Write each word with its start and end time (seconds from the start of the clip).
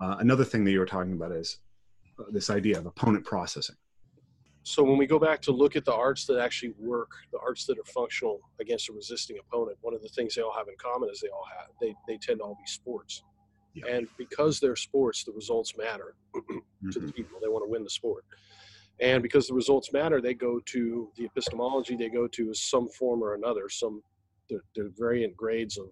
Uh, 0.00 0.16
another 0.18 0.44
thing 0.44 0.64
that 0.64 0.72
you 0.72 0.78
were 0.78 0.86
talking 0.86 1.12
about 1.12 1.32
is 1.32 1.58
uh, 2.18 2.24
this 2.30 2.50
idea 2.50 2.78
of 2.78 2.86
opponent 2.86 3.24
processing. 3.24 3.76
So 4.62 4.82
when 4.82 4.98
we 4.98 5.06
go 5.06 5.20
back 5.20 5.40
to 5.42 5.52
look 5.52 5.76
at 5.76 5.84
the 5.84 5.94
arts 5.94 6.26
that 6.26 6.40
actually 6.40 6.74
work, 6.76 7.10
the 7.32 7.38
arts 7.38 7.66
that 7.66 7.78
are 7.78 7.84
functional 7.84 8.40
against 8.60 8.88
a 8.88 8.92
resisting 8.92 9.38
opponent, 9.38 9.78
one 9.80 9.94
of 9.94 10.02
the 10.02 10.08
things 10.08 10.34
they 10.34 10.42
all 10.42 10.52
have 10.52 10.66
in 10.66 10.74
common 10.76 11.08
is 11.08 11.20
they 11.20 11.28
all 11.28 11.46
have 11.56 11.68
they, 11.80 11.94
they 12.08 12.18
tend 12.18 12.40
to 12.40 12.44
all 12.44 12.56
be 12.56 12.66
sports. 12.66 13.22
Yeah. 13.74 13.84
And 13.94 14.08
because 14.18 14.58
they're 14.58 14.74
sports, 14.74 15.22
the 15.22 15.32
results 15.32 15.74
matter 15.76 16.16
mm-hmm. 16.34 16.90
to 16.90 16.98
the 16.98 17.06
mm-hmm. 17.06 17.14
people. 17.14 17.38
They 17.40 17.48
want 17.48 17.64
to 17.64 17.70
win 17.70 17.84
the 17.84 17.90
sport. 17.90 18.24
And 18.98 19.22
because 19.22 19.46
the 19.46 19.54
results 19.54 19.92
matter, 19.92 20.20
they 20.20 20.34
go 20.34 20.58
to 20.64 21.10
the 21.16 21.26
epistemology 21.26 21.94
they 21.94 22.08
go 22.08 22.26
to 22.26 22.50
is 22.50 22.60
some 22.60 22.88
form 22.88 23.22
or 23.22 23.34
another, 23.34 23.68
some 23.68 24.02
they're, 24.48 24.64
they're 24.74 24.90
variant 24.98 25.36
grades 25.36 25.78
of, 25.78 25.90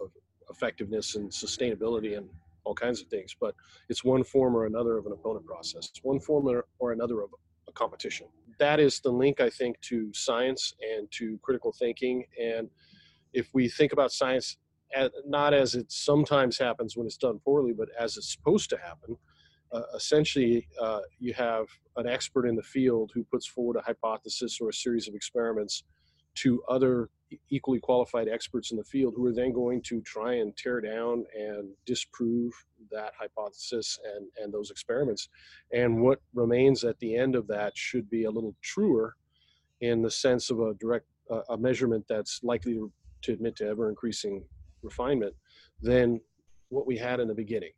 of 0.00 0.10
effectiveness 0.48 1.16
and 1.16 1.30
sustainability 1.30 2.16
and 2.16 2.28
all 2.66 2.74
kinds 2.74 3.00
of 3.00 3.06
things. 3.08 3.34
But 3.40 3.54
it's 3.88 4.04
one 4.04 4.24
form 4.24 4.54
or 4.56 4.66
another 4.66 4.98
of 4.98 5.06
an 5.06 5.12
opponent 5.12 5.46
process. 5.46 5.88
It's 5.88 6.02
one 6.02 6.20
form 6.20 6.46
or, 6.78 6.92
another 6.92 7.22
of 7.22 7.30
a 7.68 7.72
competition. 7.72 8.26
That 8.58 8.80
is 8.80 9.00
the 9.00 9.10
link, 9.10 9.40
I 9.40 9.50
think, 9.50 9.80
to 9.82 10.12
science 10.12 10.74
and 10.80 11.10
to 11.12 11.38
critical 11.42 11.72
thinking. 11.72 12.24
And 12.42 12.68
if 13.32 13.48
we 13.54 13.68
think 13.68 13.92
about 13.92 14.12
science 14.12 14.56
not 15.26 15.52
as 15.52 15.74
it 15.74 15.90
sometimes 15.90 16.58
happens 16.58 16.96
when 16.96 17.06
it's 17.06 17.16
done 17.16 17.40
poorly, 17.44 17.72
but 17.72 17.88
as 17.98 18.16
it's 18.16 18.32
supposed 18.32 18.70
to 18.70 18.78
happen, 18.78 19.16
uh, 19.72 19.82
essentially 19.94 20.66
uh, 20.80 21.00
you 21.18 21.34
have 21.34 21.66
an 21.96 22.06
expert 22.06 22.46
in 22.46 22.54
the 22.54 22.62
field 22.62 23.10
who 23.14 23.24
puts 23.24 23.46
forward 23.46 23.76
a 23.76 23.82
hypothesis 23.82 24.58
or 24.60 24.68
a 24.68 24.72
series 24.72 25.08
of 25.08 25.14
experiments 25.14 25.84
to 26.36 26.62
other 26.68 27.10
equally 27.50 27.80
qualified 27.80 28.28
experts 28.28 28.70
in 28.70 28.76
the 28.76 28.84
field 28.84 29.14
who 29.16 29.26
are 29.26 29.32
then 29.32 29.52
going 29.52 29.82
to 29.82 30.00
try 30.02 30.34
and 30.34 30.56
tear 30.56 30.80
down 30.80 31.24
and 31.36 31.70
disprove 31.84 32.52
that 32.90 33.12
hypothesis 33.18 33.98
and, 34.14 34.28
and 34.38 34.52
those 34.52 34.70
experiments. 34.70 35.28
And 35.72 36.00
what 36.00 36.20
remains 36.34 36.84
at 36.84 36.98
the 36.98 37.16
end 37.16 37.34
of 37.34 37.46
that 37.48 37.76
should 37.76 38.08
be 38.08 38.24
a 38.24 38.30
little 38.30 38.54
truer 38.62 39.16
in 39.80 40.02
the 40.02 40.10
sense 40.10 40.50
of 40.50 40.60
a 40.60 40.74
direct 40.74 41.06
uh, 41.30 41.42
a 41.50 41.58
measurement 41.58 42.04
that's 42.08 42.40
likely 42.44 42.74
to, 42.74 42.92
to 43.22 43.32
admit 43.32 43.56
to 43.56 43.66
ever 43.66 43.88
increasing 43.88 44.44
refinement 44.82 45.34
than 45.82 46.20
what 46.68 46.86
we 46.86 46.96
had 46.96 47.18
in 47.18 47.26
the 47.26 47.34
beginning. 47.34 47.72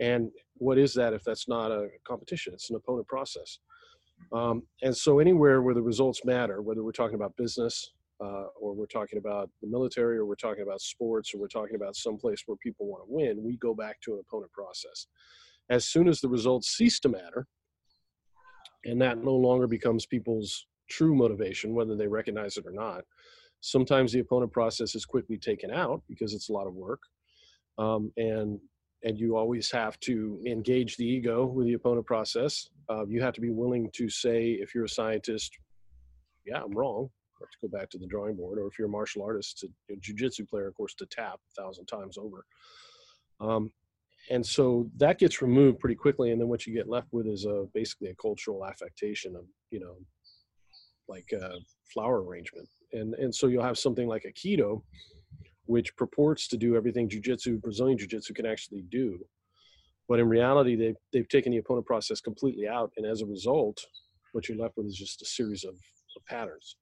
And 0.00 0.30
what 0.54 0.78
is 0.78 0.94
that 0.94 1.12
if 1.12 1.22
that's 1.22 1.48
not 1.48 1.70
a 1.70 1.88
competition? 2.06 2.54
It's 2.54 2.70
an 2.70 2.76
opponent 2.76 3.06
process. 3.06 3.58
Um, 4.32 4.62
and 4.82 4.96
so, 4.96 5.18
anywhere 5.18 5.62
where 5.62 5.74
the 5.74 5.82
results 5.82 6.24
matter, 6.24 6.62
whether 6.62 6.82
we're 6.82 6.92
talking 6.92 7.14
about 7.14 7.36
business 7.36 7.92
uh, 8.20 8.46
or 8.60 8.74
we're 8.74 8.86
talking 8.86 9.18
about 9.18 9.50
the 9.62 9.68
military 9.68 10.18
or 10.18 10.26
we're 10.26 10.34
talking 10.34 10.62
about 10.62 10.80
sports 10.80 11.34
or 11.34 11.38
we're 11.38 11.48
talking 11.48 11.76
about 11.76 11.96
some 11.96 12.16
place 12.16 12.42
where 12.46 12.56
people 12.56 12.86
want 12.86 13.02
to 13.02 13.12
win, 13.12 13.42
we 13.42 13.56
go 13.56 13.74
back 13.74 14.00
to 14.00 14.14
an 14.14 14.20
opponent 14.20 14.52
process. 14.52 15.06
As 15.70 15.86
soon 15.86 16.08
as 16.08 16.20
the 16.20 16.28
results 16.28 16.68
cease 16.68 16.98
to 17.00 17.08
matter, 17.08 17.46
and 18.84 19.00
that 19.02 19.22
no 19.22 19.34
longer 19.34 19.66
becomes 19.66 20.06
people's 20.06 20.66
true 20.88 21.14
motivation, 21.14 21.74
whether 21.74 21.94
they 21.94 22.06
recognize 22.06 22.56
it 22.56 22.66
or 22.66 22.72
not, 22.72 23.04
sometimes 23.60 24.12
the 24.12 24.20
opponent 24.20 24.52
process 24.52 24.94
is 24.94 25.04
quickly 25.04 25.36
taken 25.36 25.70
out 25.70 26.02
because 26.08 26.32
it's 26.32 26.48
a 26.48 26.52
lot 26.52 26.66
of 26.66 26.74
work. 26.74 27.00
Um, 27.76 28.12
and 28.16 28.58
and 29.04 29.16
you 29.16 29.36
always 29.36 29.70
have 29.70 29.98
to 30.00 30.42
engage 30.44 30.96
the 30.96 31.06
ego 31.06 31.46
with 31.46 31.66
the 31.66 31.74
opponent 31.74 32.04
process. 32.04 32.68
Uh, 32.90 33.06
you 33.06 33.22
have 33.22 33.34
to 33.34 33.40
be 33.40 33.50
willing 33.50 33.88
to 33.92 34.08
say, 34.08 34.58
if 34.60 34.74
you're 34.74 34.86
a 34.86 34.88
scientist, 34.88 35.56
yeah, 36.44 36.60
I'm 36.64 36.72
wrong. 36.72 37.08
To 37.40 37.68
go 37.68 37.78
back 37.78 37.90
to 37.90 37.98
the 37.98 38.06
drawing 38.06 38.36
board. 38.36 38.58
Or 38.58 38.66
if 38.66 38.78
you're 38.78 38.88
a 38.88 38.90
martial 38.90 39.22
artist, 39.22 39.64
a 39.64 39.94
jujitsu 39.94 40.48
player, 40.48 40.68
of 40.68 40.74
course, 40.74 40.94
to 40.94 41.06
tap 41.06 41.38
a 41.50 41.62
thousand 41.62 41.86
times 41.86 42.18
over. 42.18 42.44
Um, 43.40 43.70
and 44.30 44.44
so 44.44 44.90
that 44.96 45.18
gets 45.18 45.40
removed 45.40 45.78
pretty 45.78 45.94
quickly, 45.94 46.32
and 46.32 46.40
then 46.40 46.48
what 46.48 46.66
you 46.66 46.74
get 46.74 46.88
left 46.88 47.08
with 47.12 47.26
is 47.26 47.44
a 47.44 47.66
basically 47.72 48.08
a 48.08 48.14
cultural 48.16 48.66
affectation 48.66 49.36
of 49.36 49.44
you 49.70 49.80
know, 49.80 49.96
like 51.06 51.30
a 51.32 51.58
flower 51.92 52.22
arrangement, 52.22 52.68
and 52.92 53.14
and 53.14 53.34
so 53.34 53.46
you'll 53.46 53.62
have 53.62 53.78
something 53.78 54.08
like 54.08 54.24
Aikido 54.24 54.82
which 55.68 55.94
purports 55.96 56.48
to 56.48 56.56
do 56.56 56.76
everything 56.76 57.08
jiu-jitsu 57.08 57.58
brazilian 57.58 57.96
jiu-jitsu 57.96 58.34
can 58.34 58.46
actually 58.46 58.82
do 58.88 59.18
but 60.08 60.18
in 60.18 60.28
reality 60.28 60.74
they've, 60.74 60.96
they've 61.12 61.28
taken 61.28 61.52
the 61.52 61.58
opponent 61.58 61.86
process 61.86 62.20
completely 62.20 62.66
out 62.66 62.90
and 62.96 63.06
as 63.06 63.20
a 63.20 63.26
result 63.26 63.78
what 64.32 64.48
you're 64.48 64.58
left 64.58 64.76
with 64.76 64.86
is 64.86 64.96
just 64.96 65.22
a 65.22 65.26
series 65.26 65.64
of, 65.64 65.74
of 65.74 66.24
patterns 66.26 66.76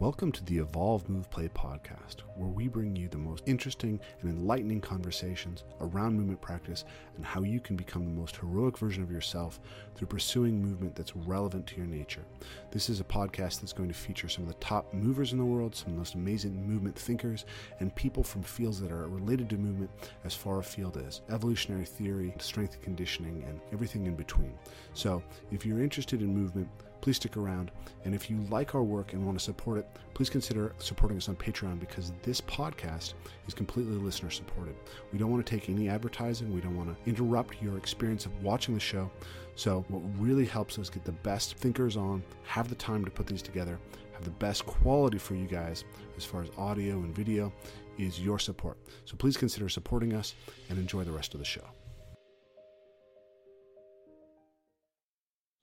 Welcome 0.00 0.32
to 0.32 0.44
the 0.46 0.56
Evolve 0.56 1.06
Move 1.10 1.28
Play 1.28 1.50
podcast, 1.50 2.20
where 2.34 2.48
we 2.48 2.68
bring 2.68 2.96
you 2.96 3.06
the 3.10 3.18
most 3.18 3.42
interesting 3.44 4.00
and 4.22 4.30
enlightening 4.30 4.80
conversations 4.80 5.64
around 5.82 6.16
movement 6.16 6.40
practice 6.40 6.86
and 7.16 7.26
how 7.26 7.42
you 7.42 7.60
can 7.60 7.76
become 7.76 8.06
the 8.06 8.18
most 8.18 8.36
heroic 8.36 8.78
version 8.78 9.02
of 9.02 9.10
yourself 9.10 9.60
through 9.94 10.06
pursuing 10.06 10.62
movement 10.62 10.94
that's 10.94 11.14
relevant 11.14 11.66
to 11.66 11.76
your 11.76 11.84
nature. 11.84 12.24
This 12.70 12.88
is 12.88 13.00
a 13.00 13.04
podcast 13.04 13.60
that's 13.60 13.74
going 13.74 13.90
to 13.90 13.94
feature 13.94 14.30
some 14.30 14.44
of 14.44 14.48
the 14.48 14.54
top 14.54 14.90
movers 14.94 15.32
in 15.32 15.38
the 15.38 15.44
world, 15.44 15.76
some 15.76 15.88
of 15.88 15.92
the 15.92 15.98
most 15.98 16.14
amazing 16.14 16.66
movement 16.66 16.98
thinkers, 16.98 17.44
and 17.80 17.94
people 17.94 18.22
from 18.22 18.42
fields 18.42 18.80
that 18.80 18.90
are 18.90 19.06
related 19.06 19.50
to 19.50 19.58
movement 19.58 19.90
as 20.24 20.32
far 20.32 20.60
afield 20.60 20.96
as 20.96 21.20
evolutionary 21.28 21.84
theory, 21.84 22.32
strength 22.38 22.72
and 22.72 22.82
conditioning, 22.82 23.44
and 23.46 23.60
everything 23.70 24.06
in 24.06 24.14
between. 24.14 24.54
So, 24.94 25.22
if 25.52 25.66
you're 25.66 25.82
interested 25.82 26.22
in 26.22 26.34
movement, 26.34 26.70
please 27.00 27.16
stick 27.16 27.36
around. 27.36 27.70
And 28.04 28.14
if 28.14 28.30
you 28.30 28.38
like 28.50 28.74
our 28.74 28.82
work 28.82 29.12
and 29.12 29.24
want 29.24 29.38
to 29.38 29.44
support 29.44 29.78
it, 29.78 29.86
please 30.14 30.30
consider 30.30 30.72
supporting 30.78 31.18
us 31.18 31.28
on 31.28 31.36
Patreon 31.36 31.78
because 31.78 32.12
this 32.22 32.40
podcast 32.40 33.14
is 33.46 33.54
completely 33.54 33.96
listener 33.96 34.30
supported. 34.30 34.74
We 35.12 35.18
don't 35.18 35.30
want 35.30 35.44
to 35.44 35.50
take 35.50 35.68
any 35.68 35.88
advertising, 35.88 36.52
we 36.52 36.60
don't 36.60 36.76
want 36.76 36.96
to 36.96 37.10
interrupt 37.10 37.60
your 37.62 37.76
experience 37.76 38.26
of 38.26 38.42
watching 38.42 38.74
the 38.74 38.80
show. 38.80 39.10
So, 39.56 39.84
what 39.88 40.02
really 40.18 40.46
helps 40.46 40.78
us 40.78 40.88
get 40.88 41.04
the 41.04 41.12
best 41.12 41.56
thinkers 41.56 41.96
on, 41.96 42.22
have 42.44 42.68
the 42.68 42.74
time 42.74 43.04
to 43.04 43.10
put 43.10 43.26
these 43.26 43.42
together, 43.42 43.78
have 44.14 44.24
the 44.24 44.30
best 44.30 44.64
quality 44.64 45.18
for 45.18 45.34
you 45.34 45.46
guys 45.46 45.84
as 46.16 46.24
far 46.24 46.42
as 46.42 46.48
audio 46.56 46.94
and 46.94 47.14
video 47.14 47.52
is 47.98 48.20
your 48.20 48.38
support. 48.38 48.78
So, 49.04 49.16
please 49.16 49.36
consider 49.36 49.68
supporting 49.68 50.14
us 50.14 50.34
and 50.70 50.78
enjoy 50.78 51.04
the 51.04 51.12
rest 51.12 51.34
of 51.34 51.40
the 51.40 51.46
show. 51.46 51.64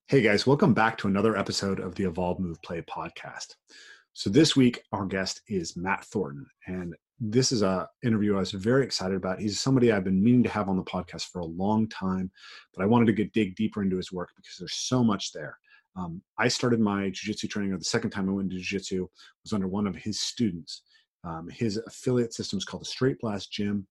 Hey 0.10 0.22
guys, 0.22 0.48
welcome 0.48 0.74
back 0.74 0.98
to 1.00 1.10
another 1.10 1.36
episode 1.36 1.82
of 1.82 1.94
the 1.96 2.06
Evolve 2.06 2.40
Move 2.40 2.62
Play 2.62 2.82
podcast. 2.84 3.56
So 4.14 4.30
this 4.30 4.56
week 4.56 4.82
our 4.94 5.06
guest 5.06 5.42
is 5.50 5.76
Matt 5.76 6.06
Thornton, 6.06 6.46
and 6.66 6.96
this 7.20 7.52
is 7.52 7.62
a 7.62 7.90
interview 8.06 8.38
I 8.38 8.40
was 8.40 8.52
very 8.52 8.86
excited 8.86 9.18
about. 9.18 9.42
He's 9.42 9.60
somebody 9.60 9.92
I've 9.92 10.06
been 10.06 10.24
meaning 10.24 10.44
to 10.44 10.50
have 10.50 10.70
on 10.70 10.78
the 10.78 10.84
podcast 10.84 11.24
for 11.24 11.40
a 11.40 11.46
long 11.46 11.90
time, 11.90 12.32
but 12.74 12.84
I 12.84 12.86
wanted 12.86 13.08
to 13.08 13.12
get 13.12 13.34
dig 13.34 13.58
deeper 13.58 13.82
into 13.84 13.98
his 13.98 14.14
work 14.14 14.30
because 14.38 14.56
there's 14.58 14.76
so 14.76 15.04
much 15.04 15.34
there. 15.34 15.58
Um, 15.98 16.22
I 16.38 16.48
started 16.48 16.80
my 16.80 17.10
jiu-jitsu 17.10 17.50
training, 17.50 17.74
or 17.74 17.78
the 17.78 17.84
second 17.84 18.12
time 18.12 18.30
I 18.30 18.32
went 18.32 18.50
to 18.52 18.56
jiu-jitsu 18.56 19.06
was 19.44 19.52
under 19.52 19.68
one 19.68 19.88
of 19.88 19.96
his 19.98 20.22
students. 20.22 20.84
Um, 21.26 21.50
his 21.52 21.76
affiliate 21.86 22.34
system 22.34 22.56
is 22.56 22.64
called 22.64 22.84
the 22.84 22.86
Straight 22.86 23.20
Blast 23.20 23.52
Gym. 23.52 23.86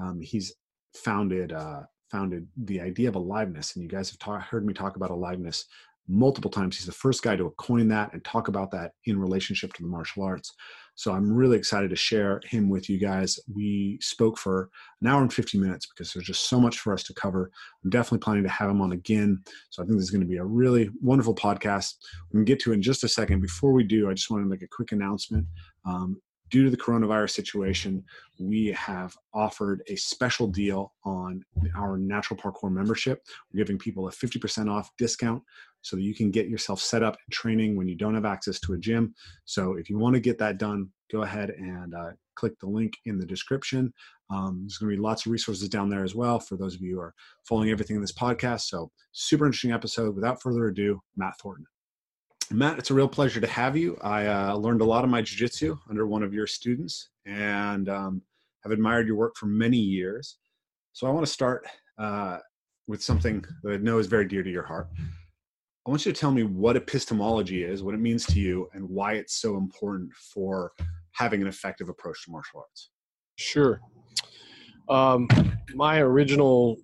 Um, 0.00 0.20
he's 0.20 0.54
founded 0.94 1.52
uh, 1.52 1.82
founded 2.10 2.46
the 2.56 2.80
idea 2.80 3.08
of 3.08 3.14
aliveness, 3.14 3.74
and 3.74 3.82
you 3.82 3.88
guys 3.88 4.10
have 4.10 4.18
ta- 4.18 4.40
heard 4.40 4.66
me 4.66 4.74
talk 4.74 4.96
about 4.96 5.10
aliveness 5.10 5.66
multiple 6.08 6.50
times. 6.50 6.76
He's 6.76 6.86
the 6.86 6.92
first 6.92 7.22
guy 7.22 7.36
to 7.36 7.52
coin 7.58 7.86
that 7.88 8.12
and 8.12 8.24
talk 8.24 8.48
about 8.48 8.70
that 8.70 8.92
in 9.04 9.18
relationship 9.18 9.72
to 9.74 9.82
the 9.82 9.88
martial 9.88 10.22
arts. 10.22 10.54
So 10.94 11.12
I'm 11.12 11.32
really 11.32 11.56
excited 11.56 11.90
to 11.90 11.96
share 11.96 12.40
him 12.44 12.68
with 12.68 12.90
you 12.90 12.98
guys. 12.98 13.38
We 13.54 13.98
spoke 14.00 14.36
for 14.36 14.68
an 15.00 15.06
hour 15.06 15.22
and 15.22 15.32
50 15.32 15.58
minutes 15.58 15.86
because 15.86 16.12
there's 16.12 16.26
just 16.26 16.48
so 16.48 16.58
much 16.58 16.80
for 16.80 16.92
us 16.92 17.04
to 17.04 17.14
cover. 17.14 17.52
I'm 17.84 17.90
definitely 17.90 18.18
planning 18.18 18.42
to 18.42 18.48
have 18.48 18.68
him 18.68 18.80
on 18.80 18.92
again. 18.92 19.40
So 19.70 19.80
I 19.80 19.86
think 19.86 19.96
this 19.96 20.04
is 20.04 20.10
going 20.10 20.22
to 20.22 20.26
be 20.26 20.38
a 20.38 20.44
really 20.44 20.90
wonderful 21.00 21.36
podcast. 21.36 21.94
We 22.32 22.38
can 22.38 22.44
get 22.44 22.58
to 22.60 22.72
it 22.72 22.76
in 22.76 22.82
just 22.82 23.04
a 23.04 23.08
second. 23.08 23.40
Before 23.40 23.72
we 23.72 23.84
do, 23.84 24.10
I 24.10 24.14
just 24.14 24.30
want 24.30 24.42
to 24.42 24.48
make 24.48 24.62
a 24.62 24.68
quick 24.68 24.90
announcement. 24.90 25.46
Um, 25.84 26.20
due 26.50 26.64
to 26.64 26.70
the 26.70 26.76
coronavirus 26.76 27.30
situation, 27.30 28.04
we 28.38 28.66
have 28.72 29.16
offered 29.34 29.82
a 29.88 29.96
special 29.96 30.46
deal 30.46 30.92
on 31.04 31.42
our 31.76 31.96
natural 31.96 32.38
parkour 32.38 32.70
membership. 32.70 33.22
We're 33.52 33.58
giving 33.58 33.78
people 33.78 34.08
a 34.08 34.10
50% 34.10 34.70
off 34.70 34.90
discount 34.98 35.42
so 35.82 35.96
that 35.96 36.02
you 36.02 36.14
can 36.14 36.30
get 36.30 36.48
yourself 36.48 36.80
set 36.80 37.02
up 37.02 37.14
and 37.14 37.32
training 37.32 37.76
when 37.76 37.88
you 37.88 37.94
don't 37.94 38.14
have 38.14 38.24
access 38.24 38.58
to 38.60 38.74
a 38.74 38.78
gym. 38.78 39.14
So 39.44 39.74
if 39.74 39.88
you 39.88 39.98
want 39.98 40.14
to 40.14 40.20
get 40.20 40.38
that 40.38 40.58
done, 40.58 40.90
go 41.10 41.22
ahead 41.22 41.50
and 41.50 41.94
uh, 41.94 42.10
click 42.34 42.58
the 42.60 42.66
link 42.68 42.94
in 43.06 43.18
the 43.18 43.26
description. 43.26 43.92
Um, 44.30 44.62
there's 44.62 44.78
going 44.78 44.90
to 44.90 44.96
be 44.96 45.02
lots 45.02 45.24
of 45.24 45.32
resources 45.32 45.68
down 45.68 45.88
there 45.88 46.04
as 46.04 46.14
well 46.14 46.38
for 46.38 46.56
those 46.56 46.74
of 46.74 46.82
you 46.82 46.96
who 46.96 47.00
are 47.00 47.14
following 47.48 47.70
everything 47.70 47.96
in 47.96 48.02
this 48.02 48.12
podcast. 48.12 48.62
So 48.62 48.90
super 49.12 49.46
interesting 49.46 49.72
episode. 49.72 50.14
Without 50.14 50.42
further 50.42 50.66
ado, 50.66 51.00
Matt 51.16 51.38
Thornton. 51.40 51.66
Matt, 52.50 52.78
it's 52.78 52.90
a 52.90 52.94
real 52.94 53.08
pleasure 53.08 53.40
to 53.40 53.46
have 53.46 53.76
you. 53.76 53.98
I 54.00 54.26
uh, 54.26 54.54
learned 54.54 54.80
a 54.80 54.84
lot 54.84 55.04
of 55.04 55.10
my 55.10 55.20
jiu-jitsu 55.20 55.76
under 55.90 56.06
one 56.06 56.22
of 56.22 56.32
your 56.32 56.46
students 56.46 57.10
and 57.26 57.88
um, 57.90 58.22
have 58.62 58.72
admired 58.72 59.06
your 59.06 59.16
work 59.16 59.36
for 59.36 59.46
many 59.46 59.76
years. 59.76 60.38
So 60.94 61.06
I 61.06 61.10
want 61.10 61.26
to 61.26 61.32
start 61.32 61.66
uh, 61.98 62.38
with 62.86 63.02
something 63.02 63.44
that 63.62 63.72
I 63.72 63.76
know 63.76 63.98
is 63.98 64.06
very 64.06 64.26
dear 64.26 64.42
to 64.42 64.50
your 64.50 64.62
heart. 64.62 64.88
I 65.86 65.90
want 65.90 66.06
you 66.06 66.12
to 66.12 66.18
tell 66.18 66.30
me 66.30 66.42
what 66.42 66.76
epistemology 66.76 67.64
is, 67.64 67.82
what 67.82 67.94
it 67.94 68.00
means 68.00 68.24
to 68.26 68.40
you, 68.40 68.68
and 68.72 68.88
why 68.88 69.14
it's 69.14 69.34
so 69.34 69.56
important 69.56 70.12
for 70.14 70.72
having 71.12 71.42
an 71.42 71.48
effective 71.48 71.90
approach 71.90 72.24
to 72.24 72.30
martial 72.30 72.60
arts. 72.60 72.90
Sure. 73.36 73.80
Um, 74.88 75.28
my 75.74 76.00
original 76.00 76.78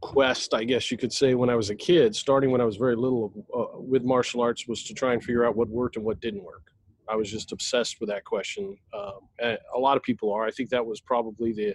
quest, 0.00 0.54
I 0.54 0.64
guess 0.64 0.90
you 0.90 0.96
could 0.96 1.12
say, 1.12 1.34
when 1.34 1.50
I 1.50 1.54
was 1.54 1.70
a 1.70 1.74
kid, 1.74 2.14
starting 2.14 2.50
when 2.50 2.60
I 2.60 2.64
was 2.64 2.76
very 2.76 2.96
little 2.96 3.32
uh, 3.54 3.80
with 3.80 4.04
martial 4.04 4.40
arts, 4.40 4.66
was 4.66 4.84
to 4.84 4.94
try 4.94 5.12
and 5.12 5.22
figure 5.22 5.44
out 5.44 5.56
what 5.56 5.68
worked 5.68 5.96
and 5.96 6.04
what 6.04 6.20
didn't 6.20 6.44
work. 6.44 6.72
I 7.08 7.16
was 7.16 7.30
just 7.30 7.52
obsessed 7.52 8.00
with 8.00 8.08
that 8.10 8.24
question. 8.24 8.76
Um, 8.92 9.20
a 9.40 9.78
lot 9.78 9.96
of 9.96 10.02
people 10.02 10.32
are. 10.32 10.44
I 10.44 10.50
think 10.50 10.68
that 10.70 10.84
was 10.84 11.00
probably 11.00 11.52
the 11.52 11.74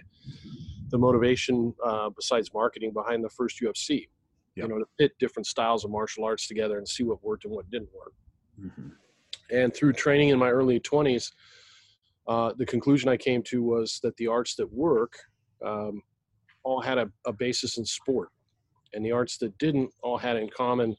the 0.90 0.98
motivation 0.98 1.74
uh, 1.84 2.10
besides 2.10 2.52
marketing 2.54 2.92
behind 2.92 3.24
the 3.24 3.30
first 3.30 3.60
UFC. 3.60 4.08
Yep. 4.54 4.68
You 4.68 4.68
know, 4.68 4.78
to 4.78 4.84
pit 4.98 5.12
different 5.18 5.46
styles 5.46 5.84
of 5.84 5.90
martial 5.90 6.24
arts 6.24 6.46
together 6.46 6.78
and 6.78 6.88
see 6.88 7.02
what 7.02 7.22
worked 7.24 7.44
and 7.44 7.52
what 7.52 7.68
didn't 7.70 7.88
work. 7.92 8.12
Mm-hmm. 8.60 8.88
And 9.50 9.74
through 9.74 9.94
training 9.94 10.28
in 10.28 10.38
my 10.38 10.50
early 10.50 10.78
20s, 10.78 11.32
uh, 12.28 12.52
the 12.56 12.64
conclusion 12.64 13.08
I 13.08 13.16
came 13.16 13.42
to 13.44 13.62
was 13.62 13.98
that 14.04 14.16
the 14.16 14.28
arts 14.28 14.54
that 14.54 14.72
work 14.72 15.18
um, 15.64 16.02
all 16.64 16.80
had 16.80 16.98
a, 16.98 17.10
a, 17.26 17.32
basis 17.32 17.78
in 17.78 17.84
sport, 17.84 18.30
and 18.92 19.04
the 19.04 19.12
arts 19.12 19.38
that 19.38 19.56
didn't 19.58 19.90
all 20.02 20.18
had 20.18 20.36
in 20.36 20.48
common 20.48 20.96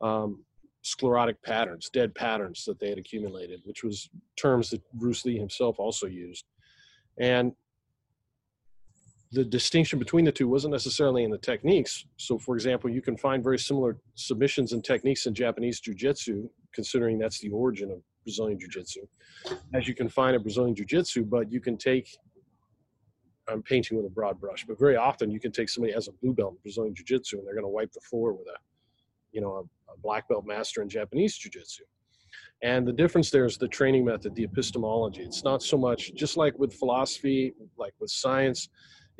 um, 0.00 0.44
sclerotic 0.82 1.42
patterns, 1.42 1.90
dead 1.92 2.14
patterns 2.14 2.64
that 2.64 2.78
they 2.78 2.88
had 2.88 2.98
accumulated, 2.98 3.60
which 3.64 3.84
was 3.84 4.08
terms 4.36 4.70
that 4.70 4.82
Bruce 4.94 5.24
Lee 5.24 5.38
himself 5.38 5.78
also 5.78 6.06
used. 6.06 6.44
And 7.18 7.52
the 9.32 9.44
distinction 9.44 9.98
between 9.98 10.24
the 10.24 10.32
two 10.32 10.48
wasn't 10.48 10.72
necessarily 10.72 11.22
in 11.22 11.30
the 11.30 11.38
techniques. 11.38 12.04
So, 12.16 12.38
for 12.38 12.56
example, 12.56 12.90
you 12.90 13.00
can 13.00 13.16
find 13.16 13.44
very 13.44 13.58
similar 13.58 13.98
submissions 14.16 14.72
and 14.72 14.84
techniques 14.84 15.26
in 15.26 15.34
Japanese 15.34 15.80
jiu-jitsu, 15.80 16.48
considering 16.74 17.18
that's 17.18 17.38
the 17.38 17.50
origin 17.50 17.92
of 17.92 17.98
Brazilian 18.24 18.58
jiu-jitsu, 18.58 19.06
as 19.72 19.86
you 19.86 19.94
can 19.94 20.08
find 20.08 20.34
in 20.34 20.42
Brazilian 20.42 20.74
jiu-jitsu. 20.74 21.24
But 21.24 21.52
you 21.52 21.60
can 21.60 21.76
take, 21.76 22.08
I'm 23.48 23.62
painting 23.62 23.96
with 23.96 24.06
a 24.06 24.10
broad 24.10 24.40
brush, 24.40 24.64
but 24.66 24.78
very 24.78 24.96
often 24.96 25.30
you 25.30 25.40
can 25.40 25.52
take 25.52 25.68
somebody 25.68 25.94
as 25.94 26.08
a 26.08 26.12
blue 26.12 26.32
belt 26.32 26.52
in 26.52 26.58
Brazilian 26.62 26.94
jiu-jitsu, 26.94 27.38
and 27.38 27.46
they're 27.46 27.54
going 27.54 27.64
to 27.64 27.68
wipe 27.68 27.92
the 27.92 28.00
floor 28.00 28.32
with 28.32 28.46
a, 28.46 28.58
you 29.32 29.40
know, 29.40 29.56
a, 29.56 29.92
a 29.92 29.96
black 30.02 30.28
belt 30.28 30.44
master 30.46 30.82
in 30.82 30.88
Japanese 30.88 31.36
jiu-jitsu. 31.36 31.84
And 32.62 32.86
the 32.86 32.92
difference 32.92 33.30
there 33.30 33.44
is 33.44 33.56
the 33.56 33.66
training 33.68 34.04
method, 34.04 34.34
the 34.34 34.44
epistemology. 34.44 35.22
It's 35.22 35.42
not 35.42 35.62
so 35.62 35.76
much 35.76 36.14
just 36.14 36.36
like 36.36 36.56
with 36.58 36.74
philosophy, 36.74 37.54
like 37.76 37.94
with 37.98 38.10
science 38.10 38.68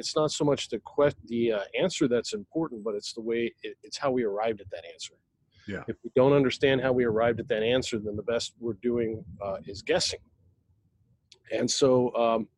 it's 0.00 0.17
not 0.17 0.32
so 0.32 0.44
much 0.44 0.70
the 0.70 0.81
que- 0.81 1.14
the 1.26 1.52
uh, 1.52 1.61
answer 1.78 2.08
that's 2.08 2.32
important, 2.32 2.82
but 2.82 2.94
it's 2.94 3.12
the 3.12 3.20
way 3.20 3.52
it, 3.62 3.76
it's 3.82 3.99
how 3.99 4.11
we 4.11 4.25
arrived 4.25 4.61
at 4.61 4.70
that 4.70 4.84
answer. 4.93 5.14
Yeah. 5.69 5.84
If 5.87 5.96
we 6.02 6.11
don't 6.17 6.32
understand 6.32 6.81
how 6.81 6.93
we 6.93 7.05
arrived 7.05 7.38
at 7.38 7.49
that 7.49 7.62
answer, 7.62 7.99
then 7.99 8.17
the 8.17 8.22
best 8.22 8.55
we're 8.58 8.81
doing 8.82 9.22
uh, 9.44 9.58
is 9.67 9.82
guessing. 9.82 10.20
And 11.52 11.70
so, 11.70 12.14
um, 12.17 12.49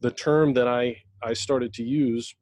the 0.00 0.10
term 0.10 0.54
that 0.54 0.68
I 0.68 0.96
I 1.22 1.32
started 1.32 1.72
to 1.74 1.82
use 1.82 2.34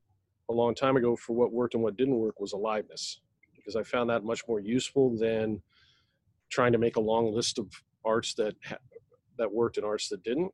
a 0.51 0.53
long 0.53 0.75
time 0.75 0.97
ago 0.97 1.17
for 1.17 1.35
what 1.35 1.53
worked 1.53 1.75
and 1.75 1.83
what 1.83 1.97
didn't 1.97 2.17
work 2.17 2.41
was 2.41 2.53
aliveness, 2.53 3.21
because 3.55 3.77
I 3.77 3.83
found 3.83 4.11
that 4.11 4.25
much 4.25 4.43
more 4.49 4.61
useful 4.61 5.17
than 5.17 5.62
trying 6.51 6.73
to 6.73 6.79
make 6.79 6.97
a 6.97 7.01
long 7.01 7.33
list 7.33 7.59
of 7.59 7.71
arts 8.05 8.35
that 8.35 8.55
ha- 8.65 8.77
that 9.39 9.53
worked 9.53 9.77
and 9.77 9.87
arts 9.87 10.09
that 10.09 10.23
didn't. 10.23 10.53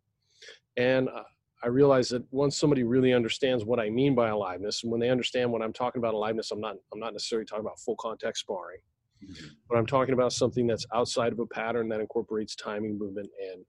And 0.76 1.08
uh, 1.08 1.23
I 1.62 1.69
realized 1.69 2.12
that 2.12 2.25
once 2.31 2.56
somebody 2.56 2.85
really 2.85 3.12
understands 3.12 3.64
what 3.64 3.81
I 3.81 3.91
mean 3.91 4.14
by 4.14 4.29
aliveness, 4.29 4.82
and 4.82 4.93
when 4.93 5.00
they 5.00 5.11
understand 5.11 5.50
what 5.50 5.62
I'm 5.62 5.73
talking 5.73 6.00
about 6.00 6.14
aliveness, 6.14 6.50
I'm 6.50 6.61
not 6.61 6.76
I'm 6.93 7.00
not 7.00 7.12
necessarily 7.12 7.47
talking 7.47 7.64
about 7.64 7.81
full 7.81 7.97
contact 7.97 8.38
sparring, 8.38 8.81
mm-hmm. 9.25 9.47
but 9.69 9.76
I'm 9.76 9.87
talking 9.87 10.14
about 10.14 10.32
something 10.32 10.67
that's 10.67 10.87
outside 10.94 11.32
of 11.32 11.38
a 11.41 11.47
pattern 11.47 11.88
that 11.88 12.00
incorporates 12.00 12.55
timing, 12.55 12.99
movement, 12.99 13.29
and 13.52 13.64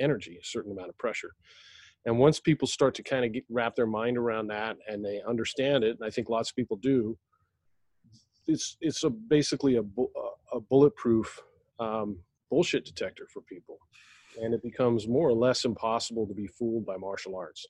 energy, 0.00 0.38
a 0.40 0.44
certain 0.44 0.72
amount 0.72 0.88
of 0.88 0.98
pressure. 0.98 1.30
And 2.06 2.18
once 2.18 2.38
people 2.38 2.68
start 2.68 2.94
to 2.96 3.02
kind 3.02 3.24
of 3.24 3.32
get, 3.32 3.44
wrap 3.48 3.74
their 3.74 3.86
mind 3.86 4.18
around 4.18 4.48
that 4.48 4.76
and 4.88 5.04
they 5.04 5.22
understand 5.26 5.84
it, 5.84 5.96
and 5.98 6.06
I 6.06 6.10
think 6.10 6.28
lots 6.28 6.50
of 6.50 6.56
people 6.56 6.76
do, 6.76 7.16
it's 8.46 8.76
it's 8.80 9.04
a 9.04 9.10
basically 9.10 9.76
a 9.76 9.82
a 10.52 10.60
bulletproof 10.60 11.40
um, 11.80 12.18
bullshit 12.50 12.84
detector 12.84 13.26
for 13.32 13.40
people 13.42 13.78
and 14.40 14.54
it 14.54 14.62
becomes 14.62 15.08
more 15.08 15.28
or 15.28 15.34
less 15.34 15.64
impossible 15.64 16.26
to 16.26 16.34
be 16.34 16.46
fooled 16.46 16.86
by 16.86 16.96
martial 16.96 17.36
arts. 17.36 17.66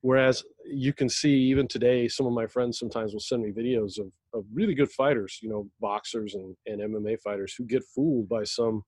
Whereas 0.00 0.42
you 0.66 0.92
can 0.92 1.08
see 1.08 1.34
even 1.34 1.68
today, 1.68 2.08
some 2.08 2.26
of 2.26 2.32
my 2.32 2.46
friends 2.46 2.78
sometimes 2.78 3.12
will 3.12 3.20
send 3.20 3.42
me 3.42 3.52
videos 3.52 4.00
of, 4.00 4.10
of 4.34 4.44
really 4.52 4.74
good 4.74 4.90
fighters, 4.90 5.38
you 5.40 5.48
know, 5.48 5.68
boxers 5.80 6.34
and, 6.34 6.56
and 6.66 6.80
MMA 6.80 7.20
fighters 7.20 7.54
who 7.56 7.64
get 7.64 7.84
fooled 7.94 8.28
by 8.28 8.42
some 8.42 8.82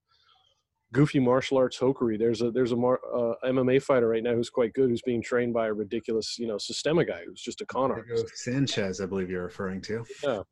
goofy 0.94 1.18
martial 1.18 1.58
arts 1.58 1.78
hokery. 1.78 2.18
There's 2.18 2.40
a 2.40 2.50
there's 2.50 2.72
a 2.72 2.76
mar, 2.76 3.00
uh, 3.12 3.34
MMA 3.44 3.82
fighter 3.82 4.08
right 4.08 4.22
now 4.22 4.34
who's 4.34 4.48
quite 4.48 4.72
good, 4.72 4.88
who's 4.88 5.02
being 5.02 5.20
trained 5.20 5.52
by 5.52 5.66
a 5.66 5.72
ridiculous, 5.72 6.38
you 6.38 6.46
know, 6.46 6.56
Systema 6.56 7.04
guy 7.04 7.22
who's 7.26 7.42
just 7.42 7.60
a 7.60 7.66
con 7.66 7.90
artist. 7.90 8.30
Sanchez, 8.36 9.00
I 9.00 9.06
believe 9.06 9.28
you're 9.28 9.42
referring 9.42 9.82
to. 9.82 10.04
Yeah, 10.22 10.42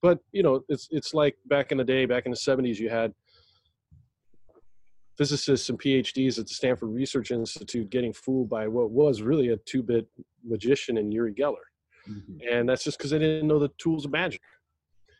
but 0.00 0.20
you 0.30 0.44
know, 0.44 0.62
it's 0.68 0.86
it's 0.92 1.14
like 1.14 1.36
back 1.46 1.72
in 1.72 1.78
the 1.78 1.84
day, 1.84 2.04
back 2.04 2.26
in 2.26 2.30
the 2.30 2.36
'70s, 2.36 2.78
you 2.78 2.90
had 2.90 3.12
physicists 5.18 5.68
and 5.70 5.80
PhDs 5.80 6.38
at 6.38 6.46
the 6.46 6.54
Stanford 6.54 6.90
Research 6.90 7.30
Institute 7.30 7.90
getting 7.90 8.12
fooled 8.12 8.48
by 8.48 8.68
what 8.68 8.90
was 8.90 9.22
really 9.22 9.48
a 9.48 9.56
two-bit 9.58 10.06
magician 10.44 10.98
in 10.98 11.10
Uri 11.10 11.34
Geller, 11.34 11.56
mm-hmm. 12.08 12.36
and 12.48 12.68
that's 12.68 12.84
just 12.84 12.98
because 12.98 13.10
they 13.10 13.18
didn't 13.18 13.48
know 13.48 13.58
the 13.58 13.70
tools 13.78 14.04
of 14.04 14.12
magic. 14.12 14.42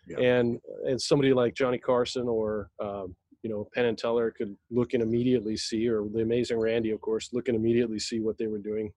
Yeah. 0.07 0.19
And 0.19 0.61
and 0.87 1.01
somebody 1.01 1.33
like 1.33 1.55
Johnny 1.55 1.79
Carson 1.79 2.29
or 2.29 2.69
um, 2.81 3.15
you 3.43 3.51
know 3.51 3.69
Penn 3.75 3.87
and 3.87 3.99
Teller 3.99 4.31
could 4.31 4.57
look 4.71 4.95
and 4.95 5.03
immediately 5.03 5.57
see, 5.57 5.89
or 5.89 6.05
the 6.13 6.23
Amazing 6.23 6.59
Randi, 6.59 6.91
of 6.91 7.01
course, 7.01 7.31
look 7.33 7.49
and 7.49 7.57
immediately 7.57 7.99
see 7.99 8.21
what 8.21 8.39
they 8.39 8.47
were 8.47 8.59
doing, 8.59 8.93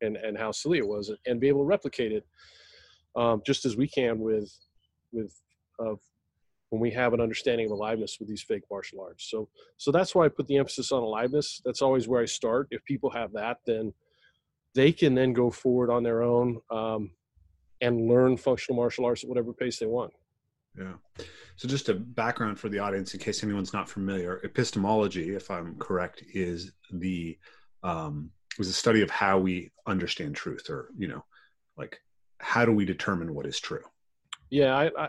and 0.00 0.16
and 0.16 0.36
how 0.36 0.50
silly 0.52 0.78
it 0.78 0.86
was, 0.86 1.12
and 1.26 1.40
be 1.40 1.48
able 1.48 1.62
to 1.62 1.68
replicate 1.68 2.12
it, 2.12 2.26
um, 3.16 3.42
just 3.44 3.64
as 3.64 3.76
we 3.76 3.86
can 3.88 4.18
with 4.18 4.50
with 5.12 5.34
uh, 5.78 5.94
when 6.70 6.80
we 6.80 6.90
have 6.90 7.12
an 7.12 7.20
understanding 7.20 7.66
of 7.66 7.72
aliveness 7.72 8.18
with 8.18 8.28
these 8.28 8.42
fake 8.42 8.62
martial 8.70 9.00
arts. 9.00 9.28
So 9.30 9.48
so 9.76 9.90
that's 9.90 10.14
why 10.14 10.24
I 10.24 10.28
put 10.28 10.46
the 10.46 10.56
emphasis 10.56 10.92
on 10.92 11.02
aliveness. 11.02 11.60
That's 11.64 11.82
always 11.82 12.08
where 12.08 12.22
I 12.22 12.26
start. 12.26 12.68
If 12.70 12.84
people 12.84 13.10
have 13.10 13.32
that, 13.32 13.58
then 13.66 13.92
they 14.74 14.92
can 14.92 15.14
then 15.14 15.32
go 15.32 15.50
forward 15.50 15.90
on 15.90 16.02
their 16.02 16.22
own 16.22 16.60
um, 16.70 17.10
and 17.80 18.08
learn 18.08 18.36
functional 18.36 18.76
martial 18.76 19.04
arts 19.04 19.24
at 19.24 19.28
whatever 19.28 19.52
pace 19.52 19.78
they 19.78 19.86
want. 19.86 20.12
Yeah. 20.78 20.94
So 21.60 21.68
just 21.68 21.90
a 21.90 21.94
background 21.94 22.58
for 22.58 22.70
the 22.70 22.78
audience, 22.78 23.12
in 23.12 23.20
case 23.20 23.44
anyone's 23.44 23.74
not 23.74 23.86
familiar, 23.86 24.40
epistemology, 24.44 25.34
if 25.34 25.50
I'm 25.50 25.76
correct, 25.76 26.24
is 26.32 26.72
the 26.90 27.36
um, 27.82 28.30
was 28.56 28.68
a 28.68 28.72
study 28.72 29.02
of 29.02 29.10
how 29.10 29.38
we 29.38 29.70
understand 29.86 30.34
truth, 30.34 30.70
or 30.70 30.88
you 30.96 31.06
know, 31.06 31.22
like 31.76 32.00
how 32.38 32.64
do 32.64 32.72
we 32.72 32.86
determine 32.86 33.34
what 33.34 33.44
is 33.44 33.60
true? 33.60 33.82
Yeah, 34.48 34.74
I, 34.74 34.90
I 34.98 35.08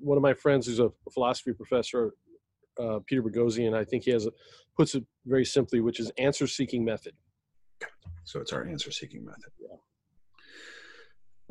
one 0.00 0.16
of 0.18 0.22
my 0.22 0.34
friends 0.34 0.66
who's 0.66 0.80
a 0.80 0.90
philosophy 1.12 1.52
professor, 1.52 2.10
uh, 2.80 2.98
Peter 3.06 3.22
Boghossian, 3.22 3.72
I 3.72 3.84
think 3.84 4.02
he 4.02 4.10
has 4.10 4.26
a, 4.26 4.32
puts 4.76 4.96
it 4.96 5.04
very 5.26 5.44
simply, 5.44 5.80
which 5.80 6.00
is 6.00 6.10
answer 6.18 6.48
seeking 6.48 6.84
method. 6.84 7.12
So 8.24 8.40
it's 8.40 8.52
our 8.52 8.66
answer 8.66 8.90
seeking 8.90 9.24
method. 9.24 9.52
Yeah. 9.60 9.76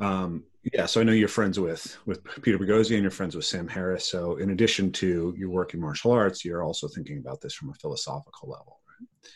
Um, 0.00 0.44
yeah. 0.72 0.86
So 0.86 1.00
I 1.00 1.04
know 1.04 1.12
you're 1.12 1.28
friends 1.28 1.58
with 1.58 1.98
with 2.06 2.22
Peter 2.42 2.58
Boghossian, 2.58 3.02
you're 3.02 3.10
friends 3.10 3.34
with 3.34 3.44
Sam 3.44 3.68
Harris. 3.68 4.04
So 4.04 4.36
in 4.36 4.50
addition 4.50 4.92
to 4.92 5.34
your 5.36 5.50
work 5.50 5.74
in 5.74 5.80
martial 5.80 6.12
arts, 6.12 6.44
you're 6.44 6.62
also 6.62 6.88
thinking 6.88 7.18
about 7.18 7.40
this 7.40 7.54
from 7.54 7.70
a 7.70 7.74
philosophical 7.74 8.50
level, 8.50 8.80
right? 8.88 9.30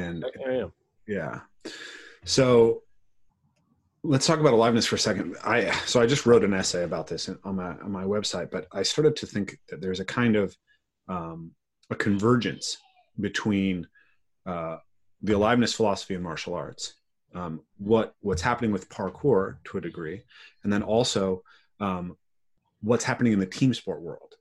And 0.00 0.24
I 0.46 0.52
am. 0.54 0.72
Yeah. 1.06 1.40
So 2.24 2.82
let's 4.02 4.26
talk 4.26 4.40
about 4.40 4.52
aliveness 4.52 4.86
for 4.86 4.96
a 4.96 4.98
second. 5.00 5.36
I 5.44 5.70
so 5.86 6.00
I 6.00 6.06
just 6.06 6.26
wrote 6.26 6.44
an 6.44 6.54
essay 6.54 6.84
about 6.84 7.06
this 7.06 7.28
on 7.44 7.56
my 7.56 7.70
on 7.78 7.90
my 7.90 8.04
website, 8.04 8.50
but 8.50 8.66
I 8.72 8.82
started 8.82 9.16
to 9.16 9.26
think 9.26 9.58
that 9.68 9.80
there's 9.80 10.00
a 10.00 10.04
kind 10.04 10.36
of 10.36 10.56
um, 11.08 11.52
a 11.90 11.96
convergence 11.96 12.78
between 13.18 13.86
uh, 14.46 14.78
the 15.22 15.34
aliveness 15.34 15.74
philosophy 15.74 16.14
and 16.14 16.22
martial 16.22 16.54
arts. 16.54 16.94
Um, 17.34 17.60
what 17.78 18.14
what's 18.20 18.42
happening 18.42 18.72
with 18.72 18.88
parkour 18.88 19.58
to 19.64 19.78
a 19.78 19.80
degree, 19.80 20.22
and 20.64 20.72
then 20.72 20.82
also 20.82 21.42
um, 21.78 22.16
what's 22.80 23.04
happening 23.04 23.32
in 23.32 23.38
the 23.38 23.46
team 23.46 23.72
sport 23.72 24.02
world. 24.02 24.34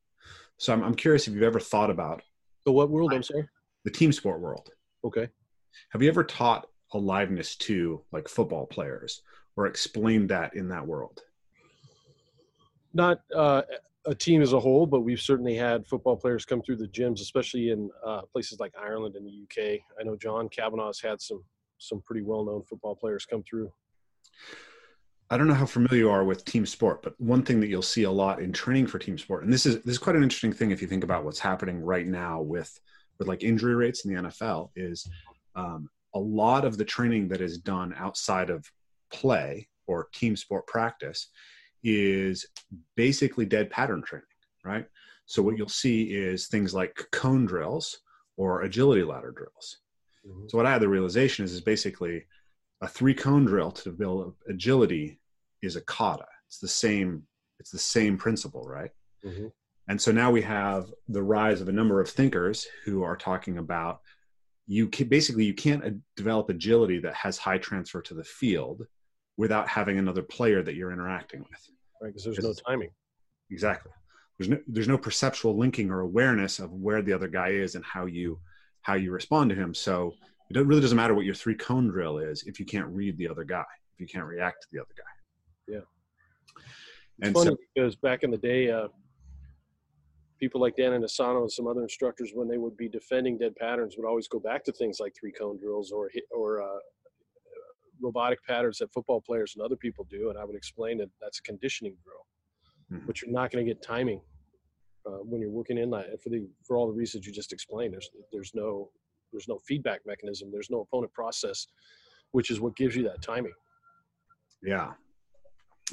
So 0.58 0.74
I'm, 0.74 0.84
I'm 0.84 0.96
curious 0.96 1.28
if 1.28 1.34
you've 1.34 1.44
ever 1.44 1.60
thought 1.60 1.90
about 1.90 2.24
the 2.66 2.72
what 2.72 2.90
world? 2.90 3.14
I'm 3.14 3.24
sorry, 3.24 3.48
the 3.84 3.92
team 3.92 4.12
sport 4.12 4.42
world. 4.42 4.70
Okay. 5.04 5.28
Have 5.90 6.02
you 6.02 6.10
ever 6.10 6.24
taught 6.24 6.68
aliveness 6.94 7.56
to 7.56 8.02
like 8.12 8.28
football 8.28 8.66
players 8.66 9.22
or 9.56 9.68
explained 9.68 10.30
that 10.30 10.56
in 10.56 10.68
that 10.70 10.86
world? 10.86 11.22
Not 12.94 13.22
uh, 13.36 13.62
a 14.06 14.16
team 14.16 14.42
as 14.42 14.54
a 14.54 14.60
whole, 14.60 14.88
but 14.88 15.02
we've 15.02 15.22
certainly 15.22 15.56
had 15.56 15.86
football 15.86 16.16
players 16.16 16.46
come 16.46 16.62
through 16.62 16.78
the 16.78 16.88
gyms, 16.88 17.22
especially 17.22 17.70
in 17.70 17.90
uh, 18.06 18.22
places 18.34 18.60
like 18.60 18.74
Ireland 18.80 19.16
and 19.16 19.26
the 19.26 19.44
UK. 19.44 19.80
I 20.00 20.04
know 20.04 20.16
John 20.16 20.50
Kavanagh's 20.50 21.00
had 21.00 21.22
some 21.22 21.44
some 21.80 22.02
pretty 22.06 22.22
well 22.22 22.46
known 22.46 22.64
football 22.64 22.96
players 22.96 23.26
come 23.26 23.44
through. 23.44 23.72
I 25.32 25.38
don't 25.38 25.48
know 25.48 25.54
how 25.54 25.66
familiar 25.66 25.98
you 25.98 26.10
are 26.10 26.24
with 26.24 26.46
team 26.46 26.66
sport, 26.66 27.04
but 27.04 27.20
one 27.20 27.44
thing 27.44 27.60
that 27.60 27.68
you'll 27.68 27.82
see 27.84 28.04
a 28.04 28.12
lot 28.12 28.42
in 28.42 28.52
training 28.52 28.88
for 28.88 28.98
team 28.98 29.18
sport, 29.18 29.44
and 29.44 29.54
this 29.54 29.66
is 29.66 29.76
this 29.84 29.94
is 29.94 29.98
quite 29.98 30.16
an 30.16 30.24
interesting 30.24 30.54
thing 30.54 30.72
if 30.72 30.82
you 30.82 30.88
think 30.88 31.04
about 31.04 31.24
what's 31.24 31.40
happening 31.40 31.82
right 31.82 32.08
now 32.08 32.42
with 32.42 32.80
with 33.18 33.28
like 33.28 33.44
injury 33.44 33.76
rates 33.76 34.06
in 34.06 34.14
the 34.14 34.22
NFL, 34.24 34.70
is 34.76 35.08
um, 35.56 35.90
a 36.16 36.20
lot 36.20 36.66
of 36.66 36.78
the 36.78 36.86
training 36.86 37.28
that 37.30 37.42
is 37.42 37.58
done 37.58 37.94
outside 37.98 38.50
of 38.50 38.66
play 39.12 39.68
or 39.88 40.08
team 40.14 40.36
sport 40.36 40.66
practice 40.68 41.30
is 41.84 42.46
basically 42.96 43.46
dead 43.46 43.70
pattern 43.70 44.02
training, 44.02 44.26
right? 44.64 44.86
So 45.26 45.44
what 45.44 45.58
you'll 45.58 45.70
see 45.70 46.04
is 46.04 46.48
things 46.48 46.74
like 46.74 47.08
cone 47.12 47.46
drills 47.46 48.00
or 48.38 48.62
agility 48.64 49.04
ladder 49.04 49.32
drills. 49.32 49.78
Mm-hmm. 50.30 50.48
So 50.48 50.58
what 50.58 50.66
I 50.66 50.72
had 50.72 50.82
the 50.82 50.90
realization 50.90 51.46
is 51.46 51.54
is 51.54 51.62
basically 51.62 52.26
a 52.82 52.88
three 52.88 53.14
cone 53.14 53.46
drill 53.46 53.72
to 53.72 53.92
build 53.92 54.36
agility 54.48 55.20
is 55.62 55.76
a 55.76 55.82
kata. 55.82 56.26
It's 56.48 56.60
the 56.60 56.68
same. 56.68 57.24
It's 57.60 57.72
the 57.72 57.80
same 57.80 58.18
principle, 58.18 58.64
right? 58.68 58.92
Mm-hmm. 59.26 59.48
And 59.90 60.00
so 60.00 60.12
now 60.12 60.32
we 60.32 60.42
have 60.44 60.92
the 61.08 61.24
rise 61.24 61.62
of 61.62 61.68
a 61.68 61.74
number 61.74 62.00
of 62.00 62.10
thinkers 62.10 62.68
who 62.86 63.04
are 63.04 63.18
talking 63.18 63.58
about 63.58 64.02
you 64.68 64.88
can, 64.88 65.08
basically 65.08 65.46
you 65.46 65.56
can't 65.56 65.84
uh, 65.84 65.90
develop 66.16 66.50
agility 66.50 67.00
that 67.00 67.16
has 67.16 67.40
high 67.40 67.58
transfer 67.58 68.02
to 68.04 68.14
the 68.14 68.24
field 68.24 68.86
without 69.36 69.68
having 69.68 69.98
another 69.98 70.22
player 70.22 70.62
that 70.62 70.76
you're 70.76 70.92
interacting 70.92 71.40
with. 71.40 71.70
Right, 72.02 72.10
because 72.10 72.24
there's 72.24 72.38
no 72.38 72.54
timing. 72.54 72.92
Exactly. 73.50 73.92
There's 74.38 74.50
no 74.50 74.60
there's 74.68 74.88
no 74.88 74.98
perceptual 74.98 75.58
linking 75.58 75.90
or 75.90 76.02
awareness 76.02 76.60
of 76.60 76.72
where 76.72 77.02
the 77.02 77.14
other 77.14 77.28
guy 77.28 77.50
is 77.50 77.76
and 77.76 77.84
how 77.84 78.06
you 78.06 78.40
how 78.82 78.96
you 78.96 79.12
respond 79.12 79.50
to 79.50 79.56
him. 79.56 79.74
So 79.74 80.14
it 80.50 80.58
really 80.58 80.82
doesn't 80.82 80.96
matter 80.96 81.14
what 81.14 81.26
your 81.26 81.36
three 81.36 81.56
cone 81.56 81.88
drill 81.88 82.18
is 82.18 82.44
if 82.44 82.60
you 82.60 82.66
can't 82.66 82.88
read 82.88 83.18
the 83.18 83.28
other 83.28 83.44
guy, 83.44 83.66
if 83.94 84.00
you 84.00 84.08
can't 84.08 84.26
react 84.26 84.64
to 84.64 84.68
the 84.72 84.80
other 84.80 84.94
guy. 84.98 85.74
Yeah. 85.74 85.80
It's 87.20 87.28
and 87.28 87.34
funny 87.34 87.52
so, 87.52 87.58
because 87.76 87.96
back 87.96 88.24
in 88.24 88.32
the 88.32 88.38
day, 88.38 88.72
uh, 88.72 88.88
people 90.40 90.62
like 90.62 90.76
Dan 90.76 90.92
Inosanto 90.92 91.42
and 91.42 91.52
some 91.52 91.68
other 91.68 91.84
instructors, 91.84 92.32
when 92.34 92.48
they 92.48 92.58
would 92.58 92.78
be 92.78 92.88
defending 92.88 93.38
dead 93.38 93.56
patterns, 93.58 93.96
would 93.98 94.08
always 94.08 94.28
go 94.28 94.40
back 94.40 94.64
to 94.64 94.72
things 94.72 95.00
like 95.00 95.14
three 95.20 95.32
cone 95.32 95.60
drills 95.60 95.92
or 95.92 96.10
or 96.32 96.62
uh, 96.62 96.80
robotic 98.02 98.44
patterns 98.46 98.78
that 98.80 98.92
football 98.94 99.22
players 99.22 99.54
and 99.56 99.64
other 99.64 99.76
people 99.76 100.08
do, 100.10 100.30
and 100.30 100.40
I 100.40 100.46
would 100.46 100.56
explain 100.56 100.98
that 101.00 101.10
that's 101.22 101.40
a 101.40 101.42
conditioning 101.44 101.96
drill, 102.04 103.00
mm-hmm. 103.00 103.06
but 103.06 103.22
you're 103.22 103.32
not 103.32 103.52
going 103.52 103.66
to 103.66 103.70
get 103.70 103.84
timing 103.84 104.22
uh, 105.06 105.20
when 105.24 105.42
you're 105.42 105.50
working 105.50 105.78
in 105.78 105.90
that. 105.92 106.22
For 106.22 106.30
the 106.30 106.48
for 106.66 106.78
all 106.78 106.88
the 106.88 106.94
reasons 106.94 107.26
you 107.26 107.34
just 107.34 107.54
explained, 107.54 107.94
there's 107.94 108.10
there's 108.32 108.52
no 108.54 108.90
there's 109.32 109.48
no 109.48 109.60
feedback 109.60 110.02
mechanism, 110.06 110.50
there's 110.52 110.70
no 110.70 110.82
opponent 110.82 111.14
process, 111.14 111.68
which 112.32 112.52
is 112.52 112.60
what 112.60 112.76
gives 112.76 112.96
you 112.96 113.04
that 113.04 113.22
timing. 113.22 113.54
Yeah, 114.62 114.92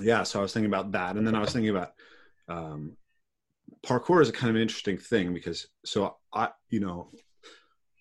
yeah. 0.01 0.23
So 0.23 0.39
I 0.39 0.43
was 0.43 0.53
thinking 0.53 0.71
about 0.71 0.93
that, 0.93 1.17
and 1.17 1.27
then 1.27 1.35
I 1.35 1.41
was 1.41 1.53
thinking 1.53 1.71
about 1.71 1.93
um, 2.49 2.97
parkour 3.85 4.23
is 4.23 4.29
a 4.29 4.33
kind 4.33 4.51
of 4.51 4.57
an 4.57 4.63
interesting 4.63 4.99
thing 4.99 5.33
because 5.33 5.69
so 5.85 6.17
I, 6.33 6.49
you 6.71 6.81
know, 6.81 7.11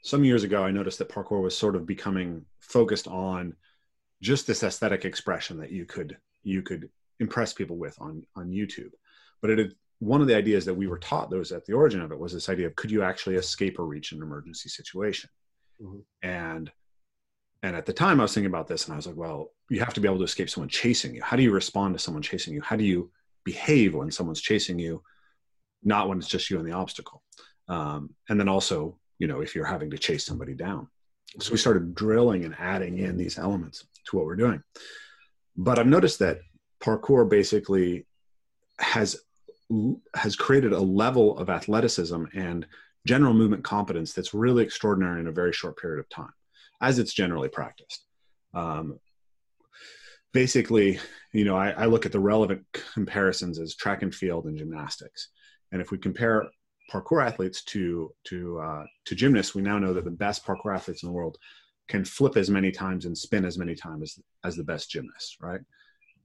some 0.03 0.23
years 0.23 0.43
ago 0.43 0.63
I 0.63 0.71
noticed 0.71 0.99
that 0.99 1.09
parkour 1.09 1.41
was 1.41 1.57
sort 1.57 1.75
of 1.75 1.85
becoming 1.85 2.45
focused 2.59 3.07
on 3.07 3.55
just 4.21 4.47
this 4.47 4.63
aesthetic 4.63 5.05
expression 5.05 5.57
that 5.59 5.71
you 5.71 5.85
could 5.85 6.17
you 6.43 6.61
could 6.61 6.89
impress 7.19 7.53
people 7.53 7.77
with 7.77 7.99
on 8.01 8.25
on 8.35 8.49
YouTube. 8.49 8.91
But 9.41 9.51
it 9.51 9.59
had, 9.59 9.73
one 9.99 10.21
of 10.21 10.27
the 10.27 10.35
ideas 10.35 10.65
that 10.65 10.73
we 10.73 10.87
were 10.87 10.99
taught 10.99 11.29
that 11.29 11.37
was 11.37 11.51
at 11.51 11.65
the 11.65 11.73
origin 11.73 12.01
of 12.01 12.11
it 12.11 12.19
was 12.19 12.33
this 12.33 12.49
idea 12.49 12.67
of 12.67 12.75
could 12.75 12.91
you 12.91 13.01
actually 13.01 13.35
escape 13.35 13.79
or 13.79 13.85
reach 13.85 14.11
an 14.11 14.21
emergency 14.21 14.69
situation? 14.69 15.29
Mm-hmm. 15.81 15.99
And 16.27 16.71
and 17.63 17.75
at 17.75 17.85
the 17.85 17.93
time 17.93 18.19
I 18.19 18.23
was 18.23 18.33
thinking 18.33 18.51
about 18.51 18.67
this 18.67 18.85
and 18.85 18.93
I 18.93 18.97
was 18.97 19.07
like, 19.07 19.15
well, 19.15 19.51
you 19.69 19.79
have 19.79 19.93
to 19.95 19.99
be 19.99 20.07
able 20.07 20.19
to 20.19 20.23
escape 20.23 20.49
someone 20.49 20.69
chasing 20.69 21.15
you. 21.15 21.23
How 21.23 21.35
do 21.35 21.41
you 21.41 21.51
respond 21.51 21.95
to 21.95 21.99
someone 21.99 22.21
chasing 22.21 22.53
you? 22.53 22.61
How 22.61 22.75
do 22.75 22.83
you 22.83 23.09
behave 23.43 23.95
when 23.95 24.11
someone's 24.11 24.41
chasing 24.41 24.77
you? 24.77 25.01
not 25.85 26.09
when 26.09 26.17
it's 26.17 26.27
just 26.27 26.49
you 26.49 26.57
and 26.57 26.67
the 26.67 26.73
obstacle. 26.73 27.21
Um, 27.69 28.15
and 28.27 28.39
then 28.39 28.49
also, 28.49 28.97
you 29.19 29.27
know, 29.27 29.41
if 29.41 29.55
you're 29.55 29.65
having 29.65 29.91
to 29.91 29.97
chase 29.97 30.25
somebody 30.25 30.53
down. 30.53 30.89
So 31.39 31.51
we 31.51 31.57
started 31.57 31.95
drilling 31.95 32.43
and 32.43 32.55
adding 32.59 32.97
in 32.97 33.17
these 33.17 33.37
elements 33.37 33.85
to 34.07 34.15
what 34.15 34.25
we're 34.25 34.35
doing. 34.35 34.61
But 35.55 35.79
I've 35.79 35.87
noticed 35.87 36.19
that 36.19 36.39
parkour 36.83 37.29
basically 37.29 38.05
has 38.79 39.17
has 40.15 40.35
created 40.35 40.73
a 40.73 40.79
level 40.79 41.37
of 41.37 41.49
athleticism 41.49 42.23
and 42.33 42.67
general 43.07 43.33
movement 43.33 43.63
competence 43.63 44.13
that's 44.13 44.33
really 44.33 44.63
extraordinary 44.63 45.19
in 45.19 45.27
a 45.27 45.31
very 45.31 45.53
short 45.53 45.77
period 45.77 45.99
of 45.99 46.09
time, 46.09 46.33
as 46.81 46.99
it's 46.99 47.13
generally 47.13 47.49
practiced. 47.49 48.05
Um, 48.53 48.99
basically, 50.33 50.99
you 51.33 51.45
know, 51.45 51.55
I, 51.55 51.71
I, 51.71 51.85
look 51.85 52.05
at 52.05 52.11
the 52.11 52.19
relevant 52.19 52.65
comparisons 52.93 53.59
as 53.59 53.75
track 53.75 54.01
and 54.01 54.13
field 54.13 54.45
and 54.45 54.57
gymnastics. 54.57 55.29
And 55.71 55.81
if 55.81 55.91
we 55.91 55.97
compare 55.97 56.47
parkour 56.91 57.25
athletes 57.25 57.63
to 57.65 58.13
to 58.25 58.59
uh, 58.59 58.83
to 59.05 59.15
gymnasts, 59.15 59.55
we 59.55 59.61
now 59.61 59.77
know 59.77 59.93
that 59.93 60.05
the 60.05 60.11
best 60.11 60.45
parkour 60.45 60.75
athletes 60.75 61.03
in 61.03 61.09
the 61.09 61.13
world 61.13 61.37
can 61.87 62.03
flip 62.03 62.37
as 62.37 62.49
many 62.49 62.71
times 62.71 63.05
and 63.05 63.17
spin 63.17 63.45
as 63.45 63.57
many 63.57 63.75
times 63.75 64.03
as, 64.03 64.23
as 64.43 64.55
the 64.55 64.63
best 64.63 64.89
gymnasts, 64.89 65.37
right? 65.39 65.61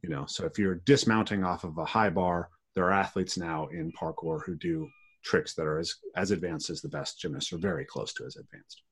You 0.03 0.09
know, 0.09 0.25
so 0.27 0.47
if 0.47 0.59
you're 0.59 0.77
dismounting 0.87 1.45
off 1.45 1.65
of 1.65 1.77
a 1.77 1.85
high 1.85 2.11
bar, 2.11 2.49
there 2.75 2.85
are 2.85 2.93
athletes 2.93 3.37
now 3.37 3.67
in 3.69 3.93
parkour 3.93 4.45
who 4.45 4.57
do 4.57 4.89
tricks 5.23 5.55
that 5.55 5.67
are 5.67 5.79
as, 5.79 5.95
as 6.17 6.31
advanced 6.31 6.71
as 6.71 6.81
the 6.81 6.89
best 6.89 7.21
gymnasts 7.21 7.53
or 7.53 7.59
very 7.59 7.85
close 7.85 8.13
to 8.15 8.25
as 8.25 8.37
advanced. 8.37 8.83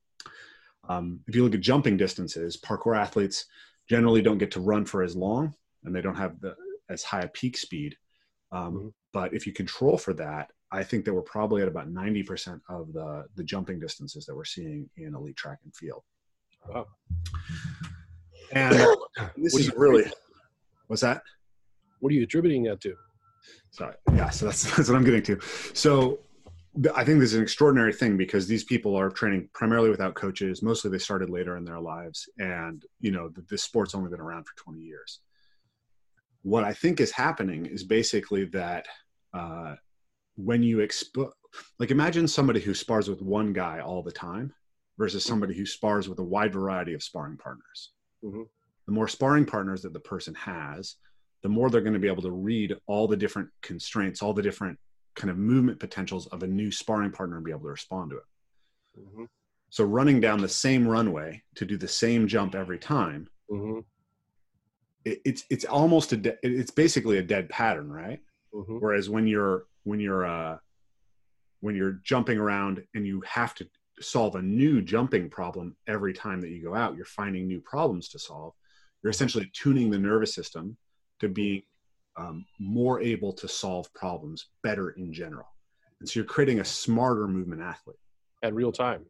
Um, 0.87 1.19
if 1.27 1.35
you 1.35 1.43
look 1.43 1.55
at 1.55 1.61
jumping 1.61 1.97
distances, 1.97 2.57
parkour 2.57 2.97
athletes 2.97 3.45
generally 3.89 4.21
don't 4.21 4.37
get 4.37 4.51
to 4.51 4.59
run 4.59 4.85
for 4.85 5.03
as 5.03 5.15
long 5.15 5.53
and 5.83 5.95
they 5.95 6.01
don't 6.01 6.15
have 6.15 6.39
the, 6.41 6.55
as 6.89 7.03
high 7.03 7.21
a 7.21 7.27
peak 7.27 7.57
speed 7.57 7.95
um, 8.51 8.75
mm-hmm. 8.75 8.87
But 9.11 9.33
if 9.33 9.47
you 9.47 9.53
control 9.53 9.97
for 9.97 10.13
that, 10.15 10.51
I 10.71 10.83
think 10.83 11.05
that 11.05 11.13
we're 11.13 11.21
probably 11.23 11.63
at 11.63 11.67
about 11.67 11.91
90% 11.91 12.61
of 12.69 12.93
the, 12.93 13.25
the 13.35 13.43
jumping 13.43 13.79
distances 13.79 14.25
that 14.25 14.35
we're 14.35 14.45
seeing 14.45 14.87
in 14.97 15.15
elite 15.15 15.35
track 15.35 15.59
and 15.63 15.75
field. 15.75 16.03
Wow. 16.67 16.85
And 18.51 18.75
this 19.37 19.55
is 19.55 19.73
really, 19.75 20.05
what's 20.87 21.01
that? 21.01 21.23
What 22.01 22.11
are 22.11 22.15
you 22.15 22.23
attributing 22.23 22.63
that 22.63 22.81
to? 22.81 22.95
Sorry. 23.71 23.95
Yeah. 24.13 24.29
So 24.29 24.45
that's, 24.45 24.63
that's 24.75 24.89
what 24.89 24.95
I'm 24.95 25.03
getting 25.03 25.23
to. 25.23 25.39
So 25.73 26.19
I 26.95 27.03
think 27.03 27.19
this 27.19 27.31
is 27.31 27.35
an 27.35 27.43
extraordinary 27.43 27.93
thing 27.93 28.17
because 28.17 28.47
these 28.47 28.63
people 28.63 28.95
are 28.95 29.09
training 29.09 29.49
primarily 29.53 29.89
without 29.89 30.15
coaches. 30.15 30.61
Mostly 30.61 30.91
they 30.91 30.97
started 30.97 31.29
later 31.29 31.57
in 31.57 31.65
their 31.65 31.79
lives. 31.79 32.29
And, 32.37 32.83
you 32.99 33.11
know, 33.11 33.29
this 33.49 33.63
sport's 33.63 33.95
only 33.95 34.09
been 34.09 34.21
around 34.21 34.43
for 34.43 34.55
20 34.63 34.79
years 34.79 35.19
what 36.43 36.63
I 36.63 36.73
think 36.73 36.99
is 36.99 37.11
happening 37.11 37.65
is 37.65 37.83
basically 37.83 38.45
that 38.45 38.87
uh, 39.33 39.75
when 40.35 40.63
you 40.63 40.77
expo- 40.77 41.31
like 41.79 41.91
imagine 41.91 42.27
somebody 42.27 42.59
who 42.59 42.73
spars 42.73 43.09
with 43.09 43.21
one 43.21 43.53
guy 43.53 43.79
all 43.79 44.03
the 44.03 44.11
time 44.11 44.53
versus 44.97 45.23
somebody 45.23 45.55
who 45.55 45.65
spars 45.65 46.07
with 46.07 46.19
a 46.19 46.23
wide 46.23 46.53
variety 46.53 46.93
of 46.93 47.03
sparring 47.03 47.37
partners. 47.37 47.91
Mm-hmm. 48.23 48.43
The 48.85 48.91
more 48.91 49.07
sparring 49.07 49.45
partners 49.45 49.81
that 49.83 49.93
the 49.93 49.99
person 49.99 50.35
has, 50.35 50.95
the 51.41 51.49
more 51.49 51.69
they're 51.69 51.81
going 51.81 51.93
to 51.93 51.99
be 51.99 52.07
able 52.07 52.23
to 52.23 52.31
read 52.31 52.75
all 52.87 53.07
the 53.07 53.17
different 53.17 53.49
constraints, 53.61 54.21
all 54.21 54.33
the 54.33 54.41
different 54.41 54.77
kind 55.15 55.29
of 55.29 55.37
movement 55.37 55.79
potentials 55.79 56.27
of 56.27 56.43
a 56.43 56.47
new 56.47 56.71
sparring 56.71 57.11
partner 57.11 57.37
and 57.37 57.45
be 57.45 57.51
able 57.51 57.61
to 57.61 57.67
respond 57.67 58.11
to 58.11 58.17
it. 58.17 58.23
Mm-hmm. 58.99 59.23
So 59.69 59.83
running 59.83 60.19
down 60.19 60.41
the 60.41 60.49
same 60.49 60.87
runway 60.87 61.43
to 61.55 61.65
do 61.65 61.77
the 61.77 61.87
same 61.87 62.27
jump 62.27 62.55
every 62.55 62.79
time 62.79 63.27
mm-hmm 63.51 63.79
it, 65.05 65.21
it's 65.25 65.43
it's 65.49 65.65
almost 65.65 66.11
a 66.13 66.17
de- 66.17 66.37
it's 66.43 66.71
basically 66.71 67.17
a 67.17 67.23
dead 67.23 67.49
pattern, 67.49 67.91
right? 67.91 68.19
Mm-hmm. 68.53 68.77
Whereas 68.77 69.09
when 69.09 69.27
you're 69.27 69.65
when 69.83 69.99
you're 69.99 70.25
uh, 70.25 70.57
when 71.61 71.75
you're 71.75 71.99
jumping 72.03 72.37
around 72.37 72.83
and 72.93 73.05
you 73.05 73.21
have 73.27 73.53
to 73.55 73.67
solve 74.01 74.35
a 74.35 74.41
new 74.41 74.81
jumping 74.81 75.29
problem 75.29 75.75
every 75.87 76.13
time 76.13 76.41
that 76.41 76.49
you 76.49 76.63
go 76.63 76.75
out, 76.75 76.95
you're 76.95 77.05
finding 77.05 77.47
new 77.47 77.61
problems 77.61 78.09
to 78.09 78.19
solve. 78.19 78.53
You're 79.03 79.11
essentially 79.11 79.49
tuning 79.53 79.89
the 79.89 79.97
nervous 79.97 80.33
system 80.33 80.77
to 81.19 81.29
being 81.29 81.63
um, 82.17 82.45
more 82.59 83.01
able 83.01 83.33
to 83.33 83.47
solve 83.47 83.91
problems 83.93 84.47
better 84.63 84.91
in 84.91 85.13
general. 85.13 85.47
And 85.99 86.07
so 86.07 86.19
you're 86.19 86.27
creating 86.27 86.59
a 86.59 86.65
smarter 86.65 87.27
movement 87.27 87.61
athlete 87.61 87.97
at 88.43 88.53
real 88.53 88.71
time. 88.71 89.05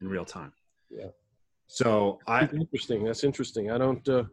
In 0.00 0.08
real 0.08 0.24
time. 0.24 0.52
Yeah. 0.90 1.08
So 1.66 2.18
I 2.26 2.48
interesting. 2.52 3.04
That's 3.04 3.24
interesting. 3.24 3.70
I 3.70 3.78
don't. 3.78 4.06
Uh, 4.08 4.24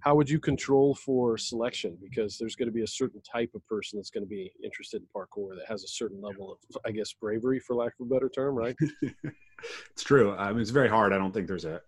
how 0.00 0.14
would 0.14 0.28
you 0.28 0.40
control 0.40 0.94
for 0.94 1.36
selection 1.38 1.96
because 2.02 2.38
there's 2.38 2.56
going 2.56 2.68
to 2.68 2.72
be 2.72 2.82
a 2.82 2.86
certain 2.86 3.20
type 3.20 3.50
of 3.54 3.66
person 3.66 3.98
that's 3.98 4.10
going 4.10 4.24
to 4.24 4.28
be 4.28 4.50
interested 4.64 5.02
in 5.02 5.06
parkour 5.14 5.54
that 5.56 5.66
has 5.68 5.84
a 5.84 5.88
certain 5.88 6.20
level 6.20 6.52
of 6.52 6.76
i 6.86 6.90
guess 6.90 7.12
bravery 7.12 7.60
for 7.60 7.76
lack 7.76 7.92
of 8.00 8.06
a 8.06 8.08
better 8.08 8.28
term 8.28 8.54
right 8.54 8.76
it's 9.90 10.02
true 10.02 10.34
i 10.36 10.50
mean 10.50 10.60
it's 10.60 10.70
very 10.70 10.88
hard 10.88 11.12
i 11.12 11.18
don't 11.18 11.32
think 11.32 11.46
there's 11.46 11.64
a 11.64 11.80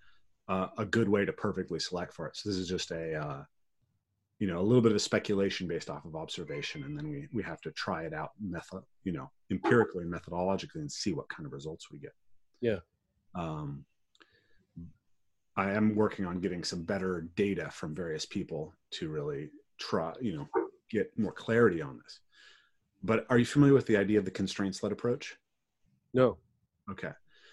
uh, 0.48 0.68
a 0.76 0.84
good 0.84 1.08
way 1.08 1.24
to 1.24 1.32
perfectly 1.32 1.78
select 1.78 2.12
for 2.12 2.26
it 2.26 2.36
so 2.36 2.48
this 2.48 2.58
is 2.58 2.68
just 2.68 2.90
a 2.90 3.14
uh, 3.14 3.42
you 4.42 4.48
know 4.48 4.58
a 4.58 4.68
little 4.68 4.82
bit 4.82 4.90
of 4.90 5.00
speculation 5.00 5.68
based 5.68 5.88
off 5.88 6.04
of 6.04 6.16
observation 6.16 6.82
and 6.82 6.98
then 6.98 7.08
we 7.08 7.28
we 7.32 7.44
have 7.44 7.60
to 7.60 7.70
try 7.70 8.02
it 8.02 8.12
out 8.12 8.30
method 8.40 8.82
you 9.04 9.12
know 9.12 9.30
empirically 9.52 10.02
and 10.02 10.12
methodologically 10.12 10.80
and 10.80 10.90
see 10.90 11.12
what 11.12 11.28
kind 11.28 11.46
of 11.46 11.52
results 11.52 11.92
we 11.92 11.98
get 12.00 12.10
yeah 12.60 12.78
um 13.36 13.84
I 15.54 15.72
am 15.72 15.94
working 15.94 16.24
on 16.24 16.40
getting 16.40 16.64
some 16.64 16.82
better 16.82 17.28
data 17.36 17.70
from 17.70 17.94
various 17.94 18.24
people 18.24 18.72
to 18.92 19.10
really 19.10 19.50
try, 19.78 20.14
you 20.18 20.34
know, 20.34 20.48
get 20.90 21.12
more 21.18 21.32
clarity 21.32 21.82
on 21.82 22.00
this. 22.02 22.20
But 23.02 23.26
are 23.28 23.36
you 23.36 23.44
familiar 23.44 23.74
with 23.74 23.86
the 23.86 23.98
idea 23.98 24.18
of 24.18 24.24
the 24.24 24.30
constraints 24.30 24.82
led 24.82 24.92
approach? 24.92 25.36
No. 26.14 26.38
Okay. 26.90 27.10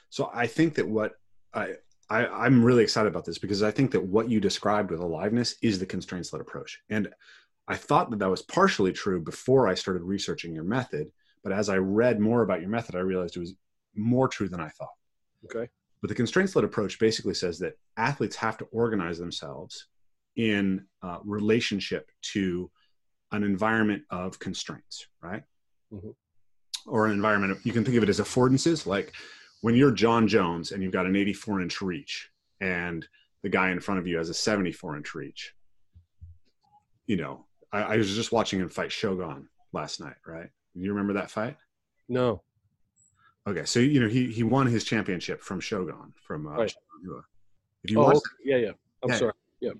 So 0.09 0.31
I 0.33 0.47
think 0.47 0.75
that 0.75 0.87
what 0.87 1.15
I 1.53 1.73
I, 2.09 2.25
I'm 2.25 2.63
really 2.63 2.83
excited 2.83 3.09
about 3.09 3.25
this 3.25 3.37
because 3.37 3.61
I 3.61 3.71
think 3.71 3.91
that 3.91 4.03
what 4.03 4.29
you 4.29 4.39
described 4.39 4.91
with 4.91 4.99
aliveness 4.99 5.55
is 5.61 5.77
the 5.77 5.85
constraints 5.85 6.33
led 6.33 6.41
approach. 6.41 6.79
And 6.89 7.09
I 7.67 7.75
thought 7.75 8.09
that 8.09 8.19
that 8.19 8.29
was 8.29 8.41
partially 8.41 8.91
true 8.91 9.21
before 9.21 9.67
I 9.67 9.75
started 9.75 10.01
researching 10.01 10.53
your 10.53 10.63
method. 10.63 11.11
But 11.43 11.53
as 11.53 11.69
I 11.69 11.77
read 11.77 12.19
more 12.19 12.41
about 12.41 12.61
your 12.61 12.69
method, 12.69 12.95
I 12.95 12.99
realized 12.99 13.37
it 13.37 13.41
was 13.41 13.53
more 13.95 14.27
true 14.27 14.49
than 14.49 14.59
I 14.59 14.69
thought. 14.69 14.89
Okay. 15.45 15.69
But 16.01 16.09
the 16.09 16.15
constraints 16.15 16.55
led 16.55 16.65
approach 16.65 16.97
basically 16.99 17.33
says 17.33 17.59
that 17.59 17.77
athletes 17.97 18.35
have 18.37 18.57
to 18.57 18.65
organize 18.71 19.19
themselves 19.19 19.87
in 20.35 20.85
uh, 21.03 21.19
relationship 21.23 22.09
to 22.21 22.71
an 23.31 23.43
environment 23.43 24.03
of 24.09 24.39
constraints, 24.39 25.05
right? 25.21 25.43
Mm-hmm. 25.93 26.09
Or 26.87 27.05
an 27.05 27.11
environment 27.11 27.51
of, 27.51 27.65
you 27.65 27.73
can 27.73 27.83
think 27.83 27.97
of 27.97 28.03
it 28.03 28.09
as 28.09 28.19
affordances, 28.19 28.85
like 28.85 29.13
when 29.61 29.75
you're 29.75 29.91
Jon 29.91 30.27
Jones 30.27 30.71
and 30.71 30.81
you've 30.81 30.93
got 30.93 31.05
an 31.05 31.15
84 31.15 31.61
inch 31.61 31.81
reach 31.81 32.29
and 32.61 33.07
the 33.43 33.49
guy 33.49 33.71
in 33.71 33.79
front 33.79 33.99
of 33.99 34.07
you 34.07 34.17
has 34.17 34.29
a 34.29 34.33
74 34.33 34.97
inch 34.97 35.15
reach, 35.15 35.53
you 37.07 37.17
know, 37.17 37.45
I, 37.71 37.81
I 37.81 37.97
was 37.97 38.13
just 38.15 38.31
watching 38.31 38.59
him 38.59 38.69
fight 38.69 38.91
Shogun 38.91 39.47
last 39.73 39.99
night, 39.99 40.15
right? 40.25 40.49
You 40.75 40.91
remember 40.91 41.13
that 41.13 41.31
fight? 41.31 41.57
No. 42.07 42.41
Okay, 43.47 43.65
so 43.65 43.79
you 43.79 43.99
know 43.99 44.07
he 44.07 44.31
he 44.31 44.43
won 44.43 44.67
his 44.67 44.83
championship 44.83 45.41
from 45.41 45.59
Shogun 45.59 46.13
from 46.21 46.45
uh, 46.45 46.51
right. 46.51 46.73
If 47.83 47.91
you 47.91 47.99
oh, 47.99 48.05
watch, 48.05 48.17
okay. 48.17 48.25
yeah, 48.43 48.57
yeah. 48.57 48.71
I'm 49.03 49.09
yeah, 49.09 49.15
sorry. 49.15 49.33
Yeah. 49.61 49.71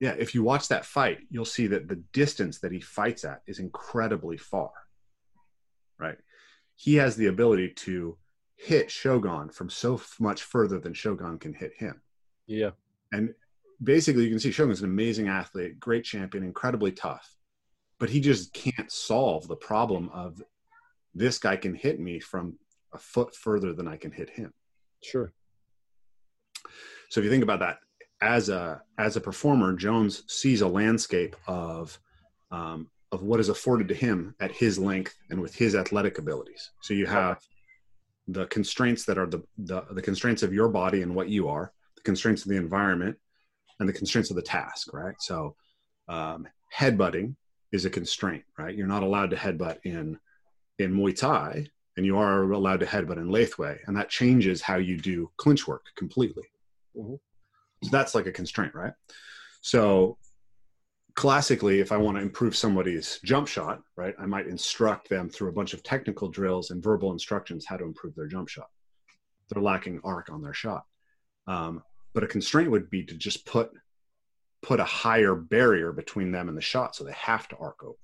Yeah, 0.00 0.14
if 0.16 0.34
you 0.34 0.44
watch 0.44 0.68
that 0.68 0.84
fight, 0.84 1.18
you'll 1.28 1.44
see 1.44 1.66
that 1.66 1.88
the 1.88 1.96
distance 2.12 2.60
that 2.60 2.70
he 2.70 2.80
fights 2.80 3.24
at 3.24 3.42
is 3.48 3.58
incredibly 3.58 4.36
far. 4.36 4.70
Right? 5.98 6.16
He 6.76 6.94
has 6.94 7.16
the 7.16 7.26
ability 7.26 7.70
to 7.78 8.16
hit 8.58 8.90
Shogun 8.90 9.48
from 9.48 9.70
so 9.70 10.00
much 10.18 10.42
further 10.42 10.78
than 10.78 10.92
Shogun 10.92 11.38
can 11.38 11.54
hit 11.54 11.72
him. 11.76 12.02
Yeah. 12.46 12.70
And 13.12 13.34
basically, 13.82 14.24
you 14.24 14.30
can 14.30 14.40
see 14.40 14.50
Shogun's 14.50 14.80
an 14.80 14.90
amazing 14.90 15.28
athlete, 15.28 15.78
great 15.78 16.04
champion, 16.04 16.44
incredibly 16.44 16.92
tough, 16.92 17.34
but 17.98 18.10
he 18.10 18.20
just 18.20 18.52
can't 18.52 18.90
solve 18.90 19.46
the 19.48 19.56
problem 19.56 20.10
of 20.12 20.42
this 21.14 21.38
guy 21.38 21.56
can 21.56 21.74
hit 21.74 22.00
me 22.00 22.18
from 22.18 22.58
a 22.92 22.98
foot 22.98 23.34
further 23.34 23.72
than 23.72 23.88
I 23.88 23.96
can 23.96 24.10
hit 24.10 24.30
him. 24.30 24.52
Sure. 25.02 25.32
So 27.10 27.20
if 27.20 27.24
you 27.24 27.30
think 27.30 27.44
about 27.44 27.60
that, 27.60 27.78
as 28.20 28.48
a 28.48 28.82
as 28.98 29.16
a 29.16 29.20
performer, 29.20 29.72
Jones 29.74 30.24
sees 30.26 30.60
a 30.60 30.68
landscape 30.68 31.36
of 31.46 31.98
um, 32.50 32.90
of 33.12 33.22
what 33.22 33.40
is 33.40 33.48
afforded 33.48 33.88
to 33.88 33.94
him 33.94 34.34
at 34.40 34.50
his 34.50 34.78
length 34.78 35.14
and 35.30 35.40
with 35.40 35.54
his 35.54 35.74
athletic 35.74 36.18
abilities. 36.18 36.72
So 36.82 36.94
you 36.94 37.06
have 37.06 37.38
the 38.28 38.46
constraints 38.46 39.04
that 39.06 39.18
are 39.18 39.26
the, 39.26 39.42
the, 39.56 39.82
the 39.90 40.02
constraints 40.02 40.42
of 40.42 40.52
your 40.52 40.68
body 40.68 41.02
and 41.02 41.14
what 41.14 41.28
you 41.28 41.48
are, 41.48 41.72
the 41.96 42.02
constraints 42.02 42.42
of 42.42 42.50
the 42.50 42.56
environment, 42.56 43.16
and 43.80 43.88
the 43.88 43.92
constraints 43.92 44.30
of 44.30 44.36
the 44.36 44.42
task, 44.42 44.92
right? 44.92 45.14
So 45.18 45.56
um, 46.08 46.46
headbutting 46.74 47.34
is 47.72 47.84
a 47.84 47.90
constraint, 47.90 48.44
right? 48.58 48.74
You're 48.74 48.86
not 48.86 49.02
allowed 49.02 49.30
to 49.30 49.36
headbutt 49.36 49.78
in 49.84 50.18
in 50.78 50.94
Muay 50.94 51.18
Thai, 51.18 51.66
and 51.96 52.06
you 52.06 52.16
are 52.18 52.52
allowed 52.52 52.80
to 52.80 52.86
headbutt 52.86 53.16
in 53.16 53.28
Lethwei, 53.28 53.78
and 53.86 53.96
that 53.96 54.08
changes 54.08 54.62
how 54.62 54.76
you 54.76 54.96
do 54.96 55.28
clinch 55.36 55.66
work 55.66 55.86
completely. 55.96 56.44
Mm-hmm. 56.96 57.14
So 57.82 57.90
that's 57.90 58.14
like 58.14 58.26
a 58.26 58.32
constraint, 58.32 58.74
right? 58.74 58.92
So 59.60 60.18
classically, 61.18 61.80
if 61.80 61.90
I 61.90 61.96
want 61.96 62.16
to 62.16 62.22
improve 62.22 62.54
somebody's 62.54 63.18
jump 63.24 63.48
shot, 63.48 63.82
right, 63.96 64.14
I 64.20 64.26
might 64.26 64.46
instruct 64.46 65.08
them 65.08 65.28
through 65.28 65.48
a 65.48 65.52
bunch 65.52 65.74
of 65.74 65.82
technical 65.82 66.28
drills 66.28 66.70
and 66.70 66.80
verbal 66.80 67.10
instructions 67.10 67.66
how 67.66 67.76
to 67.76 67.82
improve 67.82 68.14
their 68.14 68.28
jump 68.28 68.48
shot. 68.48 68.68
They're 69.50 69.60
lacking 69.60 70.00
arc 70.04 70.30
on 70.30 70.42
their 70.42 70.54
shot. 70.54 70.84
Um, 71.48 71.82
but 72.14 72.22
a 72.22 72.28
constraint 72.28 72.70
would 72.70 72.88
be 72.88 73.02
to 73.04 73.14
just 73.16 73.44
put 73.44 73.72
put 74.62 74.78
a 74.78 74.84
higher 74.84 75.34
barrier 75.34 75.90
between 75.90 76.30
them 76.30 76.48
and 76.48 76.56
the 76.56 76.62
shot, 76.62 76.94
so 76.94 77.02
they 77.02 77.12
have 77.12 77.48
to 77.48 77.56
arc 77.56 77.82
over. 77.82 77.96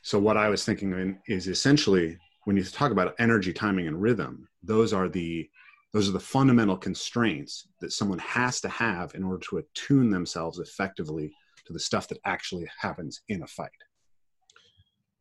So 0.00 0.18
what 0.18 0.38
I 0.38 0.48
was 0.48 0.64
thinking 0.64 1.18
is 1.26 1.46
essentially 1.46 2.16
when 2.44 2.56
you 2.56 2.64
talk 2.64 2.90
about 2.90 3.14
energy, 3.18 3.52
timing, 3.52 3.86
and 3.86 4.00
rhythm, 4.00 4.48
those 4.62 4.94
are 4.94 5.10
the 5.10 5.46
those 5.92 6.08
are 6.08 6.12
the 6.12 6.20
fundamental 6.20 6.76
constraints 6.76 7.68
that 7.80 7.92
someone 7.92 8.18
has 8.20 8.60
to 8.60 8.68
have 8.68 9.14
in 9.14 9.24
order 9.24 9.40
to 9.46 9.58
attune 9.58 10.10
themselves 10.10 10.58
effectively 10.58 11.32
to 11.66 11.72
the 11.72 11.80
stuff 11.80 12.08
that 12.08 12.18
actually 12.24 12.68
happens 12.80 13.22
in 13.28 13.42
a 13.42 13.46
fight. 13.46 13.70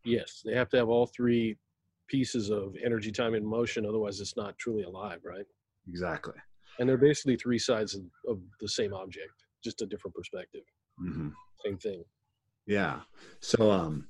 Yes, 0.06 0.42
they 0.46 0.54
have 0.54 0.70
to 0.70 0.78
have 0.78 0.90
all 0.90 1.08
three 1.08 1.58
pieces 2.08 2.50
of 2.50 2.76
energy, 2.84 3.12
time, 3.12 3.34
and 3.34 3.46
motion. 3.46 3.86
Otherwise, 3.86 4.20
it's 4.20 4.38
not 4.38 4.58
truly 4.58 4.84
alive, 4.84 5.20
right? 5.24 5.46
Exactly. 5.88 6.36
And 6.80 6.88
they're 6.88 6.98
basically 6.98 7.36
three 7.36 7.60
sides 7.60 7.96
of, 7.96 8.04
of 8.28 8.40
the 8.62 8.70
same 8.70 8.94
object, 8.94 9.34
just 9.64 9.82
a 9.82 9.86
different 9.86 10.16
perspective. 10.16 10.64
Mm-hmm. 11.02 11.30
Same 11.66 11.78
thing. 11.78 12.04
Yeah. 12.66 13.02
So, 13.42 13.72
um, 13.72 14.08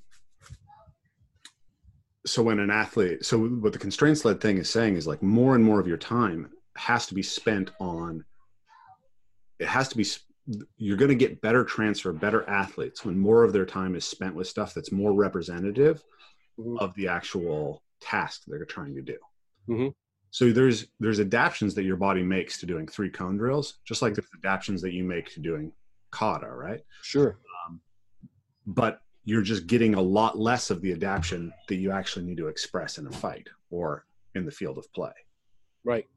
so 2.30 2.44
when 2.44 2.60
an 2.60 2.70
athlete 2.70 3.26
so 3.26 3.39
what 3.39 3.74
the 3.74 3.80
constraints 3.80 4.24
led 4.24 4.39
thing 4.39 4.58
is 4.58 4.70
saying 4.70 4.96
is 4.96 5.08
like 5.08 5.24
more 5.24 5.56
and 5.56 5.63
more 5.63 5.80
of 5.80 5.88
your 5.88 5.98
time 5.98 6.50
has 6.76 7.08
to 7.08 7.13
be 7.13 7.24
spent 7.24 7.72
on 7.80 8.24
it 9.60 9.68
has 9.68 9.89
to 9.89 9.98
be 9.98 10.06
you're 10.78 10.98
going 10.98 11.10
to 11.10 11.15
get 11.15 11.42
better 11.42 11.63
transfer 11.63 12.13
better 12.13 12.48
athletes 12.50 13.04
when 13.04 13.18
more 13.18 13.44
of 13.44 13.52
their 13.52 13.65
time 13.65 13.96
is 13.96 14.06
spent 14.06 14.36
with 14.36 14.48
stuff 14.48 14.74
that's 14.74 14.92
more 14.92 15.13
representative 15.13 16.04
mm-hmm. 16.60 16.78
of 16.78 16.94
the 16.96 17.08
actual 17.08 17.84
task 18.00 18.44
they're 18.48 18.65
trying 18.65 18.96
to 18.96 19.02
do 19.02 19.18
mm-hmm. 19.68 19.88
so 20.30 20.52
there's 20.52 20.88
there's 21.00 21.20
adaptations 21.20 21.74
that 21.74 21.84
your 21.84 21.98
body 21.98 22.24
makes 22.24 22.60
to 22.60 22.65
doing 22.65 22.88
three 22.88 23.10
cone 23.10 23.38
drills 23.38 23.80
just 23.86 24.02
like 24.02 24.13
there's 24.13 24.28
adaptations 24.44 24.82
that 24.82 24.94
you 24.94 25.04
make 25.04 25.34
to 25.34 25.39
doing 25.39 25.72
kata 26.12 26.48
right 26.48 26.82
sure 27.02 27.38
um, 27.68 27.82
but 28.65 29.02
you're 29.30 29.44
just 29.44 29.68
getting 29.68 29.94
a 29.94 30.02
lot 30.02 30.39
less 30.39 30.72
of 30.72 30.82
the 30.82 30.92
adaption 30.92 31.54
that 31.68 31.76
you 31.76 31.92
actually 31.92 32.26
need 32.26 32.38
to 32.38 32.48
express 32.48 32.98
in 32.98 33.06
a 33.06 33.12
fight 33.12 33.48
or 33.70 34.06
in 34.34 34.44
the 34.44 34.52
field 34.52 34.80
of 34.80 34.92
play. 34.92 35.12
Right. 35.84 36.08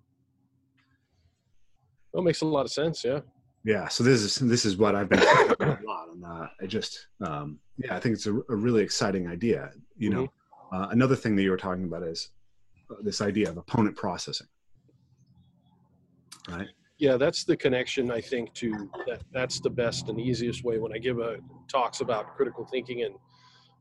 That 2.15 2.23
makes 2.23 2.41
a 2.41 2.47
lot 2.47 2.65
of 2.65 2.73
sense. 2.73 3.05
Yeah. 3.05 3.21
Yeah. 3.65 3.89
So 3.89 4.03
this 4.03 4.23
is 4.23 4.37
this 4.37 4.65
is 4.65 4.79
what 4.79 4.95
I've 4.95 5.11
been 5.11 5.21
a 5.21 5.79
lot 5.87 6.09
on. 6.09 6.25
Uh, 6.25 6.49
I 6.63 6.67
just 6.67 7.09
um, 7.25 7.59
yeah, 7.77 7.95
I 7.95 8.01
think 8.01 8.15
it's 8.15 8.27
a, 8.27 8.35
a 8.35 8.57
really 8.57 8.83
exciting 8.83 9.29
idea. 9.29 9.71
You 9.99 10.09
know, 10.09 10.23
mm-hmm. 10.25 10.77
uh, 10.77 10.89
another 10.89 11.15
thing 11.15 11.37
that 11.37 11.43
you 11.43 11.51
were 11.51 11.59
talking 11.59 11.85
about 11.85 12.03
is 12.03 12.31
uh, 12.91 12.95
this 13.03 13.21
idea 13.21 13.51
of 13.51 13.59
opponent 13.59 13.95
processing. 13.95 14.49
Right 16.49 16.69
yeah 17.03 17.17
that's 17.17 17.43
the 17.43 17.57
connection 17.57 18.13
i 18.13 18.21
think 18.21 18.55
to 18.55 18.89
that 19.09 19.21
that's 19.33 19.59
the 19.59 19.69
best 19.69 20.09
and 20.09 20.21
easiest 20.21 20.63
way. 20.63 20.79
When 20.79 20.93
i 20.95 20.99
give 20.99 21.19
a 21.19 21.39
talks 21.67 22.01
about 22.01 22.37
critical 22.37 22.65
thinking 22.65 23.03
and 23.03 23.17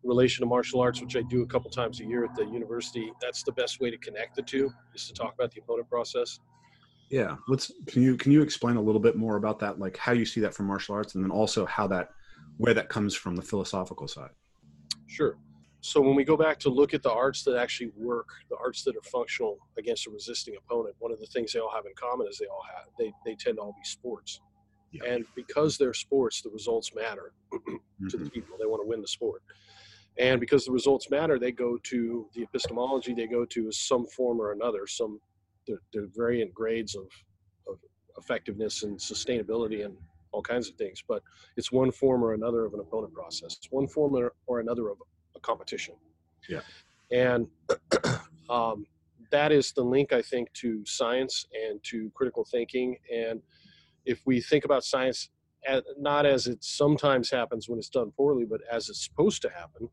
relation 0.03 0.41
to 0.41 0.47
martial 0.47 0.81
arts 0.81 0.99
which 1.01 1.15
i 1.15 1.21
do 1.21 1.43
a 1.43 1.45
couple 1.45 1.69
times 1.69 2.01
a 2.01 2.03
year 2.03 2.25
at 2.25 2.33
the 2.33 2.45
university 2.45 3.13
that's 3.21 3.43
the 3.43 3.51
best 3.51 3.79
way 3.79 3.91
to 3.91 3.97
connect 3.99 4.35
the 4.35 4.41
two 4.41 4.71
is 4.95 5.07
to 5.07 5.13
talk 5.13 5.35
about 5.35 5.51
the 5.51 5.61
opponent 5.61 5.87
process. 5.87 6.39
Yeah 7.11 7.35
let's 7.47 7.71
can 7.85 8.01
you 8.01 8.17
can 8.17 8.31
you 8.31 8.41
explain 8.41 8.75
a 8.75 8.81
little 8.81 9.01
bit 9.01 9.15
more 9.15 9.35
about 9.35 9.59
that 9.59 9.77
like 9.77 9.97
how 9.97 10.13
you 10.13 10.25
see 10.25 10.41
that 10.41 10.55
from 10.55 10.65
martial 10.65 10.95
arts 10.95 11.13
and 11.13 11.23
then 11.23 11.29
also 11.29 11.67
how 11.67 11.85
that 11.87 12.09
where 12.57 12.73
that 12.73 12.89
comes 12.89 13.13
from 13.13 13.35
the 13.35 13.43
philosophical 13.43 14.07
side? 14.07 14.31
Sure 15.05 15.37
so 15.81 15.99
when 15.99 16.15
we 16.15 16.23
go 16.23 16.37
back 16.37 16.59
to 16.59 16.69
look 16.69 16.93
at 16.93 17.01
the 17.01 17.11
arts 17.11 17.43
that 17.43 17.57
actually 17.57 17.91
work, 17.97 18.27
the 18.49 18.57
arts 18.57 18.83
that 18.83 18.95
are 18.95 19.01
functional 19.01 19.57
against 19.79 20.05
a 20.05 20.11
resisting 20.11 20.55
opponent, 20.55 20.95
one 20.99 21.11
of 21.11 21.19
the 21.19 21.25
things 21.25 21.53
they 21.53 21.59
all 21.59 21.71
have 21.71 21.85
in 21.85 21.93
common 21.95 22.27
is 22.27 22.37
they 22.37 22.45
all 22.45 22.63
have 22.75 22.85
they 22.99 23.11
they 23.25 23.35
tend 23.35 23.57
to 23.57 23.63
all 23.63 23.73
be 23.73 23.83
sports. 23.83 24.39
Yeah. 24.91 25.05
And 25.05 25.25
because 25.35 25.77
they're 25.77 25.93
sports, 25.93 26.41
the 26.41 26.49
results 26.49 26.93
matter 26.93 27.33
to 27.51 27.59
the 27.99 28.17
mm-hmm. 28.17 28.27
people. 28.27 28.57
They 28.59 28.65
want 28.65 28.83
to 28.83 28.87
win 28.87 29.01
the 29.01 29.07
sport. 29.07 29.41
And 30.17 30.39
because 30.39 30.65
the 30.65 30.71
results 30.71 31.09
matter, 31.09 31.39
they 31.39 31.51
go 31.51 31.79
to 31.83 32.27
the 32.35 32.43
epistemology 32.43 33.13
they 33.13 33.27
go 33.27 33.45
to 33.45 33.69
is 33.69 33.79
some 33.79 34.05
form 34.05 34.39
or 34.39 34.51
another, 34.51 34.85
some 34.85 35.19
they're 35.67 36.07
variant 36.13 36.53
grades 36.53 36.95
of, 36.95 37.07
of 37.67 37.77
effectiveness 38.17 38.83
and 38.83 38.99
sustainability 38.99 39.85
and 39.85 39.95
all 40.31 40.41
kinds 40.41 40.67
of 40.67 40.75
things. 40.75 41.01
But 41.07 41.23
it's 41.55 41.71
one 41.71 41.91
form 41.91 42.23
or 42.23 42.33
another 42.33 42.65
of 42.65 42.73
an 42.73 42.81
opponent 42.81 43.13
process. 43.13 43.55
It's 43.57 43.71
one 43.71 43.87
form 43.87 44.15
or, 44.15 44.33
or 44.47 44.59
another 44.59 44.89
of 44.89 44.97
competition. 45.39 45.95
Yeah. 46.49 46.61
And 47.11 47.47
um, 48.49 48.85
that 49.31 49.51
is 49.51 49.71
the 49.71 49.83
link, 49.83 50.13
I 50.13 50.21
think, 50.21 50.51
to 50.53 50.83
science 50.85 51.45
and 51.53 51.81
to 51.85 52.11
critical 52.13 52.45
thinking. 52.49 52.97
And 53.13 53.41
if 54.05 54.21
we 54.25 54.41
think 54.41 54.65
about 54.65 54.83
science 54.83 55.29
as, 55.65 55.81
not 55.97 56.25
as 56.25 56.47
it 56.47 56.63
sometimes 56.63 57.29
happens 57.29 57.69
when 57.69 57.79
it's 57.79 57.89
done 57.89 58.11
poorly, 58.15 58.45
but 58.45 58.61
as 58.71 58.89
it's 58.89 59.03
supposed 59.03 59.41
to 59.43 59.49
happen, 59.49 59.89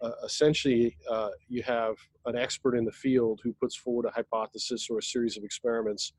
uh, 0.00 0.12
essentially 0.24 0.96
uh, 1.10 1.30
you 1.48 1.62
have 1.62 1.96
an 2.26 2.36
expert 2.36 2.76
in 2.76 2.84
the 2.84 2.92
field 2.92 3.40
who 3.42 3.52
puts 3.54 3.76
forward 3.76 4.06
a 4.06 4.10
hypothesis 4.10 4.88
or 4.90 4.98
a 4.98 5.02
series 5.02 5.36
of 5.36 5.44
experiments 5.44 6.12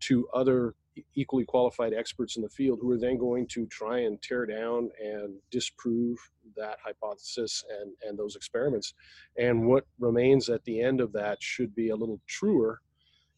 to 0.00 0.26
other 0.34 0.74
equally 1.14 1.44
qualified 1.44 1.92
experts 1.92 2.36
in 2.36 2.42
the 2.42 2.48
field 2.48 2.78
who 2.80 2.90
are 2.90 2.98
then 2.98 3.18
going 3.18 3.46
to 3.48 3.66
try 3.66 4.00
and 4.00 4.20
tear 4.22 4.46
down 4.46 4.90
and 5.02 5.34
disprove 5.50 6.18
that 6.56 6.78
hypothesis 6.84 7.64
and, 7.80 7.92
and 8.02 8.18
those 8.18 8.36
experiments. 8.36 8.94
And 9.38 9.66
what 9.66 9.86
remains 9.98 10.48
at 10.48 10.64
the 10.64 10.80
end 10.80 11.00
of 11.00 11.12
that 11.12 11.42
should 11.42 11.74
be 11.74 11.90
a 11.90 11.96
little 11.96 12.20
truer 12.26 12.80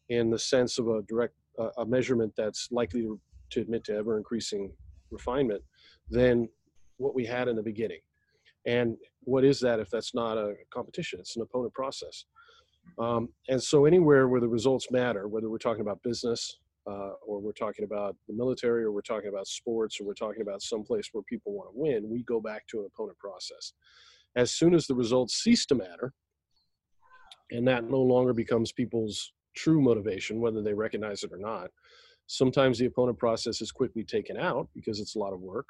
in 0.09 0.29
the 0.29 0.39
sense 0.39 0.79
of 0.79 0.87
a 0.87 1.01
direct 1.03 1.33
a, 1.57 1.69
a 1.79 1.85
measurement 1.85 2.33
that's 2.37 2.69
likely 2.71 3.01
to, 3.01 3.19
to 3.51 3.61
admit 3.61 3.83
to 3.85 3.95
ever 3.95 4.17
increasing 4.17 4.71
refinement 5.09 5.63
than 6.09 6.47
what 6.97 7.15
we 7.15 7.25
had 7.25 7.47
in 7.47 7.55
the 7.55 7.63
beginning. 7.63 7.99
And 8.65 8.97
what 9.21 9.43
is 9.43 9.59
that 9.61 9.79
if 9.79 9.89
that's 9.89 10.13
not 10.13 10.37
a 10.37 10.55
competition? 10.71 11.19
It's 11.19 11.35
an 11.35 11.41
opponent 11.41 11.73
process. 11.73 12.25
Um, 12.99 13.29
and 13.49 13.61
so 13.61 13.85
anywhere 13.85 14.27
where 14.27 14.41
the 14.41 14.47
results 14.47 14.91
matter, 14.91 15.27
whether 15.27 15.49
we're 15.49 15.57
talking 15.57 15.81
about 15.81 16.01
business 16.03 16.59
uh, 16.89 17.11
or 17.25 17.39
we're 17.39 17.51
talking 17.51 17.85
about 17.85 18.15
the 18.27 18.33
military 18.33 18.83
or 18.83 18.91
we're 18.91 19.01
talking 19.01 19.29
about 19.29 19.47
sports 19.47 19.99
or 19.99 20.05
we're 20.05 20.13
talking 20.13 20.41
about 20.41 20.61
someplace 20.61 21.09
where 21.11 21.23
people 21.23 21.53
want 21.53 21.69
to 21.69 21.79
win, 21.79 22.09
we 22.09 22.23
go 22.23 22.39
back 22.39 22.65
to 22.67 22.79
an 22.79 22.87
opponent 22.93 23.17
process. 23.17 23.73
As 24.35 24.51
soon 24.51 24.73
as 24.73 24.87
the 24.87 24.95
results 24.95 25.35
cease 25.35 25.65
to 25.67 25.75
matter, 25.75 26.13
and 27.51 27.67
that 27.67 27.89
no 27.89 28.01
longer 28.01 28.33
becomes 28.33 28.71
people's 28.71 29.33
true 29.55 29.81
motivation, 29.81 30.39
whether 30.39 30.61
they 30.61 30.73
recognize 30.73 31.23
it 31.23 31.31
or 31.31 31.37
not, 31.37 31.69
sometimes 32.27 32.77
the 32.77 32.85
opponent 32.85 33.17
process 33.17 33.61
is 33.61 33.71
quickly 33.71 34.03
taken 34.03 34.37
out 34.37 34.69
because 34.75 34.99
it's 34.99 35.15
a 35.15 35.19
lot 35.19 35.33
of 35.33 35.41
work. 35.41 35.67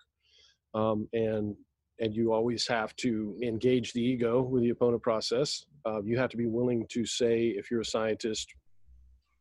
Um, 0.73 1.07
and 1.13 1.55
and 1.99 2.13
you 2.13 2.31
always 2.31 2.67
have 2.67 2.95
to 2.97 3.35
engage 3.41 3.91
the 3.93 4.01
ego 4.01 4.41
with 4.41 4.61
the 4.61 4.69
opponent 4.69 5.01
process. 5.01 5.65
Uh, 5.83 5.99
you 6.03 6.15
have 6.15 6.29
to 6.29 6.37
be 6.37 6.45
willing 6.45 6.85
to 6.89 7.07
say, 7.07 7.47
if 7.47 7.71
you're 7.71 7.81
a 7.81 7.85
scientist, 7.85 8.53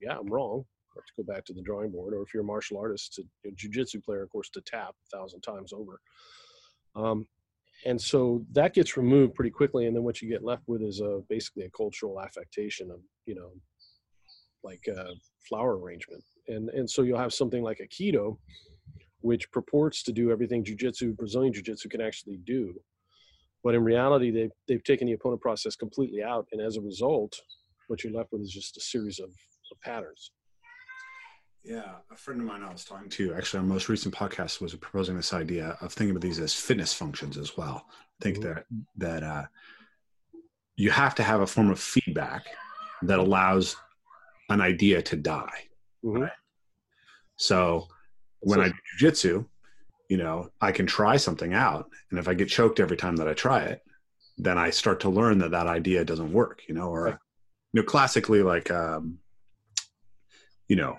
yeah, 0.00 0.16
I'm 0.18 0.26
wrong. 0.26 0.64
Have 0.96 1.06
to 1.06 1.22
go 1.22 1.32
back 1.32 1.44
to 1.46 1.52
the 1.52 1.62
drawing 1.62 1.90
board. 1.90 2.14
Or 2.14 2.22
if 2.22 2.32
you're 2.32 2.42
a 2.42 2.46
martial 2.46 2.78
artist, 2.78 3.18
a, 3.18 3.48
a 3.48 3.52
jujitsu 3.52 4.02
player, 4.02 4.22
of 4.22 4.30
course, 4.30 4.50
to 4.50 4.60
tap 4.62 4.94
a 4.94 5.16
thousand 5.16 5.42
times 5.42 5.72
over. 5.72 6.00
Um, 6.94 7.26
and 7.84 8.00
so 8.00 8.44
that 8.52 8.74
gets 8.74 8.96
removed 8.96 9.34
pretty 9.34 9.50
quickly. 9.50 9.86
And 9.86 9.94
then 9.94 10.02
what 10.02 10.22
you 10.22 10.28
get 10.28 10.42
left 10.42 10.62
with 10.66 10.82
is 10.82 11.00
a, 11.00 11.20
basically 11.28 11.64
a 11.64 11.70
cultural 11.70 12.20
affectation 12.20 12.90
of, 12.90 13.00
you 13.26 13.34
know, 13.34 13.50
like 14.64 14.86
a 14.88 15.10
flower 15.48 15.78
arrangement. 15.78 16.24
And, 16.48 16.70
and 16.70 16.88
so 16.88 17.02
you'll 17.02 17.18
have 17.18 17.34
something 17.34 17.62
like 17.62 17.78
Aikido, 17.78 18.38
which 19.20 19.50
purports 19.52 20.02
to 20.04 20.12
do 20.12 20.30
everything 20.30 20.64
jiu-jitsu, 20.64 21.12
Brazilian 21.12 21.52
jiu-jitsu 21.52 21.88
can 21.88 22.00
actually 22.00 22.38
do. 22.38 22.74
But 23.62 23.74
in 23.74 23.84
reality, 23.84 24.30
they've, 24.30 24.52
they've 24.68 24.84
taken 24.84 25.06
the 25.06 25.12
opponent 25.12 25.42
process 25.42 25.76
completely 25.76 26.22
out. 26.22 26.46
And 26.52 26.60
as 26.60 26.76
a 26.76 26.80
result, 26.80 27.38
what 27.88 28.02
you're 28.02 28.12
left 28.12 28.32
with 28.32 28.42
is 28.42 28.52
just 28.52 28.76
a 28.76 28.80
series 28.80 29.18
of, 29.18 29.28
of 29.28 29.80
patterns. 29.82 30.30
Yeah, 31.66 31.96
a 32.12 32.16
friend 32.16 32.40
of 32.40 32.46
mine 32.46 32.62
I 32.62 32.70
was 32.70 32.84
talking 32.84 33.08
to, 33.10 33.34
actually, 33.34 33.58
our 33.58 33.66
most 33.66 33.88
recent 33.88 34.14
podcast 34.14 34.60
was 34.60 34.72
proposing 34.76 35.16
this 35.16 35.32
idea 35.32 35.76
of 35.80 35.92
thinking 35.92 36.14
of 36.14 36.22
these 36.22 36.38
as 36.38 36.54
fitness 36.54 36.94
functions 36.94 37.36
as 37.36 37.56
well. 37.56 37.86
I 37.90 38.22
think 38.22 38.38
mm-hmm. 38.38 38.54
that 38.54 38.66
that 38.98 39.22
uh, 39.24 39.46
you 40.76 40.92
have 40.92 41.16
to 41.16 41.24
have 41.24 41.40
a 41.40 41.46
form 41.46 41.70
of 41.70 41.80
feedback 41.80 42.46
that 43.02 43.18
allows 43.18 43.74
an 44.48 44.60
idea 44.60 45.02
to 45.02 45.16
die. 45.16 45.64
Mm-hmm. 46.04 46.22
Right? 46.22 46.32
So 47.34 47.88
when 48.40 48.60
I 48.60 48.68
do 48.68 48.74
jujitsu, 49.00 49.44
you 50.08 50.18
know, 50.18 50.50
I 50.60 50.70
can 50.70 50.86
try 50.86 51.16
something 51.16 51.52
out, 51.52 51.90
and 52.10 52.20
if 52.20 52.28
I 52.28 52.34
get 52.34 52.48
choked 52.48 52.78
every 52.78 52.96
time 52.96 53.16
that 53.16 53.26
I 53.26 53.34
try 53.34 53.62
it, 53.62 53.82
then 54.38 54.56
I 54.56 54.70
start 54.70 55.00
to 55.00 55.08
learn 55.08 55.38
that 55.38 55.50
that 55.50 55.66
idea 55.66 56.04
doesn't 56.04 56.32
work. 56.32 56.62
You 56.68 56.76
know, 56.76 56.90
or 56.90 57.02
right. 57.06 57.18
you 57.72 57.80
know, 57.82 57.86
classically, 57.86 58.44
like, 58.44 58.70
um, 58.70 59.18
you 60.68 60.76
know, 60.76 60.96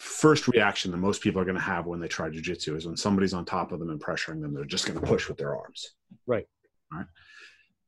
first 0.00 0.48
reaction 0.48 0.90
that 0.90 0.96
most 0.96 1.20
people 1.20 1.40
are 1.40 1.44
going 1.44 1.56
to 1.56 1.62
have 1.62 1.86
when 1.86 2.00
they 2.00 2.08
try 2.08 2.30
jujitsu 2.30 2.74
is 2.74 2.86
when 2.86 2.96
somebody's 2.96 3.34
on 3.34 3.44
top 3.44 3.70
of 3.70 3.78
them 3.78 3.90
and 3.90 4.00
pressuring 4.00 4.40
them, 4.40 4.54
they're 4.54 4.64
just 4.64 4.86
going 4.86 4.98
to 4.98 5.06
push 5.06 5.28
with 5.28 5.36
their 5.36 5.54
arms. 5.54 5.90
Right. 6.26 6.46
Right. 6.90 7.06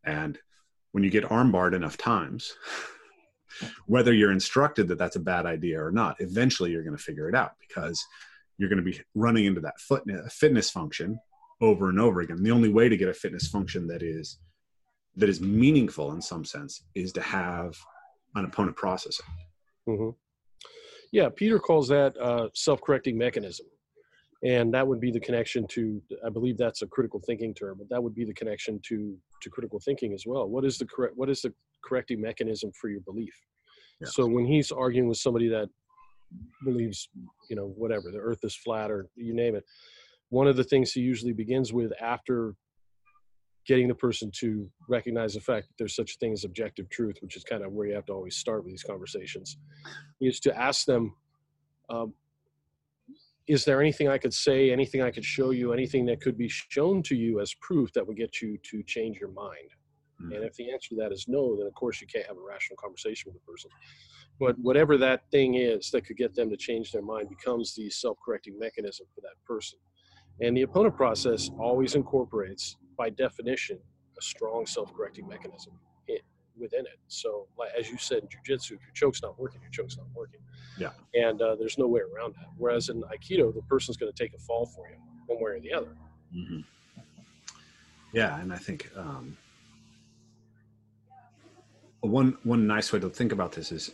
And 0.04 0.38
when 0.92 1.04
you 1.04 1.10
get 1.10 1.24
armbarred 1.24 1.74
enough 1.74 1.96
times, 1.96 2.52
whether 3.86 4.12
you're 4.12 4.30
instructed 4.30 4.88
that 4.88 4.98
that's 4.98 5.16
a 5.16 5.20
bad 5.20 5.46
idea 5.46 5.82
or 5.82 5.90
not, 5.90 6.16
eventually 6.20 6.70
you're 6.70 6.84
going 6.84 6.96
to 6.96 7.02
figure 7.02 7.30
it 7.30 7.34
out 7.34 7.52
because 7.66 8.04
you're 8.58 8.68
going 8.68 8.84
to 8.84 8.90
be 8.90 9.00
running 9.14 9.46
into 9.46 9.62
that 9.62 9.80
fitness 10.30 10.70
function 10.70 11.18
over 11.62 11.88
and 11.88 11.98
over 11.98 12.20
again. 12.20 12.36
And 12.36 12.44
the 12.44 12.50
only 12.50 12.68
way 12.68 12.90
to 12.90 12.96
get 12.96 13.08
a 13.08 13.14
fitness 13.14 13.48
function 13.48 13.86
that 13.86 14.02
is 14.02 14.38
that 15.16 15.30
is 15.30 15.40
meaningful 15.40 16.12
in 16.12 16.20
some 16.20 16.44
sense 16.44 16.84
is 16.94 17.12
to 17.12 17.22
have 17.22 17.74
an 18.34 18.44
opponent 18.44 18.76
processing. 18.76 19.26
Mm-hmm. 19.88 20.10
Yeah, 21.12 21.28
Peter 21.34 21.58
calls 21.58 21.88
that 21.88 22.16
uh, 22.16 22.48
self-correcting 22.54 23.16
mechanism, 23.16 23.66
and 24.42 24.72
that 24.72 24.86
would 24.86 24.98
be 24.98 25.10
the 25.10 25.20
connection 25.20 25.66
to. 25.68 26.02
I 26.26 26.30
believe 26.30 26.56
that's 26.56 26.82
a 26.82 26.86
critical 26.86 27.20
thinking 27.20 27.54
term, 27.54 27.76
but 27.78 27.88
that 27.90 28.02
would 28.02 28.14
be 28.14 28.24
the 28.24 28.34
connection 28.34 28.80
to 28.88 29.16
to 29.42 29.50
critical 29.50 29.78
thinking 29.78 30.14
as 30.14 30.24
well. 30.26 30.48
What 30.48 30.64
is 30.64 30.78
the 30.78 30.86
correct? 30.86 31.14
What 31.16 31.28
is 31.28 31.42
the 31.42 31.52
correcting 31.84 32.20
mechanism 32.20 32.72
for 32.80 32.88
your 32.88 33.02
belief? 33.02 33.34
Yeah. 34.00 34.08
So 34.08 34.26
when 34.26 34.46
he's 34.46 34.72
arguing 34.72 35.06
with 35.06 35.18
somebody 35.18 35.48
that 35.48 35.68
believes, 36.64 37.10
you 37.50 37.56
know, 37.56 37.74
whatever, 37.76 38.10
the 38.10 38.18
earth 38.18 38.40
is 38.42 38.56
flat 38.56 38.90
or 38.90 39.06
you 39.14 39.34
name 39.34 39.54
it. 39.54 39.64
One 40.30 40.48
of 40.48 40.56
the 40.56 40.64
things 40.64 40.92
he 40.92 41.00
usually 41.00 41.34
begins 41.34 41.74
with 41.74 41.92
after 42.00 42.54
getting 43.66 43.88
the 43.88 43.94
person 43.94 44.30
to 44.40 44.68
recognize 44.88 45.34
the 45.34 45.40
fact 45.40 45.68
that 45.68 45.74
there's 45.78 45.94
such 45.94 46.14
a 46.14 46.18
thing 46.18 46.32
as 46.32 46.44
objective 46.44 46.88
truth, 46.90 47.16
which 47.20 47.36
is 47.36 47.44
kind 47.44 47.62
of 47.64 47.72
where 47.72 47.86
you 47.86 47.94
have 47.94 48.06
to 48.06 48.12
always 48.12 48.36
start 48.36 48.64
with 48.64 48.72
these 48.72 48.82
conversations, 48.82 49.56
is 50.20 50.40
to 50.40 50.58
ask 50.58 50.84
them, 50.84 51.14
um, 51.90 52.12
is 53.46 53.64
there 53.64 53.80
anything 53.80 54.08
I 54.08 54.18
could 54.18 54.34
say, 54.34 54.70
anything 54.70 55.02
I 55.02 55.10
could 55.10 55.24
show 55.24 55.50
you, 55.50 55.72
anything 55.72 56.06
that 56.06 56.20
could 56.20 56.38
be 56.38 56.48
shown 56.48 57.02
to 57.04 57.16
you 57.16 57.40
as 57.40 57.54
proof 57.54 57.92
that 57.92 58.06
would 58.06 58.16
get 58.16 58.40
you 58.40 58.58
to 58.70 58.82
change 58.84 59.18
your 59.18 59.32
mind? 59.32 59.70
Mm-hmm. 60.20 60.32
And 60.32 60.44
if 60.44 60.54
the 60.54 60.70
answer 60.70 60.90
to 60.90 60.96
that 60.96 61.12
is 61.12 61.26
no, 61.28 61.56
then 61.56 61.66
of 61.66 61.74
course 61.74 62.00
you 62.00 62.06
can't 62.06 62.26
have 62.26 62.36
a 62.36 62.46
rational 62.46 62.76
conversation 62.76 63.32
with 63.32 63.42
the 63.42 63.50
person. 63.50 63.70
But 64.40 64.58
whatever 64.58 64.96
that 64.98 65.22
thing 65.30 65.54
is 65.54 65.90
that 65.90 66.06
could 66.06 66.16
get 66.16 66.34
them 66.34 66.50
to 66.50 66.56
change 66.56 66.92
their 66.92 67.02
mind 67.02 67.28
becomes 67.28 67.74
the 67.74 67.90
self 67.90 68.16
correcting 68.24 68.58
mechanism 68.58 69.06
for 69.14 69.20
that 69.22 69.34
person. 69.44 69.78
And 70.40 70.56
the 70.56 70.62
opponent 70.62 70.96
process 70.96 71.50
always 71.58 71.94
incorporates, 71.94 72.76
by 72.96 73.10
definition, 73.10 73.78
a 74.18 74.22
strong 74.22 74.66
self 74.66 74.94
correcting 74.94 75.28
mechanism 75.28 75.72
within 76.58 76.80
it. 76.80 76.98
So, 77.08 77.46
like, 77.58 77.70
as 77.78 77.90
you 77.90 77.98
said 77.98 78.22
in 78.22 78.28
jujitsu, 78.28 78.72
if 78.72 78.80
your 78.82 78.92
choke's 78.94 79.22
not 79.22 79.38
working, 79.38 79.60
your 79.60 79.70
choke's 79.70 79.96
not 79.96 80.06
working. 80.14 80.40
Yeah. 80.78 80.90
And 81.14 81.40
uh, 81.40 81.56
there's 81.56 81.78
no 81.78 81.86
way 81.88 82.00
around 82.00 82.34
that. 82.36 82.46
Whereas 82.56 82.88
in 82.88 83.02
Aikido, 83.02 83.54
the 83.54 83.62
person's 83.62 83.96
going 83.96 84.12
to 84.12 84.22
take 84.22 84.34
a 84.34 84.38
fall 84.38 84.66
for 84.66 84.88
you, 84.88 84.96
one 85.26 85.42
way 85.42 85.52
or 85.52 85.60
the 85.60 85.72
other. 85.72 85.94
Mm-hmm. 86.34 86.60
Yeah, 88.12 88.38
and 88.40 88.52
I 88.52 88.56
think 88.56 88.90
um, 88.96 89.36
one 92.00 92.36
one 92.42 92.66
nice 92.66 92.92
way 92.92 93.00
to 93.00 93.08
think 93.08 93.32
about 93.32 93.52
this 93.52 93.72
is 93.72 93.92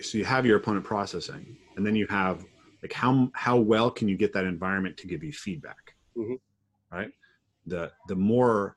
so 0.00 0.18
you 0.18 0.24
have 0.24 0.46
your 0.46 0.56
opponent 0.58 0.84
processing 0.84 1.56
and 1.76 1.84
then 1.84 1.96
you 1.96 2.06
have 2.06 2.44
like 2.82 2.92
how 2.92 3.28
how 3.34 3.56
well 3.56 3.90
can 3.90 4.06
you 4.06 4.16
get 4.16 4.32
that 4.32 4.44
environment 4.44 4.96
to 4.96 5.08
give 5.08 5.24
you 5.24 5.32
feedback 5.32 5.96
mm-hmm. 6.16 6.34
right 6.96 7.10
the 7.66 7.90
the 8.08 8.14
more 8.14 8.76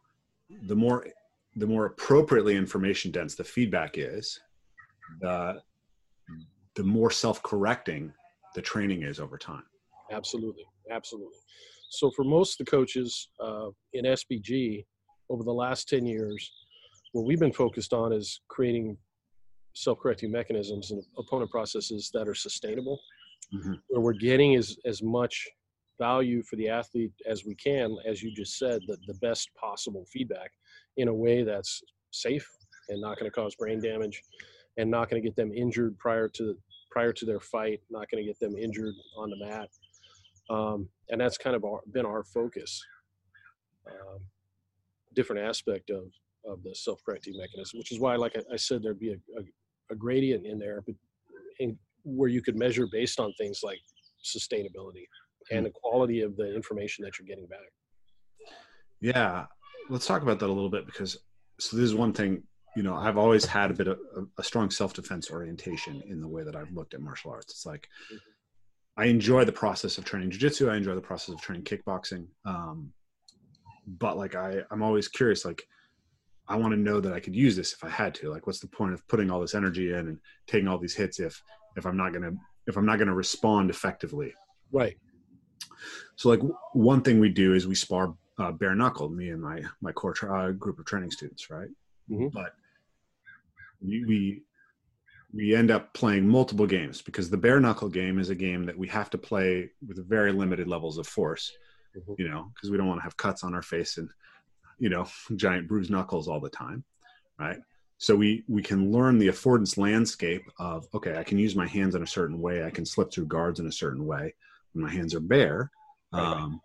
the 0.68 0.76
more 0.76 1.08
the 1.56 1.68
more 1.68 1.88
appropriately 1.88 2.56
information 2.56 3.12
dense 3.12 3.36
the 3.36 3.44
feedback 3.44 3.98
is 3.98 4.40
the 5.22 5.62
the 6.76 6.84
more 6.84 7.10
self-correcting 7.10 8.14
the 8.54 8.62
training 8.62 9.02
is 9.02 9.20
over 9.20 9.38
time. 9.38 9.64
Absolutely. 10.12 10.64
Absolutely. 10.92 11.40
So 11.90 12.12
for 12.16 12.24
most 12.24 12.60
of 12.60 12.66
the 12.66 12.72
coaches 12.72 13.30
uh, 13.40 13.70
in 13.94 14.06
sbg 14.06 14.86
over 15.30 15.44
the 15.44 15.54
last 15.54 15.90
10 15.90 16.06
years 16.06 16.52
what 17.14 17.26
we've 17.26 17.40
been 17.40 17.54
focused 17.54 17.94
on 17.94 18.14
is 18.14 18.42
creating 18.48 18.98
self-correcting 19.74 20.32
mechanisms 20.32 20.92
and 20.92 21.04
opponent 21.18 21.50
processes 21.52 22.10
that 22.14 22.28
are 22.28 22.36
sustainable. 22.36 23.00
Mm-hmm. 23.56 23.76
where 23.88 24.02
we're 24.02 24.12
getting 24.12 24.56
as, 24.56 24.78
as 24.84 25.02
much 25.02 25.48
value 25.98 26.44
for 26.44 26.56
the 26.56 26.68
athlete 26.68 27.12
as 27.26 27.46
we 27.46 27.56
can 27.56 27.96
as 28.06 28.22
you 28.22 28.34
just 28.34 28.58
said 28.58 28.82
the, 28.88 28.98
the 29.08 29.14
best 29.16 29.50
possible 29.56 30.06
feedback 30.12 30.52
in 30.98 31.08
a 31.08 31.14
way 31.14 31.44
that's 31.44 31.82
safe 32.12 32.48
and 32.90 33.02
not 33.02 33.20
going 33.20 33.30
to 33.30 33.36
cause 33.36 33.56
brain 33.56 33.82
damage 33.82 34.22
and 34.78 34.90
not 34.90 35.10
going 35.10 35.22
to 35.22 35.28
get 35.28 35.36
them 35.36 35.52
injured 35.54 35.98
prior 35.98 36.28
to 36.28 36.56
prior 36.92 37.12
to 37.12 37.26
their 37.26 37.40
fight 37.40 37.80
not 37.90 38.10
going 38.10 38.24
to 38.24 38.28
get 38.28 38.40
them 38.40 38.56
injured 38.58 38.94
on 39.18 39.30
the 39.30 39.46
mat. 39.46 39.70
Um, 40.50 40.88
and 41.10 41.20
that's 41.20 41.38
kind 41.38 41.56
of 41.56 41.66
our, 41.66 41.82
been 41.92 42.06
our 42.06 42.24
focus 42.24 42.82
um, 43.88 44.20
different 45.16 45.42
aspect 45.42 45.90
of 45.90 46.06
of 46.46 46.64
the 46.64 46.74
self-correcting 46.74 47.36
mechanism 47.38 47.78
which 47.78 47.92
is 47.92 48.00
why 48.00 48.16
like 48.16 48.38
i, 48.38 48.54
I 48.54 48.56
said 48.56 48.82
there'd 48.82 49.00
be 49.00 49.12
a, 49.12 49.40
a, 49.40 49.44
a 49.92 49.96
gradient 49.96 50.46
in 50.46 50.60
there, 50.60 50.84
but 50.86 50.96
in, 51.60 51.78
where 52.04 52.30
you 52.30 52.42
could 52.42 52.56
measure 52.56 52.88
based 52.92 53.20
on 53.20 53.34
things 53.34 53.62
like 53.64 53.80
sustainability 54.24 55.06
and 55.52 55.66
the 55.66 55.72
quality 55.72 56.22
of 56.22 56.36
the 56.38 56.56
information 56.56 57.04
that 57.04 57.18
you're 57.18 57.28
getting 57.28 57.48
back. 57.48 57.60
Yeah, 59.00 59.46
let's 59.90 60.06
talk 60.06 60.22
about 60.22 60.40
that 60.40 60.48
a 60.48 60.54
little 60.54 60.70
bit 60.70 60.86
because 60.86 61.18
so 61.60 61.78
this 61.78 61.86
is 61.86 61.96
one 61.96 62.14
thing. 62.14 62.44
You 62.76 62.84
know, 62.84 62.96
I've 62.96 63.18
always 63.18 63.44
had 63.46 63.72
a 63.72 63.74
bit 63.74 63.88
of 63.88 63.98
a, 64.38 64.44
strong 64.44 64.70
self-defense 64.70 65.32
orientation 65.32 66.04
in 66.08 66.22
the 66.22 66.28
way 66.28 66.44
that 66.44 66.56
I've 66.56 66.72
looked 66.72 66.94
at 66.94 67.02
martial 67.02 67.32
arts. 67.32 67.52
It's 67.52 67.66
like 67.66 67.88
mm-hmm. 68.06 68.18
I 69.02 69.06
enjoy 69.06 69.46
the 69.46 69.52
process 69.52 69.98
of 69.98 70.06
training 70.06 70.30
jiu-jitsu. 70.30 70.70
I 70.70 70.78
enjoy 70.78 70.94
the 70.94 71.02
process 71.02 71.34
of 71.34 71.42
training 71.42 71.64
kickboxing. 71.64 72.28
Um, 72.46 72.92
but 73.88 74.18
like 74.18 74.36
I, 74.36 74.62
I'm 74.70 74.84
always 74.84 75.08
curious, 75.08 75.44
like 75.44 75.64
I 76.48 76.56
want 76.56 76.74
to 76.74 76.80
know 76.80 77.00
that 77.00 77.14
I 77.14 77.20
could 77.20 77.36
use 77.36 77.56
this 77.56 77.74
if 77.74 77.84
I 77.84 77.90
had 77.90 78.14
to. 78.16 78.30
Like, 78.32 78.46
what's 78.46 78.60
the 78.60 78.68
point 78.68 78.94
of 78.94 79.08
putting 79.08 79.32
all 79.32 79.42
this 79.42 79.56
energy 79.56 79.94
in 79.94 80.08
and 80.08 80.20
taking 80.46 80.68
all 80.68 80.78
these 80.78 80.96
hits 80.96 81.20
if 81.20 81.42
if 81.78 81.86
I'm 81.86 81.98
not 81.98 82.14
to 82.14 82.38
if 82.68 82.78
I'm 82.78 82.86
not 82.86 82.98
going 82.98 83.08
to 83.08 83.14
respond 83.14 83.70
effectively. 83.70 84.34
Right. 84.72 84.98
So 86.16 86.30
like 86.30 86.42
one 86.74 87.02
thing 87.02 87.20
we 87.20 87.30
do 87.30 87.54
is 87.54 87.68
we 87.68 87.76
spar 87.76 88.16
uh, 88.40 88.52
bare 88.52 88.76
knuckle, 88.76 89.10
me 89.10 89.30
and 89.30 89.42
my 89.42 89.62
my 89.82 89.92
core 89.92 90.14
tra- 90.14 90.50
uh, 90.50 90.52
group 90.52 90.80
of 90.80 90.86
training 90.86 91.12
students, 91.12 91.50
right? 91.50 91.70
Mhm. 92.10 92.32
But 92.32 92.54
we, 93.82 94.04
we 94.06 94.44
we 95.34 95.56
end 95.56 95.72
up 95.72 95.94
playing 95.94 96.28
multiple 96.28 96.66
games 96.66 97.02
because 97.02 97.30
the 97.30 97.38
bare 97.38 97.60
knuckle 97.60 97.90
game 97.90 98.18
is 98.20 98.30
a 98.30 98.36
game 98.36 98.66
that 98.66 98.78
we 98.78 98.88
have 98.88 99.10
to 99.12 99.18
play 99.18 99.70
with 99.86 100.08
very 100.08 100.32
limited 100.32 100.68
levels 100.68 100.98
of 100.98 101.08
force, 101.08 101.52
Mhm. 101.96 102.16
you 102.18 102.30
know, 102.30 102.52
because 102.54 102.72
we 102.72 102.78
don't 102.78 102.88
want 102.88 103.00
to 103.00 103.04
have 103.04 103.18
cuts 103.18 103.44
on 103.44 103.54
our 103.54 103.62
face 103.62 103.98
and 103.98 104.10
you 104.80 104.90
know 104.90 105.06
giant 105.36 105.68
bruised 105.68 105.92
knuckles 105.92 106.28
all 106.28 106.40
the 106.40 106.50
time, 106.50 106.84
right? 107.40 107.60
So 108.00 108.16
we 108.16 108.44
we 108.48 108.62
can 108.62 108.92
learn 108.92 109.18
the 109.18 109.28
affordance 109.28 109.78
landscape 109.78 110.44
of 110.60 110.88
okay, 110.94 111.18
I 111.18 111.24
can 111.24 111.38
use 111.40 111.56
my 111.56 111.68
hands 111.68 111.96
in 111.96 112.04
a 112.04 112.08
certain 112.08 112.40
way, 112.40 112.64
I 112.64 112.70
can 112.72 112.86
slip 112.86 113.12
through 113.12 113.26
guards 113.26 113.60
in 113.60 113.68
a 113.68 113.72
certain 113.72 114.06
way 114.06 114.34
my 114.74 114.90
hands 114.92 115.14
are 115.16 115.20
bare, 115.20 115.72
Right. 116.12 116.22
um, 116.24 116.62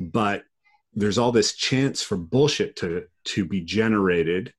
but 0.00 0.44
there's 0.94 1.18
all 1.18 1.32
this 1.32 1.54
chance 1.54 2.02
for 2.02 2.16
bullshit 2.16 2.76
to 2.76 3.06
to 3.24 3.44
be 3.44 3.60
generated 3.60 4.52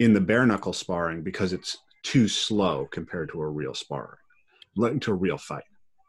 in 0.00 0.12
the 0.12 0.20
bare 0.20 0.46
knuckle 0.46 0.72
sparring 0.72 1.22
because 1.22 1.52
it's 1.52 1.76
too 2.02 2.28
slow 2.28 2.86
compared 2.90 3.30
to 3.30 3.40
a 3.42 3.48
real 3.48 3.74
sparring, 3.74 4.18
to 5.00 5.10
a 5.10 5.14
real 5.14 5.38
fight. 5.38 5.64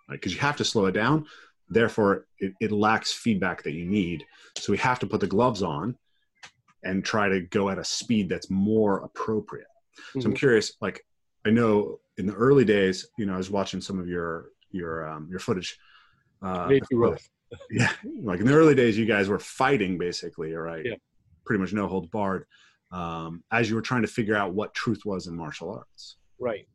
Because 0.09 0.33
you 0.33 0.39
have 0.39 0.57
to 0.57 0.65
slow 0.65 0.85
it 0.85 0.93
down, 0.93 1.25
therefore 1.69 2.25
it, 2.39 2.53
it 2.59 2.71
lacks 2.71 3.11
feedback 3.11 3.63
that 3.63 3.73
you 3.73 3.85
need. 3.85 4.25
So 4.57 4.71
we 4.71 4.77
have 4.79 4.99
to 4.99 5.07
put 5.07 5.19
the 5.19 5.27
gloves 5.27 5.61
on 5.61 5.95
and 6.83 7.03
try 7.03 7.29
to 7.29 7.41
go 7.41 7.69
at 7.69 7.77
a 7.77 7.83
speed 7.83 8.29
that's 8.29 8.49
more 8.49 8.99
appropriate. 9.03 9.67
So 10.19 10.29
I'm 10.29 10.33
Mhm. 10.33 10.37
curious, 10.37 10.73
like 10.81 11.05
I 11.45 11.49
know 11.51 11.99
in 12.17 12.25
the 12.25 12.33
early 12.33 12.65
days, 12.65 13.07
you 13.17 13.25
know, 13.25 13.33
I 13.33 13.37
was 13.37 13.51
watching 13.51 13.81
some 13.81 13.99
of 13.99 14.07
your 14.07 14.49
your 14.71 15.07
um, 15.07 15.27
your 15.29 15.39
footage. 15.39 15.77
Uh, 16.41 16.67
Way 16.69 16.79
too 16.91 16.97
rough. 16.97 17.29
yeah, 17.71 17.91
like 18.21 18.39
in 18.39 18.45
the 18.45 18.53
early 18.53 18.75
days, 18.75 18.97
you 18.97 19.05
guys 19.05 19.27
were 19.27 19.39
fighting 19.39 19.97
basically, 19.97 20.53
right? 20.53 20.85
Yeah. 20.85 20.95
Pretty 21.45 21.59
much 21.59 21.73
no 21.73 21.87
hold 21.87 22.11
barred. 22.11 22.45
Um, 22.91 23.43
as 23.51 23.69
you 23.69 23.75
were 23.75 23.81
trying 23.81 24.01
to 24.01 24.07
figure 24.07 24.35
out 24.35 24.53
what 24.53 24.73
truth 24.73 25.01
was 25.05 25.27
in 25.27 25.35
martial 25.35 25.71
arts. 25.71 26.17
Right. 26.39 26.67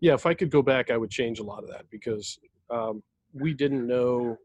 Yeah, 0.00 0.14
if 0.14 0.26
I 0.26 0.34
could 0.34 0.50
go 0.50 0.62
back, 0.62 0.90
I 0.90 0.96
would 0.96 1.10
change 1.10 1.38
a 1.38 1.44
lot 1.44 1.64
of 1.64 1.70
that 1.70 1.84
because 1.90 2.38
um, 2.70 3.02
we 3.32 3.52
didn't 3.52 3.86
know 3.86 4.36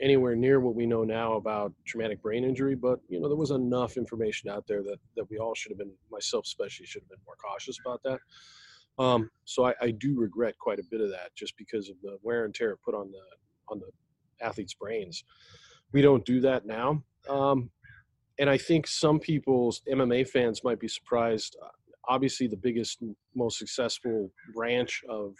anywhere 0.00 0.34
near 0.34 0.60
what 0.60 0.74
we 0.74 0.86
know 0.86 1.04
now 1.04 1.34
about 1.34 1.72
traumatic 1.86 2.22
brain 2.22 2.44
injury, 2.44 2.74
but 2.74 3.00
you 3.08 3.20
know 3.20 3.28
there 3.28 3.36
was 3.36 3.50
enough 3.50 3.96
information 3.96 4.48
out 4.48 4.66
there 4.66 4.82
that 4.82 4.98
that 5.16 5.28
we 5.30 5.38
all 5.38 5.54
should 5.54 5.70
have 5.70 5.78
been, 5.78 5.92
myself 6.10 6.44
especially, 6.46 6.86
should 6.86 7.02
have 7.02 7.10
been 7.10 7.18
more 7.26 7.36
cautious 7.36 7.78
about 7.84 8.02
that. 8.04 8.18
Um, 9.02 9.30
so 9.44 9.66
I, 9.66 9.74
I 9.80 9.90
do 9.92 10.18
regret 10.18 10.58
quite 10.58 10.78
a 10.78 10.84
bit 10.90 11.00
of 11.00 11.10
that 11.10 11.34
just 11.34 11.56
because 11.56 11.88
of 11.88 11.96
the 12.02 12.18
wear 12.22 12.44
and 12.44 12.54
tear 12.54 12.76
put 12.84 12.94
on 12.94 13.10
the 13.10 13.22
on 13.70 13.80
the 13.80 14.44
athletes' 14.44 14.74
brains. 14.74 15.24
We 15.92 16.02
don't 16.02 16.24
do 16.24 16.40
that 16.42 16.66
now. 16.66 17.02
Um, 17.28 17.70
and 18.38 18.48
I 18.48 18.56
think 18.56 18.86
some 18.86 19.18
people's 19.20 19.82
MMA 19.90 20.28
fans 20.28 20.62
might 20.64 20.80
be 20.80 20.88
surprised 20.88 21.56
obviously 22.08 22.46
the 22.46 22.56
biggest 22.56 22.98
most 23.34 23.58
successful 23.58 24.30
branch 24.54 25.02
of 25.08 25.34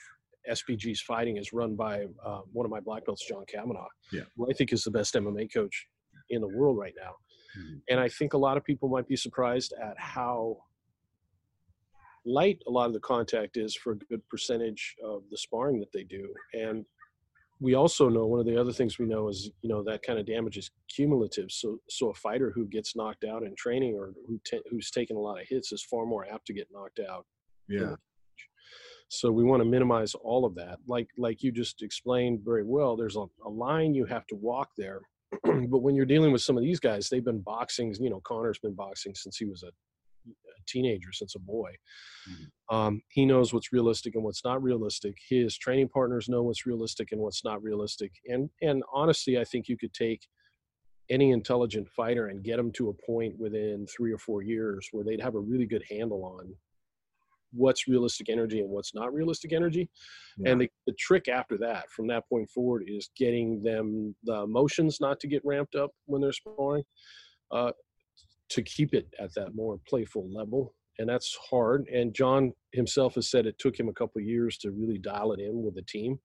SBG's 0.51 1.01
fighting 1.01 1.37
is 1.37 1.53
run 1.53 1.75
by 1.75 2.05
uh, 2.25 2.41
one 2.53 2.65
of 2.65 2.71
my 2.71 2.81
black 2.81 3.05
belts 3.07 3.27
john 3.27 3.45
Kavanagh, 3.47 3.89
Yeah. 4.13 4.23
who 4.37 4.49
i 4.51 4.53
think 4.55 4.73
is 4.73 4.85
the 4.85 4.91
best 4.91 5.15
mma 5.15 5.53
coach 5.53 5.87
in 6.31 6.41
the 6.41 6.49
world 6.49 6.79
right 6.79 6.95
now 7.01 7.15
Mhm. 7.59 7.81
and 7.91 7.99
i 8.01 8.09
think 8.09 8.35
a 8.35 8.39
lot 8.39 8.57
of 8.57 8.65
people 8.65 8.89
might 8.89 9.09
be 9.09 9.17
surprised 9.17 9.73
at 9.73 9.99
how 9.99 10.63
light 12.25 12.63
a 12.67 12.71
lot 12.71 12.87
of 12.87 12.93
the 12.93 13.01
contact 13.01 13.57
is 13.57 13.75
for 13.75 13.93
a 13.93 13.97
good 13.97 14.27
percentage 14.29 14.95
of 15.03 15.23
the 15.31 15.37
sparring 15.37 15.81
that 15.81 15.93
they 15.93 16.05
do 16.05 16.33
and 16.55 16.85
we 17.61 17.75
also 17.75 18.09
know 18.09 18.27
one 18.27 18.41
of 18.41 18.47
the 18.47 18.59
other 18.59 18.73
things 18.73 18.99
we 18.99 19.05
know 19.07 19.29
is 19.29 19.51
you 19.63 19.69
know 19.69 19.83
that 19.85 20.03
kind 20.03 20.19
of 20.19 20.27
damage 20.27 20.57
is 20.57 20.71
cumulative. 20.89 21.51
So 21.51 21.79
so 21.89 22.11
a 22.11 22.15
fighter 22.15 22.51
who 22.55 22.67
gets 22.67 22.97
knocked 22.97 23.25
out 23.25 23.43
in 23.43 23.55
training 23.55 23.95
or 23.97 24.13
who 24.27 24.41
ta- 24.51 24.65
who's 24.71 24.91
taken 24.91 25.17
a 25.17 25.21
lot 25.21 25.41
of 25.41 25.47
hits 25.49 25.71
is 25.73 25.83
far 25.83 26.07
more 26.07 26.27
apt 26.33 26.47
to 26.47 26.55
get 26.55 26.69
knocked 26.73 27.01
out 27.01 27.27
Yeah. 27.69 27.95
so 29.09 29.31
we 29.33 29.45
want 29.45 29.61
to 29.61 29.69
minimize 29.69 30.15
all 30.15 30.45
of 30.45 30.55
that. 30.55 30.79
Like 30.87 31.09
like 31.19 31.43
you 31.43 31.53
just 31.53 31.83
explained 31.83 32.41
very 32.45 32.65
well 32.65 32.97
there's 32.97 33.17
a, 33.17 33.27
a 33.45 33.49
line 33.49 33.95
you 33.95 34.07
have 34.07 34.27
to 34.29 34.37
walk 34.37 34.71
there. 34.77 35.01
But 35.73 35.83
when 35.83 35.95
you're 35.95 36.07
dealing 36.15 36.33
with 36.33 36.43
some 36.43 36.57
of 36.57 36.63
these 36.63 36.81
guys 36.81 37.09
they've 37.09 37.25
been 37.25 37.41
boxing 37.41 37.95
you 38.01 38.11
know 38.11 38.21
Conor's 38.21 38.59
been 38.59 38.75
boxing 38.75 39.15
since 39.15 39.37
he 39.37 39.45
was 39.45 39.63
a 39.63 39.71
teenager 40.71 41.13
since 41.13 41.35
a 41.35 41.39
boy 41.39 41.71
Mhm. 42.29 42.75
um, 42.75 43.03
he 43.09 43.27
knows 43.27 43.53
what's 43.53 43.73
realistic 43.73 44.15
and 44.15 44.25
what's 44.25 44.45
not 44.45 44.63
realistic 44.63 45.17
his 45.29 45.57
training 45.59 45.89
partners 45.89 46.29
know 46.29 46.43
what's 46.43 46.67
realistic 46.67 47.13
and 47.13 47.21
what's 47.21 47.45
not 47.45 47.63
realistic 47.63 48.13
and 48.27 48.51
and 48.63 48.83
honestly 48.93 49.39
i 49.39 49.45
think 49.45 49.69
you 49.69 49.77
could 49.77 49.93
take 49.93 50.27
any 51.11 51.33
intelligent 51.33 51.89
fighter 51.89 52.29
and 52.29 52.45
get 52.45 52.57
them 52.57 52.71
to 52.71 52.89
a 52.89 52.95
point 52.95 53.37
within 53.37 53.87
three 53.87 54.13
or 54.13 54.19
four 54.19 54.43
years 54.43 54.89
where 54.93 55.05
they'd 55.05 55.21
have 55.21 55.35
a 55.35 55.41
really 55.41 55.67
good 55.67 55.83
handle 55.91 56.25
on 56.25 56.55
what's 57.53 57.89
realistic 57.89 58.29
energy 58.29 58.61
and 58.61 58.71
what's 58.71 58.95
not 58.95 59.13
realistic 59.13 59.53
energy. 59.53 59.89
Yeah. 60.39 60.53
And 60.53 60.61
the, 60.61 60.71
the 60.87 60.93
trick 60.93 61.27
after 61.29 61.59
that, 61.59 61.91
from 61.91 62.07
that 62.07 62.29
point 62.29 62.49
forward, 62.49 62.85
is 62.87 63.11
getting 63.17 63.61
them 63.61 64.15
the 64.23 64.43
emotions 64.43 64.99
not 65.01 65.19
to 65.21 65.27
get 65.27 65.45
ramped 65.45 65.75
up 65.75 65.91
when 66.07 66.21
they're 66.21 66.33
sparring, 66.33 66.85
uh, 67.51 67.73
to 68.51 68.63
keep 68.63 68.95
it 68.95 69.09
at 69.19 69.33
that 69.35 69.55
more 69.55 69.79
playful 69.89 70.29
level. 70.33 70.75
And 70.99 71.09
that's 71.09 71.37
hard. 71.51 71.89
And 71.89 72.13
John 72.15 72.53
himself 72.73 73.15
has 73.15 73.31
said 73.31 73.47
it 73.47 73.59
took 73.59 73.79
him 73.79 73.89
a 73.89 73.93
couple 73.93 74.21
of 74.21 74.27
years 74.27 74.59
to 74.59 74.71
really 74.71 74.99
dial 74.99 75.33
it 75.33 75.41
in 75.41 75.63
with 75.63 75.75
the 75.75 75.83
team. 75.83 76.19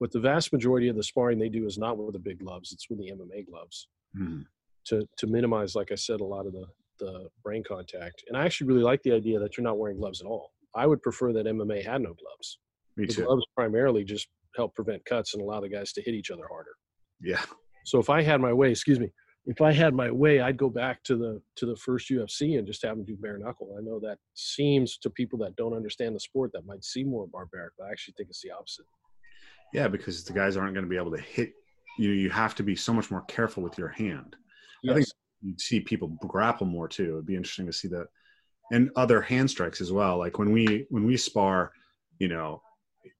But 0.00 0.10
the 0.12 0.20
vast 0.20 0.52
majority 0.52 0.88
of 0.88 0.96
the 0.96 1.02
sparring 1.02 1.38
they 1.38 1.48
do 1.48 1.66
is 1.66 1.78
not 1.78 1.98
with 1.98 2.14
the 2.14 2.18
big 2.18 2.38
gloves; 2.40 2.72
it's 2.72 2.88
with 2.90 2.98
the 2.98 3.10
MMA 3.12 3.46
gloves 3.48 3.88
Mhm. 4.16 4.44
to 4.86 5.06
to 5.18 5.26
minimize, 5.26 5.74
like 5.74 5.92
I 5.92 5.94
said, 5.96 6.20
a 6.20 6.24
lot 6.24 6.46
of 6.46 6.52
the 6.52 6.66
the 7.00 7.28
brain 7.42 7.62
contact. 7.64 8.22
And 8.28 8.36
I 8.36 8.44
actually 8.44 8.68
really 8.68 8.82
like 8.82 9.02
the 9.02 9.12
idea 9.12 9.38
that 9.40 9.56
you're 9.56 9.64
not 9.64 9.78
wearing 9.78 9.98
gloves 9.98 10.20
at 10.20 10.26
all. 10.28 10.52
I 10.76 10.86
would 10.86 11.02
prefer 11.02 11.32
that 11.32 11.46
MMA 11.46 11.82
had 11.82 12.00
no 12.02 12.14
gloves. 12.14 12.58
Me 12.96 13.06
The 13.06 13.12
too. 13.14 13.24
gloves 13.24 13.44
primarily 13.56 14.04
just 14.04 14.28
help 14.56 14.74
prevent 14.76 15.04
cuts 15.04 15.34
and 15.34 15.42
allow 15.42 15.60
the 15.60 15.68
guys 15.68 15.92
to 15.94 16.02
hit 16.02 16.14
each 16.14 16.30
other 16.30 16.46
harder. 16.48 16.70
Yeah. 17.20 17.44
So 17.84 17.98
if 17.98 18.08
I 18.10 18.22
had 18.22 18.40
my 18.40 18.52
way, 18.52 18.70
excuse 18.70 19.00
me, 19.00 19.12
if 19.46 19.60
I 19.60 19.72
had 19.72 19.94
my 19.94 20.10
way, 20.10 20.40
I'd 20.40 20.56
go 20.56 20.70
back 20.70 21.02
to 21.04 21.16
the 21.16 21.40
to 21.56 21.66
the 21.66 21.76
first 21.76 22.08
UFC 22.10 22.58
and 22.58 22.66
just 22.66 22.82
have 22.82 22.96
them 22.96 23.04
do 23.04 23.16
bare 23.16 23.38
knuckle. 23.38 23.76
I 23.78 23.82
know 23.82 24.00
that 24.00 24.18
seems 24.34 24.96
to 24.98 25.10
people 25.10 25.38
that 25.40 25.56
don't 25.56 25.74
understand 25.74 26.14
the 26.16 26.20
sport 26.20 26.52
that 26.54 26.66
might 26.66 26.84
seem 26.84 27.08
more 27.10 27.26
barbaric, 27.26 27.72
but 27.78 27.84
I 27.86 27.90
actually 27.90 28.14
think 28.16 28.30
it's 28.30 28.40
the 28.42 28.50
opposite. 28.52 28.86
Yeah, 29.72 29.88
because 29.88 30.24
the 30.24 30.32
guys 30.32 30.56
aren't 30.56 30.74
going 30.74 30.84
to 30.84 30.90
be 30.90 30.96
able 30.96 31.10
to 31.16 31.20
hit. 31.20 31.52
You 31.98 32.08
know, 32.08 32.14
you 32.14 32.30
have 32.30 32.54
to 32.56 32.62
be 32.62 32.74
so 32.74 32.92
much 32.92 33.10
more 33.10 33.22
careful 33.22 33.62
with 33.62 33.76
your 33.78 33.88
hand. 33.88 34.36
I 34.88 34.94
think- 34.94 35.06
You'd 35.42 35.60
see 35.60 35.78
people 35.80 36.08
grapple 36.26 36.66
more 36.66 36.88
too. 36.88 37.12
It'd 37.12 37.26
be 37.26 37.36
interesting 37.36 37.66
to 37.66 37.72
see 37.72 37.88
that, 37.88 38.06
and 38.72 38.90
other 38.96 39.20
hand 39.20 39.50
strikes 39.50 39.82
as 39.82 39.92
well. 39.92 40.16
Like 40.16 40.38
when 40.38 40.52
we 40.52 40.86
when 40.88 41.04
we 41.04 41.18
spar, 41.18 41.70
you 42.18 42.28
know, 42.28 42.62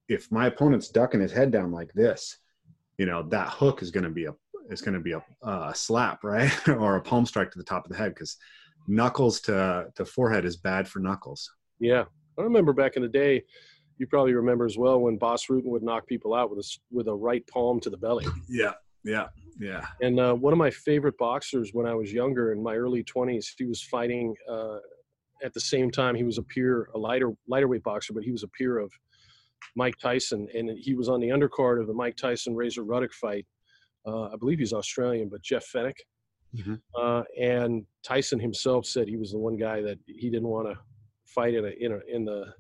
if 0.09 0.33
my 0.33 0.47
opponent's 0.47 0.89
ducking 0.89 1.21
his 1.21 1.33
head 1.33 1.51
down 1.51 1.71
like 1.71 1.93
this, 1.93 2.39
you 2.97 3.05
know, 3.05 3.23
that 3.25 3.51
hook 3.51 3.83
is 3.83 3.91
going 3.91 4.05
to 4.05 4.11
be 4.11 4.25
a 4.25 4.35
is 4.71 4.81
going 4.81 4.95
to 4.95 5.01
be 5.01 5.13
a, 5.13 5.23
a 5.43 5.73
slap, 5.75 6.25
right, 6.25 6.53
or 6.69 6.97
a 6.97 7.03
palm 7.03 7.27
strike 7.27 7.51
to 7.53 7.59
the 7.59 7.65
top 7.65 7.85
of 7.85 7.93
the 7.93 7.99
head 7.99 8.15
because 8.15 8.37
knuckles 8.87 9.41
to 9.41 9.87
to 9.95 10.05
forehead 10.05 10.45
is 10.45 10.57
bad 10.57 10.89
for 10.89 10.99
knuckles. 10.99 11.51
Yeah, 11.81 12.05
I 12.39 12.43
remember 12.43 12.73
back 12.73 12.97
in 12.97 13.03
the 13.03 13.09
day. 13.09 13.45
You 13.99 14.07
probably 14.09 14.35
remember 14.35 14.67
as 14.67 14.77
well 14.77 14.99
when 14.99 15.19
Bas 15.19 15.47
Rutten 15.47 15.67
would 15.67 15.83
knock 15.83 16.07
people 16.07 16.35
out 16.35 16.51
with 16.51 16.59
a 16.59 16.79
with 16.91 17.09
a 17.09 17.15
right 17.15 17.47
palm 17.47 17.81
to 17.81 17.91
the 17.91 17.97
belly. 17.97 18.27
Yeah, 18.49 18.73
yeah, 19.05 19.29
yeah. 19.61 19.87
And 20.01 20.19
uh, 20.19 20.35
one 20.35 20.53
of 20.53 20.59
my 20.59 20.71
favorite 20.71 21.17
boxers 21.19 21.71
when 21.73 21.87
I 21.87 21.95
was 21.95 22.13
younger, 22.13 22.53
in 22.53 22.63
my 22.63 22.75
early 22.75 23.05
20s, 23.05 23.47
he 23.57 23.65
was 23.65 23.83
fighting 23.83 24.35
uh, 24.51 24.79
at 25.45 25.53
the 25.55 25.61
same 25.61 25.91
time. 25.91 26.15
He 26.15 26.25
was 26.25 26.39
a 26.39 26.43
peer, 26.43 26.89
a 26.95 26.99
lighter 26.99 27.33
lighter 27.47 27.69
weight 27.69 27.85
boxer, 27.85 28.13
but 28.13 28.25
he 28.25 28.33
was 28.33 28.43
a 28.43 28.49
peer 28.49 28.79
of 28.79 28.93
Mike 29.77 29.97
Tyson, 30.01 30.49
and 30.55 30.71
he 30.79 30.95
was 30.95 31.09
on 31.09 31.21
the 31.21 31.29
undercard 31.29 31.81
of 31.81 31.87
the 31.87 31.95
Mike 31.95 32.17
Tyson 32.17 32.55
Razor 32.55 32.83
Ruddock 32.83 33.13
fight. 33.13 33.47
Uh, 34.07 34.25
I 34.33 34.37
believe 34.37 34.59
he's 34.59 34.73
Australian, 34.73 35.29
but 35.29 35.43
Jeff 35.43 35.67
Fenech. 35.73 35.97
Mhm. 36.57 36.81
Uh, 36.95 37.25
and 37.41 37.85
Tyson 38.05 38.39
himself 38.39 38.87
said 38.87 39.09
he 39.09 39.17
was 39.17 39.33
the 39.33 39.39
one 39.39 39.57
guy 39.57 39.81
that 39.83 39.99
he 40.07 40.31
didn't 40.31 40.49
want 40.49 40.69
to 40.69 40.79
fight 41.25 41.55
in 41.55 41.65
a, 41.65 41.71
in 41.81 41.93
a, 41.93 41.99
in 42.15 42.25
the 42.25 42.53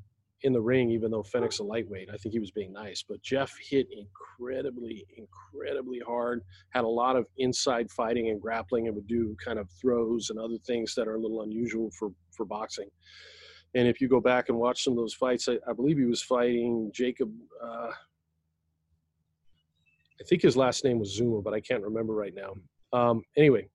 in 0.42 0.52
the 0.52 0.61
ring, 0.61 0.90
even 0.90 1.11
though 1.11 1.22
Fenech's 1.22 1.61
a 1.61 1.64
lightweight. 1.64 2.11
I 2.12 2.18
think 2.18 2.35
he 2.35 2.38
was 2.38 2.50
being 2.50 2.70
nice, 2.70 3.02
but 3.02 3.22
Jeff 3.22 3.50
hit 3.59 3.87
incredibly, 3.90 5.07
incredibly 5.16 6.00
hard. 6.00 6.42
Had 6.70 6.85
a 6.85 6.88
lot 6.88 7.16
of 7.16 7.26
inside 7.38 7.90
fighting 7.90 8.28
and 8.28 8.38
grappling, 8.38 8.87
and 8.87 8.94
would 8.94 9.07
do 9.07 9.35
kind 9.42 9.59
of 9.59 9.70
throws 9.80 10.28
and 10.28 10.38
other 10.38 10.59
things 10.66 10.94
that 10.96 11.09
are 11.09 11.14
a 11.14 11.20
little 11.20 11.42
unusual 11.42 11.90
for 11.98 12.11
for 12.37 12.44
boxing. 12.44 12.88
And 13.74 13.88
if 13.88 14.00
you 14.00 14.09
go 14.09 14.20
back 14.20 14.50
and 14.50 14.59
watch 14.59 14.85
some 14.85 14.92
of 14.92 14.98
those 14.98 15.14
fights, 15.14 15.48
I, 15.48 15.59
I 15.68 15.72
believe 15.72 15.96
he 15.98 16.04
was 16.04 16.22
fighting 16.22 16.90
Jacob. 16.92 17.33
Uh, 17.62 17.90
I 20.20 20.24
think 20.24 20.42
his 20.42 20.57
last 20.57 20.85
name 20.85 20.98
was 20.98 21.14
Zuma, 21.14 21.42
but 21.42 21.55
I 21.55 21.61
can't 21.61 21.83
remember 21.83 22.14
right 22.14 22.35
now. 22.35 22.55
Um, 22.92 23.22
anyway, 23.37 23.68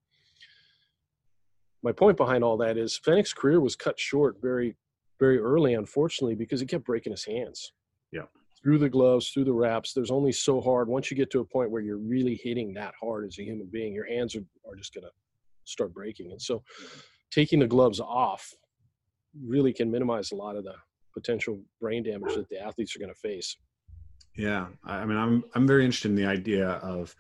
my 1.84 1.92
point 1.92 2.18
behind 2.18 2.44
all 2.44 2.58
that 2.58 2.78
is 2.78 3.00
Fenech's 3.06 3.34
career 3.34 3.60
was 3.60 3.76
cut 3.76 4.00
short 4.00 4.38
very, 4.42 4.76
very 5.20 5.38
early, 5.38 5.74
unfortunately, 5.74 6.36
because 6.36 6.60
he 6.60 6.66
kept 6.66 6.86
breaking 6.86 7.12
his 7.12 7.26
hands. 7.26 7.74
Yeah. 8.12 8.24
through 8.62 8.80
the 8.80 8.90
gloves, 8.90 9.30
through 9.30 9.46
the 9.46 9.54
wraps. 9.54 9.94
There's 9.94 10.12
only 10.12 10.32
so 10.32 10.60
hard. 10.60 10.88
Once 10.88 11.10
you 11.12 11.16
get 11.18 11.30
to 11.32 11.40
a 11.40 11.46
point 11.46 11.72
where 11.72 11.82
you're 11.82 11.98
really 11.98 12.40
hitting 12.44 12.74
that 12.74 12.94
hard 13.02 13.26
as 13.26 13.38
a 13.40 13.44
human 13.44 13.68
being, 13.72 13.94
your 13.94 14.08
hands 14.08 14.36
are, 14.36 14.44
are 14.68 14.76
just 14.76 14.94
going 14.94 15.04
to 15.04 15.12
start 15.66 15.94
breaking. 15.94 16.32
And 16.32 16.42
so 16.42 16.64
taking 17.32 17.60
the 17.60 17.68
gloves 17.68 18.00
off 18.00 18.54
really 19.46 19.74
can 19.74 19.92
minimize 19.92 20.32
a 20.32 20.36
lot 20.36 20.56
of 20.56 20.64
the 20.64 20.76
potential 21.14 21.60
brain 21.80 22.04
damage 22.04 22.36
that 22.36 22.50
the 22.50 22.60
athletes 22.60 22.96
are 22.96 23.00
going 23.00 23.14
to 23.14 23.20
face. 23.20 23.56
Yeah, 24.40 24.68
I 24.86 25.04
mean, 25.04 25.18
I'm 25.18 25.44
I'm 25.54 25.68
very 25.68 25.84
interested 25.84 26.12
in 26.12 26.16
the 26.16 26.26
idea 26.26 26.70
of 26.70 27.14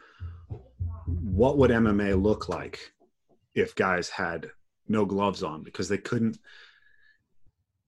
what 1.05 1.57
would 1.57 1.69
MMA 1.69 2.21
look 2.21 2.47
like 2.47 2.93
if 3.53 3.75
guys 3.75 4.07
had 4.07 4.49
no 4.87 5.03
gloves 5.03 5.43
on 5.43 5.61
because 5.61 5.89
they 5.89 5.97
couldn't 5.97 6.39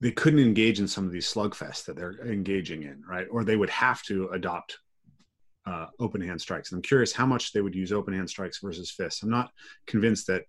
they 0.02 0.10
couldn't 0.10 0.40
engage 0.40 0.80
in 0.80 0.86
some 0.86 1.06
of 1.06 1.12
these 1.12 1.32
slugfests 1.32 1.86
that 1.86 1.96
they're 1.96 2.20
engaging 2.26 2.82
in, 2.82 3.02
right? 3.08 3.26
Or 3.30 3.42
they 3.42 3.56
would 3.56 3.70
have 3.70 4.02
to 4.02 4.28
adopt 4.34 4.76
uh, 5.64 5.86
open 5.98 6.20
hand 6.20 6.40
strikes. 6.42 6.70
And 6.70 6.78
I'm 6.78 6.82
curious 6.82 7.14
how 7.14 7.24
much 7.24 7.52
they 7.54 7.62
would 7.62 7.74
use 7.74 7.90
open 7.90 8.12
hand 8.12 8.28
strikes 8.28 8.58
versus 8.62 8.90
fists. 8.90 9.22
I'm 9.22 9.30
not 9.30 9.50
convinced 9.86 10.26
that 10.26 10.42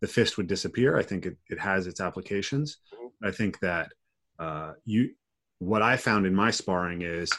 the 0.00 0.08
fist 0.08 0.38
would 0.38 0.46
disappear. 0.46 0.96
I 0.96 1.02
think 1.02 1.26
it, 1.26 1.36
it 1.50 1.58
has 1.58 1.86
its 1.86 2.00
applications. 2.00 2.78
I 3.22 3.32
think 3.32 3.58
that 3.60 3.92
uh, 4.38 4.72
you, 4.86 5.10
what 5.58 5.82
I 5.82 5.98
found 5.98 6.24
in 6.24 6.34
my 6.34 6.50
sparring 6.50 7.02
is 7.02 7.30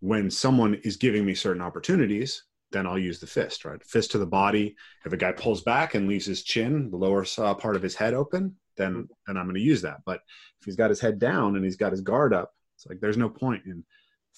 when 0.00 0.30
someone 0.30 0.74
is 0.84 0.96
giving 0.96 1.24
me 1.24 1.34
certain 1.34 1.62
opportunities, 1.62 2.44
then 2.70 2.86
I'll 2.86 2.98
use 2.98 3.18
the 3.18 3.26
fist, 3.26 3.64
right? 3.64 3.82
Fist 3.84 4.10
to 4.12 4.18
the 4.18 4.26
body. 4.26 4.76
If 5.04 5.12
a 5.12 5.16
guy 5.16 5.32
pulls 5.32 5.62
back 5.62 5.94
and 5.94 6.08
leaves 6.08 6.26
his 6.26 6.42
chin, 6.42 6.90
the 6.90 6.96
lower 6.96 7.24
uh, 7.38 7.54
part 7.54 7.76
of 7.76 7.82
his 7.82 7.94
head 7.94 8.14
open, 8.14 8.56
then 8.76 8.92
mm-hmm. 8.92 9.02
then 9.26 9.36
I'm 9.36 9.44
going 9.44 9.54
to 9.54 9.60
use 9.60 9.82
that. 9.82 9.98
But 10.04 10.20
if 10.60 10.64
he's 10.64 10.76
got 10.76 10.90
his 10.90 11.00
head 11.00 11.18
down 11.18 11.56
and 11.56 11.64
he's 11.64 11.76
got 11.76 11.92
his 11.92 12.00
guard 12.00 12.34
up, 12.34 12.52
it's 12.76 12.86
like 12.86 13.00
there's 13.00 13.16
no 13.16 13.28
point 13.28 13.64
in 13.66 13.84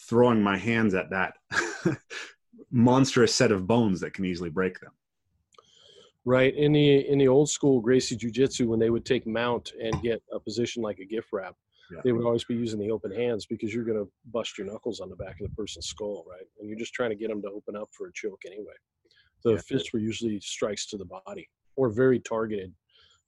throwing 0.08 0.42
my 0.42 0.56
hands 0.56 0.94
at 0.94 1.10
that 1.10 1.34
monstrous 2.70 3.34
set 3.34 3.52
of 3.52 3.66
bones 3.66 4.00
that 4.00 4.14
can 4.14 4.24
easily 4.24 4.50
break 4.50 4.80
them. 4.80 4.92
Right 6.24 6.54
in 6.54 6.72
the 6.72 7.08
in 7.08 7.18
the 7.18 7.28
old 7.28 7.48
school 7.48 7.80
Gracie 7.80 8.16
Jiu 8.16 8.30
Jitsu, 8.30 8.68
when 8.68 8.78
they 8.78 8.90
would 8.90 9.04
take 9.04 9.26
mount 9.26 9.72
and 9.82 10.00
get 10.02 10.22
a 10.32 10.38
position 10.38 10.82
like 10.82 10.98
a 10.98 11.04
gift 11.04 11.28
wrap, 11.32 11.54
yeah. 11.92 12.00
they 12.04 12.12
would 12.12 12.24
always 12.24 12.44
be 12.44 12.54
using 12.54 12.78
the 12.78 12.90
open 12.90 13.10
hands 13.10 13.46
because 13.46 13.74
you're 13.74 13.84
going 13.84 13.98
to 13.98 14.10
bust 14.32 14.58
your 14.58 14.66
knuckles 14.66 15.00
on 15.00 15.08
the 15.08 15.16
back 15.16 15.40
of 15.40 15.48
the 15.48 15.54
person's 15.54 15.86
skull, 15.86 16.24
right? 16.28 16.46
And 16.58 16.68
you're 16.68 16.78
just 16.78 16.94
trying 16.94 17.10
to 17.10 17.16
get 17.16 17.28
them 17.28 17.42
to 17.42 17.48
open 17.48 17.76
up 17.76 17.88
for 17.92 18.08
a 18.08 18.12
choke 18.14 18.42
anyway. 18.46 18.74
The 19.44 19.52
yeah. 19.52 19.60
fists 19.66 19.92
were 19.92 20.00
usually 20.00 20.40
strikes 20.40 20.86
to 20.88 20.98
the 20.98 21.06
body 21.06 21.48
or 21.76 21.88
very 21.88 22.20
targeted 22.20 22.72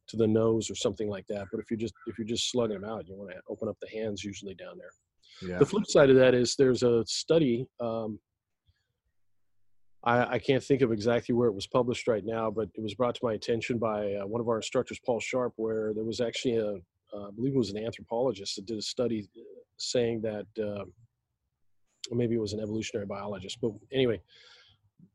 to 0.09 0.17
the 0.17 0.27
nose 0.27 0.71
or 0.71 0.75
something 0.75 1.09
like 1.09 1.27
that. 1.29 1.47
But 1.51 1.61
if 1.61 1.71
you 1.71 1.77
just 1.77 1.95
if 2.07 2.19
you're 2.19 2.27
just 2.27 2.51
slugging 2.51 2.81
them 2.81 2.89
out, 2.89 3.09
you 3.09 3.17
want 3.17 3.31
to 3.31 3.37
open 3.49 3.69
up 3.69 3.77
the 3.81 3.89
hands 3.89 4.23
usually 4.23 4.55
down 4.55 4.79
there. 4.79 4.93
Yeah. 5.49 5.59
The 5.59 5.67
flip 5.67 5.87
side 5.87 6.11
of 6.11 6.17
that 6.17 6.35
is 6.35 6.55
there's 6.57 6.83
a 6.83 7.05
study. 7.07 7.67
Um, 7.81 8.19
I, 10.05 10.35
I, 10.35 10.39
can't 10.41 10.63
think 10.63 10.83
of 10.83 10.91
exactly 10.91 11.33
where 11.33 11.49
it 11.49 11.55
was 11.55 11.67
published 11.69 12.09
right 12.09 12.25
now, 12.25 12.51
but 12.51 12.69
it 12.75 12.83
was 12.83 12.95
brought 12.95 13.15
to 13.15 13.21
my 13.23 13.35
attention 13.35 13.79
by 13.79 14.15
uh, 14.15 14.27
one 14.27 14.41
of 14.41 14.49
our 14.49 14.57
instructors, 14.57 14.99
Paul 15.05 15.21
Sharp, 15.21 15.53
where 15.57 15.95
there 15.95 16.05
was 16.05 16.21
actually 16.21 16.57
a, 16.57 16.75
uh, 17.15 17.29
I 17.29 17.31
believe 17.35 17.55
it 17.55 17.59
was 17.59 17.71
an 17.71 17.85
anthropologist 17.85 18.57
that 18.57 18.67
did 18.67 18.79
a 18.79 18.83
study 18.83 19.29
uh, 19.37 19.41
saying 19.77 20.23
that, 20.23 20.47
uh, 20.63 20.85
maybe 22.11 22.35
it 22.35 22.41
was 22.41 22.53
an 22.53 22.61
evolutionary 22.61 23.07
biologist, 23.07 23.59
but 23.61 23.73
anyway, 23.93 24.21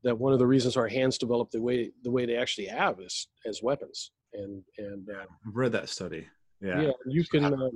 that 0.04 0.18
one 0.18 0.34
of 0.34 0.40
the 0.40 0.48
reasons 0.48 0.78
our 0.78 0.88
hands 0.88 1.18
develop 1.18 1.52
the 1.52 1.62
way 1.62 1.92
the 2.04 2.12
way 2.12 2.26
they 2.26 2.36
actually 2.36 2.68
have 2.68 3.00
is 3.00 3.28
as 3.46 3.62
weapons 3.62 4.12
and 4.34 4.64
and 4.78 5.10
uh, 5.10 5.24
I've 5.46 5.56
read 5.56 5.72
that 5.74 5.90
study. 5.90 6.28
Yeah, 6.62 6.82
yeah. 6.82 6.92
You 7.06 7.24
can. 7.26 7.46
Uh, 7.46 7.70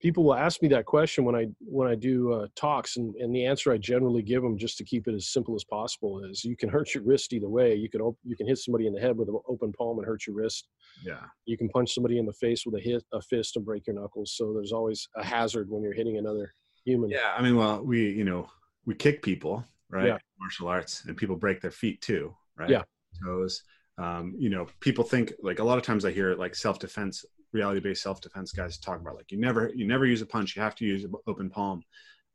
people 0.00 0.24
will 0.24 0.34
ask 0.34 0.62
me 0.62 0.68
that 0.68 0.84
question 0.84 1.24
when 1.24 1.34
I 1.34 1.48
when 1.60 1.88
I 1.88 1.94
do 1.94 2.32
uh, 2.32 2.46
talks, 2.56 2.96
and 2.96 3.14
and 3.16 3.34
the 3.34 3.46
answer 3.46 3.72
I 3.72 3.78
generally 3.78 4.22
give 4.22 4.42
them, 4.42 4.58
just 4.58 4.78
to 4.78 4.84
keep 4.84 5.08
it 5.08 5.14
as 5.14 5.28
simple 5.28 5.54
as 5.54 5.64
possible, 5.64 6.24
is 6.24 6.44
you 6.44 6.56
can 6.56 6.68
hurt 6.68 6.94
your 6.94 7.04
wrist 7.04 7.32
either 7.32 7.48
way. 7.48 7.74
You 7.74 7.88
can 7.88 8.00
op- 8.00 8.18
you 8.24 8.36
can 8.36 8.46
hit 8.46 8.58
somebody 8.58 8.86
in 8.86 8.92
the 8.92 9.00
head 9.00 9.16
with 9.16 9.28
an 9.28 9.38
open 9.48 9.72
palm 9.72 9.98
and 9.98 10.06
hurt 10.06 10.26
your 10.26 10.36
wrist. 10.36 10.68
Yeah. 11.04 11.20
You 11.46 11.56
can 11.56 11.68
punch 11.68 11.94
somebody 11.94 12.18
in 12.18 12.26
the 12.26 12.32
face 12.32 12.64
with 12.66 12.74
a 12.74 12.80
hit 12.80 13.04
a 13.12 13.20
fist 13.20 13.56
and 13.56 13.64
break 13.64 13.86
your 13.86 13.96
knuckles. 13.96 14.32
So 14.36 14.52
there's 14.52 14.72
always 14.72 15.08
a 15.16 15.24
hazard 15.24 15.68
when 15.70 15.82
you're 15.82 15.92
hitting 15.92 16.18
another 16.18 16.54
human. 16.84 17.10
Yeah, 17.10 17.34
I 17.36 17.42
mean, 17.42 17.56
well, 17.56 17.82
we 17.82 18.10
you 18.10 18.24
know 18.24 18.48
we 18.86 18.94
kick 18.94 19.22
people, 19.22 19.64
right? 19.90 20.06
Yeah. 20.08 20.18
Martial 20.38 20.68
arts, 20.68 21.04
and 21.06 21.16
people 21.16 21.36
break 21.36 21.60
their 21.60 21.70
feet 21.70 22.00
too, 22.00 22.34
right? 22.56 22.70
Yeah. 22.70 22.82
Toes 23.24 23.62
um, 23.98 24.34
you 24.36 24.50
know 24.50 24.66
people 24.80 25.04
think 25.04 25.32
like 25.42 25.58
a 25.58 25.64
lot 25.64 25.78
of 25.78 25.84
times 25.84 26.04
i 26.04 26.10
hear 26.10 26.34
like 26.34 26.54
self-defense 26.54 27.24
reality-based 27.54 28.02
self-defense 28.02 28.52
guys 28.52 28.78
talk 28.78 29.00
about 29.00 29.14
like 29.16 29.30
you 29.30 29.38
never 29.38 29.70
you 29.74 29.86
never 29.86 30.04
use 30.04 30.20
a 30.20 30.26
punch 30.26 30.56
you 30.56 30.62
have 30.62 30.74
to 30.74 30.84
use 30.84 31.04
an 31.04 31.12
open 31.26 31.48
palm. 31.48 31.82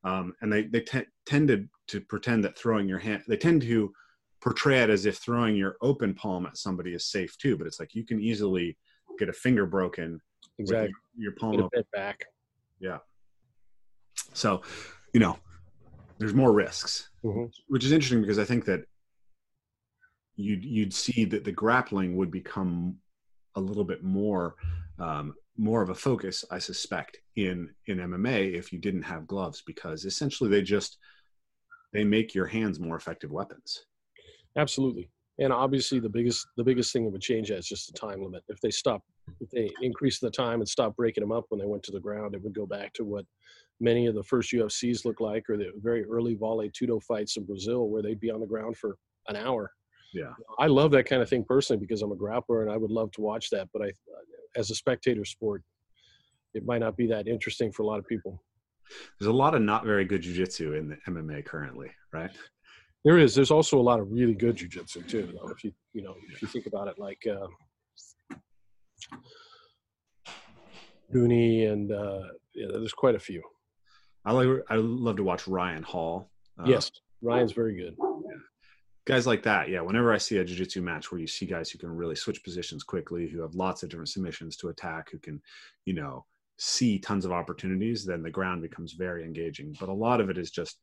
Um, 0.04 0.34
and 0.42 0.52
they 0.52 0.64
they 0.64 0.80
t- 0.80 1.06
tend 1.26 1.50
to, 1.50 2.02
pretend 2.02 2.44
that 2.46 2.58
throwing 2.58 2.88
your 2.88 3.00
hand 3.00 3.24
they 3.28 3.36
tend 3.36 3.64
to 3.64 3.92
portray 4.42 4.82
it 4.82 4.90
as 4.90 5.06
if 5.06 5.18
throwing 5.18 5.56
your 5.56 5.76
open 5.82 6.14
palm 6.14 6.46
at 6.46 6.56
somebody 6.56 6.94
is 6.94 7.06
safe 7.06 7.38
too 7.38 7.58
but 7.58 7.68
it's 7.68 7.80
like 7.80 7.94
you 7.94 8.06
can 8.06 8.20
easily 8.20 8.78
get 9.18 9.28
a 9.28 9.34
finger 9.34 9.66
broken 9.66 10.22
exactly 10.60 10.94
your, 11.18 11.24
your 11.24 11.32
palm 11.34 11.70
bit 11.74 11.88
back. 11.92 12.26
Yeah. 12.80 13.00
So 14.34 14.62
you 15.14 15.20
know 15.20 15.38
there's 16.20 16.34
more 16.34 16.52
risks 16.54 17.10
mm-hmm. 17.24 17.46
which 17.68 17.84
is 17.84 17.92
interesting 17.92 18.22
because 18.22 18.40
i 18.40 18.44
think 18.44 18.66
that 18.66 18.84
you'd 20.36 20.64
you'd 20.64 20.94
see 20.94 21.26
that 21.26 21.44
the 21.44 21.52
grappling 21.52 22.16
would 22.16 22.32
become 22.32 22.96
a 23.60 23.62
little 23.62 23.84
bit 23.84 24.04
more 24.04 24.56
um, 25.00 25.36
more 25.58 25.82
of 25.82 25.90
a 25.90 25.96
focus, 25.96 26.46
I 26.50 26.60
suspect, 26.60 27.18
in 27.36 27.70
in 27.88 27.98
MMA 27.98 28.54
if 28.54 28.72
you 28.74 28.80
didn't 28.80 29.04
have 29.04 29.28
gloves, 29.28 29.62
because 29.66 30.06
essentially 30.06 30.50
they 30.50 30.62
just 30.62 30.98
they 31.94 32.04
make 32.04 32.34
your 32.34 32.46
hands 32.46 32.80
more 32.80 32.96
effective 32.96 33.32
weapons. 33.32 33.86
Absolutely, 34.58 35.10
and 35.40 35.54
obviously 35.54 36.00
the 36.00 36.10
biggest 36.10 36.48
the 36.58 36.64
biggest 36.64 36.92
thing 36.94 37.06
that 37.06 37.12
would 37.12 37.22
change 37.22 37.50
that 37.50 37.60
is 37.60 37.68
just 37.68 37.92
the 37.92 38.00
time 38.00 38.24
limit. 38.24 38.44
If 38.48 38.60
they 38.62 38.72
stop, 38.72 39.04
if 39.40 39.50
they 39.52 39.70
increase 39.82 40.20
the 40.20 40.32
time 40.32 40.60
and 40.60 40.68
stop 40.68 40.96
breaking 40.96 41.22
them 41.22 41.32
up 41.32 41.46
when 41.50 41.60
they 41.60 41.68
went 41.68 41.84
to 41.84 41.92
the 41.92 42.00
ground, 42.00 42.36
it 42.36 42.44
would 42.44 42.56
go 42.56 42.66
back 42.66 42.94
to 42.94 43.04
what 43.04 43.26
many 43.82 44.08
of 44.08 44.16
the 44.16 44.24
first 44.24 44.52
UFCs 44.54 45.06
look 45.06 45.20
like, 45.20 45.50
or 45.50 45.58
the 45.58 45.72
very 45.82 46.06
early 46.06 46.36
Vale 46.36 46.70
Tudo 46.70 47.02
fights 47.04 47.38
in 47.38 47.46
Brazil, 47.46 47.90
where 47.90 48.02
they'd 48.02 48.20
be 48.20 48.32
on 48.32 48.40
the 48.40 48.46
ground 48.46 48.78
for 48.78 48.98
an 49.28 49.36
hour 49.36 49.72
yeah. 50.14 50.32
I 50.58 50.68
love 50.68 50.92
that 50.92 51.06
kind 51.06 51.22
of 51.22 51.30
thing 51.30 51.44
personally 51.48 51.80
because 51.80 52.02
i'm 52.02 52.12
a 52.12 52.16
grappler 52.16 52.62
and 52.62 52.72
i 52.72 52.78
would 52.78 52.92
love 52.92 53.12
to 53.12 53.22
watch 53.22 53.50
that 53.52 53.68
but 53.74 53.82
i 53.82 53.92
as 54.56 54.72
a 54.72 54.76
spectator 54.76 55.26
sport 55.26 55.64
it 56.54 56.66
might 56.66 56.80
not 56.80 56.98
be 56.98 57.08
that 57.08 57.28
interesting 57.28 57.72
for 57.72 57.84
a 57.84 57.86
lot 57.86 58.00
of 58.00 58.08
people. 58.08 58.42
There's 59.20 59.30
a 59.30 59.34
lot 59.34 59.54
of 59.54 59.62
not 59.62 59.86
very 59.86 60.04
good 60.04 60.22
jiu-jitsu 60.22 60.74
in 60.74 60.90
the 60.90 60.98
mma 61.08 61.46
currently 61.46 61.92
right? 62.12 62.32
There 63.06 63.18
is. 63.18 63.34
There's 63.34 63.52
also 63.52 63.80
a 63.80 63.82
lot 63.82 64.02
of 64.02 64.12
really 64.12 64.34
good 64.34 64.58
jiu-jitsu 64.58 65.04
too 65.04 65.34
though 65.34 65.50
if 65.50 65.64
you 65.64 65.72
you 65.94 66.02
know 66.02 66.16
if 66.34 66.42
you 66.42 66.48
think 66.48 66.66
about 66.66 66.88
it 66.88 66.98
like 66.98 67.22
uh 67.30 67.48
and 71.66 71.92
uh 71.92 72.22
yeah 72.54 72.68
there's 72.72 72.94
quite 72.94 73.16
a 73.16 73.20
few. 73.20 73.42
I 74.26 74.32
like 74.32 74.48
i 74.70 74.76
love 74.76 75.16
to 75.16 75.24
watch 75.24 75.48
ryan 75.48 75.84
hall 75.84 76.30
uh, 76.60 76.66
yes. 76.68 76.92
Ryan's 77.22 77.54
very 77.54 77.76
good 77.76 77.96
guys 79.10 79.28
like 79.28 79.44
that 79.44 79.70
yeah 79.70 79.82
whenever 79.82 80.14
i 80.14 80.18
see 80.18 80.38
a 80.38 80.46
jiu-jitsu 80.46 80.82
match 80.82 81.12
where 81.12 81.20
you 81.20 81.28
see 81.28 81.46
guys 81.46 81.70
who 81.70 81.80
can 81.80 81.90
really 81.90 82.16
switch 82.16 82.44
positions 82.44 82.84
quickly 82.84 83.28
who 83.28 83.42
have 83.42 83.56
lots 83.56 83.82
of 83.84 83.90
different 83.90 84.10
submissions 84.10 84.56
to 84.56 84.70
attack 84.70 85.10
who 85.12 85.18
can 85.18 85.42
you 85.86 85.94
know 85.94 86.24
see 86.60 87.00
tons 87.00 87.24
of 87.24 87.32
opportunities 87.32 88.06
then 88.06 88.22
the 88.22 88.30
ground 88.30 88.62
becomes 88.62 88.92
very 88.92 89.24
engaging. 89.24 89.76
But 89.80 89.90
a 89.90 89.94
lot 89.94 90.20
of 90.20 90.30
it 90.30 90.38
is 90.38 90.52
just 90.52 90.78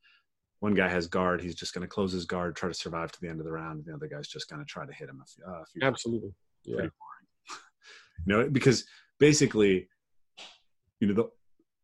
one 0.60 0.74
guy 0.74 0.88
has 0.88 1.06
guard 1.06 1.42
he's 1.42 1.54
just 1.54 1.74
going 1.74 1.82
to 1.82 1.88
close 1.88 2.12
his 2.12 2.24
guard 2.24 2.56
try 2.56 2.68
to 2.68 2.74
survive 2.74 3.12
to 3.12 3.20
the 3.20 3.28
end 3.28 3.40
of 3.40 3.46
the 3.46 3.52
round 3.52 3.78
and 3.78 3.86
the 3.86 3.94
other 3.94 4.08
guy's 4.08 4.26
just 4.26 4.48
going 4.48 4.60
to 4.60 4.66
try 4.66 4.86
to 4.86 4.92
hit 4.92 5.10
him 5.10 5.20
a 5.22 5.26
few, 5.26 5.44
uh, 5.46 5.60
a 5.60 5.66
few 5.66 5.82
absolutely. 5.82 6.30
Times. 6.30 6.64
yeah. 6.64 7.56
you 8.26 8.26
know 8.26 8.48
because 8.48 8.86
basically 9.20 9.86
you 11.00 11.08
know 11.08 11.14
the 11.14 11.28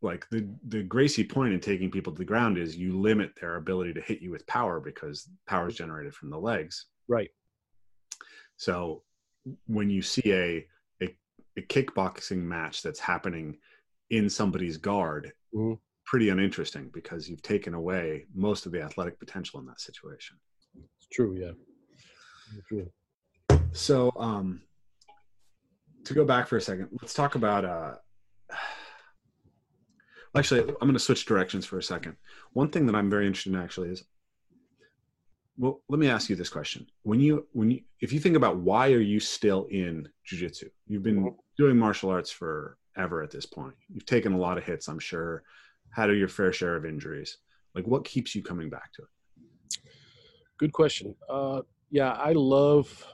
like 0.03 0.29
the 0.31 0.49
the 0.69 0.83
Gracie 0.83 1.25
point 1.25 1.55
in 1.55 1.61
taking 1.61 1.91
people 1.91 2.13
to 2.13 2.19
the 2.19 2.25
ground 2.25 2.59
is 2.59 2.77
you 2.77 2.99
limit 3.01 3.33
their 3.41 3.57
ability 3.57 3.95
to 3.95 4.01
hit 4.01 4.21
you 4.21 4.31
with 4.31 4.47
power 4.47 4.81
because 4.81 5.29
power 5.47 5.69
is 5.69 5.77
generated 5.77 6.15
from 6.15 6.29
the 6.29 6.39
legs. 6.39 6.87
Right. 7.09 7.31
So 8.57 9.03
when 9.67 9.89
you 9.89 10.03
see 10.03 10.33
a 10.33 10.67
a, 11.03 11.17
a 11.57 11.63
kickboxing 11.63 12.43
match 12.43 12.83
that's 12.83 12.99
happening 13.01 13.59
in 14.11 14.29
somebody's 14.29 14.77
guard, 14.77 15.33
mm-hmm. 15.55 15.75
pretty 16.05 16.31
uninteresting 16.31 16.91
because 16.93 17.29
you've 17.29 17.43
taken 17.43 17.75
away 17.75 18.27
most 18.35 18.67
of 18.67 18.73
the 18.73 18.83
athletic 18.83 19.19
potential 19.21 19.61
in 19.61 19.67
that 19.67 19.81
situation. 19.81 20.37
It's 20.99 21.07
true, 21.13 21.37
yeah. 21.39 21.53
true. 22.69 22.91
So 23.71 24.13
um 24.17 24.63
to 26.05 26.15
go 26.15 26.25
back 26.25 26.49
for 26.49 26.57
a 26.57 26.61
second, 26.61 26.89
let's 27.01 27.15
talk 27.15 27.37
about 27.37 27.65
uh 27.65 27.95
Actually, 30.37 30.61
I'm 30.61 30.75
going 30.81 30.95
to 30.95 30.99
switch 30.99 31.27
directions 31.27 31.67
for 31.67 31.79
a 31.79 31.83
second. 31.83 32.17
One 32.53 32.69
thing 32.69 32.87
that 32.87 32.95
I'm 32.95 33.11
very 33.11 33.27
interested 33.27 33.53
in 33.53 33.61
actually 33.61 33.91
is, 33.91 34.05
well, 35.59 35.83
let 35.89 35.99
me 35.99 36.09
ask 36.09 36.31
you 36.31 36.37
this 36.37 36.49
question: 36.49 36.87
When 37.03 37.21
you, 37.21 37.47
when 37.53 37.71
you, 37.71 37.81
if 38.01 38.13
you 38.13 38.21
think 38.21 38.37
about 38.37 38.57
why 38.57 38.93
are 38.93 39.01
you 39.01 39.21
still 39.21 39.67
in 39.71 40.09
jujitsu? 40.31 40.71
You've 40.87 41.03
been 41.03 41.19
mm-hmm. 41.19 41.37
doing 41.59 41.77
martial 41.77 42.11
arts 42.11 42.31
forever 42.31 43.23
at 43.23 43.31
this 43.31 43.45
point. 43.45 43.75
You've 43.93 44.07
taken 44.07 44.33
a 44.33 44.39
lot 44.39 44.57
of 44.57 44.65
hits, 44.65 44.89
I'm 44.89 44.99
sure, 44.99 45.43
had 45.91 46.11
your 46.11 46.29
fair 46.29 46.53
share 46.53 46.77
of 46.77 46.87
injuries. 46.87 47.37
Like, 47.75 47.87
what 47.87 48.05
keeps 48.05 48.35
you 48.35 48.43
coming 48.43 48.71
back 48.71 48.93
to 48.95 49.03
it? 49.03 49.09
Good 50.59 50.73
question. 50.73 51.15
Uh, 51.29 51.61
yeah, 51.91 52.13
I 52.13 52.33
love 52.33 53.07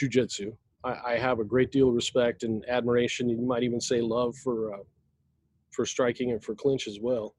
jujitsu. 0.00 0.56
I, 0.84 0.98
I 1.06 1.18
have 1.18 1.40
a 1.40 1.44
great 1.44 1.72
deal 1.72 1.88
of 1.88 1.94
respect 1.94 2.44
and 2.44 2.64
admiration. 2.68 3.28
You 3.28 3.40
might 3.40 3.64
even 3.64 3.80
say 3.80 4.00
love 4.00 4.36
for 4.36 4.74
uh, 4.74 4.78
for 5.74 5.84
striking 5.86 6.32
and 6.32 6.42
for 6.42 6.54
clinch 6.54 6.86
as 6.86 6.98
well. 7.00 7.34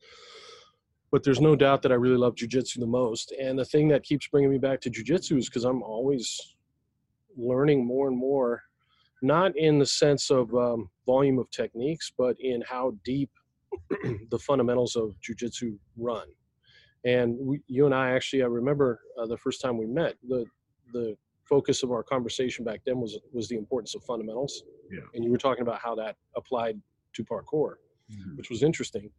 But 1.11 1.23
there's 1.23 1.41
no 1.41 1.55
doubt 1.55 1.81
that 1.83 1.91
I 1.91 1.95
really 1.95 2.17
love 2.17 2.35
jujitsu 2.35 2.79
the 2.79 2.87
most. 2.87 3.31
And 3.39 3.57
the 3.57 3.65
thing 3.65 3.87
that 3.89 4.03
keeps 4.03 4.27
bringing 4.27 4.49
me 4.49 4.57
back 4.57 4.81
to 4.81 4.89
jujitsu 4.89 5.37
is 5.37 5.47
because 5.47 5.63
I'm 5.63 5.81
always 5.81 6.55
learning 7.37 7.85
more 7.85 8.07
and 8.07 8.17
more, 8.17 8.63
not 9.21 9.55
in 9.57 9.79
the 9.79 9.85
sense 9.85 10.29
of 10.29 10.53
um, 10.55 10.89
volume 11.05 11.39
of 11.39 11.49
techniques, 11.51 12.11
but 12.17 12.35
in 12.39 12.63
how 12.67 12.95
deep 13.03 13.29
the 14.29 14.39
fundamentals 14.39 14.95
of 14.95 15.15
jujitsu 15.21 15.77
run. 15.97 16.27
And 17.05 17.37
we, 17.39 17.61
you 17.67 17.85
and 17.85 17.93
I 17.93 18.11
actually, 18.11 18.41
I 18.41 18.47
remember 18.47 18.99
uh, 19.19 19.27
the 19.27 19.37
first 19.37 19.61
time 19.61 19.77
we 19.77 19.85
met, 19.85 20.15
the 20.27 20.45
the 20.93 21.15
focus 21.43 21.83
of 21.83 21.91
our 21.91 22.03
conversation 22.03 22.65
back 22.65 22.81
then 22.85 22.99
was 22.99 23.17
was 23.31 23.47
the 23.47 23.55
importance 23.55 23.95
of 23.95 24.03
fundamentals. 24.03 24.63
Yeah. 24.91 25.01
And 25.13 25.23
you 25.23 25.31
were 25.31 25.37
talking 25.37 25.61
about 25.61 25.79
how 25.79 25.95
that 25.95 26.15
applied 26.35 26.81
to 27.13 27.23
parkour, 27.23 27.75
Mhm. 28.11 28.37
which 28.37 28.49
was 28.49 28.61
interesting. 28.61 29.09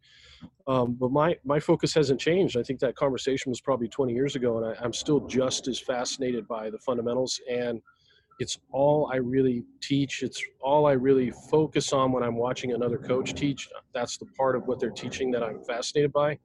Um, 0.68 0.94
but 0.94 1.10
my 1.10 1.36
my 1.44 1.58
focus 1.58 1.92
hasn't 1.94 2.20
changed. 2.20 2.56
I 2.56 2.62
think 2.62 2.78
that 2.80 2.94
conversation 2.94 3.50
was 3.50 3.60
probably 3.60 3.88
20 3.88 4.12
years 4.12 4.36
ago, 4.36 4.58
and 4.58 4.66
I, 4.66 4.80
I'm 4.82 4.92
still 4.92 5.26
just 5.26 5.66
as 5.68 5.80
fascinated 5.80 6.46
by 6.46 6.70
the 6.70 6.78
fundamentals. 6.78 7.40
And 7.50 7.80
it's 8.38 8.58
all 8.70 9.10
I 9.12 9.16
really 9.16 9.64
teach. 9.80 10.22
It's 10.22 10.42
all 10.60 10.86
I 10.86 10.92
really 10.92 11.32
focus 11.50 11.92
on 11.92 12.12
when 12.12 12.22
I'm 12.22 12.36
watching 12.36 12.72
another 12.74 12.98
coach 12.98 13.34
teach. 13.34 13.68
That's 13.92 14.18
the 14.18 14.26
part 14.26 14.54
of 14.56 14.66
what 14.66 14.78
they're 14.78 14.90
teaching 14.90 15.30
that 15.32 15.42
I'm 15.42 15.64
fascinated 15.64 16.12
by. 16.12 16.38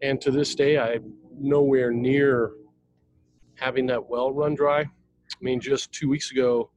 And 0.00 0.20
to 0.20 0.30
this 0.30 0.54
day, 0.54 0.78
I'm 0.78 1.12
nowhere 1.38 1.90
near 1.92 2.52
having 3.56 3.86
that 3.86 4.08
well 4.08 4.32
run 4.32 4.54
dry. 4.54 4.80
I 4.80 4.88
mean, 5.40 5.60
just 5.60 5.92
two 5.92 6.08
weeks 6.08 6.30
ago, 6.30 6.70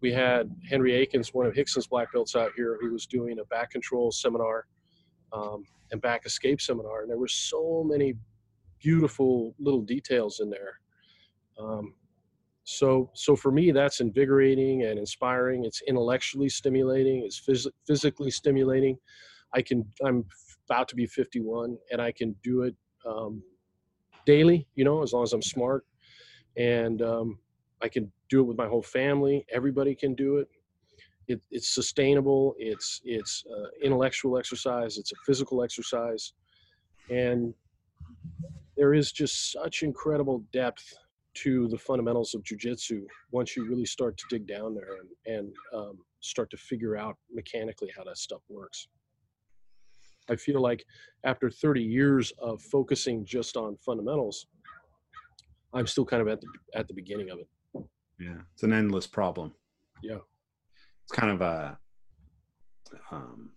we 0.00 0.12
had 0.12 0.54
Henry 0.68 0.94
Akins, 0.94 1.32
one 1.32 1.46
of 1.46 1.56
Rickson's 1.56 1.86
black 1.86 2.12
belts 2.12 2.36
out 2.36 2.52
here, 2.56 2.78
who 2.80 2.92
was 2.92 3.06
doing 3.06 3.38
a 3.38 3.44
back 3.46 3.70
control 3.70 4.10
seminar 4.10 4.66
um, 5.32 5.64
and 5.90 6.00
back 6.00 6.26
escape 6.26 6.60
seminar. 6.60 7.02
And 7.02 7.10
there 7.10 7.18
were 7.18 7.28
so 7.28 7.84
many 7.86 8.14
beautiful 8.78 9.54
little 9.58 9.82
details 9.82 10.40
in 10.40 10.50
there. 10.50 10.80
Um, 11.58 11.94
so, 12.64 13.10
so 13.14 13.36
for 13.36 13.50
me, 13.50 13.70
that's 13.70 14.00
invigorating 14.00 14.82
and 14.82 14.98
inspiring. 14.98 15.64
It's 15.64 15.82
intellectually 15.82 16.48
stimulating. 16.48 17.22
It's 17.24 17.40
phys- 17.40 17.70
physically 17.86 18.30
stimulating. 18.30 18.98
I 19.54 19.62
can. 19.62 19.84
I'm 20.04 20.24
about 20.68 20.88
to 20.88 20.96
be 20.96 21.06
51, 21.06 21.78
and 21.92 22.02
I 22.02 22.10
can 22.10 22.34
do 22.42 22.62
it 22.62 22.74
um, 23.06 23.42
daily. 24.26 24.66
You 24.74 24.84
know, 24.84 25.02
as 25.02 25.12
long 25.12 25.22
as 25.22 25.32
I'm 25.32 25.42
smart, 25.42 25.86
and 26.56 27.00
um, 27.02 27.38
I 27.80 27.88
can 27.88 28.10
do 28.28 28.40
it 28.40 28.44
with 28.44 28.56
my 28.56 28.66
whole 28.66 28.82
family. 28.82 29.44
Everybody 29.52 29.94
can 29.94 30.14
do 30.14 30.38
it. 30.38 30.48
it 31.28 31.40
it's 31.50 31.74
sustainable. 31.74 32.54
It's 32.58 33.00
it's 33.04 33.44
uh, 33.50 33.68
intellectual 33.82 34.38
exercise. 34.38 34.98
It's 34.98 35.12
a 35.12 35.16
physical 35.26 35.62
exercise, 35.62 36.32
and 37.10 37.54
there 38.76 38.94
is 38.94 39.12
just 39.12 39.52
such 39.52 39.82
incredible 39.82 40.44
depth 40.52 40.94
to 41.34 41.68
the 41.68 41.78
fundamentals 41.78 42.34
of 42.34 42.42
jujitsu 42.42 43.04
once 43.30 43.56
you 43.56 43.66
really 43.68 43.84
start 43.84 44.16
to 44.16 44.24
dig 44.30 44.46
down 44.46 44.74
there 44.74 44.96
and, 45.00 45.36
and 45.36 45.52
um, 45.74 45.98
start 46.20 46.50
to 46.50 46.56
figure 46.56 46.96
out 46.96 47.16
mechanically 47.30 47.90
how 47.94 48.02
that 48.04 48.16
stuff 48.16 48.40
works. 48.48 48.88
I 50.30 50.36
feel 50.36 50.60
like 50.60 50.84
after 51.24 51.50
30 51.50 51.82
years 51.82 52.32
of 52.38 52.60
focusing 52.62 53.24
just 53.24 53.56
on 53.56 53.76
fundamentals, 53.76 54.46
I'm 55.72 55.86
still 55.86 56.04
kind 56.04 56.22
of 56.22 56.28
at 56.28 56.40
the 56.40 56.48
at 56.74 56.88
the 56.88 56.94
beginning 56.94 57.30
of 57.30 57.38
it. 57.38 57.48
Yeah, 58.18 58.38
it's 58.54 58.62
an 58.62 58.72
endless 58.72 59.06
problem. 59.06 59.52
Yeah. 60.02 60.18
it's 61.04 61.12
kind 61.12 61.32
of 61.32 61.40
a 61.40 61.78
um, 63.10 63.50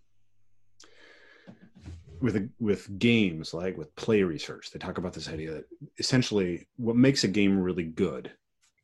with 2.20 2.36
a, 2.36 2.48
with 2.58 2.98
games 2.98 3.54
like 3.54 3.76
with 3.76 3.94
play 3.96 4.22
research. 4.22 4.70
They 4.70 4.78
talk 4.78 4.98
about 4.98 5.12
this 5.12 5.28
idea 5.28 5.52
that 5.52 5.64
essentially 5.98 6.68
what 6.76 6.96
makes 6.96 7.24
a 7.24 7.28
game 7.28 7.58
really 7.58 7.84
good 7.84 8.30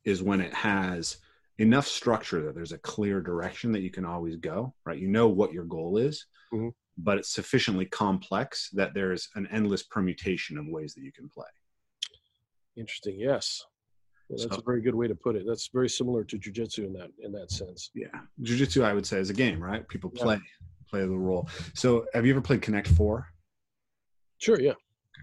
is 0.05 0.23
when 0.23 0.41
it 0.41 0.55
has 0.55 1.19
enough 1.59 1.87
structure 1.87 2.43
that 2.45 2.55
there's 2.55 2.73
a 2.73 2.79
clear 2.79 3.21
direction 3.21 3.73
that 3.73 3.81
you 3.81 3.91
can 3.91 4.05
always 4.05 4.37
go. 4.37 4.75
Right, 4.85 4.99
you 4.99 5.09
know 5.09 5.29
what 5.29 5.53
your 5.53 5.65
goal 5.65 5.99
is. 5.99 6.27
Mhm. 6.53 6.73
But 6.99 7.19
it's 7.19 7.29
sufficiently 7.31 7.85
complex 7.87 8.71
that 8.71 8.95
there's 8.95 9.29
an 9.35 9.47
endless 9.51 9.83
permutation 9.83 10.57
of 10.57 10.67
ways 10.67 10.95
that 10.95 11.03
you 11.03 11.13
can 11.13 11.29
play. 11.29 11.49
Interesting. 12.77 13.19
Yes. 13.19 13.65
Yeah, 14.29 14.37
that's 14.41 14.55
So- 14.57 14.61
a 14.61 14.65
very 14.65 14.81
good 14.81 14.95
way 14.95 15.07
to 15.09 15.15
put 15.15 15.37
it. 15.37 15.45
That's 15.47 15.69
very 15.73 15.89
similar 15.89 16.25
to 16.25 16.39
jujitsu 16.39 16.85
in 16.87 16.93
that 16.95 17.11
in 17.21 17.33
that 17.33 17.51
sense. 17.51 17.91
Yeah, 17.95 18.09
jujitsu, 18.43 18.83
I 18.83 18.93
would 18.93 19.07
say, 19.07 19.19
is 19.21 19.31
a 19.31 19.35
game, 19.35 19.63
right? 19.63 19.87
People 19.89 20.11
Yeah. 20.15 20.23
play 20.23 20.39
play 20.89 21.01
the 21.01 21.09
role. 21.17 21.49
So, 21.75 22.07
have 22.15 22.25
you 22.25 22.33
ever 22.33 22.41
played 22.41 22.63
Connect 22.63 22.87
Four? 22.89 23.27
Sure. 24.39 24.61
Yeah. 24.61 24.75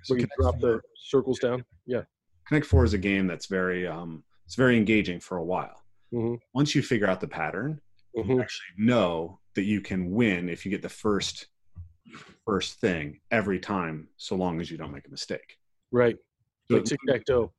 So 0.03 0.13
Where 0.13 0.19
you 0.21 0.27
Connect 0.27 0.39
drop 0.39 0.59
the 0.59 0.81
circles 0.97 1.39
down. 1.39 1.63
Yeah. 1.85 2.03
Connect 2.47 2.65
Four 2.65 2.83
is 2.83 2.93
a 2.93 2.97
game 2.97 3.27
that's 3.27 3.45
very 3.45 3.87
um, 3.87 4.23
it's 4.45 4.55
very 4.55 4.75
engaging 4.77 5.19
for 5.19 5.37
a 5.37 5.43
while. 5.43 5.83
Mhm. 6.13 6.39
Once 6.53 6.75
you 6.75 6.81
figure 6.83 7.07
out 7.07 7.19
the 7.21 7.27
pattern, 7.27 7.81
you 8.13 8.23
Mhm. 8.23 8.41
actually 8.41 8.73
know 8.77 9.39
that 9.55 9.63
you 9.63 9.81
can 9.81 10.11
win 10.11 10.49
if 10.49 10.65
you 10.65 10.69
get 10.71 10.81
the 10.81 10.89
first 10.89 11.47
first 12.45 12.79
thing 12.79 13.21
every 13.31 13.59
time, 13.59 14.09
so 14.17 14.35
long 14.35 14.59
as 14.59 14.69
you 14.69 14.77
don't 14.77 14.91
make 14.91 15.07
a 15.07 15.09
mistake. 15.11 15.57
Right. 15.91 16.17
So 16.69 16.75
Like 16.77 16.85
tic 16.85 16.99
tac 17.07 17.25
toe. 17.25 17.53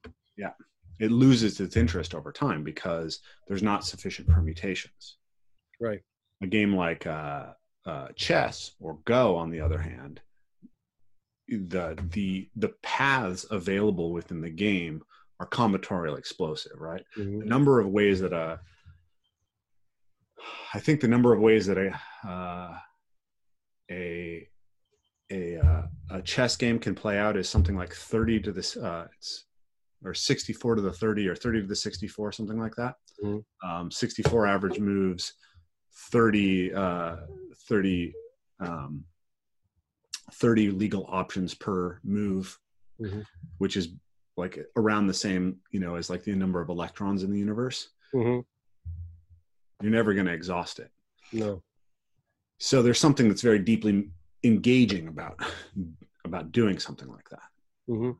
It 0.98 1.10
loses 1.10 1.60
its 1.60 1.76
interest 1.76 2.14
over 2.14 2.32
time 2.32 2.62
because 2.64 3.20
there's 3.48 3.62
not 3.62 3.84
sufficient 3.84 4.28
permutations. 4.28 5.16
Right. 5.80 6.00
a 6.42 6.46
game 6.46 6.74
like 6.74 7.06
uh, 7.06 7.46
uh, 7.86 8.08
chess 8.16 8.72
or 8.80 8.98
Go, 9.04 9.36
on 9.36 9.50
the 9.50 9.60
other 9.60 9.78
hand, 9.78 10.20
the 11.48 11.96
the 12.10 12.48
the 12.56 12.68
paths 12.82 13.44
available 13.50 14.12
within 14.12 14.40
the 14.40 14.50
game 14.50 15.02
are 15.40 15.48
combinatorial 15.48 16.16
explosive, 16.18 16.80
right? 16.80 17.04
Mhm. 17.16 17.40
The 17.40 17.46
number 17.46 17.80
of 17.80 17.88
ways 17.88 18.20
that 18.20 18.32
a 18.32 18.60
I 20.72 20.80
think 20.80 21.00
the 21.00 21.08
number 21.08 21.32
of 21.32 21.40
ways 21.40 21.66
that 21.66 21.78
a 21.78 22.28
uh, 22.28 22.78
a 23.90 24.48
a 25.30 25.56
uh, 25.58 25.82
a 26.10 26.22
chess 26.22 26.56
game 26.56 26.78
can 26.78 26.94
play 26.94 27.18
out 27.18 27.36
is 27.36 27.48
something 27.48 27.76
like 27.76 27.94
30 27.94 28.40
to 28.40 28.52
this 28.52 28.76
uh, 28.76 29.06
it's 29.16 29.44
or 30.04 30.14
64 30.14 30.76
to 30.76 30.82
the 30.82 30.92
30 30.92 31.28
or 31.28 31.34
30 31.34 31.62
to 31.62 31.66
the 31.66 31.76
64 31.76 32.32
something 32.32 32.58
like 32.58 32.74
that 32.76 32.96
Mhm. 33.22 33.44
um, 33.62 33.90
64 33.90 34.46
average 34.46 34.78
moves 34.78 35.34
30 36.10 36.74
uh, 36.74 37.16
30 37.68 38.14
um, 38.60 39.04
30 40.32 40.70
legal 40.70 41.06
options 41.08 41.54
per 41.54 42.00
move 42.04 42.58
Mhm. 43.00 43.24
which 43.58 43.76
is 43.76 43.88
like 44.36 44.58
around 44.76 45.06
the 45.06 45.14
same 45.14 45.58
you 45.70 45.80
know 45.80 45.94
as 45.96 46.10
like 46.10 46.24
the 46.24 46.34
number 46.34 46.60
of 46.60 46.68
electrons 46.68 47.22
in 47.22 47.30
the 47.32 47.38
universe 47.38 47.88
Mhm. 48.14 48.44
you're 49.82 49.92
never 49.92 50.14
going 50.14 50.26
to 50.26 50.32
exhaust 50.32 50.78
it 50.78 50.90
No. 51.32 51.62
so 52.58 52.82
there's 52.82 52.98
something 53.00 53.28
that's 53.28 53.42
very 53.42 53.58
deeply 53.58 54.08
engaging 54.44 55.08
about 55.08 55.40
about 56.24 56.52
doing 56.52 56.78
something 56.78 57.08
like 57.08 57.28
that 57.30 57.48
hmm 57.86 58.12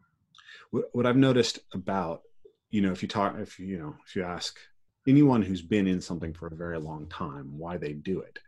what, 0.74 0.88
what 0.92 1.06
i've 1.06 1.16
noticed 1.16 1.60
about 1.72 2.22
you 2.70 2.82
know 2.82 2.90
if 2.90 3.00
you 3.00 3.08
talk 3.08 3.36
if 3.38 3.60
you 3.60 3.78
know 3.78 3.94
if 4.04 4.16
you 4.16 4.24
ask 4.24 4.58
anyone 5.06 5.40
who's 5.40 5.62
been 5.62 5.86
in 5.86 6.00
something 6.00 6.34
for 6.34 6.48
a 6.48 6.56
very 6.56 6.78
long 6.78 7.06
time 7.06 7.56
why 7.56 7.76
they 7.76 7.92
do 7.92 8.20
it 8.20 8.38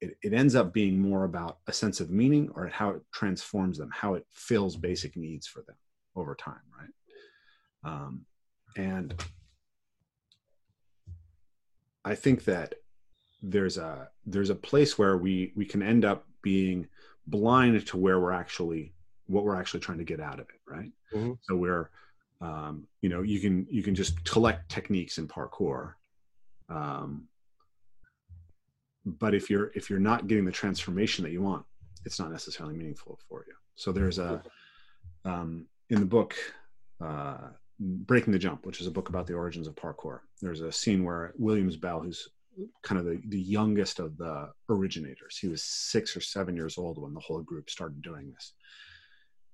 it, 0.00 0.16
it 0.22 0.32
ends 0.34 0.56
up 0.56 0.74
being 0.74 0.98
more 0.98 1.24
about 1.24 1.58
a 1.68 1.72
sense 1.72 2.00
of 2.00 2.10
meaning 2.10 2.50
or 2.54 2.66
how 2.66 2.90
it 2.90 3.02
transforms 3.12 3.78
them 3.78 3.90
how 3.92 4.14
it 4.14 4.26
fills 4.32 4.76
basic 4.76 5.16
needs 5.16 5.46
for 5.46 5.62
them 5.62 5.76
over 6.16 6.34
time 6.34 6.66
right? 6.76 7.92
Um, 7.92 8.26
and 8.76 9.14
i 12.04 12.14
think 12.14 12.44
that 12.44 12.74
there's 13.40 13.78
a 13.78 14.08
there's 14.24 14.50
a 14.50 14.54
place 14.56 14.98
where 14.98 15.16
we 15.16 15.52
we 15.54 15.64
can 15.64 15.82
end 15.82 16.04
up 16.04 16.26
being 16.42 16.88
blind 17.28 17.86
to 17.86 17.96
where 17.96 18.18
we're 18.18 18.32
actually 18.32 18.95
what 19.26 19.44
we're 19.44 19.56
actually 19.60 19.80
trying 19.80 19.98
to 19.98 20.04
get 20.04 20.20
out 20.20 20.38
of 20.40 20.46
it 20.48 20.60
right? 20.66 20.92
Mhm. 21.14 21.38
so 21.42 21.56
we're 21.56 21.90
um, 22.40 22.86
you 23.00 23.08
know 23.08 23.22
you 23.22 23.40
can 23.40 23.66
you 23.70 23.82
can 23.82 23.94
just 23.94 24.22
collect 24.24 24.68
techniques 24.70 25.18
in 25.18 25.26
parkour 25.26 25.94
um, 26.68 27.28
but 29.04 29.34
if 29.34 29.48
you're 29.48 29.70
if 29.74 29.88
you're 29.88 29.98
not 30.00 30.26
getting 30.26 30.44
the 30.44 30.52
transformation 30.52 31.22
that 31.24 31.30
you 31.30 31.42
want 31.42 31.64
it's 32.04 32.18
not 32.18 32.30
necessarily 32.30 32.74
meaningful 32.76 33.18
for 33.28 33.44
you. 33.48 33.54
So 33.74 33.90
there's 33.92 34.18
a 34.20 34.42
um, 35.24 35.66
in 35.90 35.98
the 36.00 36.06
book 36.06 36.34
uh, 37.00 37.48
breaking 37.80 38.32
the 38.32 38.38
jump 38.38 38.64
which 38.66 38.80
is 38.80 38.86
a 38.86 38.90
book 38.90 39.08
about 39.08 39.26
the 39.26 39.34
origins 39.34 39.66
of 39.66 39.74
parkour 39.74 40.20
there's 40.40 40.60
a 40.60 40.72
scene 40.72 41.04
where 41.04 41.32
Williams 41.36 41.76
Belle 41.76 42.00
who's 42.00 42.28
kind 42.82 42.98
of 42.98 43.04
the, 43.04 43.20
the 43.28 43.40
youngest 43.40 43.98
of 43.98 44.16
the 44.16 44.50
originators 44.70 45.36
he 45.36 45.46
was 45.48 45.62
six 45.62 46.16
or 46.16 46.20
seven 46.22 46.56
years 46.56 46.78
old 46.78 46.96
when 47.00 47.12
the 47.12 47.20
whole 47.20 47.42
group 47.42 47.68
started 47.68 48.00
doing 48.02 48.30
this 48.32 48.54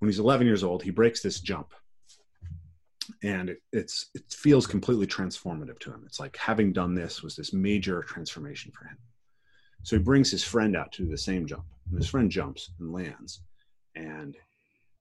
when 0.02 0.08
he's 0.08 0.18
11 0.18 0.48
years 0.48 0.64
old, 0.64 0.82
he 0.82 0.90
breaks 0.90 1.22
this 1.22 1.38
jump, 1.38 1.72
and 3.22 3.50
it, 3.50 3.62
it's 3.72 4.10
it 4.16 4.24
feels 4.32 4.66
completely 4.66 5.06
transformative 5.06 5.78
to 5.78 5.92
him. 5.92 6.02
It's 6.04 6.18
like 6.18 6.36
having 6.36 6.72
done 6.72 6.92
this 6.92 7.22
was 7.22 7.36
this 7.36 7.52
major 7.52 8.02
transformation 8.02 8.72
for 8.72 8.84
him. 8.86 8.98
So 9.84 9.96
he 9.96 10.02
brings 10.02 10.28
his 10.28 10.42
friend 10.42 10.76
out 10.76 10.90
to 10.94 11.04
do 11.04 11.08
the 11.08 11.16
same 11.16 11.46
jump, 11.46 11.66
and 11.88 12.00
his 12.00 12.08
friend 12.08 12.28
jumps 12.28 12.72
and 12.80 12.92
lands, 12.92 13.42
and 13.94 14.36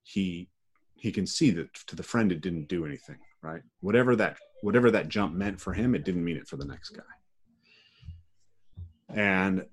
he 0.04 0.50
he 0.94 1.12
can 1.12 1.26
see 1.26 1.50
that 1.50 1.74
to 1.88 1.96
the 1.96 2.04
friend 2.04 2.32
it 2.32 2.42
didn't 2.42 2.68
do 2.68 2.86
anything, 2.86 3.18
right? 3.42 3.64
Whatever 3.80 4.16
that 4.18 4.38
whatever 4.62 4.92
that 4.92 5.10
jump 5.10 5.34
meant 5.34 5.60
for 5.60 5.74
him, 5.74 5.96
it 5.96 6.06
didn't 6.06 6.24
mean 6.24 6.38
it 6.38 6.48
for 6.48 6.58
the 6.58 6.66
next 6.66 6.90
guy. 6.90 7.02
And 9.10 9.66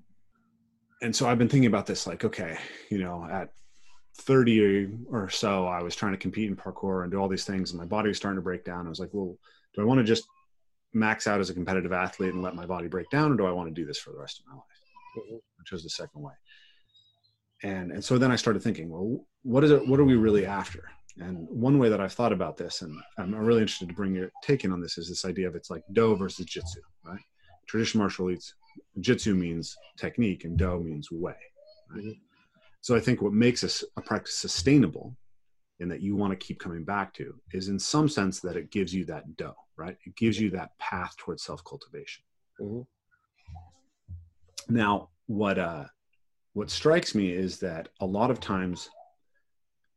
and 1.03 1.14
so 1.14 1.29
I've 1.29 1.37
been 1.37 1.51
thinking 1.51 1.68
about 1.68 1.85
this 1.85 2.07
like, 2.07 2.24
okay, 2.24 2.57
you 2.89 2.97
know, 2.97 3.29
at 3.31 3.51
30 4.19 4.89
or 5.11 5.29
so, 5.31 5.66
I 5.66 5.83
was 5.83 5.95
trying 5.95 6.12
to 6.12 6.19
compete 6.19 6.49
in 6.49 6.57
parkour 6.57 7.03
and 7.03 7.12
do 7.12 7.19
all 7.19 7.29
these 7.29 7.45
things, 7.45 7.71
and 7.71 7.81
my 7.81 7.87
body 7.87 8.09
was 8.09 8.16
starting 8.16 8.37
to 8.37 8.43
break 8.43 8.64
down. 8.64 8.87
I 8.87 8.91
was 8.91 9.01
like, 9.01 9.11
well, 9.12 9.37
do 9.75 9.83
I 9.83 9.85
want 9.85 9.99
to 9.99 10.05
just 10.05 10.25
max 10.93 11.27
out 11.27 11.41
as 11.41 11.51
a 11.51 11.55
competitive 11.55 11.93
athlete 11.93 12.35
and 12.35 12.43
let 12.43 12.55
my 12.55 12.66
body 12.66 12.89
break 12.89 13.09
down, 13.11 13.33
or 13.33 13.37
do 13.37 13.47
I 13.47 13.53
want 13.53 13.69
to 13.69 13.75
do 13.75 13.87
this 13.87 13.99
for 13.99 14.11
the 14.11 14.19
rest 14.19 14.41
of 14.41 14.47
my 14.47 14.55
life? 14.55 14.64
Mm-hmm. 15.19 15.37
Which 15.59 15.73
was 15.73 15.83
the 15.83 15.91
second 15.91 16.23
way. 16.23 16.33
And 17.62 17.91
and 17.91 18.05
so 18.05 18.19
then 18.19 18.31
I 18.31 18.37
started 18.37 18.62
thinking, 18.62 18.89
well, 18.89 19.25
what 19.43 19.64
is 19.64 19.71
it? 19.71 19.87
What 19.87 20.01
are 20.01 20.05
we 20.05 20.14
really 20.14 20.47
after? 20.47 20.91
And 21.21 21.49
one 21.49 21.79
way 21.79 21.89
that 21.89 22.01
I've 22.01 22.12
thought 22.12 22.33
about 22.33 22.57
this, 22.57 22.83
and 22.83 22.97
I'm 23.19 23.35
really 23.35 23.61
interested 23.61 23.89
to 23.89 23.95
bring 23.95 24.14
your 24.14 24.31
take 24.43 24.64
in 24.64 24.73
on 24.73 24.81
this, 24.81 24.99
is 24.99 25.09
this 25.09 25.25
idea 25.25 25.49
of 25.49 25.57
it's 25.57 25.71
like 25.71 25.83
Do 25.93 26.16
versus 26.16 26.47
Jitsu, 26.47 26.81
right? 27.05 27.21
Traditional 27.66 28.03
martial 28.03 28.27
arts, 28.29 28.55
Jitsu 29.01 29.35
means 29.35 29.77
technique, 29.97 30.45
and 30.45 30.57
Do 30.57 30.81
means 30.81 31.11
way. 31.11 31.35
Right? 31.91 32.14
So 32.81 32.97
I 32.97 33.01
think 33.01 33.20
what 33.22 33.33
makes 33.33 33.62
a, 33.64 33.87
a 33.99 34.03
practice 34.03 34.35
sustainable 34.35 35.16
and 35.81 35.91
that 35.91 36.01
you 36.01 36.16
want 36.16 36.33
to 36.33 36.47
keep 36.47 36.59
coming 36.59 36.85
back 36.85 37.12
to 37.14 37.35
is 37.53 37.68
in 37.68 37.79
some 37.79 38.09
sense 38.09 38.41
that 38.41 38.57
it 38.57 38.70
gives 38.70 38.95
you 38.95 39.05
that 39.07 39.37
Do, 39.37 39.53
right? 39.76 39.97
It 40.05 40.16
gives 40.16 40.41
you 40.41 40.51
that 40.51 40.76
path 40.79 41.16
towards 41.16 41.43
self 41.43 41.62
cultivation. 41.64 42.24
Mm-hmm. 42.61 42.83
Now, 44.74 45.11
what 45.26 45.59
uh, 45.59 45.85
what 46.55 46.70
strikes 46.70 47.14
me 47.14 47.31
is 47.31 47.59
that 47.61 47.89
a 48.01 48.07
lot 48.07 48.31
of 48.31 48.41
times 48.41 48.89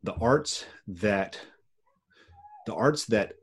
the 0.04 0.14
arts 0.14 0.66
that 0.88 1.40
the 2.66 2.74
arts 2.76 3.06
that 3.06 3.34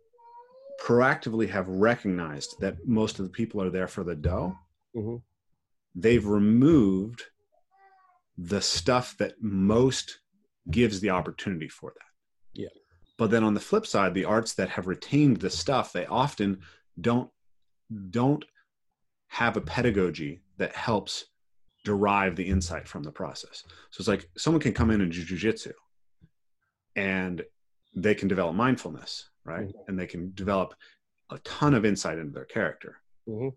proactively 0.80 1.49
have 1.49 1.68
recognized 1.68 2.55
that 2.61 2.86
most 2.86 3.18
of 3.18 3.24
the 3.24 3.30
people 3.32 3.61
are 3.61 3.70
there 3.70 3.89
for 3.89 4.05
the 4.05 4.14
Do, 4.14 4.57
mm-hmm. 4.95 5.16
they've 5.95 6.24
removed 6.24 7.24
the 8.39 8.61
stuff 8.61 9.16
that 9.18 9.34
most 9.43 10.20
gives 10.70 11.01
the 11.01 11.11
opportunity 11.11 11.68
for 11.68 11.93
that. 11.95 12.61
Yeah. 12.61 12.68
But 13.18 13.30
then 13.30 13.43
on 13.43 13.55
the 13.55 13.61
flip 13.61 13.86
side 13.86 14.14
the 14.14 14.24
arts 14.24 14.55
that 14.55 14.70
have 14.70 14.86
retained 14.86 15.39
the 15.39 15.51
stuff 15.51 15.93
they 15.93 16.07
often 16.07 16.61
don't 17.01 17.30
don't 18.11 18.45
have 19.28 19.57
a 19.57 19.61
pedagogy 19.61 20.41
that 20.57 20.74
helps 20.74 21.26
derive 21.84 22.36
the 22.36 22.47
insight 22.47 22.86
from 22.86 23.03
the 23.03 23.11
process. 23.11 23.64
So 23.91 24.01
it's 24.01 24.09
like 24.09 24.28
someone 24.36 24.61
can 24.61 24.72
come 24.72 24.91
in 24.91 25.01
and 25.01 25.12
do 25.12 25.24
jujitsu 25.24 25.72
and 26.97 27.45
they 27.97 28.14
can 28.14 28.28
develop 28.28 28.55
mindfulness 28.55 29.30
right? 29.45 29.66
Mm-hmm. 29.68 29.89
and 29.89 29.99
they 29.99 30.07
can 30.07 30.32
develop 30.34 30.74
a 31.30 31.39
ton 31.39 31.74
of 31.74 31.84
insight 31.84 32.18
into 32.18 32.32
their 32.32 32.45
character. 32.45 32.97
Mm-hmm. 33.28 33.49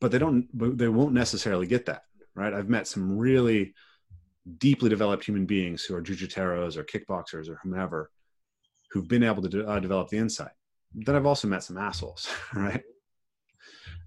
but 0.00 0.10
they 0.10 0.18
don't 0.18 0.46
they 0.78 0.88
won't 0.88 1.12
necessarily 1.12 1.66
get 1.66 1.84
that 1.84 2.04
right? 2.34 2.52
I've 2.52 2.68
met 2.68 2.86
some 2.86 3.18
really 3.18 3.74
deeply 4.58 4.88
developed 4.88 5.24
human 5.24 5.46
beings 5.46 5.84
who 5.84 5.94
are 5.94 6.02
jujiteros 6.02 6.76
or 6.76 6.84
kickboxers 6.84 7.48
or 7.48 7.58
whomever 7.62 8.10
who've 8.90 9.08
been 9.08 9.22
able 9.22 9.42
to 9.42 9.48
de- 9.48 9.66
uh, 9.66 9.78
develop 9.78 10.08
the 10.08 10.18
insight. 10.18 10.52
Then 10.94 11.14
i've 11.16 11.26
also 11.26 11.48
met 11.48 11.62
some 11.62 11.78
assholes 11.78 12.28
right? 12.54 12.82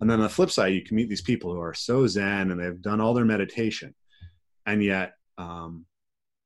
And 0.01 0.09
then 0.09 0.19
on 0.19 0.23
the 0.23 0.29
flip 0.29 0.51
side 0.51 0.73
you 0.73 0.83
can 0.83 0.95
meet 0.95 1.09
these 1.09 1.21
people 1.21 1.53
who 1.53 1.61
are 1.61 1.73
so 1.73 2.05
zen 2.05 2.51
and 2.51 2.59
they've 2.59 2.81
done 2.81 3.01
all 3.01 3.13
their 3.13 3.25
meditation 3.25 3.95
and 4.65 4.83
yet 4.83 5.13
um, 5.37 5.85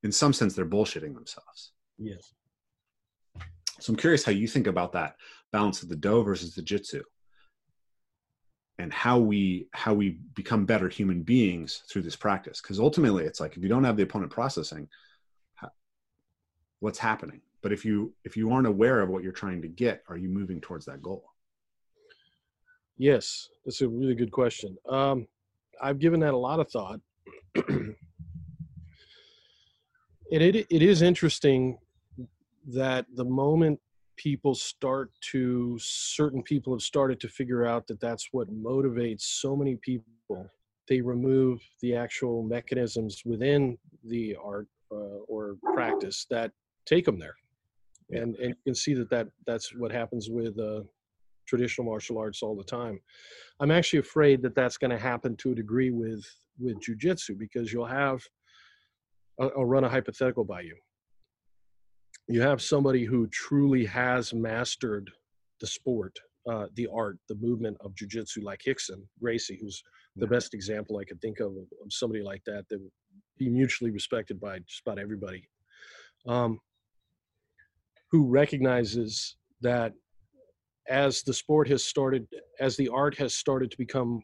in 0.03 0.11
some 0.11 0.34
sense 0.34 0.53
they're 0.53 0.65
bullshitting 0.65 1.13
themselves. 1.13 1.71
Yes. 1.97 2.34
So 3.80 3.91
i'm 3.91 3.97
curious 3.97 4.23
how 4.23 4.32
you 4.32 4.47
think 4.47 4.67
about 4.67 4.93
that 4.93 5.15
balance 5.51 5.82
of 5.82 5.89
the 5.89 5.95
do 5.95 6.23
versus 6.23 6.53
the 6.53 6.61
jitsu 6.61 7.01
and 8.80 8.91
how 8.91 9.19
we 9.19 9.67
how 9.73 9.93
we 9.93 10.17
become 10.34 10.65
better 10.65 10.89
human 10.89 11.21
beings 11.21 11.84
through 11.91 12.01
this 12.01 12.15
practice. 12.15 12.61
Because 12.61 12.80
ultimately 12.80 13.25
it's 13.25 13.39
like 13.39 13.55
if 13.55 13.61
you 13.61 13.69
don't 13.69 13.84
have 13.84 13.97
the 13.97 14.03
opponent 14.03 14.32
processing 14.32 14.88
what's 16.80 16.97
happening? 16.97 17.41
But 17.61 17.73
if 17.73 17.84
you 17.84 18.13
if 18.23 18.38
you 18.38 18.51
aren't 18.51 18.67
aware 18.67 19.01
of 19.01 19.09
what 19.09 19.21
you're 19.21 19.32
trying 19.32 19.61
to 19.61 19.67
get 19.67 20.03
are 20.07 20.17
you 20.17 20.30
moving 20.30 20.61
towards 20.61 20.86
that 20.86 21.03
goal? 21.03 21.25
Yes 22.97 23.49
that's 23.65 23.82
a 23.82 23.88
really 23.88 24.15
good 24.15 24.32
question. 24.32 24.75
Um, 24.88 25.27
i've 25.82 25.99
given 25.99 26.21
that 26.21 26.34
a 26.34 26.38
lot 26.38 26.59
of 26.59 26.71
thought. 26.71 26.99
It, 30.32 30.43
it, 30.43 30.67
it 30.69 30.84
is 30.84 31.01
interesting 31.01 31.80
that 32.67 33.07
the 33.15 33.25
moment 33.25 33.80
people 34.20 34.53
start 34.53 35.11
to 35.22 35.78
certain 35.80 36.43
people 36.43 36.74
have 36.74 36.82
started 36.82 37.22
to 37.22 37.30
figure 37.30 37.65
out 37.65 37.88
that 37.88 38.01
that's 38.01 38.28
what 38.34 38.53
motivates 38.53 39.22
so 39.22 39.55
many 39.55 39.78
people. 39.78 40.05
They 40.89 40.99
remove 40.99 41.61
the 41.82 41.95
actual 41.95 42.43
mechanisms 42.43 43.24
within 43.26 43.78
the 44.03 44.36
art 44.43 44.67
uh, 44.91 45.24
or 45.30 45.55
practice 45.74 46.28
that 46.30 46.51
take 46.86 47.05
them 47.05 47.17
there. 47.17 47.36
And 48.11 48.36
and 48.36 48.49
you 48.49 48.63
can 48.65 48.76
see 48.76 48.93
that 48.95 49.09
that 49.09 49.28
that's 49.47 49.74
what 49.74 49.91
happens 49.91 50.30
with 50.30 50.59
uh, 50.59 50.82
traditional 51.47 51.86
martial 51.86 52.17
arts 52.17 52.43
all 52.43 52.55
the 52.57 52.63
time. 52.63 52.99
I'm 53.61 53.72
actually 53.72 53.99
afraid 53.99 54.41
that 54.41 54.55
that's 54.55 54.78
going 54.78 54.91
to 54.91 54.97
happen 54.97 55.38
to 55.38 55.51
a 55.51 55.55
degree 55.55 55.91
with 55.91 56.26
with 56.59 56.78
jujitsu 56.82 57.38
because 57.38 57.72
you'll 57.72 57.86
have 57.86 58.22
I'll, 59.39 59.51
I'll 59.57 59.65
run 59.65 59.86
a 59.86 59.89
hypothetical 59.89 60.43
by 60.43 60.61
you. 60.61 60.76
You 62.32 62.43
have 62.43 62.61
somebody 62.61 63.05
who 63.05 63.25
truly 63.27 63.86
has 63.86 64.36
mastered 64.36 65.09
the 65.59 65.65
sport, 65.65 66.15
uh, 66.47 66.67
the 66.75 66.88
art, 66.93 67.17
the 67.27 67.34
movement 67.34 67.75
of 67.82 67.95
jujitsu, 67.95 68.43
like 68.43 68.61
Rickson 68.67 69.01
Gracie, 69.19 69.57
who's 69.59 69.82
the 70.15 70.27
best 70.27 70.53
example 70.53 70.99
I 70.99 71.05
could 71.05 71.19
think 71.21 71.39
of, 71.39 71.53
of 71.53 71.91
somebody 71.91 72.21
like 72.21 72.43
that 72.45 72.65
that 72.69 72.80
would 72.80 72.91
be 73.39 73.49
mutually 73.49 73.89
respected 73.89 74.39
by 74.39 74.59
just 74.59 74.84
about 74.86 74.99
everybody, 74.99 75.49
um, 76.27 76.59
who 78.11 78.27
recognizes 78.27 79.36
that 79.61 79.93
as 80.88 81.23
the 81.23 81.34
sport 81.34 81.67
has 81.67 81.84
started, 81.84 82.27
as 82.59 82.77
the 82.77 82.89
art 82.89 83.17
has 83.17 83.34
started 83.34 83.71
to 83.71 83.77
become 83.77 84.21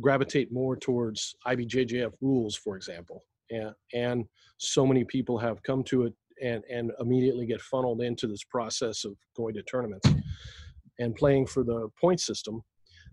gravitate 0.00 0.52
more 0.52 0.74
towards 0.74 1.36
IBJJF 1.46 2.14
rules, 2.20 2.56
for 2.56 2.74
example, 2.74 3.22
and, 3.50 3.72
and 3.94 4.24
so 4.58 4.84
many 4.84 5.04
people 5.04 5.38
have 5.38 5.62
come 5.62 5.84
to 5.84 6.02
it 6.02 6.14
and, 6.42 6.62
and 6.70 6.92
immediately 7.00 7.46
get 7.46 7.60
funneled 7.60 8.02
into 8.02 8.26
this 8.26 8.44
process 8.44 9.04
of 9.04 9.16
going 9.36 9.54
to 9.54 9.62
tournaments 9.62 10.08
and 10.98 11.14
playing 11.14 11.46
for 11.46 11.62
the 11.64 11.88
point 12.00 12.20
system 12.20 12.62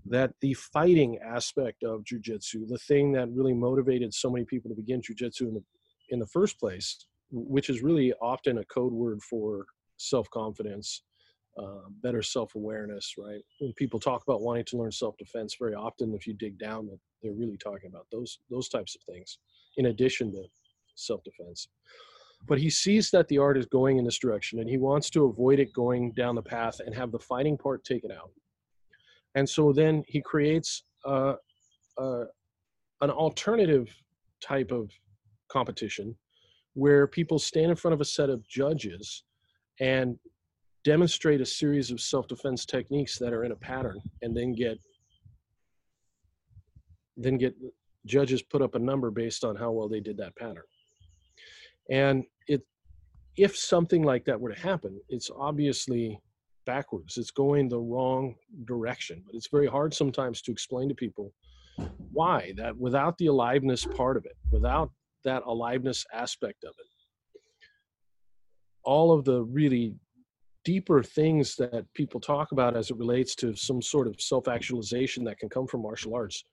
that 0.06 0.32
the 0.42 0.54
fighting 0.54 1.18
aspect 1.20 1.84
of 1.84 2.04
jujitsu, 2.04 2.68
the 2.68 2.80
thing 2.88 3.12
that 3.12 3.30
really 3.32 3.54
motivated 3.54 4.14
so 4.14 4.30
many 4.30 4.46
people 4.46 4.70
to 4.70 4.76
begin 4.76 5.02
jujitsu 5.02 5.42
in 5.42 5.54
the 5.54 5.64
in 6.12 6.20
the 6.20 6.28
first 6.28 6.60
place, 6.60 7.06
which 7.32 7.70
is 7.70 7.84
really 7.84 8.12
often 8.14 8.58
a 8.58 8.66
code 8.66 8.94
word 8.94 9.22
for 9.22 9.66
self 9.98 10.28
confidence, 10.32 11.04
uh, 11.62 11.88
better 12.02 12.24
self 12.24 12.56
awareness. 12.56 13.16
Right? 13.18 13.42
When 13.60 13.74
people 13.74 14.00
talk 14.00 14.24
about 14.24 14.42
wanting 14.42 14.66
to 14.66 14.78
learn 14.78 14.92
self 14.92 15.18
defense, 15.18 15.56
very 15.60 15.76
often, 15.76 16.16
if 16.16 16.26
you 16.26 16.34
dig 16.34 16.58
down, 16.58 16.90
they're 17.22 17.34
really 17.34 17.58
talking 17.58 17.90
about 17.90 18.08
those 18.12 18.40
those 18.50 18.70
types 18.70 18.96
of 18.96 19.02
things 19.04 19.38
in 19.78 19.88
addition 19.88 20.32
to 20.32 20.44
self-defense 20.96 21.68
but 22.48 22.60
he 22.60 22.70
sees 22.70 23.12
that 23.12 23.28
the 23.28 23.38
art 23.38 23.58
is 23.58 23.66
going 23.66 23.98
in 23.98 24.06
this 24.06 24.18
direction 24.18 24.60
and 24.60 24.70
he 24.70 24.78
wants 24.78 25.10
to 25.10 25.26
avoid 25.26 25.60
it 25.60 25.74
going 25.74 26.12
down 26.14 26.36
the 26.36 26.42
path 26.42 26.80
and 26.86 26.96
have 26.96 27.12
the 27.12 27.20
fighting 27.20 27.58
part 27.58 27.84
taken 27.84 28.12
out 28.12 28.32
and 29.36 29.48
so 29.48 29.72
then 29.72 30.04
he 30.08 30.22
creates 30.22 30.84
uh, 31.06 31.36
uh, 31.98 32.26
an 33.02 33.10
alternative 33.10 33.94
type 34.42 34.72
of 34.72 34.92
competition 35.50 36.16
where 36.74 37.08
people 37.08 37.40
stand 37.40 37.70
in 37.70 37.76
front 37.76 37.94
of 37.94 38.02
a 38.02 38.06
set 38.06 38.30
of 38.30 38.48
judges 38.48 39.24
and 39.80 40.18
demonstrate 40.84 41.42
a 41.42 41.46
series 41.46 41.92
of 41.92 42.00
self-defense 42.00 42.66
techniques 42.66 43.18
that 43.18 43.34
are 43.34 43.44
in 43.44 43.52
a 43.52 43.56
pattern 43.56 44.00
and 44.22 44.36
then 44.36 44.54
get 44.54 44.80
then 47.18 47.38
get 47.38 47.54
judges 48.06 48.42
put 48.42 48.62
up 48.62 48.76
a 48.76 48.80
number 48.80 49.12
based 49.12 49.44
on 49.44 49.56
how 49.56 49.72
well 49.72 49.90
they 49.90 50.00
did 50.00 50.16
that 50.18 50.36
pattern. 50.38 50.64
And 51.90 52.24
it, 52.48 52.62
if 53.38 53.58
something 53.58 54.04
like 54.04 54.26
that 54.26 54.40
were 54.40 54.54
to 54.54 54.60
happen, 54.60 55.00
it's 55.10 55.30
obviously 55.36 56.20
backwards. 56.66 57.18
It's 57.18 57.32
going 57.32 57.68
the 57.68 57.80
wrong 57.80 58.36
direction. 58.66 59.24
But 59.26 59.36
it's 59.36 59.50
very 59.50 59.68
hard 59.68 59.94
sometimes 59.94 60.42
to 60.44 60.52
explain 60.52 60.90
to 60.90 60.96
people 60.96 61.34
why 62.12 62.54
that 62.58 62.78
without 62.78 63.18
the 63.18 63.28
aliveness 63.28 63.86
part 63.86 64.18
of 64.18 64.26
it, 64.26 64.38
without 64.52 64.92
that 65.24 65.44
aliveness 65.46 66.06
aspect 66.14 66.64
of 66.64 66.74
it, 66.78 67.42
all 68.84 69.12
of 69.12 69.26
the 69.26 69.44
really 69.44 69.96
deeper 70.66 71.02
things 71.02 71.56
that 71.56 71.86
people 71.94 72.20
talk 72.20 72.52
about 72.52 72.76
as 72.76 72.92
it 72.92 72.98
relates 72.98 73.34
to 73.36 73.56
some 73.56 73.82
sort 73.82 74.08
of 74.08 74.20
self-actualization 74.20 75.24
that 75.24 75.40
can 75.40 75.50
come 75.50 75.66
from 75.66 75.82
martial 75.82 76.14
arts 76.14 76.44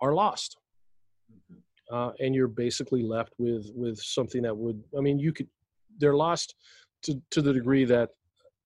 are 0.00 0.14
lost. 0.14 0.56
Uh, 1.90 2.10
and 2.20 2.34
you're 2.34 2.48
basically 2.48 3.02
left 3.02 3.32
with 3.38 3.70
with 3.74 3.98
something 3.98 4.42
that 4.42 4.56
would 4.56 4.82
i 4.96 5.00
mean 5.00 5.18
you 5.18 5.32
could 5.32 5.48
they're 5.98 6.16
lost 6.16 6.54
to 7.02 7.20
to 7.30 7.42
the 7.42 7.52
degree 7.52 7.84
that 7.84 8.10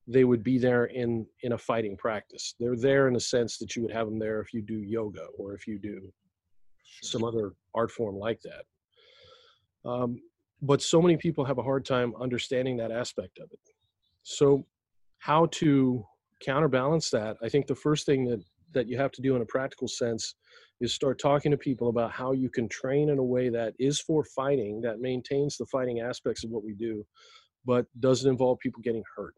they 0.06 0.24
would 0.24 0.42
be 0.42 0.58
there 0.58 0.86
in 0.86 1.26
in 1.42 1.52
a 1.52 1.58
fighting 1.58 1.96
practice. 1.96 2.54
They're 2.58 2.76
there 2.76 3.06
in 3.06 3.14
the 3.14 3.20
sense 3.20 3.58
that 3.58 3.76
you 3.76 3.82
would 3.82 3.92
have 3.92 4.06
them 4.06 4.18
there 4.18 4.40
if 4.40 4.52
you 4.52 4.60
do 4.60 4.74
yoga 4.74 5.26
or 5.38 5.54
if 5.54 5.66
you 5.66 5.78
do 5.78 6.12
some 7.02 7.24
other 7.24 7.52
art 7.74 7.90
form 7.90 8.16
like 8.16 8.40
that. 8.42 9.88
Um, 9.88 10.20
but 10.60 10.82
so 10.82 11.00
many 11.00 11.16
people 11.16 11.44
have 11.44 11.58
a 11.58 11.62
hard 11.62 11.84
time 11.84 12.14
understanding 12.20 12.76
that 12.78 12.90
aspect 12.90 13.38
of 13.38 13.48
it. 13.52 13.60
So 14.22 14.66
how 15.18 15.46
to 15.46 16.04
counterbalance 16.44 17.08
that 17.08 17.36
i 17.42 17.48
think 17.48 17.66
the 17.68 17.74
first 17.74 18.04
thing 18.04 18.24
that 18.24 18.42
that 18.72 18.88
you 18.88 18.98
have 18.98 19.12
to 19.12 19.22
do 19.22 19.36
in 19.36 19.42
a 19.42 19.46
practical 19.46 19.86
sense 19.86 20.34
is 20.82 20.92
start 20.92 21.18
talking 21.18 21.50
to 21.50 21.56
people 21.56 21.88
about 21.88 22.12
how 22.12 22.32
you 22.32 22.50
can 22.50 22.68
train 22.68 23.08
in 23.08 23.18
a 23.18 23.24
way 23.24 23.48
that 23.48 23.72
is 23.78 24.00
for 24.00 24.24
fighting 24.24 24.80
that 24.82 25.00
maintains 25.00 25.56
the 25.56 25.66
fighting 25.66 26.00
aspects 26.00 26.44
of 26.44 26.50
what 26.50 26.64
we 26.64 26.74
do 26.74 27.04
but 27.64 27.86
doesn't 28.00 28.30
involve 28.30 28.58
people 28.58 28.82
getting 28.82 29.04
hurt 29.16 29.34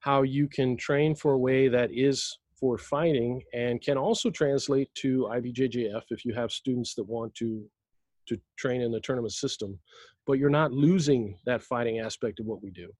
how 0.00 0.22
you 0.22 0.48
can 0.48 0.76
train 0.76 1.14
for 1.14 1.32
a 1.32 1.38
way 1.38 1.68
that 1.68 1.90
is 1.92 2.38
for 2.58 2.78
fighting 2.78 3.40
and 3.52 3.80
can 3.82 3.96
also 3.96 4.30
translate 4.30 4.92
to 4.94 5.28
IBJJF 5.32 6.02
if 6.10 6.24
you 6.24 6.34
have 6.34 6.50
students 6.50 6.94
that 6.94 7.04
want 7.04 7.34
to 7.34 7.64
to 8.28 8.38
train 8.58 8.82
in 8.82 8.92
the 8.92 9.00
tournament 9.00 9.32
system, 9.32 9.78
but 10.26 10.38
you're 10.38 10.50
not 10.50 10.70
losing 10.70 11.38
that 11.46 11.62
fighting 11.62 11.98
aspect 11.98 12.40
of 12.40 12.46
what 12.46 12.62
we 12.62 12.70
do. 12.70 12.92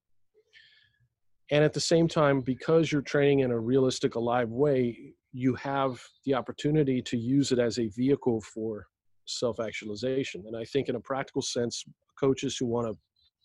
And 1.50 1.62
at 1.62 1.72
the 1.72 1.80
same 1.80 2.08
time, 2.08 2.40
because 2.40 2.90
you're 2.90 3.02
training 3.02 3.40
in 3.40 3.50
a 3.50 3.58
realistic, 3.58 4.14
alive 4.14 4.48
way, 4.48 5.14
you 5.32 5.54
have 5.54 6.02
the 6.24 6.34
opportunity 6.34 7.02
to 7.02 7.16
use 7.16 7.52
it 7.52 7.58
as 7.58 7.78
a 7.78 7.88
vehicle 7.88 8.40
for 8.40 8.86
self 9.26 9.60
actualization. 9.60 10.44
And 10.46 10.56
I 10.56 10.64
think, 10.64 10.88
in 10.88 10.96
a 10.96 11.00
practical 11.00 11.42
sense, 11.42 11.84
coaches 12.18 12.56
who 12.56 12.66
want 12.66 12.96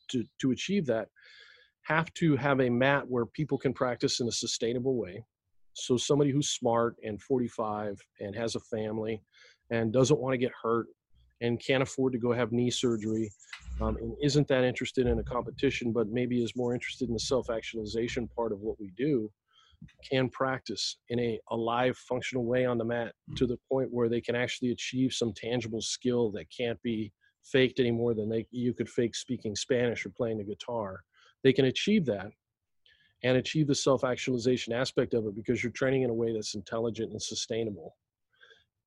to, 0.09 0.23
to, 0.41 0.51
achieve 0.51 0.85
that 0.87 1.07
have 1.83 2.13
to 2.15 2.35
have 2.37 2.61
a 2.61 2.69
mat 2.69 3.03
where 3.07 3.25
people 3.25 3.57
can 3.57 3.73
practice 3.73 4.19
in 4.19 4.27
a 4.27 4.31
sustainable 4.31 4.95
way. 4.95 5.23
So, 5.73 5.97
somebody 5.97 6.31
who's 6.31 6.49
smart 6.49 6.95
and 7.03 7.21
45 7.21 7.99
and 8.19 8.35
has 8.35 8.55
a 8.55 8.59
family 8.59 9.21
and 9.69 9.91
doesn't 9.91 10.19
want 10.19 10.33
to 10.33 10.37
get 10.37 10.51
hurt 10.61 10.87
and 11.41 11.59
can't 11.59 11.83
afford 11.83 12.13
to 12.13 12.19
go 12.19 12.31
have 12.31 12.51
knee 12.51 12.71
surgery 12.71 13.29
um, 13.81 13.97
and 13.97 14.15
isn't 14.21 14.47
that 14.47 14.63
interested 14.63 15.07
in 15.07 15.19
a 15.19 15.23
competition, 15.23 15.91
but 15.91 16.07
maybe 16.07 16.43
is 16.43 16.55
more 16.55 16.73
interested 16.73 17.07
in 17.07 17.13
the 17.13 17.19
self 17.19 17.49
actualization 17.49 18.29
part 18.35 18.51
of 18.51 18.59
what 18.59 18.79
we 18.79 18.91
do, 18.95 19.31
can 20.09 20.29
practice 20.29 20.97
in 21.09 21.19
a, 21.19 21.39
a 21.51 21.55
live, 21.55 21.97
functional 21.97 22.45
way 22.45 22.65
on 22.65 22.77
the 22.77 22.85
mat 22.85 23.13
hmm. 23.27 23.35
to 23.35 23.47
the 23.47 23.57
point 23.71 23.89
where 23.91 24.09
they 24.09 24.21
can 24.21 24.35
actually 24.35 24.71
achieve 24.71 25.13
some 25.13 25.33
tangible 25.33 25.81
skill 25.81 26.31
that 26.31 26.45
can't 26.55 26.81
be 26.81 27.11
faked 27.43 27.79
any 27.79 27.91
more 27.91 28.13
than 28.13 28.29
they 28.29 28.45
you 28.51 28.73
could 28.73 28.89
fake 28.89 29.15
speaking 29.15 29.55
Spanish 29.55 30.05
or 30.05 30.09
playing 30.09 30.37
the 30.37 30.43
guitar. 30.43 31.01
They 31.43 31.53
can 31.53 31.65
achieve 31.65 32.05
that 32.05 32.27
and 33.23 33.37
achieve 33.37 33.67
the 33.67 33.75
self 33.75 34.03
actualization 34.03 34.73
aspect 34.73 35.13
of 35.13 35.25
it 35.25 35.35
because 35.35 35.63
you're 35.63 35.71
training 35.71 36.03
in 36.03 36.09
a 36.09 36.13
way 36.13 36.33
that's 36.33 36.55
intelligent 36.55 37.11
and 37.11 37.21
sustainable. 37.21 37.95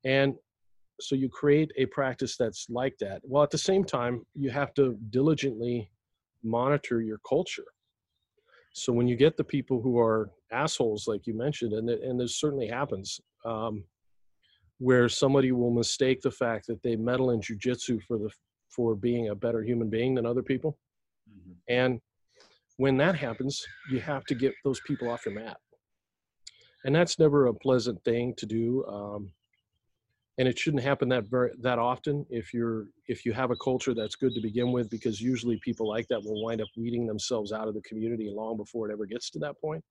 And 0.04 0.34
so 1.00 1.14
you 1.14 1.28
create 1.28 1.72
a 1.76 1.86
practice 1.86 2.36
that's 2.36 2.66
like 2.70 2.96
that 2.98 3.20
well 3.22 3.42
at 3.42 3.50
the 3.50 3.58
same 3.58 3.84
time 3.84 4.22
you 4.34 4.50
have 4.50 4.72
to 4.74 4.96
diligently 5.10 5.90
monitor 6.42 7.00
your 7.00 7.18
culture 7.28 7.66
so 8.72 8.92
when 8.92 9.06
you 9.06 9.16
get 9.16 9.36
the 9.36 9.44
people 9.44 9.80
who 9.80 9.98
are 9.98 10.30
assholes 10.52 11.06
like 11.08 11.26
you 11.26 11.36
mentioned 11.36 11.72
and, 11.72 11.88
and 11.88 12.20
this 12.20 12.38
certainly 12.38 12.66
happens 12.66 13.20
um, 13.44 13.84
where 14.78 15.08
somebody 15.08 15.52
will 15.52 15.70
mistake 15.70 16.20
the 16.20 16.30
fact 16.30 16.66
that 16.66 16.82
they 16.82 16.96
meddle 16.96 17.30
in 17.30 17.40
jujitsu 17.40 18.00
for 18.02 18.18
the 18.18 18.30
for 18.68 18.94
being 18.94 19.28
a 19.28 19.34
better 19.34 19.62
human 19.62 19.88
being 19.88 20.14
than 20.14 20.26
other 20.26 20.42
people. 20.42 20.78
Mm-hmm. 21.28 21.52
and 21.68 22.00
when 22.76 22.96
that 22.98 23.16
happens 23.16 23.66
you 23.90 24.00
have 24.00 24.24
to 24.26 24.34
get 24.34 24.54
those 24.64 24.80
people 24.86 25.10
off 25.10 25.26
your 25.26 25.34
mat. 25.34 25.56
And 26.84 26.94
that's 26.94 27.18
never 27.18 27.46
a 27.46 27.54
pleasant 27.54 28.02
thing 28.04 28.34
to 28.36 28.46
do 28.46 28.84
um, 28.86 29.32
and 30.38 30.46
it 30.46 30.58
shouldn't 30.58 30.82
happen 30.82 31.08
that 31.08 31.28
very 31.28 31.50
that 31.60 31.78
often 31.78 32.26
if 32.28 32.52
you're 32.52 32.86
if 33.08 33.24
you 33.24 33.32
have 33.32 33.50
a 33.50 33.56
culture 33.56 33.94
that's 33.94 34.16
good 34.16 34.34
to 34.34 34.40
begin 34.40 34.72
with 34.72 34.90
because 34.90 35.20
usually 35.20 35.58
people 35.64 35.88
like 35.88 36.06
that 36.08 36.22
will 36.22 36.44
wind 36.44 36.60
up 36.60 36.68
weeding 36.76 37.06
themselves 37.06 37.52
out 37.52 37.68
of 37.68 37.74
the 37.74 37.80
community 37.82 38.30
long 38.32 38.56
before 38.56 38.88
it 38.88 38.92
ever 38.92 39.06
gets 39.06 39.30
to 39.30 39.38
that 39.38 39.58
point 39.60 39.82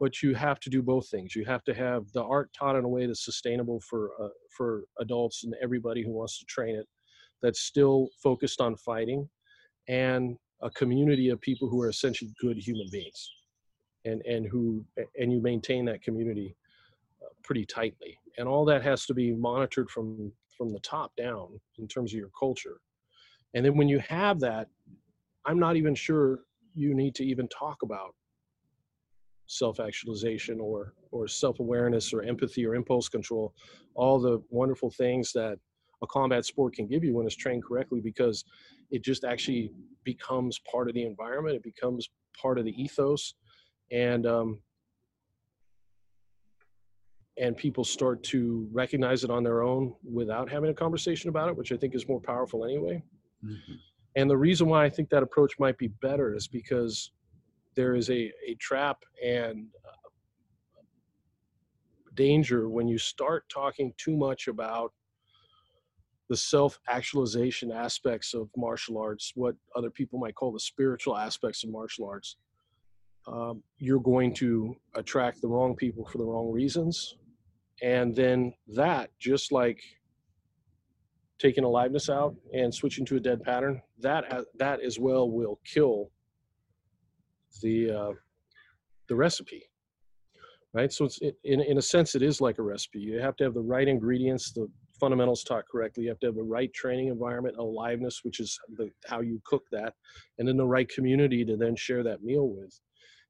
but 0.00 0.22
you 0.22 0.34
have 0.34 0.58
to 0.60 0.70
do 0.70 0.80
both 0.80 1.08
things. 1.10 1.36
You 1.36 1.44
have 1.44 1.62
to 1.64 1.74
have 1.74 2.10
the 2.12 2.24
art 2.24 2.50
taught 2.54 2.74
in 2.74 2.84
a 2.84 2.88
way 2.88 3.06
that's 3.06 3.24
sustainable 3.24 3.80
for 3.80 4.10
uh, 4.18 4.28
for 4.56 4.84
adults 4.98 5.44
and 5.44 5.54
everybody 5.62 6.02
who 6.02 6.10
wants 6.10 6.38
to 6.38 6.46
train 6.46 6.74
it 6.74 6.88
that's 7.42 7.60
still 7.60 8.08
focused 8.22 8.60
on 8.60 8.76
fighting 8.76 9.28
and 9.88 10.36
a 10.62 10.70
community 10.70 11.28
of 11.28 11.40
people 11.40 11.68
who 11.68 11.80
are 11.80 11.88
essentially 11.88 12.32
good 12.40 12.56
human 12.56 12.88
beings 12.90 13.30
and 14.06 14.22
and 14.22 14.46
who 14.46 14.82
and 15.18 15.30
you 15.30 15.40
maintain 15.40 15.84
that 15.84 16.02
community 16.02 16.56
uh, 17.22 17.28
pretty 17.44 17.66
tightly. 17.66 18.18
And 18.38 18.48
all 18.48 18.64
that 18.64 18.82
has 18.82 19.04
to 19.06 19.14
be 19.14 19.32
monitored 19.32 19.90
from 19.90 20.32
from 20.56 20.72
the 20.72 20.80
top 20.80 21.14
down 21.16 21.60
in 21.78 21.86
terms 21.86 22.12
of 22.12 22.18
your 22.18 22.30
culture. 22.38 22.80
And 23.54 23.64
then 23.64 23.76
when 23.76 23.88
you 23.88 23.98
have 24.00 24.40
that 24.40 24.68
i'm 25.46 25.58
not 25.58 25.76
even 25.76 25.94
sure 25.94 26.40
you 26.74 26.94
need 26.94 27.14
to 27.14 27.24
even 27.24 27.48
talk 27.48 27.82
about 27.82 28.14
self-actualization 29.50 30.60
or 30.60 30.94
or 31.10 31.26
self-awareness 31.26 32.12
or 32.12 32.22
empathy 32.22 32.64
or 32.64 32.76
impulse 32.76 33.08
control 33.08 33.52
all 33.94 34.20
the 34.20 34.40
wonderful 34.48 34.90
things 34.90 35.32
that 35.32 35.58
a 36.02 36.06
combat 36.06 36.44
sport 36.44 36.72
can 36.72 36.86
give 36.86 37.02
you 37.02 37.14
when 37.14 37.26
it's 37.26 37.34
trained 37.34 37.64
correctly 37.64 38.00
because 38.00 38.44
it 38.92 39.02
just 39.02 39.24
actually 39.24 39.72
becomes 40.04 40.60
part 40.60 40.88
of 40.88 40.94
the 40.94 41.02
environment 41.02 41.56
it 41.56 41.64
becomes 41.64 42.08
part 42.40 42.58
of 42.60 42.64
the 42.64 42.80
ethos 42.80 43.34
and 43.90 44.24
um, 44.24 44.60
and 47.36 47.56
people 47.56 47.82
start 47.82 48.22
to 48.22 48.68
recognize 48.70 49.24
it 49.24 49.30
on 49.30 49.42
their 49.42 49.62
own 49.62 49.94
without 50.04 50.48
having 50.48 50.70
a 50.70 50.74
conversation 50.74 51.30
about 51.30 51.48
it, 51.48 51.56
which 51.56 51.72
I 51.72 51.76
think 51.76 51.94
is 51.94 52.06
more 52.06 52.20
powerful 52.20 52.64
anyway. 52.64 53.02
Mm-hmm. 53.44 53.72
And 54.16 54.28
the 54.28 54.36
reason 54.36 54.68
why 54.68 54.84
I 54.84 54.90
think 54.90 55.08
that 55.08 55.22
approach 55.22 55.58
might 55.58 55.78
be 55.78 55.88
better 55.88 56.34
is 56.34 56.46
because 56.46 57.12
there 57.74 57.94
is 57.94 58.10
a, 58.10 58.32
a 58.46 58.54
trap 58.58 58.98
and 59.24 59.66
uh, 59.86 60.08
danger 62.14 62.68
when 62.68 62.88
you 62.88 62.98
start 62.98 63.44
talking 63.48 63.92
too 63.96 64.16
much 64.16 64.48
about 64.48 64.92
the 66.28 66.36
self 66.36 66.78
actualization 66.88 67.72
aspects 67.72 68.34
of 68.34 68.48
martial 68.56 68.98
arts, 68.98 69.32
what 69.34 69.56
other 69.74 69.90
people 69.90 70.18
might 70.18 70.34
call 70.34 70.52
the 70.52 70.60
spiritual 70.60 71.16
aspects 71.16 71.64
of 71.64 71.70
martial 71.70 72.06
arts. 72.06 72.36
Um, 73.26 73.62
you're 73.78 74.00
going 74.00 74.32
to 74.34 74.74
attract 74.94 75.42
the 75.42 75.48
wrong 75.48 75.76
people 75.76 76.06
for 76.06 76.18
the 76.18 76.24
wrong 76.24 76.50
reasons 76.50 77.16
and 77.82 78.14
then 78.14 78.52
that 78.68 79.10
just 79.18 79.52
like 79.52 79.80
taking 81.38 81.64
aliveness 81.64 82.10
out 82.10 82.34
and 82.52 82.74
switching 82.74 83.04
to 83.06 83.16
a 83.16 83.20
dead 83.20 83.42
pattern 83.42 83.80
that 83.98 84.44
that 84.58 84.80
as 84.80 84.98
well 84.98 85.30
will 85.30 85.58
kill 85.64 86.10
the 87.62 87.90
uh, 87.90 88.12
the 89.08 89.14
recipe 89.14 89.62
right 90.72 90.92
so 90.92 91.04
it's 91.04 91.18
in, 91.44 91.60
in 91.60 91.78
a 91.78 91.82
sense 91.82 92.14
it 92.14 92.22
is 92.22 92.40
like 92.40 92.58
a 92.58 92.62
recipe 92.62 93.00
you 93.00 93.18
have 93.18 93.36
to 93.36 93.44
have 93.44 93.54
the 93.54 93.60
right 93.60 93.88
ingredients 93.88 94.52
the 94.52 94.68
fundamentals 94.98 95.42
taught 95.42 95.64
correctly 95.70 96.04
you 96.04 96.08
have 96.08 96.20
to 96.20 96.26
have 96.26 96.36
the 96.36 96.42
right 96.42 96.72
training 96.74 97.08
environment 97.08 97.56
aliveness 97.58 98.20
which 98.22 98.38
is 98.38 98.58
the, 98.76 98.90
how 99.06 99.20
you 99.20 99.40
cook 99.44 99.64
that 99.72 99.94
and 100.38 100.46
then 100.46 100.56
the 100.56 100.66
right 100.66 100.88
community 100.88 101.44
to 101.44 101.56
then 101.56 101.74
share 101.74 102.02
that 102.02 102.22
meal 102.22 102.48
with 102.48 102.78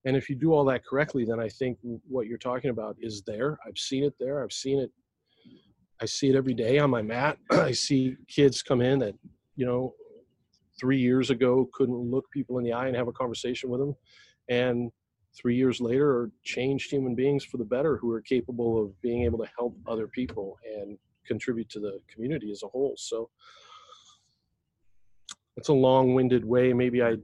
and 0.05 0.17
if 0.17 0.31
you 0.31 0.37
do 0.37 0.53
all 0.53 0.65
that 0.67 0.85
correctly, 0.85 1.25
then 1.25 1.41
I 1.41 1.49
think 1.49 1.79
what 2.09 2.27
you're 2.27 2.39
talking 2.39 2.71
about 2.71 2.97
is 3.01 3.23
there. 3.27 3.59
I've 3.67 3.77
seen 3.77 4.05
it 4.05 4.15
there. 4.19 4.43
I've 4.43 4.53
seen 4.53 4.81
it. 4.81 4.91
I 6.01 6.07
see 6.07 6.31
it 6.31 6.37
every 6.37 6.55
day 6.55 6.79
on 6.79 6.89
my 6.89 7.03
mat. 7.03 7.37
I 7.51 7.73
see 7.73 8.17
kids 8.27 8.63
come 8.63 8.81
in 8.81 8.99
that, 9.01 9.15
you 9.57 9.67
know, 9.67 9.95
three 10.81 10.99
years 10.99 11.31
ago 11.31 11.69
couldn't 11.73 12.11
look 12.11 12.31
people 12.31 12.59
in 12.59 12.65
the 12.65 12.73
eye 12.73 12.87
and 12.87 12.97
have 12.97 13.09
a 13.09 13.13
conversation 13.13 13.69
with 13.69 13.81
them. 13.81 13.95
And 14.49 14.91
three 15.37 15.57
years 15.57 15.81
later 15.81 16.11
are 16.11 16.31
changed 16.43 16.91
human 16.91 17.15
beings 17.15 17.45
for 17.45 17.59
the 17.59 17.65
better 17.65 17.99
who 17.99 18.11
are 18.13 18.23
capable 18.23 18.83
of 18.83 19.01
being 19.03 19.25
able 19.25 19.39
to 19.39 19.51
help 19.57 19.77
other 19.87 20.09
people 20.09 20.57
and 20.79 20.99
contribute 21.27 21.69
to 21.71 21.81
the 21.81 22.01
community 22.13 22.51
as 22.51 22.63
a 22.63 22.69
whole. 22.69 22.95
So 22.97 23.31
it's 25.57 25.69
a 25.69 25.73
long 25.75 26.15
winded 26.15 26.45
way. 26.45 26.73
Maybe 26.73 27.03
I 27.03 27.17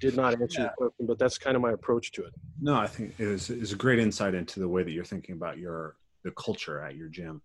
did 0.00 0.16
not 0.16 0.40
answer 0.40 0.60
yeah. 0.60 0.66
your 0.66 0.72
question, 0.88 1.06
but 1.06 1.18
that's 1.18 1.38
kind 1.38 1.56
of 1.56 1.62
my 1.62 1.72
approach 1.72 2.10
to 2.12 2.24
it. 2.24 2.32
No, 2.60 2.74
I 2.74 2.86
think 2.86 3.14
it 3.18 3.26
was, 3.26 3.50
it 3.50 3.60
was 3.60 3.72
a 3.72 3.76
great 3.76 3.98
insight 3.98 4.34
into 4.34 4.60
the 4.60 4.68
way 4.68 4.82
that 4.82 4.90
you're 4.90 5.04
thinking 5.04 5.34
about 5.34 5.58
your 5.58 5.96
the 6.24 6.30
culture 6.32 6.82
at 6.82 6.96
your 6.96 7.08
gym. 7.08 7.40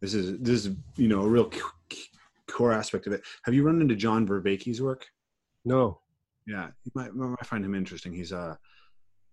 This 0.00 0.14
is 0.14 0.38
this 0.40 0.66
is 0.66 0.76
you 0.96 1.08
know 1.08 1.22
a 1.22 1.28
real 1.28 1.50
core 2.50 2.72
aspect 2.72 3.06
of 3.06 3.12
it. 3.12 3.22
Have 3.44 3.54
you 3.54 3.64
run 3.64 3.80
into 3.80 3.96
John 3.96 4.26
Vervaeke's 4.26 4.80
work? 4.80 5.06
No. 5.64 6.00
Yeah, 6.46 6.68
you 6.84 6.92
might, 6.94 7.06
you 7.06 7.14
might 7.14 7.46
find 7.46 7.64
him 7.64 7.74
interesting. 7.74 8.12
He's 8.12 8.32
a 8.32 8.58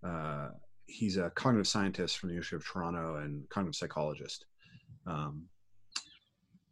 uh, 0.06 0.48
he's 0.86 1.16
a 1.16 1.30
cognitive 1.30 1.66
scientist 1.66 2.18
from 2.18 2.28
the 2.28 2.34
University 2.34 2.56
of 2.56 2.66
Toronto 2.66 3.16
and 3.16 3.48
cognitive 3.48 3.76
psychologist. 3.76 4.46
Um, 5.06 5.46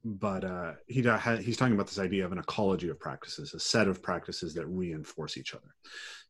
but 0.04 0.44
uh, 0.44 0.72
he 0.86 1.02
he's 1.42 1.56
talking 1.56 1.74
about 1.74 1.88
this 1.88 1.98
idea 1.98 2.24
of 2.24 2.32
an 2.32 2.38
ecology 2.38 2.88
of 2.88 3.00
practices, 3.00 3.52
a 3.54 3.60
set 3.60 3.88
of 3.88 4.02
practices 4.02 4.54
that 4.54 4.66
reinforce 4.66 5.36
each 5.36 5.54
other. 5.54 5.74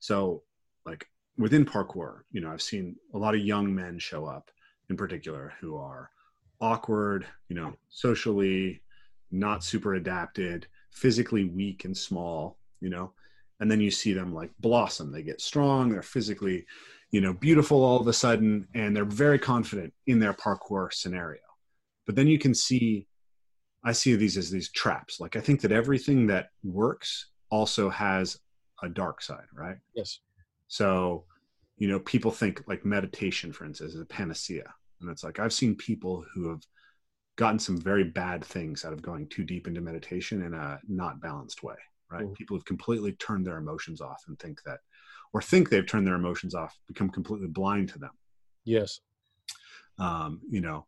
So, 0.00 0.42
like 0.86 1.06
within 1.36 1.64
parkour, 1.64 2.20
you 2.32 2.40
know, 2.40 2.50
I've 2.50 2.62
seen 2.62 2.96
a 3.14 3.18
lot 3.18 3.34
of 3.34 3.40
young 3.40 3.74
men 3.74 3.98
show 3.98 4.26
up, 4.26 4.50
in 4.90 4.96
particular, 4.96 5.52
who 5.60 5.76
are 5.76 6.10
awkward, 6.60 7.26
you 7.48 7.56
know, 7.56 7.74
socially 7.90 8.82
not 9.30 9.64
super 9.64 9.94
adapted, 9.94 10.66
physically 10.92 11.44
weak 11.44 11.84
and 11.84 11.96
small, 11.96 12.58
you 12.80 12.90
know, 12.90 13.12
and 13.60 13.70
then 13.70 13.80
you 13.80 13.90
see 13.90 14.12
them 14.12 14.34
like 14.34 14.50
blossom. 14.60 15.12
They 15.12 15.22
get 15.22 15.40
strong. 15.40 15.90
They're 15.90 16.02
physically, 16.02 16.66
you 17.10 17.20
know, 17.20 17.32
beautiful 17.32 17.84
all 17.84 18.00
of 18.00 18.06
a 18.06 18.12
sudden, 18.12 18.66
and 18.74 18.94
they're 18.94 19.04
very 19.04 19.38
confident 19.38 19.92
in 20.06 20.18
their 20.18 20.34
parkour 20.34 20.92
scenario. 20.92 21.40
But 22.06 22.14
then 22.14 22.26
you 22.26 22.38
can 22.38 22.54
see 22.54 23.06
I 23.84 23.92
see 23.92 24.16
these 24.16 24.36
as 24.36 24.50
these 24.50 24.70
traps. 24.70 25.20
Like 25.20 25.36
I 25.36 25.40
think 25.40 25.60
that 25.60 25.72
everything 25.72 26.26
that 26.28 26.48
works 26.62 27.30
also 27.50 27.88
has 27.88 28.38
a 28.82 28.88
dark 28.88 29.22
side, 29.22 29.46
right? 29.54 29.76
Yes. 29.94 30.20
So, 30.66 31.24
you 31.76 31.88
know, 31.88 32.00
people 32.00 32.30
think 32.30 32.62
like 32.66 32.84
meditation, 32.84 33.52
for 33.52 33.64
instance, 33.64 33.94
is 33.94 34.00
a 34.00 34.06
panacea. 34.06 34.74
And 35.00 35.10
it's 35.10 35.24
like 35.24 35.38
I've 35.38 35.52
seen 35.52 35.74
people 35.74 36.24
who 36.34 36.50
have 36.50 36.62
gotten 37.38 37.58
some 37.58 37.80
very 37.80 38.04
bad 38.04 38.44
things 38.44 38.84
out 38.84 38.92
of 38.92 39.00
going 39.00 39.28
too 39.28 39.44
deep 39.44 39.66
into 39.66 39.80
meditation 39.80 40.42
in 40.42 40.54
a 40.54 40.78
not 40.88 41.20
balanced 41.20 41.62
way, 41.62 41.76
right? 42.10 42.26
Mm. 42.26 42.34
People 42.34 42.56
have 42.56 42.64
completely 42.64 43.12
turned 43.12 43.46
their 43.46 43.58
emotions 43.58 44.00
off 44.00 44.22
and 44.28 44.38
think 44.38 44.60
that, 44.66 44.78
or 45.32 45.40
think 45.40 45.70
they've 45.70 45.86
turned 45.86 46.06
their 46.06 46.16
emotions 46.16 46.54
off, 46.54 46.76
become 46.86 47.08
completely 47.08 47.48
blind 47.48 47.88
to 47.90 47.98
them. 47.98 48.10
Yes. 48.64 49.00
Um, 49.98 50.40
you 50.50 50.60
know, 50.60 50.86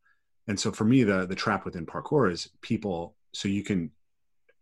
and 0.51 0.59
so 0.59 0.73
for 0.73 0.85
me 0.85 1.05
the 1.05 1.27
the 1.27 1.35
trap 1.35 1.65
within 1.65 1.87
parkour 1.87 2.31
is 2.31 2.51
people 2.61 3.15
so 3.33 3.49
you 3.49 3.63
can 3.63 3.91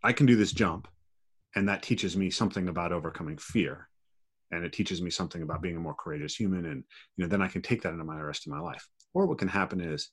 i 0.05 0.13
can 0.13 0.27
do 0.27 0.37
this 0.37 0.53
jump 0.53 0.87
and 1.57 1.69
that 1.69 1.83
teaches 1.83 2.17
me 2.17 2.31
something 2.31 2.69
about 2.69 2.93
overcoming 2.93 3.39
fear 3.39 3.89
and 4.51 4.65
it 4.65 4.73
teaches 4.73 5.01
me 5.01 5.11
something 5.11 5.43
about 5.43 5.63
being 5.63 5.77
a 5.77 5.81
more 5.81 5.95
courageous 5.95 6.35
human 6.35 6.67
and 6.67 6.85
you 7.17 7.25
know 7.25 7.29
then 7.29 7.43
i 7.43 7.49
can 7.49 7.63
take 7.63 7.83
that 7.83 7.93
into 7.93 8.05
my 8.05 8.21
rest 8.21 8.47
of 8.47 8.53
my 8.53 8.61
life 8.61 8.87
or 9.15 9.27
what 9.27 9.39
can 9.39 9.49
happen 9.49 9.81
is 9.81 10.11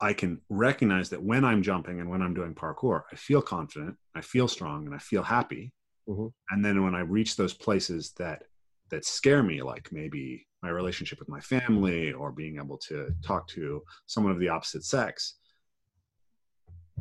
i 0.00 0.12
can 0.12 0.40
recognize 0.48 1.10
that 1.10 1.22
when 1.22 1.44
i'm 1.44 1.62
jumping 1.62 2.00
and 2.00 2.08
when 2.08 2.22
i'm 2.22 2.34
doing 2.34 2.54
parkour 2.54 3.02
i 3.12 3.16
feel 3.16 3.42
confident 3.42 3.96
i 4.14 4.20
feel 4.20 4.48
strong 4.48 4.86
and 4.86 4.94
i 4.94 4.98
feel 4.98 5.22
happy 5.22 5.72
mm-hmm. 6.08 6.26
and 6.50 6.64
then 6.64 6.82
when 6.84 6.94
i 6.94 7.00
reach 7.00 7.36
those 7.36 7.54
places 7.54 8.12
that 8.18 8.42
that 8.90 9.04
scare 9.04 9.42
me 9.42 9.62
like 9.62 9.90
maybe 9.92 10.46
my 10.62 10.70
relationship 10.70 11.18
with 11.18 11.28
my 11.28 11.40
family 11.40 12.12
or 12.12 12.32
being 12.32 12.56
able 12.56 12.78
to 12.78 13.10
talk 13.22 13.46
to 13.48 13.82
someone 14.06 14.32
of 14.32 14.40
the 14.40 14.48
opposite 14.48 14.84
sex 14.84 15.34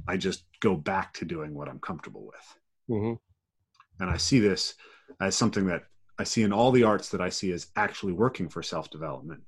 i 0.07 0.17
just 0.17 0.45
go 0.59 0.75
back 0.75 1.13
to 1.13 1.25
doing 1.25 1.53
what 1.53 1.69
i'm 1.69 1.79
comfortable 1.79 2.25
with 2.25 2.57
mm-hmm. 2.89 4.03
and 4.03 4.09
i 4.09 4.17
see 4.17 4.39
this 4.39 4.75
as 5.21 5.35
something 5.35 5.65
that 5.65 5.83
i 6.19 6.23
see 6.23 6.43
in 6.43 6.53
all 6.53 6.71
the 6.71 6.83
arts 6.83 7.09
that 7.09 7.21
i 7.21 7.29
see 7.29 7.51
as 7.51 7.67
actually 7.75 8.13
working 8.13 8.49
for 8.49 8.61
self-development 8.61 9.41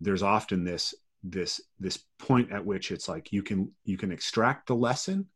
there's 0.00 0.22
often 0.22 0.64
this 0.64 0.94
this 1.30 1.60
this 1.78 1.98
point 2.18 2.52
at 2.52 2.64
which 2.64 2.90
it's 2.90 3.08
like 3.08 3.32
you 3.32 3.42
can 3.42 3.70
you 3.84 3.96
can 3.96 4.12
extract 4.12 4.66
the 4.66 4.74
lesson 4.74 5.26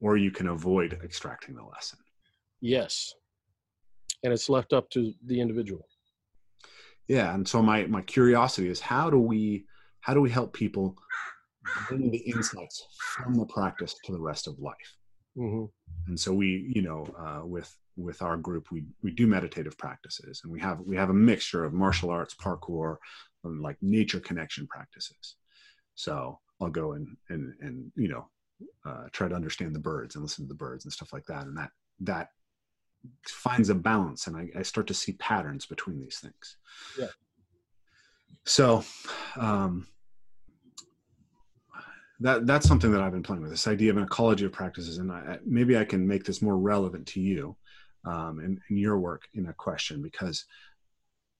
or 0.00 0.16
you 0.16 0.30
can 0.30 0.48
avoid 0.48 0.98
extracting 1.04 1.54
the 1.54 1.64
lesson. 1.64 1.98
Yes. 2.60 3.14
And 4.22 4.32
it's 4.32 4.48
left 4.48 4.72
up 4.72 4.88
to 4.90 5.12
the 5.26 5.40
individual. 5.40 5.86
Yeah. 7.08 7.34
And 7.34 7.46
so 7.46 7.62
my 7.62 7.86
my 7.86 8.02
curiosity 8.02 8.68
is 8.68 8.80
how 8.80 9.10
do 9.10 9.18
we 9.18 9.66
how 10.00 10.14
do 10.14 10.20
we 10.20 10.30
help 10.30 10.52
people 10.52 10.96
bring 11.88 12.10
the 12.10 12.18
insights 12.18 12.86
from 12.98 13.34
the 13.34 13.46
practice 13.46 13.94
to 14.04 14.12
the 14.12 14.20
rest 14.20 14.46
of 14.46 14.58
life 14.58 14.96
mm-hmm. 15.36 15.64
and 16.06 16.18
so 16.18 16.32
we 16.32 16.72
you 16.74 16.82
know 16.82 17.06
uh, 17.18 17.44
with 17.44 17.74
with 17.96 18.22
our 18.22 18.36
group 18.36 18.70
we 18.70 18.84
we 19.02 19.10
do 19.10 19.26
meditative 19.26 19.78
practices 19.78 20.40
and 20.42 20.52
we 20.52 20.60
have 20.60 20.80
we 20.80 20.96
have 20.96 21.10
a 21.10 21.14
mixture 21.14 21.64
of 21.64 21.72
martial 21.72 22.10
arts 22.10 22.34
parkour 22.34 22.96
and 23.44 23.60
like 23.60 23.76
nature 23.82 24.20
connection 24.20 24.66
practices. 24.66 25.36
So 25.94 26.38
i'll 26.60 26.70
go 26.70 26.92
and 26.92 27.16
and 27.28 27.54
and 27.60 27.92
you 27.96 28.08
know 28.08 28.28
uh, 28.86 29.04
try 29.12 29.28
to 29.28 29.34
understand 29.34 29.74
the 29.74 29.80
birds 29.80 30.14
and 30.14 30.22
listen 30.22 30.44
to 30.44 30.48
the 30.48 30.54
birds 30.54 30.84
and 30.84 30.92
stuff 30.92 31.12
like 31.12 31.26
that. 31.26 31.46
And 31.46 31.56
that 31.56 31.70
that 32.00 32.28
finds 33.28 33.68
a 33.68 33.74
balance 33.74 34.26
and 34.26 34.36
I, 34.36 34.48
I, 34.56 34.62
start 34.62 34.86
to 34.86 34.94
see 34.94 35.12
patterns 35.12 35.66
between 35.66 36.00
these 36.00 36.18
things. 36.18 36.56
Yeah. 36.98 37.08
So 38.44 38.84
um 39.36 39.86
that 42.24 42.46
that's 42.46 42.66
something 42.66 42.90
that 42.90 43.00
i've 43.00 43.12
been 43.12 43.22
playing 43.22 43.42
with 43.42 43.50
this 43.50 43.68
idea 43.68 43.90
of 43.90 43.96
an 43.96 44.02
ecology 44.02 44.44
of 44.44 44.52
practices 44.52 44.98
and 44.98 45.12
I, 45.12 45.38
maybe 45.44 45.78
i 45.78 45.84
can 45.84 46.06
make 46.06 46.24
this 46.24 46.42
more 46.42 46.58
relevant 46.58 47.06
to 47.08 47.20
you 47.20 47.56
um, 48.04 48.40
in, 48.40 48.60
in 48.68 48.76
your 48.76 48.98
work 48.98 49.28
in 49.34 49.46
a 49.46 49.52
question 49.52 50.02
because 50.02 50.44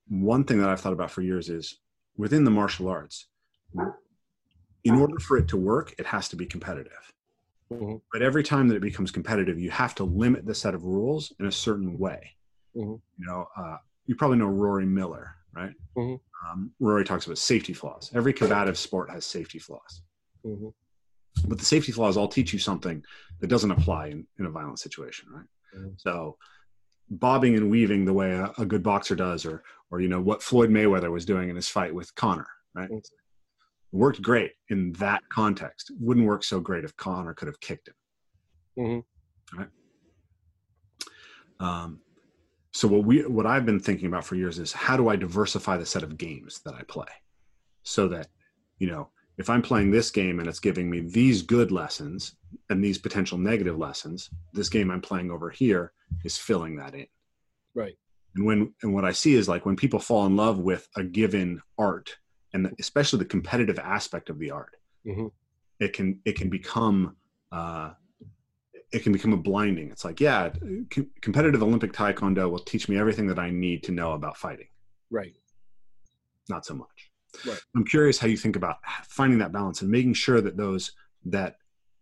one 0.09 0.45
thing 0.45 0.61
that 0.61 0.69
i've 0.69 0.81
thought 0.81 0.93
about 0.93 1.11
for 1.11 1.23
years 1.23 1.49
is 1.49 1.81
within 2.17 2.45
the 2.45 2.51
martial 2.51 2.89
arts 2.89 3.27
in 4.85 4.95
order 4.95 5.19
for 5.19 5.37
it 5.37 5.49
to 5.49 5.57
work 5.57 5.95
it 5.99 6.07
has 6.07 6.29
to 6.29 6.37
be 6.37 6.47
competitive 6.47 7.13
Mm-hmm. 7.73 7.97
But 8.13 8.23
every 8.23 8.43
time 8.43 8.69
that 8.69 8.77
it 8.77 8.83
becomes 8.83 9.11
competitive, 9.11 9.59
you 9.59 9.71
have 9.71 9.95
to 9.97 10.05
limit 10.05 10.47
the 10.47 10.55
set 10.55 10.75
of 10.75 10.85
rules 10.85 11.33
in 11.41 11.47
a 11.47 11.53
certain 11.53 11.99
way. 11.99 12.33
Mm-hmm. 12.77 12.93
You 12.93 13.27
know, 13.27 13.47
uh, 13.57 13.77
you 14.07 14.15
probably 14.17 14.39
know 14.39 14.47
Rory 14.47 14.87
Miller, 14.87 15.35
right? 15.55 15.73
Mm-hmm. 15.97 16.51
Um, 16.51 16.71
Rory 16.79 17.05
talks 17.05 17.27
about 17.27 17.39
safety 17.39 17.73
flaws. 17.73 18.11
Every 18.15 18.33
combative 18.33 18.79
sport 18.79 19.11
has 19.11 19.25
safety 19.25 19.59
flaws. 19.59 20.03
Mm-hmm. 20.45 20.69
But 21.49 21.59
the 21.59 21.65
safety 21.65 21.93
flaws 21.93 22.17
all 22.17 22.29
teach 22.29 22.53
you 22.53 22.59
something 22.59 23.03
that 23.41 23.49
doesn't 23.49 23.71
apply 23.71 24.09
in, 24.09 24.27
in 24.39 24.47
a 24.47 24.51
violent 24.51 24.79
situation, 24.79 25.29
right? 25.31 25.47
Mm-hmm. 25.77 25.89
So, 25.97 26.37
bobbing 27.11 27.57
and 27.57 27.71
weaving 27.71 28.05
the 28.05 28.13
way 28.13 28.33
a, 28.33 28.53
a, 28.59 28.65
good 28.65 28.83
boxer 28.83 29.15
does, 29.15 29.45
or 29.45 29.63
or 29.91 30.01
you 30.01 30.09
know 30.09 30.21
what 30.21 30.43
Floyd 30.43 30.71
Mayweather 30.71 31.11
was 31.11 31.27
doing 31.27 31.51
in 31.51 31.57
his 31.57 31.69
fight 31.69 31.95
with 31.95 32.15
Conor, 32.15 32.47
right? 32.75 32.89
Mm-hmm 32.89 32.99
worked 33.95 34.21
great 34.21 34.53
in 34.71 34.93
that 34.95 35.23
context. 35.29 35.93
Wouldn't 36.01 36.27
work 36.27 36.43
so 36.43 36.59
great 36.61 36.85
if 36.85 36.97
Conor 36.97 37.33
could 37.33 37.47
have 37.47 37.61
kicked 37.61 37.89
him. 37.89 37.95
Mm-hmm. 38.79 39.59
Right. 39.59 39.69
Um, 41.61 42.01
so 42.73 42.89
what 42.89 43.05
we 43.05 43.25
what 43.25 43.47
I've 43.47 43.65
been 43.65 43.79
thinking 43.79 44.09
about 44.09 44.25
for 44.25 44.35
years 44.35 44.59
is 44.59 44.73
how 44.73 44.97
do 44.97 45.09
I 45.09 45.15
diversify 45.15 45.77
the 45.77 45.87
set 45.87 46.03
of 46.03 46.19
games 46.19 46.61
that 46.65 46.75
I 46.75 46.83
play, 46.83 47.07
so 47.85 48.09
that 48.09 48.27
you 48.79 48.89
know 48.89 49.11
if 49.39 49.51
I'm 49.51 49.63
playing 49.63 49.91
this 49.91 50.11
game 50.11 50.39
and 50.39 50.49
it's 50.49 50.61
giving 50.61 50.89
me 50.89 51.01
these 51.01 51.43
good 51.43 51.73
lessons 51.73 52.37
and 52.71 52.83
these 52.83 52.99
potential 52.99 53.39
negative 53.39 53.79
lessons, 53.79 54.31
this 54.53 54.69
game 54.69 54.91
I'm 54.91 55.01
playing 55.01 55.31
over 55.31 55.51
here 55.51 55.93
is 56.25 56.37
filling 56.37 56.77
that 56.77 56.95
in. 56.95 57.07
Right. 57.75 57.95
And 58.37 58.45
when 58.45 58.75
and 58.83 58.93
what 58.93 59.05
I 59.05 59.13
see 59.13 59.35
is 59.35 59.49
like 59.49 59.67
when 59.67 59.77
people 59.77 59.99
fall 59.99 60.27
in 60.27 60.37
love 60.37 60.59
with 60.59 60.89
a 60.97 61.05
given 61.05 61.61
art 61.79 62.17
and 62.55 62.73
especially 62.79 63.19
the 63.19 63.25
competitive 63.27 63.79
aspect 63.79 64.31
of 64.31 64.39
the 64.39 64.51
art 64.51 64.77
mm-hmm. 65.07 65.27
it 65.81 65.93
can 65.93 66.21
it 66.25 66.37
can 66.37 66.49
become 66.49 67.17
uh, 67.53 67.91
it 68.93 69.03
can 69.03 69.13
become 69.13 69.33
a 69.33 69.37
blinding 69.37 69.91
it's 69.91 70.05
like 70.05 70.21
yeah 70.21 70.51
c- 70.93 71.09
competitive 71.21 71.63
olympic 71.63 71.93
taekwondo 71.93 72.51
will 72.51 72.61
teach 72.61 72.89
me 72.89 72.97
everything 72.97 73.27
that 73.27 73.39
i 73.39 73.51
need 73.51 73.83
to 73.83 73.93
know 73.93 74.13
about 74.13 74.37
fighting 74.37 74.69
right 75.11 75.35
not 76.49 76.65
so 76.65 76.75
much 76.75 77.11
right. 77.47 77.61
i'm 77.75 77.85
curious 77.85 78.19
how 78.19 78.27
you 78.27 78.37
think 78.37 78.57
about 78.57 78.77
finding 79.05 79.39
that 79.39 79.53
balance 79.53 79.83
and 79.83 79.91
making 79.91 80.15
sure 80.15 80.41
that 80.41 80.57
those 80.57 80.93
that 81.25 81.57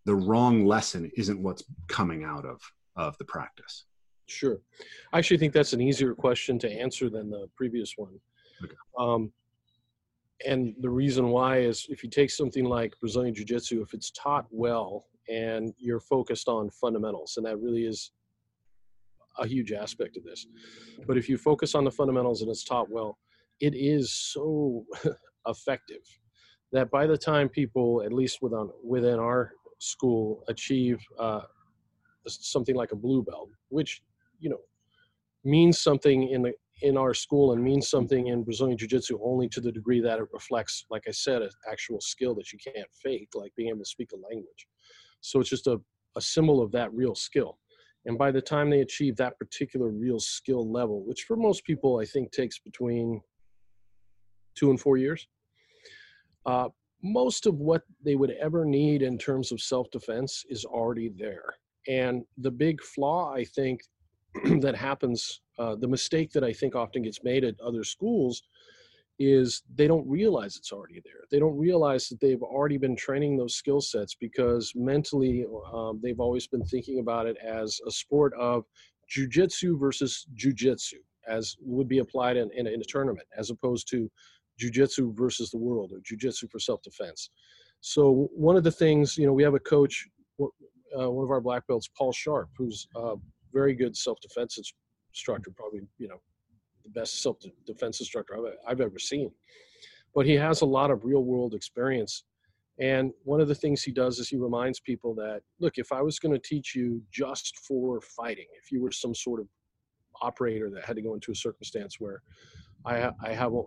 the 0.04 0.14
wrong 0.14 0.66
lesson 0.66 1.10
isn't 1.16 1.42
what's 1.42 1.64
coming 1.88 2.24
out 2.24 2.44
of 2.44 2.60
of 2.96 3.16
the 3.18 3.24
practice 3.24 3.84
sure 4.26 4.58
i 5.12 5.18
actually 5.18 5.38
think 5.38 5.52
that's 5.52 5.72
an 5.72 5.80
easier 5.80 6.14
question 6.14 6.58
to 6.58 6.70
answer 6.70 7.08
than 7.10 7.30
the 7.30 7.48
previous 7.56 7.94
one 7.96 8.18
okay. 8.64 8.74
um, 8.98 9.32
and 10.46 10.74
the 10.80 10.90
reason 10.90 11.28
why 11.28 11.58
is 11.58 11.86
if 11.88 12.02
you 12.02 12.10
take 12.10 12.30
something 12.30 12.64
like 12.64 12.98
Brazilian 13.00 13.34
Jiu 13.34 13.44
Jitsu, 13.44 13.82
if 13.82 13.94
it's 13.94 14.10
taught 14.10 14.46
well 14.50 15.06
and 15.28 15.72
you're 15.78 16.00
focused 16.00 16.48
on 16.48 16.70
fundamentals, 16.70 17.34
and 17.36 17.46
that 17.46 17.58
really 17.58 17.84
is 17.84 18.10
a 19.38 19.46
huge 19.46 19.72
aspect 19.72 20.16
of 20.16 20.24
this. 20.24 20.46
But 21.06 21.16
if 21.16 21.28
you 21.28 21.38
focus 21.38 21.74
on 21.74 21.84
the 21.84 21.90
fundamentals 21.90 22.42
and 22.42 22.50
it's 22.50 22.64
taught 22.64 22.90
well, 22.90 23.18
it 23.62 23.74
is 23.76 24.12
so 24.12 24.84
effective 25.46 26.02
that 26.72 26.90
by 26.90 27.06
the 27.06 27.16
time 27.16 27.48
people, 27.48 28.02
at 28.04 28.12
least 28.12 28.42
within 28.42 28.68
within 28.84 29.18
our 29.18 29.52
school, 29.78 30.44
achieve 30.48 30.98
uh, 31.18 31.42
something 32.26 32.74
like 32.74 32.92
a 32.92 32.96
blue 32.96 33.22
belt, 33.22 33.50
which 33.68 34.02
you 34.40 34.50
know 34.50 34.60
means 35.44 35.78
something 35.78 36.28
in 36.28 36.42
the 36.42 36.52
in 36.82 36.96
our 36.96 37.14
school 37.14 37.52
and 37.52 37.62
means 37.62 37.88
something 37.88 38.26
in 38.26 38.42
Brazilian 38.42 38.76
Jiu 38.76 38.88
Jitsu 38.88 39.18
only 39.22 39.48
to 39.50 39.60
the 39.60 39.70
degree 39.70 40.00
that 40.00 40.18
it 40.18 40.26
reflects, 40.32 40.84
like 40.90 41.04
I 41.06 41.12
said, 41.12 41.42
an 41.42 41.50
actual 41.70 42.00
skill 42.00 42.34
that 42.34 42.52
you 42.52 42.58
can't 42.58 42.88
fake, 42.92 43.28
like 43.34 43.54
being 43.54 43.68
able 43.68 43.78
to 43.78 43.84
speak 43.84 44.10
a 44.12 44.16
language. 44.16 44.66
So 45.20 45.38
it's 45.38 45.50
just 45.50 45.68
a, 45.68 45.80
a 46.16 46.20
symbol 46.20 46.60
of 46.60 46.72
that 46.72 46.92
real 46.92 47.14
skill. 47.14 47.58
And 48.06 48.18
by 48.18 48.32
the 48.32 48.40
time 48.40 48.68
they 48.68 48.80
achieve 48.80 49.14
that 49.16 49.38
particular 49.38 49.90
real 49.90 50.18
skill 50.18 50.68
level, 50.68 51.04
which 51.06 51.22
for 51.22 51.36
most 51.36 51.64
people 51.64 52.00
I 52.00 52.04
think 52.04 52.32
takes 52.32 52.58
between 52.58 53.20
two 54.54 54.70
and 54.70 54.80
four 54.80 54.96
years, 54.96 55.26
uh, 56.46 56.68
most 57.02 57.46
of 57.46 57.56
what 57.56 57.82
they 58.04 58.14
would 58.14 58.32
ever 58.40 58.64
need 58.64 59.02
in 59.02 59.18
terms 59.18 59.52
of 59.52 59.60
self 59.60 59.90
defense 59.90 60.44
is 60.48 60.64
already 60.64 61.10
there. 61.16 61.54
And 61.88 62.24
the 62.38 62.50
big 62.50 62.80
flaw, 62.82 63.32
I 63.34 63.44
think, 63.44 63.82
that 64.60 64.76
happens, 64.76 65.40
uh, 65.58 65.76
the 65.76 65.88
mistake 65.88 66.32
that 66.32 66.44
I 66.44 66.52
think 66.52 66.74
often 66.74 67.02
gets 67.02 67.24
made 67.24 67.44
at 67.44 67.60
other 67.60 67.84
schools 67.84 68.42
is 69.18 69.62
they 69.74 69.86
don't 69.86 70.08
realize 70.08 70.56
it's 70.56 70.72
already 70.72 71.00
there. 71.04 71.24
They 71.30 71.38
don't 71.38 71.56
realize 71.56 72.08
that 72.08 72.20
they've 72.20 72.42
already 72.42 72.78
been 72.78 72.96
training 72.96 73.36
those 73.36 73.54
skill 73.54 73.80
sets 73.80 74.14
because 74.14 74.72
mentally 74.74 75.44
um, 75.72 76.00
they've 76.02 76.18
always 76.18 76.46
been 76.46 76.64
thinking 76.64 76.98
about 76.98 77.26
it 77.26 77.36
as 77.36 77.78
a 77.86 77.90
sport 77.90 78.32
of 78.34 78.64
jujitsu 79.14 79.78
versus 79.78 80.26
jujitsu, 80.34 80.94
as 81.28 81.56
would 81.60 81.88
be 81.88 81.98
applied 81.98 82.36
in, 82.36 82.50
in, 82.56 82.66
in 82.66 82.80
a 82.80 82.84
tournament, 82.84 83.26
as 83.36 83.50
opposed 83.50 83.88
to 83.90 84.10
jujitsu 84.62 85.16
versus 85.16 85.50
the 85.50 85.58
world 85.58 85.92
or 85.92 85.98
jujitsu 86.00 86.50
for 86.50 86.58
self-defense. 86.58 87.30
So 87.80 88.28
one 88.34 88.56
of 88.56 88.64
the 88.64 88.70
things, 88.70 89.18
you 89.18 89.26
know, 89.26 89.32
we 89.32 89.42
have 89.42 89.54
a 89.54 89.60
coach, 89.60 90.06
uh, 90.40 91.10
one 91.10 91.24
of 91.24 91.30
our 91.30 91.40
black 91.40 91.66
belts, 91.66 91.88
Paul 91.98 92.12
Sharp, 92.12 92.50
who's 92.56 92.86
a 92.94 93.14
very 93.52 93.74
good 93.74 93.96
self-defense 93.96 94.58
instructor, 95.12 95.50
probably, 95.50 95.80
you 95.98 96.08
know, 96.08 96.20
the 96.84 96.90
best 96.90 97.22
self-defense 97.22 98.00
instructor 98.00 98.36
I've, 98.36 98.54
I've 98.68 98.80
ever 98.80 98.98
seen. 98.98 99.30
But 100.14 100.26
he 100.26 100.34
has 100.34 100.60
a 100.60 100.66
lot 100.66 100.90
of 100.90 101.04
real-world 101.04 101.54
experience. 101.54 102.24
And 102.78 103.12
one 103.24 103.40
of 103.40 103.48
the 103.48 103.54
things 103.54 103.82
he 103.82 103.92
does 103.92 104.18
is 104.18 104.28
he 104.28 104.36
reminds 104.36 104.80
people 104.80 105.14
that, 105.16 105.42
look, 105.60 105.74
if 105.76 105.92
I 105.92 106.02
was 106.02 106.18
going 106.18 106.32
to 106.32 106.48
teach 106.48 106.74
you 106.74 107.02
just 107.10 107.58
for 107.58 108.00
fighting, 108.00 108.46
if 108.62 108.72
you 108.72 108.80
were 108.82 108.92
some 108.92 109.14
sort 109.14 109.40
of 109.40 109.46
operator 110.20 110.70
that 110.70 110.84
had 110.84 110.96
to 110.96 111.02
go 111.02 111.14
into 111.14 111.32
a 111.32 111.34
circumstance 111.34 111.96
where 111.98 112.22
I, 112.84 113.10
I 113.22 113.32
have 113.32 113.54
a, 113.54 113.62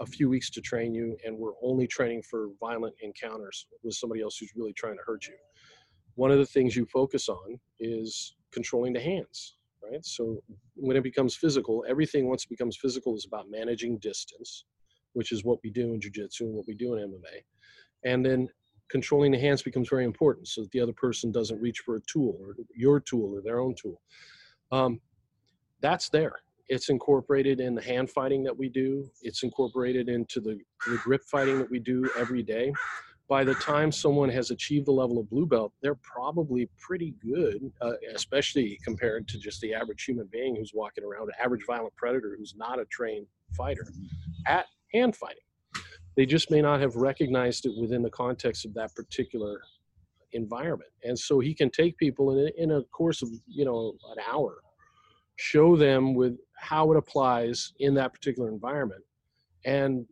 a, 0.00 0.06
few 0.06 0.28
weeks 0.28 0.50
to 0.50 0.60
train 0.60 0.94
you, 0.94 1.16
and 1.24 1.36
we're 1.36 1.52
only 1.62 1.86
training 1.86 2.22
for 2.22 2.48
violent 2.60 2.94
encounters 3.00 3.66
with 3.82 3.94
somebody 3.94 4.20
else 4.20 4.36
who's 4.36 4.52
really 4.56 4.72
trying 4.74 4.96
to 4.96 5.02
hurt 5.06 5.26
you. 5.26 5.34
One 6.14 6.30
of 6.30 6.38
the 6.38 6.46
things 6.46 6.76
you 6.76 6.84
focus 6.86 7.28
on 7.28 7.58
is 7.80 8.36
controlling 8.52 8.92
the 8.92 9.00
hands, 9.00 9.56
right? 9.82 10.04
So 10.04 10.42
when 10.74 10.96
it 10.96 11.02
becomes 11.02 11.36
physical, 11.36 11.84
everything 11.88 12.28
once 12.28 12.44
it 12.44 12.50
becomes 12.50 12.76
physical 12.76 13.16
is 13.16 13.24
about 13.24 13.50
managing 13.50 13.98
distance, 13.98 14.64
which 15.12 15.32
is 15.32 15.44
what 15.44 15.58
we 15.62 15.70
do 15.70 15.94
in 15.94 16.00
jiu-jitsu 16.00 16.44
and 16.44 16.54
what 16.54 16.66
we 16.66 16.74
do 16.74 16.94
in 16.94 17.08
MMA. 17.08 17.42
And 18.04 18.24
then 18.24 18.48
controlling 18.90 19.32
the 19.32 19.38
hands 19.38 19.62
becomes 19.62 19.88
very 19.88 20.04
important 20.04 20.48
so 20.48 20.62
that 20.62 20.70
the 20.72 20.80
other 20.80 20.92
person 20.92 21.30
doesn't 21.30 21.60
reach 21.60 21.80
for 21.80 21.96
a 21.96 22.00
tool 22.02 22.36
or 22.40 22.54
your 22.74 23.00
tool 23.00 23.34
or 23.34 23.40
their 23.40 23.60
own 23.60 23.74
tool. 23.80 24.00
Um, 24.72 25.00
that's 25.80 26.08
there 26.08 26.40
it's 26.68 26.88
incorporated 26.90 27.60
in 27.60 27.74
the 27.74 27.82
hand 27.82 28.10
fighting 28.10 28.42
that 28.44 28.56
we 28.56 28.68
do. 28.68 29.08
It's 29.22 29.42
incorporated 29.42 30.08
into 30.08 30.40
the, 30.40 30.58
the 30.86 30.98
grip 30.98 31.22
fighting 31.24 31.58
that 31.58 31.70
we 31.70 31.78
do 31.78 32.08
every 32.16 32.42
day. 32.42 32.72
By 33.28 33.44
the 33.44 33.54
time 33.54 33.92
someone 33.92 34.30
has 34.30 34.50
achieved 34.50 34.86
the 34.86 34.92
level 34.92 35.18
of 35.18 35.28
blue 35.28 35.46
belt, 35.46 35.72
they're 35.82 35.96
probably 35.96 36.68
pretty 36.78 37.14
good, 37.22 37.70
uh, 37.82 37.92
especially 38.14 38.78
compared 38.82 39.28
to 39.28 39.38
just 39.38 39.60
the 39.60 39.74
average 39.74 40.04
human 40.04 40.28
being 40.32 40.56
who's 40.56 40.72
walking 40.74 41.04
around, 41.04 41.28
an 41.28 41.34
average 41.42 41.64
violent 41.66 41.94
predator 41.96 42.36
who's 42.38 42.54
not 42.56 42.80
a 42.80 42.86
trained 42.86 43.26
fighter 43.54 43.86
at 44.46 44.66
hand 44.94 45.14
fighting. 45.14 45.42
They 46.16 46.24
just 46.24 46.50
may 46.50 46.62
not 46.62 46.80
have 46.80 46.96
recognized 46.96 47.66
it 47.66 47.72
within 47.78 48.02
the 48.02 48.10
context 48.10 48.64
of 48.64 48.72
that 48.74 48.94
particular 48.94 49.60
environment. 50.32 50.90
And 51.04 51.18
so 51.18 51.38
he 51.38 51.54
can 51.54 51.70
take 51.70 51.96
people 51.98 52.38
in 52.38 52.50
in 52.56 52.70
a 52.72 52.82
course 52.84 53.22
of, 53.22 53.28
you 53.46 53.64
know, 53.64 53.94
an 54.10 54.22
hour 54.30 54.58
show 55.38 55.76
them 55.76 56.14
with 56.14 56.36
how 56.58 56.90
it 56.92 56.96
applies 56.96 57.72
in 57.80 57.94
that 57.94 58.12
particular 58.12 58.48
environment. 58.48 59.02
And 59.64 60.06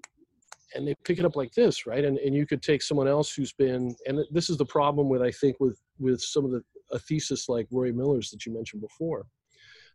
and 0.74 0.86
they 0.86 0.94
pick 1.04 1.18
it 1.18 1.24
up 1.24 1.36
like 1.36 1.52
this 1.52 1.86
right? 1.86 2.04
And 2.04 2.18
and 2.18 2.34
you 2.34 2.46
could 2.46 2.62
take 2.62 2.82
someone 2.82 3.08
else 3.08 3.32
who's 3.32 3.52
been 3.52 3.94
and 4.06 4.24
this 4.30 4.50
is 4.50 4.56
the 4.56 4.64
problem 4.64 5.08
with 5.08 5.22
i 5.22 5.30
think 5.30 5.56
with 5.60 5.80
with 5.98 6.20
some 6.20 6.44
of 6.44 6.50
the 6.50 6.62
a 6.92 6.98
thesis 6.98 7.48
like 7.48 7.66
Rory 7.70 7.92
Miller's 7.92 8.30
that 8.30 8.46
you 8.46 8.52
mentioned 8.52 8.82
before. 8.82 9.26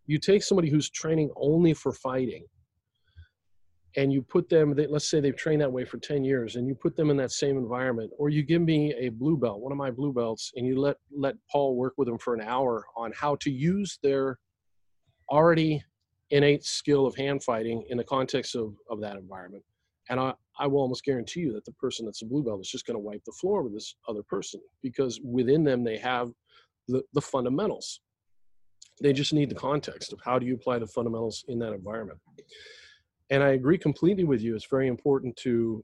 You 0.07 0.17
take 0.17 0.43
somebody 0.43 0.69
who's 0.69 0.89
training 0.89 1.29
only 1.35 1.73
for 1.73 1.93
fighting 1.93 2.45
and 3.97 4.11
you 4.11 4.21
put 4.21 4.49
them 4.49 4.73
they, 4.73 4.87
let's 4.87 5.09
say 5.09 5.19
they've 5.19 5.35
trained 5.35 5.61
that 5.61 5.71
way 5.71 5.83
for 5.83 5.97
10 5.97 6.23
years 6.23 6.55
and 6.55 6.65
you 6.65 6.73
put 6.73 6.95
them 6.95 7.09
in 7.09 7.17
that 7.17 7.31
same 7.31 7.57
environment 7.57 8.09
or 8.17 8.29
you 8.29 8.41
give 8.41 8.61
me 8.61 8.93
a 8.93 9.09
blue 9.09 9.35
belt 9.35 9.59
one 9.59 9.71
of 9.71 9.77
my 9.77 9.91
blue 9.91 10.13
belts 10.13 10.53
and 10.55 10.65
you 10.65 10.79
let 10.79 10.95
let 11.13 11.35
paul 11.51 11.75
work 11.75 11.93
with 11.97 12.07
them 12.07 12.17
for 12.17 12.33
an 12.33 12.39
hour 12.39 12.85
on 12.95 13.11
how 13.13 13.35
to 13.35 13.51
use 13.51 13.99
their 14.01 14.39
already 15.29 15.83
innate 16.31 16.63
skill 16.63 17.05
of 17.05 17.15
hand 17.15 17.43
fighting 17.43 17.83
in 17.89 17.97
the 17.97 18.03
context 18.03 18.55
of, 18.55 18.75
of 18.89 18.99
that 19.01 19.17
environment. 19.17 19.63
And 20.09 20.19
I, 20.19 20.33
I 20.57 20.67
will 20.67 20.79
almost 20.79 21.03
guarantee 21.03 21.41
you 21.41 21.53
that 21.53 21.65
the 21.65 21.71
person 21.73 22.05
that's 22.05 22.21
a 22.21 22.25
blue 22.25 22.43
belt 22.43 22.59
is 22.61 22.69
just 22.69 22.85
going 22.85 22.95
to 22.95 22.99
wipe 22.99 23.23
the 23.23 23.31
floor 23.31 23.61
with 23.63 23.73
this 23.73 23.95
other 24.07 24.23
person 24.23 24.59
because 24.81 25.19
within 25.23 25.63
them 25.63 25.83
they 25.83 25.97
have 25.97 26.31
the, 26.87 27.03
the 27.13 27.21
fundamentals. 27.21 28.01
They 29.01 29.13
just 29.13 29.33
need 29.33 29.49
the 29.49 29.55
context 29.55 30.13
of 30.13 30.19
how 30.23 30.37
do 30.39 30.45
you 30.45 30.55
apply 30.55 30.79
the 30.79 30.87
fundamentals 30.87 31.45
in 31.47 31.59
that 31.59 31.73
environment. 31.73 32.19
And 33.29 33.41
I 33.41 33.49
agree 33.49 33.77
completely 33.77 34.23
with 34.23 34.41
you. 34.41 34.55
It's 34.55 34.67
very 34.67 34.87
important 34.87 35.35
to 35.37 35.83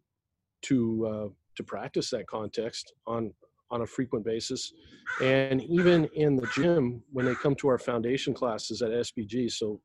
to 0.64 1.08
uh, 1.08 1.28
to 1.56 1.64
practice 1.64 2.10
that 2.10 2.28
context 2.28 2.94
on 3.06 3.34
on 3.72 3.82
a 3.82 3.86
frequent 3.86 4.26
basis. 4.26 4.74
And 5.22 5.64
even 5.64 6.06
in 6.14 6.36
the 6.36 6.48
gym, 6.54 7.02
when 7.12 7.26
they 7.26 7.36
come 7.36 7.56
to 7.56 7.68
our 7.68 7.78
foundation 7.78 8.34
classes 8.34 8.82
at 8.82 8.92
SBG, 8.92 9.52
so 9.52 9.80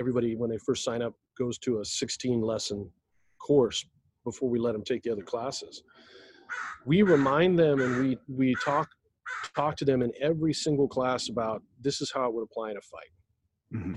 everybody, 0.00 0.34
when 0.34 0.50
they 0.50 0.58
first 0.58 0.82
sign 0.82 1.02
up, 1.02 1.14
goes 1.38 1.58
to 1.58 1.80
a 1.80 1.84
16 1.84 2.40
lesson 2.40 2.90
course 3.38 3.84
before 4.24 4.48
we 4.48 4.58
let 4.58 4.72
them 4.72 4.82
take 4.82 5.02
the 5.02 5.10
other 5.10 5.22
classes. 5.22 5.82
We 6.84 7.02
remind 7.02 7.58
them 7.58 7.80
and 7.80 7.98
we, 7.98 8.18
we 8.28 8.54
talk, 8.64 8.88
talk 9.54 9.76
to 9.76 9.84
them 9.84 10.02
in 10.02 10.12
every 10.20 10.52
single 10.52 10.88
class 10.88 11.28
about 11.28 11.62
this 11.80 12.00
is 12.00 12.10
how 12.10 12.28
it 12.28 12.34
would 12.34 12.44
apply 12.44 12.70
in 12.70 12.76
a 12.76 12.80
fight. 12.80 13.74
Mm-hmm. 13.74 13.94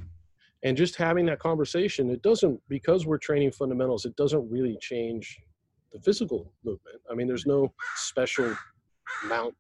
And 0.64 0.78
just 0.78 0.96
having 0.96 1.26
that 1.26 1.40
conversation, 1.40 2.10
it 2.10 2.22
doesn't, 2.22 2.60
because 2.70 3.06
we're 3.06 3.18
training 3.18 3.52
fundamentals, 3.52 4.06
it 4.06 4.16
doesn't 4.16 4.50
really 4.50 4.78
change 4.80 5.38
the 5.92 6.00
physical 6.00 6.54
movement. 6.64 7.02
I 7.12 7.16
mean, 7.16 7.28
there's 7.28 7.46
no 7.46 7.74
special 7.96 8.56
mount 9.26 9.54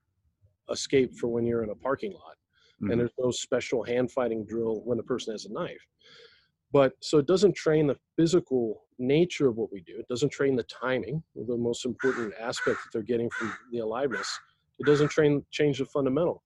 escape 0.72 1.16
for 1.18 1.28
when 1.28 1.46
you're 1.46 1.64
in 1.64 1.72
a 1.72 1.76
parking 1.76 2.14
lot. 2.14 2.38
Mm-hmm. 2.82 2.92
And 2.92 3.00
there's 3.00 3.12
no 3.20 3.32
special 3.32 3.84
hand 3.84 4.12
fighting 4.12 4.46
drill 4.46 4.82
when 4.86 4.98
the 4.98 5.04
person 5.04 5.34
has 5.34 5.46
a 5.46 5.52
knife. 5.52 5.86
But 6.74 6.94
so 7.00 7.20
it 7.20 7.28
doesn't 7.28 7.56
train 7.56 7.88
the 7.88 7.98
physical 8.18 8.82
nature 9.00 9.48
of 9.48 9.56
what 9.58 9.72
we 9.72 9.82
do. 9.82 9.94
It 9.98 10.08
doesn't 10.08 10.32
train 10.32 10.56
the 10.56 10.64
timing, 10.64 11.24
the 11.36 11.58
most 11.58 11.86
important 11.86 12.34
aspect 12.40 12.80
that 12.84 12.90
they're 12.92 13.04
getting 13.04 13.30
from 13.30 13.54
the 13.72 13.80
aliveness. 13.80 14.28
It 14.80 14.86
doesn't 14.86 15.10
train 15.10 15.46
change 15.52 15.78
the 15.78 15.86
fundamental. 15.86 16.44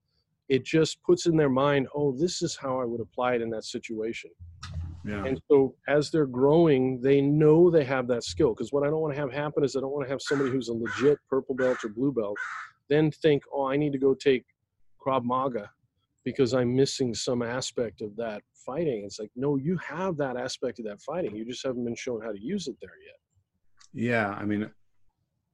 It 0.50 0.66
just 0.66 1.02
puts 1.04 1.26
in 1.26 1.36
their 1.36 1.50
mind, 1.50 1.88
oh, 1.96 2.16
this 2.18 2.42
is 2.42 2.56
how 2.56 2.80
I 2.80 2.86
would 2.86 3.02
apply 3.02 3.36
it 3.36 3.42
in 3.42 3.50
that 3.52 3.64
situation. 3.64 4.30
Yeah. 5.06 5.26
And 5.26 5.42
so 5.50 5.76
as 5.88 6.12
they're 6.12 6.26
growing, 6.26 7.02
they 7.02 7.22
know 7.22 7.70
they 7.70 7.86
have 7.86 8.08
that 8.08 8.24
skill. 8.24 8.54
Because 8.54 8.74
what 8.74 8.84
I 8.84 8.88
don't 8.88 9.00
want 9.00 9.14
to 9.14 9.20
have 9.20 9.32
happen 9.32 9.64
is 9.64 9.76
I 9.76 9.80
don't 9.80 9.92
want 9.92 10.06
to 10.06 10.12
have 10.12 10.22
somebody 10.22 10.52
who's 10.52 10.68
a 10.68 10.74
legit 10.74 11.18
purple 11.30 11.56
belt 11.56 11.78
or 11.84 11.90
blue 11.90 12.12
belt 12.12 12.38
then 12.90 13.12
think, 13.12 13.44
oh, 13.54 13.66
I 13.66 13.78
need 13.78 13.92
to 13.94 13.98
go 13.98 14.14
take 14.14 14.46
Krav 15.06 15.24
Maga 15.24 15.70
because 16.24 16.54
I'm 16.54 16.76
missing 16.76 17.14
some 17.14 17.42
aspect 17.42 18.02
of 18.02 18.16
that 18.18 18.42
fighting. 18.68 19.04
It's 19.06 19.20
like, 19.20 19.32
no, 19.36 19.56
you 19.56 19.78
have 19.78 20.18
that 20.18 20.38
aspect 20.38 20.78
of 20.80 20.86
that 20.86 21.02
fighting. 21.02 21.36
You 21.36 21.46
just 21.46 21.66
haven't 21.66 21.86
been 21.86 21.96
shown 21.96 22.22
how 22.22 22.32
to 22.32 22.40
use 22.40 22.68
it 22.68 22.76
there 22.82 22.98
yet. 23.06 23.20
Yeah. 23.94 24.30
I 24.30 24.46
mean, 24.46 24.70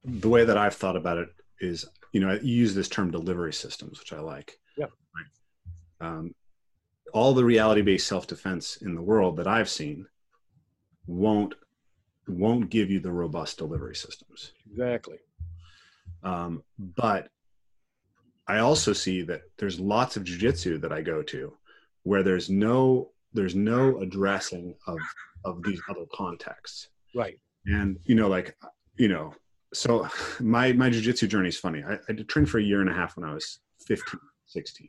the 0.04 0.28
way 0.28 0.44
that 0.44 0.58
I've 0.58 0.74
thought 0.74 0.96
about 0.96 1.18
it 1.18 1.28
is, 1.60 1.86
you 2.12 2.20
know, 2.20 2.32
you 2.42 2.54
use 2.54 2.74
this 2.74 2.88
term 2.88 3.10
delivery 3.10 3.54
systems, 3.54 3.98
which 4.00 4.12
I 4.12 4.20
like. 4.20 4.58
Yeah. 4.76 4.86
Um, 6.00 6.34
all 7.14 7.32
the 7.32 7.44
reality-based 7.44 8.06
self-defense 8.06 8.78
in 8.82 8.94
the 8.94 9.02
world 9.10 9.36
that 9.36 9.46
I've 9.46 9.70
seen 9.70 10.06
won't 11.06 11.54
won't 12.26 12.70
give 12.70 12.90
you 12.90 13.00
the 13.00 13.12
robust 13.12 13.58
delivery 13.58 13.94
systems. 13.94 14.52
Exactly. 14.70 15.18
Um, 16.22 16.62
but 16.78 17.28
I 18.48 18.58
also 18.58 18.92
see 18.92 19.22
that 19.22 19.42
there's 19.58 19.78
lots 19.78 20.16
of 20.16 20.24
jujitsu 20.24 20.80
that 20.80 20.92
I 20.92 21.02
go 21.02 21.22
to 21.22 21.56
where 22.04 22.22
there's 22.22 22.48
no 22.48 23.10
there's 23.32 23.54
no 23.54 23.98
addressing 23.98 24.74
of 24.86 24.98
of 25.44 25.62
these 25.62 25.80
other 25.90 26.06
contexts. 26.14 26.88
Right. 27.14 27.38
And 27.66 27.98
you 28.04 28.14
know, 28.14 28.28
like 28.28 28.56
you 28.96 29.08
know, 29.08 29.34
so 29.72 30.08
my 30.40 30.72
my 30.72 30.88
jujitsu 30.88 31.28
journey 31.28 31.48
is 31.48 31.58
funny. 31.58 31.82
I, 31.82 31.98
I 32.08 32.12
trained 32.28 32.48
for 32.48 32.58
a 32.58 32.62
year 32.62 32.80
and 32.80 32.88
a 32.88 32.94
half 32.94 33.16
when 33.16 33.28
I 33.28 33.34
was 33.34 33.58
15, 33.86 34.20
16. 34.46 34.88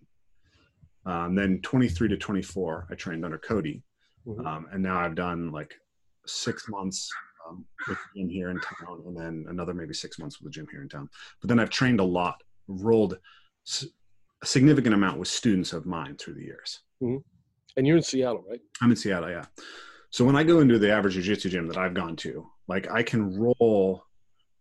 Um, 1.07 1.35
then 1.35 1.59
23 1.61 2.09
to 2.09 2.17
24, 2.17 2.87
I 2.89 2.95
trained 2.95 3.25
under 3.25 3.37
Cody. 3.37 3.83
Mm-hmm. 4.25 4.45
Um, 4.45 4.67
and 4.71 4.81
now 4.81 4.99
I've 4.99 5.15
done 5.15 5.51
like 5.51 5.75
six 6.25 6.67
months 6.67 7.09
um, 7.47 7.65
with 7.87 7.97
the 7.97 8.21
gym 8.21 8.29
here 8.29 8.49
in 8.49 8.59
town, 8.59 9.03
and 9.05 9.15
then 9.15 9.45
another 9.49 9.73
maybe 9.73 9.93
six 9.93 10.17
months 10.17 10.39
with 10.39 10.51
the 10.51 10.55
gym 10.55 10.67
here 10.71 10.81
in 10.81 10.89
town. 10.89 11.09
But 11.41 11.49
then 11.49 11.59
I've 11.59 11.69
trained 11.69 11.99
a 11.99 12.03
lot, 12.03 12.41
rolled 12.67 13.19
a 14.45 14.47
significant 14.47 14.93
amount 14.93 15.17
with 15.17 15.27
students 15.27 15.73
of 15.73 15.87
mine 15.87 16.15
through 16.17 16.35
the 16.35 16.43
years. 16.43 16.81
Mm-hmm. 17.01 17.17
And 17.77 17.87
you're 17.87 17.97
in 17.97 18.03
Seattle, 18.03 18.45
right? 18.47 18.61
I'm 18.79 18.91
in 18.91 18.95
Seattle, 18.95 19.29
yeah. 19.29 19.45
So 20.11 20.23
when 20.23 20.35
I 20.35 20.43
go 20.43 20.59
into 20.59 20.77
the 20.77 20.91
average 20.91 21.15
jiu-jitsu 21.15 21.49
gym 21.49 21.67
that 21.67 21.77
I've 21.77 21.95
gone 21.95 22.15
to, 22.17 22.45
like 22.67 22.89
I 22.91 23.01
can 23.01 23.37
roll 23.37 24.03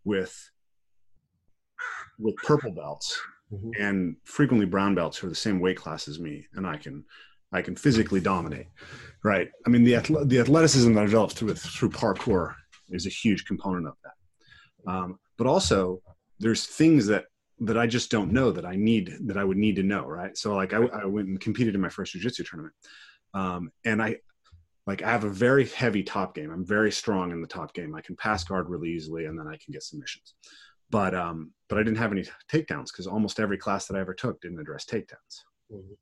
with 0.05 0.35
with 2.18 2.37
purple 2.37 2.70
belts 2.70 3.20
mm-hmm. 3.53 3.70
and 3.78 4.16
frequently 4.24 4.66
brown 4.66 4.95
belts 4.95 5.18
who 5.18 5.26
are 5.26 5.30
the 5.30 5.37
same 5.37 5.61
weight 5.61 5.76
class 5.76 6.09
as 6.09 6.18
me, 6.18 6.47
and 6.55 6.66
I 6.66 6.76
can 6.78 7.05
I 7.53 7.61
can 7.61 7.76
physically 7.76 8.20
dominate. 8.20 8.68
Right. 9.22 9.49
I 9.66 9.68
mean 9.68 9.85
the 9.85 9.97
the 10.24 10.41
athleticism 10.41 10.95
that 10.95 11.03
I 11.03 11.05
developed 11.05 11.35
through 11.35 11.55
through 11.55 11.91
parkour 11.91 12.55
is 12.89 13.07
a 13.07 13.11
huge 13.11 13.45
component 13.45 13.87
of 13.87 13.95
that. 14.05 14.91
Um, 14.91 15.18
but 15.37 15.47
also 15.47 16.01
there's 16.41 16.66
things 16.66 17.07
that 17.07 17.26
that 17.61 17.79
I 17.79 17.87
just 17.87 18.11
don't 18.11 18.33
know 18.33 18.51
that 18.51 18.67
I 18.67 18.77
need 18.77 19.15
that 19.27 19.37
I 19.37 19.45
would 19.45 19.57
need 19.57 19.77
to 19.77 19.83
know. 19.83 20.07
Right. 20.07 20.37
So 20.37 20.55
like 20.55 20.73
I, 20.73 20.79
I 20.79 21.05
went 21.05 21.29
and 21.29 21.41
competed 21.41 21.75
in 21.75 21.81
my 21.81 21.89
first 21.89 22.13
jiu-jitsu 22.13 22.45
tournament, 22.45 22.75
um, 23.33 23.71
and 23.85 24.03
I 24.03 24.17
like 24.87 25.03
I 25.03 25.11
have 25.11 25.25
a 25.25 25.31
very 25.31 25.67
heavy 25.67 26.03
top 26.03 26.35
game. 26.35 26.51
I'm 26.51 26.67
very 26.67 26.93
strong 26.93 27.31
in 27.31 27.41
the 27.41 27.49
top 27.49 27.73
game. 27.75 27.95
I 27.95 28.01
can 28.01 28.17
pass 28.17 28.45
guard 28.45 28.69
really 28.69 28.91
easily, 28.91 29.27
and 29.27 29.39
then 29.39 29.47
I 29.47 29.57
can 29.57 29.73
get 29.73 29.83
submissions. 29.83 30.35
But 30.91 31.15
um, 31.15 31.53
but 31.69 31.79
I 31.79 31.83
didn't 31.83 31.99
have 31.99 32.13
any 32.13 32.25
takedowns 32.51 32.87
because 32.93 33.07
almost 33.07 33.41
every 33.41 33.59
class 33.59 33.87
that 33.87 33.97
I 33.97 34.01
ever 34.01 34.15
took 34.15 34.41
didn't 34.41 34.61
address 34.61 34.85
takedowns. 34.85 35.43
Mm-hmm. 35.73 35.95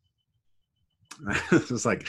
it's 1.72 1.84
like 1.84 2.08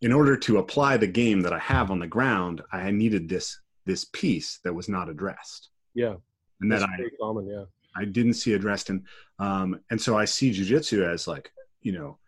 in 0.00 0.12
order 0.12 0.36
to 0.36 0.58
apply 0.58 0.96
the 0.96 1.06
game 1.06 1.40
that 1.42 1.52
I 1.52 1.58
have 1.58 1.90
on 1.90 1.98
the 1.98 2.06
ground, 2.06 2.62
I 2.72 2.90
needed 2.90 3.28
this 3.28 3.60
this 3.84 4.04
piece 4.04 4.60
that 4.64 4.74
was 4.74 4.88
not 4.88 5.08
addressed. 5.08 5.70
Yeah, 5.94 6.14
and 6.60 6.70
That's 6.70 6.82
that 6.82 6.90
I 6.90 7.08
common. 7.20 7.46
Yeah, 7.46 7.64
I 7.98 8.04
didn't 8.04 8.34
see 8.34 8.54
addressed, 8.54 8.90
and 8.90 9.04
um, 9.38 9.80
and 9.90 10.00
so 10.00 10.16
I 10.16 10.24
see 10.24 10.50
jujitsu 10.50 11.06
as 11.06 11.26
like 11.26 11.50
you 11.82 11.92
know 11.92 12.18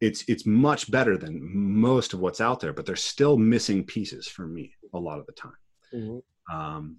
it's 0.00 0.24
it's 0.28 0.46
much 0.46 0.90
better 0.90 1.16
than 1.16 1.40
most 1.42 2.12
of 2.12 2.20
what's 2.20 2.40
out 2.40 2.60
there 2.60 2.72
but 2.72 2.84
there's 2.84 3.02
still 3.02 3.36
missing 3.36 3.84
pieces 3.84 4.26
for 4.26 4.46
me 4.46 4.74
a 4.94 4.98
lot 4.98 5.18
of 5.18 5.26
the 5.26 5.32
time 5.32 5.52
mm-hmm. 5.94 6.56
um, 6.56 6.96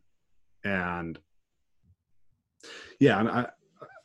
and 0.63 1.19
yeah 2.99 3.17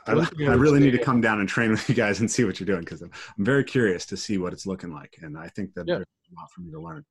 I, 0.07 0.13
I, 0.13 0.13
I, 0.13 0.27
I 0.47 0.55
really 0.55 0.81
need 0.81 0.91
to 0.91 0.99
come 0.99 1.21
down 1.21 1.41
and 1.41 1.49
train 1.49 1.71
with 1.71 1.89
you 1.89 1.95
guys 1.95 2.21
and 2.21 2.31
see 2.31 2.45
what 2.45 2.61
you're 2.61 2.67
doing 2.67 2.81
because 2.81 3.03
I'm, 3.03 3.11
I'm, 3.39 3.45
very 3.45 3.65
curious 3.65 4.05
to 4.07 4.17
see 4.17 4.39
what 4.39 4.53
it's 4.53 4.67
looking 4.67 4.93
like 4.93 5.17
and 5.23 5.39
i 5.39 5.49
think 5.49 5.73
that 5.75 5.87
yeah. 5.87 5.97
there's 5.97 6.07
a 6.31 6.41
lot 6.41 6.51
for 6.55 6.61
me 6.61 6.71
to 6.73 6.81
learn 6.81 7.05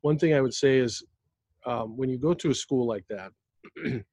one 0.00 0.18
thing 0.18 0.34
i 0.34 0.40
would 0.40 0.54
say 0.54 0.78
is 0.78 1.04
um, 1.66 1.96
when 1.96 2.08
you 2.08 2.18
go 2.18 2.32
to 2.32 2.50
a 2.50 2.54
school 2.54 2.86
like 2.86 3.04
that 3.10 3.32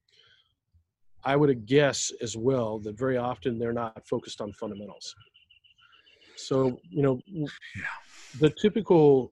i 1.26 1.36
would 1.36 1.66
guess 1.66 2.12
as 2.22 2.38
well 2.38 2.80
that 2.80 2.98
very 2.98 3.18
often 3.18 3.58
they're 3.60 3.74
not 3.74 4.08
focused 4.08 4.42
on 4.42 4.52
fundamentals 4.54 5.16
so, 6.38 6.80
you 6.90 7.02
know, 7.02 7.20
the 8.40 8.50
typical, 8.50 9.32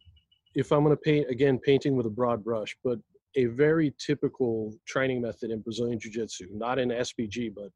if 0.55 0.71
I'm 0.71 0.83
going 0.83 0.95
to 0.95 1.01
paint, 1.01 1.29
again, 1.29 1.59
painting 1.59 1.95
with 1.95 2.05
a 2.05 2.09
broad 2.09 2.43
brush, 2.43 2.75
but 2.83 2.99
a 3.35 3.45
very 3.45 3.93
typical 3.97 4.73
training 4.85 5.21
method 5.21 5.51
in 5.51 5.61
Brazilian 5.61 5.99
Jiu 5.99 6.11
Jitsu, 6.11 6.47
not 6.51 6.79
in 6.79 6.89
SBG, 6.89 7.53
but 7.53 7.69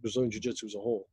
Brazilian 0.00 0.30
Jiu 0.30 0.40
Jitsu 0.40 0.66
as 0.66 0.74
a 0.74 0.78
whole, 0.78 1.08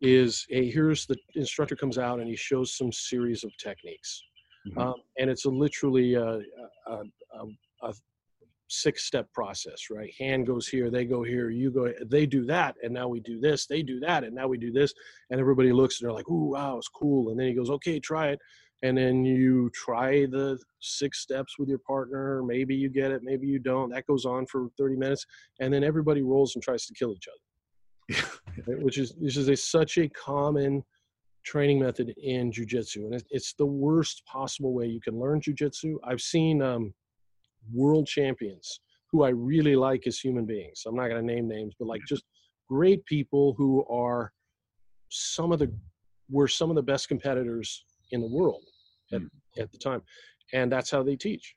is 0.00 0.46
hey, 0.48 0.70
here's 0.70 1.06
the 1.06 1.16
instructor 1.34 1.76
comes 1.76 1.98
out 1.98 2.20
and 2.20 2.28
he 2.28 2.36
shows 2.36 2.76
some 2.76 2.92
series 2.92 3.44
of 3.44 3.56
techniques. 3.56 4.22
Mm-hmm. 4.68 4.78
Um, 4.78 4.94
and 5.18 5.30
it's 5.30 5.44
a 5.44 5.50
literally 5.50 6.14
a, 6.14 6.40
a, 6.86 7.02
a, 7.34 7.46
a 7.82 7.94
six 8.82 9.04
step 9.04 9.30
process, 9.32 9.88
right? 9.90 10.12
Hand 10.18 10.46
goes 10.46 10.66
here, 10.66 10.90
they 10.90 11.04
go 11.04 11.22
here, 11.22 11.50
you 11.50 11.70
go, 11.70 11.92
they 12.06 12.26
do 12.26 12.44
that, 12.46 12.76
and 12.82 12.92
now 12.92 13.08
we 13.08 13.20
do 13.20 13.40
this, 13.40 13.66
they 13.66 13.82
do 13.82 14.00
that, 14.00 14.24
and 14.24 14.34
now 14.34 14.48
we 14.48 14.58
do 14.58 14.72
this. 14.72 14.92
And 15.30 15.40
everybody 15.40 15.72
looks 15.72 16.00
and 16.00 16.06
they're 16.06 16.14
like, 16.14 16.28
ooh, 16.28 16.52
wow, 16.52 16.76
it's 16.78 16.88
cool. 16.88 17.30
And 17.30 17.38
then 17.38 17.46
he 17.46 17.54
goes, 17.54 17.70
okay, 17.70 18.00
try 18.00 18.28
it. 18.28 18.38
And 18.82 18.98
then 18.98 19.24
you 19.24 19.70
try 19.70 20.26
the 20.26 20.58
six 20.80 21.20
steps 21.20 21.58
with 21.58 21.68
your 21.68 21.78
partner. 21.78 22.42
Maybe 22.42 22.74
you 22.74 22.90
get 22.90 23.10
it, 23.10 23.22
maybe 23.22 23.46
you 23.46 23.58
don't. 23.58 23.90
That 23.90 24.06
goes 24.06 24.26
on 24.26 24.46
for 24.46 24.68
30 24.78 24.96
minutes. 24.96 25.24
And 25.60 25.72
then 25.72 25.82
everybody 25.82 26.22
rolls 26.22 26.54
and 26.54 26.62
tries 26.62 26.86
to 26.86 26.94
kill 26.94 27.14
each 27.14 27.28
other, 28.08 28.22
which 28.82 28.98
is, 28.98 29.14
which 29.18 29.36
is 29.36 29.48
a, 29.48 29.56
such 29.56 29.96
a 29.98 30.08
common 30.08 30.84
training 31.44 31.80
method 31.80 32.14
in 32.22 32.50
jujitsu. 32.50 33.06
And 33.06 33.22
it's 33.30 33.54
the 33.54 33.66
worst 33.66 34.22
possible 34.26 34.74
way 34.74 34.86
you 34.86 35.00
can 35.00 35.18
learn 35.18 35.40
jujitsu. 35.40 35.96
I've 36.04 36.20
seen, 36.20 36.60
um, 36.60 36.92
world 37.72 38.06
champions 38.06 38.80
who 39.14 39.22
I 39.22 39.28
really 39.28 39.76
like 39.76 40.08
as 40.08 40.18
human 40.18 40.44
beings. 40.44 40.82
I'm 40.86 40.96
not 40.96 41.08
going 41.08 41.24
to 41.24 41.34
name 41.34 41.48
names, 41.48 41.74
but 41.78 41.86
like 41.86 42.00
just 42.08 42.24
great 42.68 43.04
people 43.06 43.54
who 43.56 43.86
are 43.86 44.32
some 45.08 45.52
of 45.52 45.60
the 45.60 45.72
were 46.28 46.48
some 46.48 46.68
of 46.68 46.74
the 46.74 46.82
best 46.82 47.06
competitors 47.06 47.84
in 48.10 48.20
the 48.20 48.26
world 48.26 48.64
at, 49.12 49.20
mm. 49.20 49.28
at 49.56 49.70
the 49.70 49.78
time, 49.78 50.02
and 50.52 50.72
that's 50.72 50.90
how 50.90 51.02
they 51.02 51.14
teach. 51.14 51.54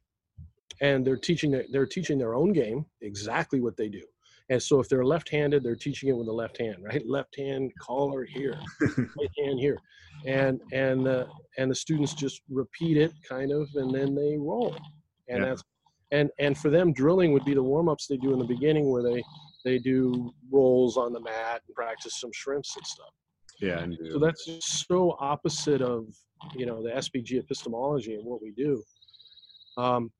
And 0.81 1.05
they're 1.05 1.17
teaching 1.17 1.59
they're 1.71 1.87
teaching 1.87 2.19
their 2.19 2.35
own 2.35 2.53
game 2.53 2.85
exactly 3.01 3.59
what 3.59 3.75
they 3.75 3.89
do. 3.89 4.03
And 4.49 4.61
so 4.61 4.79
if 4.79 4.87
they're 4.87 5.03
left-handed, 5.03 5.61
they're 5.61 5.75
teaching 5.75 6.07
it 6.09 6.15
with 6.15 6.27
the 6.27 6.31
left 6.31 6.57
hand, 6.57 6.77
right? 6.81 7.05
Left 7.05 7.35
hand 7.37 7.71
collar 7.81 8.23
here, 8.23 8.57
right 8.97 9.31
hand 9.43 9.59
here, 9.59 9.77
and 10.27 10.61
and 10.71 11.07
uh, 11.07 11.25
and 11.57 11.71
the 11.71 11.75
students 11.75 12.13
just 12.13 12.41
repeat 12.49 12.97
it 12.97 13.13
kind 13.27 13.51
of, 13.51 13.67
and 13.73 13.93
then 13.93 14.13
they 14.13 14.37
roll, 14.37 14.77
and 15.27 15.39
yeah. 15.39 15.45
that's 15.49 15.63
and 16.11 16.29
and 16.39 16.57
for 16.57 16.69
them 16.69 16.93
drilling 16.93 17.33
would 17.33 17.45
be 17.45 17.53
the 17.53 17.63
warm-ups 17.63 18.07
they 18.07 18.17
do 18.17 18.33
in 18.33 18.39
the 18.39 18.45
beginning 18.45 18.89
where 18.89 19.03
they 19.03 19.23
they 19.65 19.77
do 19.77 20.31
rolls 20.51 20.97
on 20.97 21.11
the 21.11 21.19
mat 21.19 21.61
and 21.67 21.75
practice 21.75 22.19
some 22.19 22.31
shrimps 22.33 22.75
and 22.75 22.85
stuff. 22.85 23.13
Yeah 23.59 23.79
and 23.79 23.97
so 24.11 24.19
that's 24.19 24.49
so 24.59 25.17
opposite 25.19 25.81
of 25.81 26.05
you 26.55 26.65
know 26.65 26.81
the 26.83 26.89
SBG 26.91 27.39
epistemology 27.39 28.15
and 28.15 28.25
what 28.25 28.41
we 28.41 28.51
do 28.51 28.81
um, 29.77 30.11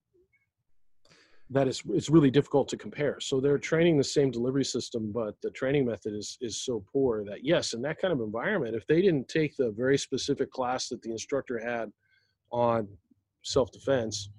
that 1.49 1.67
is 1.67 1.81
it's 1.89 2.09
really 2.09 2.29
difficult 2.29 2.67
to 2.67 2.77
compare. 2.77 3.19
So 3.19 3.39
they're 3.39 3.57
training 3.57 3.97
the 3.97 4.03
same 4.03 4.31
delivery 4.31 4.65
system 4.65 5.11
but 5.13 5.35
the 5.41 5.51
training 5.51 5.85
method 5.85 6.13
is 6.13 6.38
is 6.41 6.61
so 6.63 6.83
poor 6.91 7.23
that 7.25 7.43
yes 7.43 7.73
in 7.73 7.81
that 7.83 7.99
kind 8.01 8.13
of 8.13 8.19
environment 8.19 8.75
if 8.75 8.85
they 8.88 9.01
didn't 9.01 9.27
take 9.27 9.55
the 9.55 9.71
very 9.71 9.97
specific 9.97 10.51
class 10.51 10.89
that 10.89 11.01
the 11.01 11.11
instructor 11.11 11.59
had 11.59 11.91
on 12.51 12.88
self-defense 13.43 14.29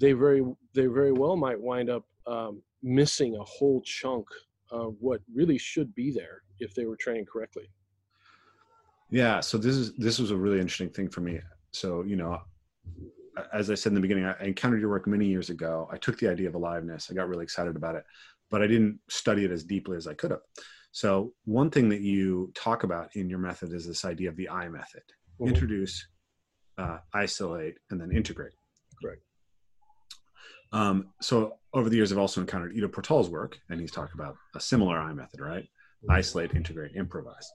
they 0.00 0.12
very 0.12 0.42
they 0.74 0.86
very 0.86 1.12
well 1.12 1.36
might 1.36 1.60
wind 1.60 1.90
up 1.90 2.04
um, 2.26 2.62
missing 2.82 3.36
a 3.36 3.44
whole 3.44 3.82
chunk 3.82 4.26
of 4.70 4.96
what 5.00 5.20
really 5.32 5.58
should 5.58 5.94
be 5.94 6.10
there 6.10 6.42
if 6.58 6.74
they 6.74 6.86
were 6.86 6.96
trained 6.96 7.28
correctly. 7.28 7.70
Yeah, 9.10 9.40
so 9.40 9.58
this 9.58 9.76
is 9.76 9.94
this 9.96 10.18
was 10.18 10.30
a 10.30 10.36
really 10.36 10.58
interesting 10.58 10.90
thing 10.90 11.08
for 11.08 11.20
me. 11.20 11.40
So 11.72 12.02
you 12.02 12.16
know, 12.16 12.40
as 13.52 13.70
I 13.70 13.74
said 13.74 13.90
in 13.90 13.94
the 13.94 14.00
beginning, 14.00 14.24
I 14.24 14.44
encountered 14.44 14.80
your 14.80 14.90
work 14.90 15.06
many 15.06 15.26
years 15.26 15.50
ago. 15.50 15.88
I 15.92 15.98
took 15.98 16.18
the 16.18 16.28
idea 16.28 16.48
of 16.48 16.54
aliveness. 16.54 17.08
I 17.10 17.14
got 17.14 17.28
really 17.28 17.44
excited 17.44 17.76
about 17.76 17.96
it, 17.96 18.04
but 18.50 18.62
I 18.62 18.66
didn't 18.66 18.98
study 19.08 19.44
it 19.44 19.50
as 19.50 19.64
deeply 19.64 19.96
as 19.96 20.06
I 20.06 20.14
could 20.14 20.30
have. 20.30 20.40
So 20.92 21.34
one 21.44 21.70
thing 21.70 21.88
that 21.90 22.00
you 22.00 22.50
talk 22.54 22.82
about 22.84 23.14
in 23.14 23.28
your 23.28 23.38
method 23.38 23.72
is 23.72 23.86
this 23.86 24.04
idea 24.04 24.28
of 24.28 24.36
the 24.36 24.48
I 24.48 24.68
method: 24.68 25.02
mm-hmm. 25.40 25.48
introduce, 25.48 26.06
uh, 26.78 26.98
isolate, 27.12 27.74
and 27.90 28.00
then 28.00 28.12
integrate. 28.12 28.52
Correct. 29.02 29.22
Um, 30.72 31.08
so 31.20 31.54
over 31.72 31.88
the 31.88 31.96
years, 31.96 32.12
I've 32.12 32.18
also 32.18 32.40
encountered 32.40 32.76
Ido 32.76 32.88
Portal's 32.88 33.28
work, 33.28 33.58
and 33.68 33.80
he's 33.80 33.90
talked 33.90 34.14
about 34.14 34.36
a 34.54 34.60
similar 34.60 34.98
I 34.98 35.12
method, 35.12 35.40
right? 35.40 35.64
Mm-hmm. 35.64 36.12
Isolate, 36.12 36.54
integrate, 36.54 36.96
improvise. 36.96 37.50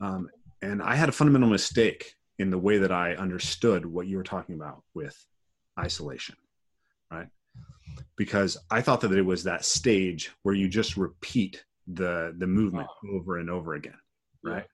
Um, 0.00 0.28
and 0.62 0.82
I 0.82 0.94
had 0.94 1.08
a 1.08 1.12
fundamental 1.12 1.48
mistake 1.48 2.14
in 2.38 2.50
the 2.50 2.58
way 2.58 2.78
that 2.78 2.92
I 2.92 3.14
understood 3.14 3.84
what 3.84 4.06
you 4.06 4.16
were 4.16 4.24
talking 4.24 4.54
about 4.54 4.82
with 4.94 5.16
isolation, 5.78 6.36
right? 7.10 7.28
Because 8.16 8.56
I 8.70 8.80
thought 8.80 9.00
that 9.02 9.12
it 9.12 9.22
was 9.22 9.44
that 9.44 9.64
stage 9.64 10.30
where 10.42 10.54
you 10.54 10.68
just 10.68 10.96
repeat 10.96 11.64
the 11.86 12.34
the 12.38 12.46
movement 12.46 12.88
over 13.12 13.38
and 13.38 13.50
over 13.50 13.74
again, 13.74 13.98
right? 14.42 14.64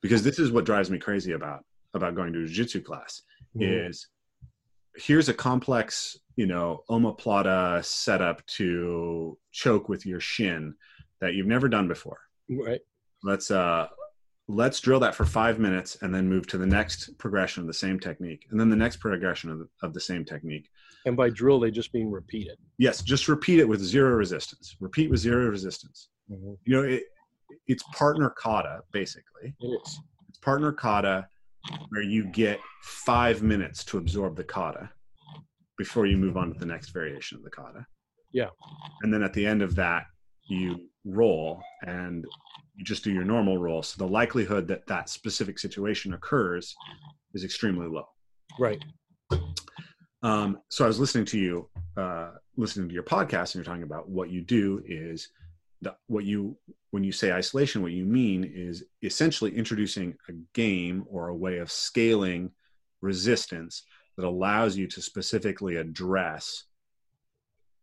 Because 0.00 0.22
this 0.22 0.38
is 0.38 0.52
what 0.52 0.64
drives 0.64 0.90
me 0.90 0.98
crazy 0.98 1.32
about 1.32 1.64
about 1.94 2.14
going 2.14 2.32
to 2.32 2.42
a 2.42 2.46
jiu-jitsu 2.46 2.82
class 2.82 3.22
mm-hmm. 3.56 3.88
is 3.88 4.08
here's 4.96 5.28
a 5.28 5.34
complex, 5.34 6.18
you 6.38 6.46
know, 6.46 6.84
omoplata 6.88 7.84
setup 7.84 8.46
to 8.46 9.36
choke 9.50 9.88
with 9.88 10.06
your 10.06 10.20
shin 10.20 10.72
that 11.20 11.34
you've 11.34 11.48
never 11.48 11.68
done 11.68 11.88
before. 11.88 12.20
Right. 12.48 12.80
Let's 13.24 13.50
uh 13.50 13.88
let's 14.46 14.78
drill 14.78 15.00
that 15.00 15.16
for 15.16 15.24
five 15.24 15.58
minutes 15.58 15.98
and 16.00 16.14
then 16.14 16.28
move 16.28 16.46
to 16.46 16.56
the 16.56 16.64
next 16.64 17.18
progression 17.18 17.62
of 17.62 17.66
the 17.66 17.74
same 17.74 17.98
technique 17.98 18.46
and 18.50 18.58
then 18.58 18.70
the 18.70 18.76
next 18.76 18.98
progression 18.98 19.50
of 19.50 19.58
the, 19.58 19.68
of 19.82 19.92
the 19.92 20.00
same 20.00 20.24
technique. 20.24 20.68
And 21.06 21.16
by 21.16 21.28
drill 21.28 21.58
they 21.58 21.72
just 21.72 21.92
mean 21.92 22.08
repeat 22.08 22.46
it. 22.46 22.58
Yes 22.78 23.02
just 23.02 23.26
repeat 23.26 23.58
it 23.58 23.68
with 23.68 23.80
zero 23.80 24.14
resistance. 24.14 24.76
Repeat 24.78 25.10
with 25.10 25.18
zero 25.18 25.46
resistance. 25.48 26.08
Mm-hmm. 26.30 26.52
you 26.64 26.76
know 26.76 26.88
it, 26.88 27.02
it's 27.66 27.82
partner 27.94 28.30
kata 28.30 28.82
basically. 28.92 29.56
It 29.58 29.66
is. 29.66 30.00
It's 30.28 30.38
partner 30.38 30.70
kata 30.70 31.26
where 31.88 32.02
you 32.02 32.26
get 32.26 32.60
five 32.82 33.42
minutes 33.42 33.84
to 33.86 33.98
absorb 33.98 34.36
the 34.36 34.44
kata 34.44 34.88
before 35.78 36.06
you 36.06 36.18
move 36.18 36.36
on 36.36 36.52
to 36.52 36.58
the 36.58 36.66
next 36.66 36.90
variation 36.90 37.38
of 37.38 37.44
the 37.44 37.50
kata. 37.50 37.86
Yeah. 38.32 38.50
And 39.02 39.14
then 39.14 39.22
at 39.22 39.32
the 39.32 39.46
end 39.46 39.62
of 39.62 39.74
that, 39.76 40.04
you 40.48 40.88
roll 41.04 41.62
and 41.86 42.24
you 42.74 42.84
just 42.84 43.04
do 43.04 43.12
your 43.12 43.24
normal 43.24 43.58
roll. 43.58 43.82
So 43.82 43.96
the 43.98 44.10
likelihood 44.10 44.68
that 44.68 44.86
that 44.86 45.08
specific 45.08 45.58
situation 45.58 46.14
occurs 46.14 46.74
is 47.34 47.44
extremely 47.44 47.86
low. 47.86 48.06
Right. 48.58 48.82
Um, 50.22 50.58
so 50.68 50.84
I 50.84 50.88
was 50.88 50.98
listening 50.98 51.26
to 51.26 51.38
you, 51.38 51.70
uh, 51.96 52.30
listening 52.56 52.88
to 52.88 52.94
your 52.94 53.04
podcast, 53.04 53.54
and 53.54 53.56
you're 53.56 53.64
talking 53.64 53.84
about 53.84 54.08
what 54.08 54.30
you 54.30 54.42
do 54.42 54.82
is 54.84 55.28
the, 55.80 55.94
what 56.08 56.24
you 56.24 56.56
when 56.90 57.04
you 57.04 57.12
say 57.12 57.32
isolation, 57.32 57.82
what 57.82 57.92
you 57.92 58.04
mean 58.04 58.44
is 58.44 58.84
essentially 59.02 59.54
introducing 59.54 60.14
a 60.28 60.32
game 60.54 61.04
or 61.08 61.28
a 61.28 61.36
way 61.36 61.58
of 61.58 61.70
scaling 61.70 62.50
resistance 63.00 63.84
that 64.18 64.26
allows 64.26 64.76
you 64.76 64.88
to 64.88 65.00
specifically 65.00 65.76
address 65.76 66.64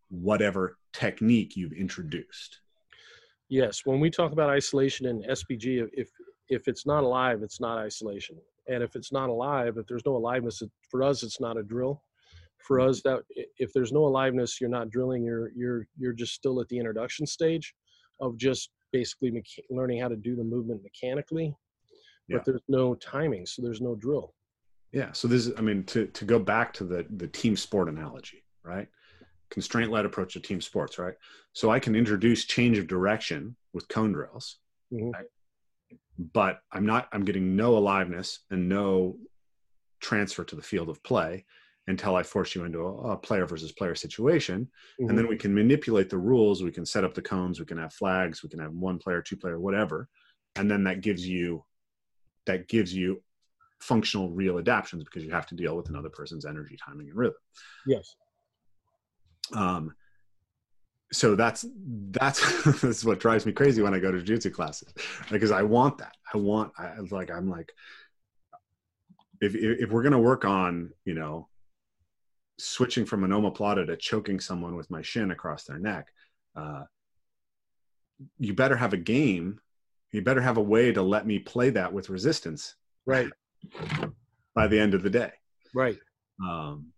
whatever 0.10 0.78
technique 0.92 1.56
you've 1.56 1.72
introduced. 1.72 2.60
Yes, 3.48 3.82
when 3.86 4.02
we 4.02 4.10
talk 4.10 4.34
about 4.34 4.50
isolation 4.50 5.08
in 5.08 5.24
SBG, 5.24 5.88
if 5.94 6.10
if 6.50 6.68
it's 6.68 6.86
not 6.86 7.04
alive, 7.04 7.42
it's 7.42 7.60
not 7.62 7.78
isolation, 7.80 8.36
and 8.68 8.84
if 8.84 8.96
it's 8.96 9.12
not 9.14 9.30
alive, 9.30 9.78
if 9.78 9.88
there's 9.88 10.06
no 10.06 10.16
aliveness, 10.18 10.62
for 10.92 11.02
us, 11.02 11.24
it's 11.24 11.40
not 11.40 11.58
a 11.58 11.64
drill. 11.64 12.04
For 12.68 12.80
us, 12.82 13.02
that 13.04 13.22
if 13.58 13.72
there's 13.74 13.92
no 13.94 14.06
aliveness, 14.06 14.60
you're 14.60 14.70
not 14.70 14.90
drilling. 14.90 15.24
You're 15.24 15.52
you're 15.56 15.88
you're 15.98 16.14
just 16.14 16.34
still 16.34 16.60
at 16.60 16.68
the 16.68 16.78
introduction 16.78 17.26
stage 17.26 17.74
of 18.20 18.38
just 18.38 18.72
basically 18.92 19.32
mecha- 19.32 19.64
learning 19.70 20.02
how 20.02 20.10
to 20.10 20.16
do 20.18 20.36
the 20.36 20.44
movement 20.44 20.84
mechanically, 20.84 21.56
Yeah. 22.28 22.38
but 22.38 22.46
there's 22.46 22.62
no 22.68 22.94
timing, 22.96 23.46
so 23.46 23.62
there's 23.62 23.82
no 23.82 23.96
drill. 23.96 24.34
Yeah. 24.96 25.12
So 25.12 25.28
this 25.28 25.46
is, 25.46 25.54
I 25.58 25.62
mean, 25.62 25.84
to 25.88 26.08
to 26.08 26.24
go 26.26 26.40
back 26.40 26.72
to 26.76 26.86
the 26.86 27.06
the 27.18 27.28
team 27.28 27.58
sport 27.58 27.90
analogy, 27.90 28.46
right? 28.64 28.88
Constraint 29.50 29.92
led 29.92 30.06
approach 30.06 30.34
to 30.34 30.40
team 30.40 30.62
sports, 30.62 30.98
right? 30.98 31.16
So 31.52 31.70
I 31.70 31.80
can 31.80 31.96
introduce 31.96 32.46
change 32.46 32.78
of 32.78 32.88
direction 32.88 33.58
with 33.74 33.90
cone 33.90 34.14
drills, 34.14 34.58
Mhm. 34.92 35.14
right? 35.14 35.26
but 36.34 36.62
I'm 36.72 36.86
not. 36.86 37.10
I'm 37.12 37.26
getting 37.26 37.58
no 37.58 37.78
aliveness 37.78 38.40
and 38.50 38.70
no 38.70 39.20
transfer 40.00 40.46
to 40.46 40.56
the 40.56 40.62
field 40.62 40.88
of 40.88 41.04
play 41.04 41.46
until 41.88 42.16
I 42.16 42.24
force 42.24 42.56
you 42.56 42.64
into 42.64 42.80
a, 42.80 43.12
a 43.12 43.18
player 43.18 43.46
versus 43.46 43.74
player 43.74 43.96
situation, 43.96 44.72
Mhm. 45.00 45.10
and 45.10 45.18
then 45.18 45.28
we 45.28 45.36
can 45.36 45.54
manipulate 45.54 46.10
the 46.10 46.18
rules. 46.18 46.64
We 46.64 46.72
can 46.72 46.86
set 46.86 47.04
up 47.04 47.14
the 47.14 47.22
cones. 47.22 47.60
We 47.60 47.66
can 47.66 47.78
have 47.78 47.92
flags. 47.94 48.42
We 48.44 48.48
can 48.50 48.60
have 48.60 48.72
one 48.72 48.98
player, 48.98 49.22
two 49.22 49.36
player, 49.36 49.60
whatever, 49.60 50.08
and 50.56 50.72
then 50.72 50.86
that 50.86 51.02
gives 51.02 51.28
you 51.28 51.66
that 52.46 52.70
gives 52.70 52.94
you 52.94 53.22
functional 53.80 54.30
real 54.32 54.58
adaptions 54.58 55.04
because 55.04 55.24
you 55.24 55.32
have 55.32 55.46
to 55.48 55.56
deal 55.56 55.76
with 55.76 55.90
another 55.90 56.10
person's 56.10 56.46
energy 56.46 56.78
timing 56.84 57.10
and 57.10 57.18
rhythm. 57.18 57.36
Yes, 57.86 58.16
um 59.54 59.94
so 61.12 61.36
that's 61.36 61.66
that's 62.12 62.64
that's 62.82 63.06
what 63.06 63.20
drives 63.20 63.46
me 63.46 63.52
crazy 63.52 63.82
when 63.82 63.94
i 63.94 64.00
go 64.00 64.12
to 64.12 64.18
jiu-jitsu 64.18 64.50
classes. 64.50 64.94
Because 65.32 65.52
i 65.52 65.62
want 65.62 65.98
that. 66.00 66.16
I 66.34 66.38
want 66.38 66.72
i 66.78 66.96
like 67.12 67.32
i'm 67.32 67.50
like 67.50 67.72
if 69.42 69.54
if, 69.54 69.92
we're 69.92 70.02
going 70.02 70.14
to 70.14 70.20
work 70.20 70.46
on 70.46 70.92
you 71.04 71.14
know 71.14 71.48
switching 72.58 73.06
from 73.06 73.24
an 73.24 73.32
omoplata 73.32 73.86
to 73.86 73.98
choking 73.98 74.40
someone 74.40 74.76
with 74.76 74.90
my 74.90 75.02
shin 75.02 75.32
across 75.32 75.66
their 75.66 75.78
neck 75.78 76.08
uh 76.56 76.84
you 78.38 78.54
better 78.54 78.76
have 78.76 78.94
a 78.94 78.98
game. 78.98 79.60
You 80.12 80.22
better 80.22 80.42
have 80.42 80.58
a 80.58 80.62
way 80.62 80.92
to 80.92 81.02
let 81.02 81.28
me 81.28 81.40
play 81.40 81.70
that 81.72 81.92
with 81.92 82.10
resistance. 82.10 82.76
Right, 83.06 83.30
by 84.54 84.68
the 84.68 84.80
end 84.80 84.94
of 84.94 85.04
the 85.04 85.10
day 85.10 85.32
right, 85.74 85.98
um, 86.48 86.94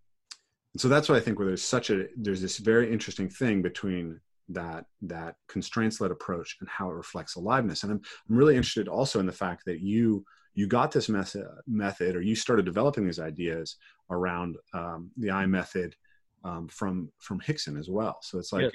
so 0.78 0.88
that's 0.88 1.10
why 1.10 1.16
I 1.16 1.20
think 1.20 1.40
where 1.40 1.48
there's 1.48 1.64
such 1.64 1.90
a 1.90 2.08
there's 2.18 2.42
this 2.42 2.58
very 2.58 2.92
interesting 2.92 3.30
thing 3.30 3.62
between 3.62 4.20
that 4.50 4.86
that 5.02 5.36
constraints 5.48 6.00
led 6.00 6.12
approach 6.12 6.58
and 6.60 6.70
how 6.70 6.90
it 6.90 6.96
reflects 6.96 7.36
aliveness. 7.36 7.84
And 7.84 7.92
I'm 7.94 8.02
I'm 8.30 8.36
really 8.36 8.56
interested 8.56 8.88
also 8.88 9.20
in 9.20 9.26
the 9.26 9.32
fact 9.32 9.64
that 9.66 9.82
you 9.82 10.26
you 10.54 10.68
got 10.68 10.92
this 10.92 11.10
method 11.10 11.46
method 11.68 12.16
or 12.16 12.22
you 12.22 12.36
started 12.36 12.66
developing 12.66 13.06
these 13.06 13.20
ideas 13.20 13.78
around 14.10 14.58
um, 14.74 15.12
the 15.18 15.32
I 15.32 15.46
method 15.46 15.96
um, 16.44 16.68
from 16.68 17.12
from 17.20 17.40
Rickson 17.42 17.80
as 17.80 17.90
well. 17.90 18.20
So 18.22 18.38
it's 18.40 18.54
like 18.54 18.64
Yes. 18.64 18.72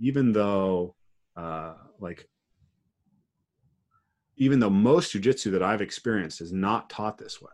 even 0.00 0.32
though 0.32 0.94
uh, 1.36 1.74
like 1.98 2.28
even 4.40 4.58
though 4.58 4.70
most 4.70 5.12
jujitsu 5.12 5.52
that 5.52 5.62
I've 5.62 5.82
experienced 5.82 6.40
is 6.40 6.50
not 6.50 6.88
taught 6.88 7.18
this 7.18 7.40
way. 7.42 7.50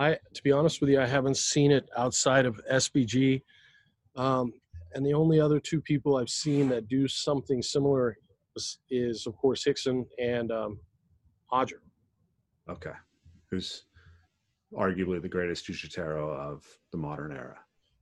I, 0.00 0.18
to 0.34 0.42
be 0.42 0.50
honest 0.50 0.80
with 0.80 0.90
you, 0.90 1.00
I 1.00 1.06
haven't 1.06 1.36
seen 1.36 1.70
it 1.70 1.88
outside 1.96 2.44
of 2.44 2.60
SBG. 2.70 3.42
Um, 4.16 4.52
and 4.94 5.06
the 5.06 5.14
only 5.14 5.40
other 5.40 5.60
two 5.60 5.80
people 5.80 6.16
I've 6.16 6.28
seen 6.28 6.68
that 6.70 6.88
do 6.88 7.06
something 7.06 7.62
similar 7.62 8.16
is, 8.56 8.78
is 8.90 9.26
of 9.28 9.36
course, 9.36 9.64
Rickson 9.64 10.04
and 10.18 10.50
um, 10.50 10.80
Roger. 11.52 11.82
Okay. 12.68 12.92
Who's 13.50 13.84
arguably 14.76 15.22
the 15.22 15.28
greatest 15.28 15.66
Jujitero 15.66 16.36
of 16.36 16.66
the 16.90 16.98
modern 16.98 17.30
era. 17.30 17.58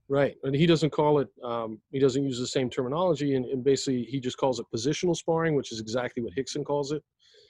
Right. 0.08 0.36
And 0.42 0.56
he 0.56 0.64
doesn't 0.64 0.90
call 0.90 1.18
it, 1.18 1.28
um, 1.44 1.80
he 1.90 1.98
doesn't 1.98 2.24
use 2.24 2.38
the 2.38 2.46
same 2.46 2.70
terminology. 2.70 3.34
And, 3.34 3.44
and 3.44 3.62
basically, 3.62 4.04
he 4.04 4.20
just 4.20 4.38
calls 4.38 4.58
it 4.58 4.64
positional 4.74 5.14
sparring, 5.14 5.54
which 5.54 5.70
is 5.70 5.80
exactly 5.80 6.22
what 6.22 6.32
Rickson 6.34 6.64
calls 6.64 6.92
it. 6.92 7.02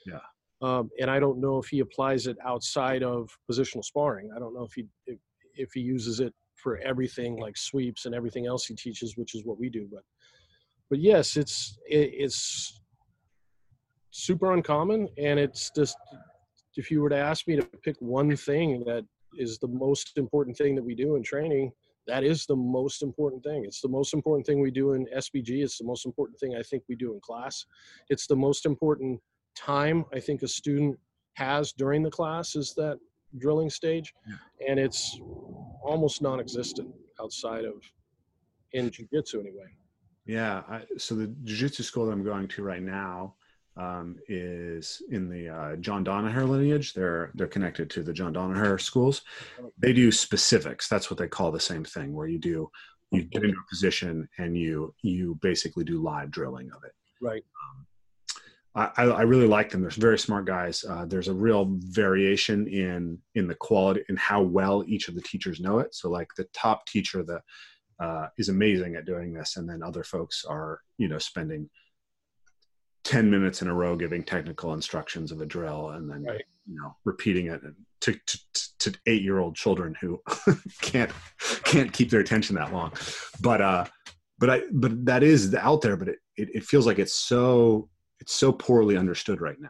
Yeah. 0.05 0.19
Um, 0.61 0.89
and 0.99 1.09
I 1.09 1.19
don't 1.19 1.39
know 1.39 1.57
if 1.57 1.67
he 1.67 1.79
applies 1.79 2.27
it 2.27 2.37
outside 2.45 3.03
of 3.03 3.29
positional 3.49 3.83
sparring. 3.83 4.29
I 4.35 4.39
don't 4.39 4.53
know 4.53 4.63
if 4.63 4.73
he 4.73 4.85
if, 5.05 5.17
if 5.55 5.71
he 5.73 5.79
uses 5.79 6.19
it 6.19 6.33
for 6.55 6.77
everything 6.79 7.37
like 7.37 7.55
sweeps 7.57 8.05
and 8.05 8.13
everything 8.13 8.45
else 8.45 8.65
he 8.65 8.75
teaches, 8.75 9.15
which 9.15 9.35
is 9.35 9.45
what 9.45 9.59
we 9.59 9.69
do. 9.69 9.87
But 9.91 10.03
but 10.89 10.99
yes, 10.99 11.37
it's 11.37 11.77
it, 11.87 12.11
it's 12.13 12.81
super 14.11 14.53
uncommon, 14.53 15.07
and 15.17 15.39
it's 15.39 15.71
just 15.75 15.95
if 16.75 16.91
you 16.91 17.01
were 17.01 17.09
to 17.09 17.17
ask 17.17 17.47
me 17.47 17.55
to 17.55 17.63
pick 17.83 17.95
one 17.99 18.35
thing 18.35 18.83
that 18.85 19.05
is 19.37 19.57
the 19.59 19.67
most 19.67 20.17
important 20.17 20.57
thing 20.57 20.75
that 20.75 20.83
we 20.83 20.95
do 20.95 21.15
in 21.15 21.23
training, 21.23 21.71
that 22.07 22.23
is 22.23 22.45
the 22.45 22.55
most 22.55 23.03
important 23.03 23.43
thing. 23.43 23.63
It's 23.65 23.81
the 23.81 23.87
most 23.87 24.13
important 24.13 24.45
thing 24.45 24.59
we 24.59 24.71
do 24.71 24.93
in 24.93 25.05
SBG. 25.15 25.63
It's 25.63 25.77
the 25.77 25.85
most 25.85 26.05
important 26.05 26.39
thing 26.39 26.55
I 26.55 26.63
think 26.63 26.83
we 26.89 26.95
do 26.95 27.13
in 27.13 27.19
class. 27.19 27.65
It's 28.09 28.27
the 28.27 28.35
most 28.35 28.65
important 28.65 29.19
time 29.59 30.05
I 30.13 30.19
think 30.19 30.43
a 30.43 30.47
student 30.47 30.97
has 31.33 31.71
during 31.73 32.03
the 32.03 32.11
class 32.11 32.55
is 32.55 32.73
that 32.75 32.97
drilling 33.37 33.69
stage, 33.69 34.13
and 34.67 34.79
it's 34.79 35.19
almost 35.83 36.21
non-existent 36.21 36.89
outside 37.21 37.65
of 37.65 37.75
in 38.73 38.89
jiu-jitsu 38.89 39.39
anyway. 39.39 39.69
Yeah. 40.25 40.63
I, 40.69 40.81
so 40.97 41.15
the 41.15 41.27
jiu-jitsu 41.43 41.83
school 41.83 42.05
that 42.05 42.11
I'm 42.11 42.23
going 42.23 42.47
to 42.49 42.63
right 42.63 42.81
now 42.81 43.35
um, 43.77 44.17
is 44.27 45.01
in 45.09 45.29
the 45.29 45.49
uh, 45.49 45.75
John 45.77 46.03
Danaher 46.03 46.47
lineage. 46.47 46.93
They're 46.93 47.31
they're 47.35 47.47
connected 47.47 47.89
to 47.91 48.03
the 48.03 48.13
John 48.13 48.33
Danaher 48.33 48.79
schools. 48.79 49.21
They 49.77 49.93
do 49.93 50.11
specifics. 50.11 50.87
That's 50.87 51.09
what 51.09 51.17
they 51.17 51.27
call 51.27 51.51
the 51.51 51.59
same 51.59 51.85
thing, 51.85 52.13
where 52.13 52.27
you 52.27 52.39
do 52.39 52.69
you 53.11 53.23
get 53.23 53.43
into 53.43 53.57
a 53.57 53.69
position 53.69 54.27
and 54.37 54.55
you 54.55 54.93
you 55.01 55.37
basically 55.41 55.83
do 55.83 56.01
live 56.01 56.29
drilling 56.29 56.69
of 56.75 56.83
it. 56.83 56.93
Right. 57.21 57.43
I, 57.43 57.83
I 58.97 59.03
I 59.05 59.21
really 59.23 59.47
like 59.47 59.69
them. 59.71 59.81
They're 59.81 59.89
very 59.91 60.19
smart 60.19 60.45
guys. 60.45 60.83
Uh, 60.87 61.05
there's 61.05 61.27
a 61.27 61.33
real 61.33 61.65
variation 61.69 62.67
in 62.67 63.19
in 63.35 63.47
the 63.47 63.55
quality 63.55 64.03
and 64.09 64.19
how 64.19 64.41
well 64.41 64.83
each 64.87 65.07
of 65.07 65.15
the 65.15 65.21
teachers 65.21 65.59
know 65.59 65.79
it. 65.79 65.95
So 65.95 66.09
like 66.09 66.27
the 66.37 66.47
top 66.53 66.85
teacher 66.85 67.23
that 67.23 67.41
uh, 67.99 68.27
is 68.37 68.49
amazing 68.49 68.95
at 68.95 69.05
doing 69.05 69.33
this, 69.33 69.57
and 69.57 69.67
then 69.69 69.83
other 69.83 70.03
folks 70.03 70.45
are 70.47 70.81
you 70.97 71.07
know 71.07 71.17
spending 71.19 71.69
ten 73.03 73.29
minutes 73.29 73.61
in 73.61 73.67
a 73.67 73.73
row 73.73 73.95
giving 73.95 74.23
technical 74.23 74.73
instructions 74.73 75.31
of 75.31 75.41
a 75.41 75.45
drill, 75.45 75.89
and 75.91 76.09
then 76.09 76.23
Right. 76.23 76.43
you 76.67 76.75
know 76.75 76.95
repeating 77.05 77.47
it 77.47 77.61
to 78.01 78.13
to, 78.13 78.39
to 78.79 78.99
eight 79.07 79.21
year 79.23 79.39
old 79.39 79.55
children 79.55 79.95
who 79.99 80.21
can't 80.81 81.11
can't 81.63 81.91
keep 81.91 82.09
their 82.09 82.21
attention 82.21 82.55
that 82.55 82.71
long. 82.73 82.93
But 83.41 83.61
uh, 83.61 83.85
but 84.37 84.49
I 84.49 84.61
but 84.71 85.05
that 85.05 85.23
is 85.23 85.53
out 85.55 85.81
there. 85.81 85.97
But 85.97 86.09
it, 86.09 86.19
it 86.37 86.49
it 86.55 86.63
feels 86.63 86.85
like 86.85 86.99
it's 86.99 87.15
so 87.15 87.89
it's 88.19 88.33
so 88.33 88.51
poorly 88.51 88.97
understood 88.97 89.41
right 89.41 89.59
now. 89.59 89.69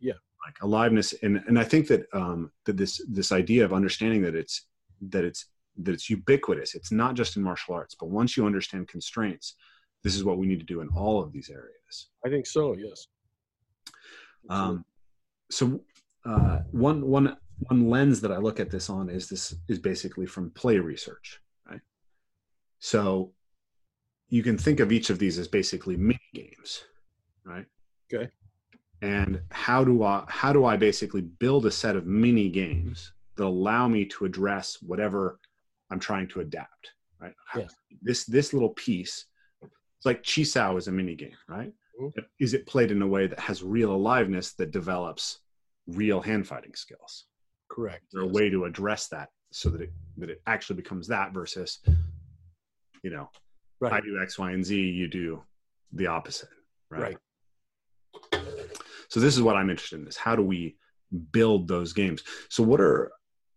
Yeah. 0.00 0.14
like 0.46 0.56
aliveness, 0.62 1.14
and 1.22 1.42
and 1.46 1.58
I 1.58 1.64
think 1.64 1.86
that 1.88 2.06
um 2.12 2.50
that 2.64 2.76
this 2.76 3.00
this 3.08 3.32
idea 3.32 3.64
of 3.64 3.72
understanding 3.72 4.22
that 4.22 4.34
it's 4.34 4.66
that 5.10 5.24
it's 5.24 5.46
that 5.78 5.92
it's 5.92 6.10
ubiquitous. 6.10 6.74
It's 6.74 6.92
not 6.92 7.14
just 7.14 7.36
in 7.36 7.42
martial 7.42 7.74
arts, 7.74 7.94
but 7.98 8.08
once 8.08 8.36
you 8.36 8.46
understand 8.46 8.88
constraints, 8.88 9.54
this 10.02 10.14
is 10.14 10.24
what 10.24 10.38
we 10.38 10.46
need 10.46 10.60
to 10.60 10.66
do 10.66 10.80
in 10.80 10.88
all 10.88 11.22
of 11.22 11.32
these 11.32 11.48
areas. 11.50 12.08
I 12.26 12.28
think 12.28 12.46
so. 12.46 12.74
Yes. 12.76 13.06
Um, 14.48 14.84
so 15.50 15.80
uh, 16.24 16.60
one 16.72 17.06
one 17.06 17.36
one 17.68 17.88
lens 17.88 18.20
that 18.20 18.32
I 18.32 18.38
look 18.38 18.60
at 18.60 18.70
this 18.70 18.90
on 18.90 19.08
is 19.08 19.28
this 19.28 19.54
is 19.68 19.78
basically 19.78 20.26
from 20.26 20.50
play 20.50 20.78
research, 20.78 21.40
right? 21.68 21.80
So 22.80 23.32
you 24.28 24.42
can 24.42 24.58
think 24.58 24.80
of 24.80 24.90
each 24.92 25.10
of 25.10 25.18
these 25.18 25.38
as 25.38 25.46
basically 25.46 25.96
mini 25.96 26.20
games, 26.34 26.84
right? 27.44 27.66
Okay. 28.12 28.28
And 29.00 29.40
how 29.50 29.82
do 29.84 30.04
I 30.04 30.24
how 30.28 30.52
do 30.52 30.64
I 30.64 30.76
basically 30.76 31.22
build 31.22 31.66
a 31.66 31.70
set 31.70 31.96
of 31.96 32.06
mini 32.06 32.48
games 32.48 33.12
that 33.36 33.44
allow 33.44 33.88
me 33.88 34.04
to 34.06 34.24
address 34.24 34.78
whatever 34.80 35.40
I'm 35.90 35.98
trying 35.98 36.28
to 36.28 36.40
adapt, 36.40 36.92
right? 37.20 37.34
Yes. 37.56 37.74
This 38.00 38.24
this 38.24 38.52
little 38.52 38.70
piece, 38.70 39.26
it's 39.62 40.06
like 40.06 40.24
Chi 40.24 40.44
Sao 40.44 40.76
is 40.76 40.88
a 40.88 40.92
mini 40.92 41.16
game, 41.16 41.36
right? 41.48 41.72
Mm-hmm. 42.00 42.20
Is 42.38 42.54
it 42.54 42.66
played 42.66 42.90
in 42.90 43.02
a 43.02 43.06
way 43.06 43.26
that 43.26 43.40
has 43.40 43.62
real 43.62 43.92
aliveness 43.92 44.52
that 44.54 44.70
develops 44.70 45.40
real 45.86 46.20
hand 46.20 46.46
fighting 46.46 46.74
skills? 46.74 47.24
Correct. 47.68 48.04
Is 48.04 48.12
there 48.12 48.22
a 48.22 48.26
way 48.26 48.50
to 48.50 48.64
address 48.64 49.08
that 49.08 49.30
so 49.50 49.68
that 49.70 49.82
it 49.82 49.90
that 50.18 50.30
it 50.30 50.42
actually 50.46 50.76
becomes 50.76 51.08
that 51.08 51.32
versus, 51.32 51.80
you 53.02 53.10
know, 53.10 53.30
right. 53.80 53.92
I 53.92 54.00
do 54.00 54.20
X, 54.22 54.38
Y, 54.38 54.52
and 54.52 54.64
Z, 54.64 54.78
you 54.78 55.08
do 55.08 55.42
the 55.92 56.06
opposite. 56.06 56.48
Right. 56.90 57.02
right. 57.02 57.16
So 59.12 59.20
this 59.20 59.36
is 59.36 59.42
what 59.42 59.56
I'm 59.56 59.68
interested 59.68 60.00
in: 60.00 60.08
is 60.08 60.16
how 60.16 60.34
do 60.34 60.42
we 60.42 60.74
build 61.32 61.68
those 61.68 61.92
games? 61.92 62.22
So 62.48 62.62
what 62.62 62.80
are 62.80 63.12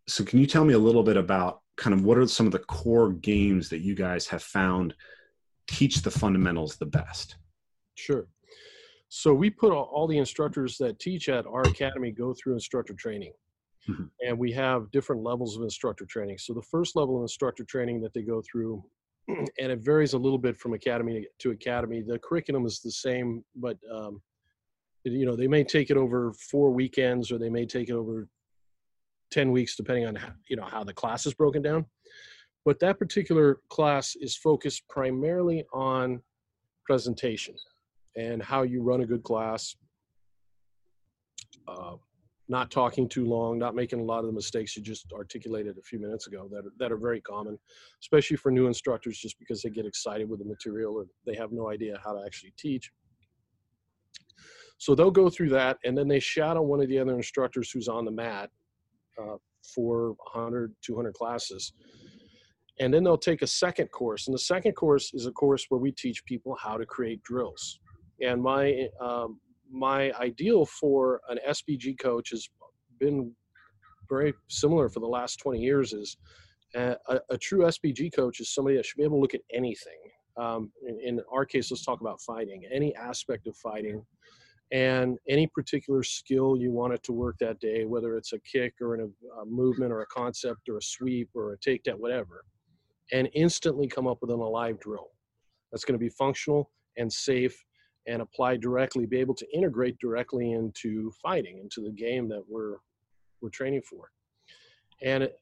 so 0.06 0.26
can 0.26 0.38
you 0.38 0.46
tell 0.46 0.66
me 0.66 0.74
a 0.74 0.78
little 0.78 1.02
bit 1.02 1.16
about 1.16 1.62
kind 1.78 1.94
of 1.94 2.04
what 2.04 2.18
are 2.18 2.28
some 2.28 2.46
of 2.46 2.52
the 2.52 2.60
core 2.60 3.14
games 3.14 3.70
that 3.70 3.80
you 3.80 3.96
guys 3.96 4.28
have 4.28 4.44
found 4.44 4.94
teach 5.68 6.02
the 6.02 6.12
fundamentals 6.12 6.76
the 6.76 6.86
best? 6.86 7.38
Sure. 7.96 8.28
So 9.08 9.34
we 9.34 9.50
put 9.50 9.72
all, 9.72 9.90
all 9.94 10.08
the 10.08 10.18
instructors 10.18 10.78
that 10.80 11.00
teach 11.00 11.30
at 11.30 11.46
our 11.46 11.62
academy 11.62 12.12
go 12.12 12.34
through 12.34 12.56
instructor 12.56 12.94
training. 12.94 13.32
Mm-hmm. 13.88 14.04
And 14.28 14.38
we 14.38 14.52
have 14.52 14.92
different 14.92 15.24
levels 15.24 15.56
of 15.56 15.64
instructor 15.64 16.06
training. 16.06 16.38
So 16.38 16.54
the 16.54 16.64
first 16.64 16.98
level 16.98 17.16
of 17.16 17.22
instructor 17.22 17.64
training 17.64 18.02
that 18.02 18.14
they 18.14 18.24
go 18.24 18.42
through, 18.42 18.84
and 19.30 19.48
it 19.58 19.80
varies 19.80 20.12
a 20.12 20.18
little 20.18 20.38
bit 20.38 20.58
from 20.58 20.74
academy 20.74 21.26
to 21.40 21.52
academy. 21.52 22.02
The 22.06 22.20
curriculum 22.20 22.66
is 22.66 22.82
the 22.82 22.92
same, 22.92 23.46
but 23.56 23.78
um, 23.90 24.22
you 25.12 25.26
know 25.26 25.36
they 25.36 25.48
may 25.48 25.64
take 25.64 25.90
it 25.90 25.98
over 25.98 26.34
four 26.34 26.72
weekends 26.72 27.32
or 27.32 27.38
they 27.38 27.50
may 27.50 27.66
take 27.66 27.90
it 27.90 27.94
over 27.94 28.28
10 29.32 29.52
weeks 29.52 29.76
depending 29.76 30.06
on 30.06 30.16
how, 30.16 30.30
you 30.48 30.56
know 30.56 30.66
how 30.66 30.84
the 30.84 30.94
class 30.94 31.26
is 31.26 31.34
broken 31.34 31.62
down. 31.62 31.86
But 32.64 32.80
that 32.80 32.98
particular 32.98 33.60
class 33.70 34.16
is 34.16 34.36
focused 34.36 34.88
primarily 34.90 35.64
on 35.72 36.22
presentation 36.84 37.56
and 38.16 38.42
how 38.42 38.64
you 38.64 38.82
run 38.82 39.02
a 39.02 39.06
good 39.06 39.24
class 39.24 39.76
uh, 41.68 41.96
not 42.48 42.70
talking 42.70 43.10
too 43.10 43.26
long 43.26 43.58
not 43.58 43.74
making 43.74 44.00
a 44.00 44.04
lot 44.04 44.20
of 44.20 44.28
the 44.28 44.32
mistakes 44.32 44.78
you 44.78 44.84
just 44.84 45.12
articulated 45.14 45.78
a 45.78 45.82
few 45.82 46.00
minutes 46.00 46.28
ago 46.28 46.48
that 46.52 46.60
are, 46.60 46.74
that 46.78 46.92
are 46.92 46.98
very 46.98 47.20
common 47.22 47.58
especially 48.02 48.38
for 48.38 48.52
new 48.52 48.68
instructors 48.68 49.18
just 49.18 49.40
because 49.40 49.64
they 49.64 49.70
get 49.70 49.86
excited 49.86 50.30
with 50.30 50.40
the 50.40 50.46
material 50.46 50.94
or 50.94 51.06
they 51.26 51.36
have 51.36 51.52
no 51.52 51.72
idea 51.72 52.00
how 52.04 52.14
to 52.14 52.24
actually 52.24 52.54
teach 52.56 52.92
so 54.78 54.94
they'll 54.94 55.12
go 55.12 55.30
through 55.30 55.50
that 55.50 55.78
and 55.86 55.98
then 55.98 56.08
they 56.08 56.20
shadow 56.20 56.62
one 56.62 56.82
of 56.82 56.90
the 56.90 57.00
other 57.00 57.16
instructors 57.16 57.72
who's 57.72 57.88
on 57.88 58.06
the 58.06 58.12
mat 58.12 58.50
uh, 59.22 59.38
for 59.74 60.10
100, 60.34 60.74
200 60.86 61.14
classes. 61.14 61.74
And 62.80 62.94
then 62.94 63.04
they'll 63.04 63.18
take 63.18 63.42
a 63.42 63.48
second 63.48 63.88
course. 63.88 64.28
And 64.28 64.34
the 64.34 64.40
second 64.40 64.74
course 64.74 65.12
is 65.14 65.28
a 65.28 65.32
course 65.32 65.66
where 65.70 65.80
we 65.80 65.92
teach 65.94 66.26
people 66.26 66.58
how 66.62 66.78
to 66.78 66.86
create 66.86 67.24
drills. 67.24 67.80
And 68.22 68.42
my, 68.42 68.88
um, 69.02 69.40
my 69.72 70.12
ideal 70.20 70.66
for 70.66 71.22
an 71.30 71.40
SBG 71.48 71.98
coach 72.00 72.32
has 72.32 72.50
been 73.00 73.32
very 74.10 74.34
similar 74.50 74.90
for 74.90 75.00
the 75.00 75.08
last 75.08 75.38
20 75.38 75.60
years 75.60 75.94
is 75.94 76.18
a, 76.76 76.98
a 77.30 77.38
true 77.38 77.62
SBG 77.62 78.14
coach 78.14 78.42
is 78.42 78.54
somebody 78.54 78.76
that 78.76 78.86
should 78.86 78.98
be 78.98 79.04
able 79.04 79.18
to 79.18 79.22
look 79.22 79.34
at 79.34 79.42
anything. 79.54 79.98
Um, 80.38 80.72
in, 80.86 81.00
in, 81.00 81.22
our 81.32 81.46
case, 81.46 81.72
let's 81.72 81.86
talk 81.86 82.02
about 82.02 82.20
fighting, 82.22 82.64
any 82.72 82.94
aspect 82.96 83.48
of 83.48 83.56
fighting 83.56 84.06
and 84.72 85.18
any 85.30 85.48
particular 85.48 86.04
skill 86.04 86.58
you 86.58 86.72
want 86.72 86.94
it 86.94 87.04
to 87.04 87.14
work 87.14 87.38
that 87.40 87.60
day, 87.60 87.86
whether 87.86 88.18
it's 88.18 88.34
a 88.34 88.40
kick 88.40 88.74
or 88.82 88.96
a 88.96 89.46
movement 89.46 89.92
or 89.92 90.02
a 90.02 90.08
concept 90.08 90.68
or 90.70 90.78
a 90.78 90.82
sweep 90.82 91.30
or 91.36 91.54
a 91.54 91.58
takedown, 91.58 92.00
whatever, 92.00 92.46
and 93.12 93.30
instantly 93.34 93.88
come 93.88 94.08
up 94.08 94.18
with 94.22 94.32
an 94.32 94.40
alive 94.40 94.80
drill 94.80 95.12
that's 95.72 95.86
going 95.86 95.98
to 95.98 96.04
be 96.04 96.10
functional 96.10 96.72
and 96.98 97.12
safe 97.12 97.64
and 98.08 98.22
apply 98.22 98.58
directly, 98.58 99.06
be 99.06 99.20
able 99.20 99.36
to 99.36 99.48
integrate 99.54 99.98
directly 100.00 100.54
into 100.54 101.12
fighting, 101.22 101.60
into 101.60 101.82
the 101.82 101.92
game 101.92 102.28
that 102.30 102.44
we're 102.48 102.78
we're 103.42 103.50
training 103.50 103.82
for. 103.82 104.10
And 105.02 105.24
it, 105.24 105.36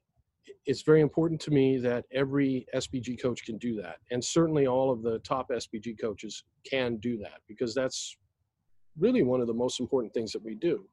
it's 0.65 0.81
very 0.81 1.01
important 1.01 1.39
to 1.41 1.51
me 1.51 1.77
that 1.77 2.05
every 2.11 2.65
SBG 2.75 3.21
coach 3.21 3.45
can 3.45 3.57
do 3.57 3.75
that, 3.81 3.97
and 4.11 4.23
certainly 4.23 4.67
all 4.67 4.91
of 4.91 5.01
the 5.01 5.19
top 5.19 5.49
SBG 5.49 5.99
coaches 5.99 6.43
can 6.69 6.97
do 6.97 7.17
that 7.19 7.39
because 7.47 7.73
that's 7.73 8.17
really 8.97 9.23
one 9.23 9.41
of 9.41 9.47
the 9.47 9.53
most 9.53 9.79
important 9.79 10.13
things 10.13 10.31
that 10.31 10.43
we 10.43 10.55
do. 10.55 10.85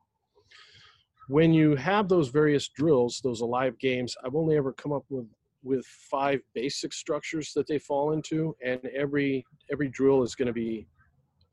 When 1.28 1.52
you 1.52 1.77
have 1.77 2.09
those 2.09 2.28
various 2.28 2.68
drills, 2.68 3.20
those 3.22 3.40
alive 3.40 3.78
games, 3.78 4.16
I've 4.24 4.35
only 4.35 4.56
ever 4.56 4.72
come 4.72 4.93
up 4.93 5.05
with 5.09 5.27
with 5.62 5.85
five 5.85 6.40
basic 6.55 6.90
structures 6.93 7.52
that 7.55 7.66
they 7.66 7.78
fall 7.78 8.12
into, 8.12 8.56
and 8.64 8.81
every 8.97 9.44
every 9.70 9.89
drill 9.89 10.22
is 10.22 10.35
going 10.35 10.47
to 10.47 10.52
be 10.52 10.86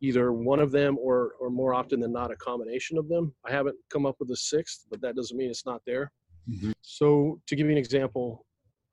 either 0.02 0.32
one 0.32 0.60
of 0.60 0.72
them 0.72 0.98
or 1.00 1.34
or 1.40 1.50
more 1.50 1.74
often 1.74 2.00
than 2.00 2.12
not 2.12 2.32
a 2.32 2.36
combination 2.38 2.98
of 2.98 3.08
them. 3.08 3.34
I 3.46 3.52
haven't 3.52 3.76
come 3.90 4.06
up 4.06 4.16
with 4.20 4.32
a 4.32 4.36
sixth, 4.36 4.86
but 4.90 5.02
that 5.02 5.16
doesn't 5.16 5.38
mean 5.38 5.50
it's 5.50 5.66
not 5.66 5.82
there. 5.86 6.12
Mm-hmm. 6.50 6.72
So 6.82 7.42
to 7.48 7.56
give 7.56 7.68
you 7.68 7.74
an 7.74 7.78
example, 7.78 8.46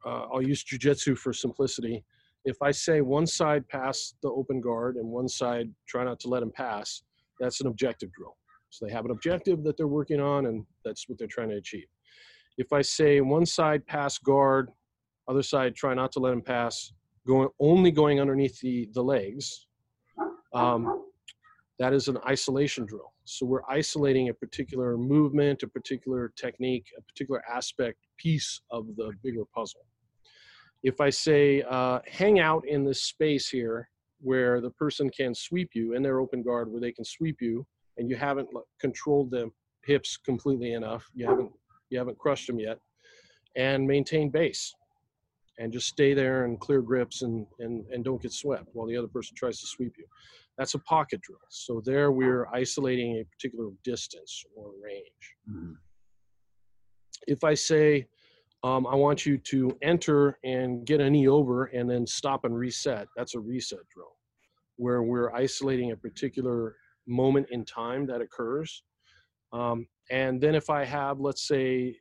uh, 0.04 0.26
I'll 0.32 0.42
use 0.42 0.64
jujitsu 0.64 1.16
for 1.16 1.32
simplicity. 1.32 2.04
If 2.44 2.60
I 2.60 2.72
say 2.72 3.00
one 3.00 3.26
side 3.26 3.66
pass 3.68 4.14
the 4.22 4.28
open 4.28 4.60
guard 4.60 4.96
and 4.96 5.08
one 5.08 5.28
side 5.28 5.70
try 5.86 6.04
not 6.04 6.20
to 6.20 6.28
let 6.28 6.42
him 6.42 6.50
pass, 6.50 7.02
that's 7.40 7.60
an 7.60 7.66
objective 7.66 8.12
drill. 8.12 8.36
So 8.70 8.86
they 8.86 8.92
have 8.92 9.04
an 9.04 9.10
objective 9.12 9.62
that 9.64 9.76
they're 9.76 9.86
working 9.86 10.20
on, 10.20 10.46
and 10.46 10.64
that's 10.84 11.08
what 11.08 11.18
they're 11.18 11.28
trying 11.28 11.50
to 11.50 11.56
achieve. 11.56 11.86
If 12.58 12.72
I 12.72 12.82
say 12.82 13.20
one 13.20 13.46
side 13.46 13.86
pass 13.86 14.18
guard, 14.18 14.70
other 15.28 15.42
side 15.42 15.74
try 15.74 15.94
not 15.94 16.12
to 16.12 16.20
let 16.20 16.32
him 16.32 16.42
pass, 16.42 16.92
going 17.26 17.48
only 17.60 17.90
going 17.90 18.20
underneath 18.20 18.60
the 18.60 18.88
the 18.92 19.02
legs, 19.02 19.66
um, 20.52 21.04
that 21.78 21.92
is 21.92 22.08
an 22.08 22.18
isolation 22.26 22.84
drill. 22.86 23.12
So 23.24 23.46
we're 23.46 23.68
isolating 23.68 24.28
a 24.28 24.34
particular 24.34 24.96
movement, 24.96 25.62
a 25.62 25.68
particular 25.68 26.32
technique, 26.36 26.86
a 26.98 27.02
particular 27.02 27.42
aspect 27.52 27.98
piece 28.18 28.60
of 28.70 28.86
the 28.96 29.12
bigger 29.22 29.44
puzzle. 29.54 29.80
If 30.82 31.00
I 31.00 31.10
say 31.10 31.62
uh, 31.62 32.00
hang 32.06 32.38
out 32.40 32.66
in 32.68 32.84
this 32.84 33.02
space 33.02 33.48
here 33.48 33.88
where 34.24 34.60
the 34.60 34.70
person 34.70 35.10
can 35.10 35.34
sweep 35.34 35.70
you 35.74 35.94
in 35.94 36.02
their 36.02 36.20
open 36.20 36.42
guard 36.42 36.70
where 36.70 36.80
they 36.80 36.92
can 36.92 37.04
sweep 37.04 37.40
you 37.40 37.66
and 37.98 38.08
you 38.08 38.16
haven't 38.16 38.48
controlled 38.80 39.30
the 39.30 39.50
hips 39.84 40.16
completely 40.16 40.72
enough 40.72 41.10
you 41.14 41.26
haven't 41.26 41.52
you 41.90 41.98
haven't 41.98 42.18
crushed 42.18 42.46
them 42.46 42.58
yet 42.58 42.78
and 43.56 43.86
maintain 43.86 44.30
base 44.30 44.74
and 45.58 45.72
just 45.72 45.86
stay 45.86 46.14
there 46.14 46.44
and 46.44 46.58
clear 46.60 46.82
grips 46.82 47.22
and 47.22 47.46
and, 47.60 47.84
and 47.92 48.04
don't 48.04 48.20
get 48.20 48.32
swept 48.32 48.68
while 48.72 48.86
the 48.86 48.96
other 48.96 49.08
person 49.08 49.36
tries 49.36 49.60
to 49.60 49.66
sweep 49.66 49.94
you. 49.98 50.04
That's 50.58 50.74
a 50.74 50.78
pocket 50.80 51.20
drill. 51.20 51.38
So 51.48 51.82
there 51.84 52.12
we're 52.12 52.46
isolating 52.48 53.18
a 53.18 53.24
particular 53.24 53.70
distance 53.82 54.44
or 54.56 54.70
range. 54.82 55.34
Mm-hmm. 55.50 55.72
if 57.26 57.44
i 57.44 57.54
say 57.54 58.06
um, 58.64 58.86
I 58.86 58.94
want 58.94 59.26
you 59.26 59.36
to 59.36 59.76
enter 59.82 60.38
and 60.42 60.86
get 60.86 61.00
a 61.00 61.10
knee 61.10 61.28
over 61.28 61.66
and 61.66 61.88
then 61.88 62.06
stop 62.06 62.44
and 62.46 62.56
reset. 62.56 63.06
That's 63.14 63.34
a 63.34 63.40
reset 63.40 63.86
drill 63.94 64.16
where 64.76 65.02
we're 65.02 65.30
isolating 65.32 65.92
a 65.92 65.96
particular 65.96 66.74
moment 67.06 67.46
in 67.50 67.66
time 67.66 68.06
that 68.06 68.22
occurs. 68.22 68.82
Um, 69.52 69.86
and 70.10 70.40
then 70.40 70.54
if 70.54 70.70
I 70.70 70.82
have, 70.86 71.20
let's 71.20 71.46
say, 71.46 71.94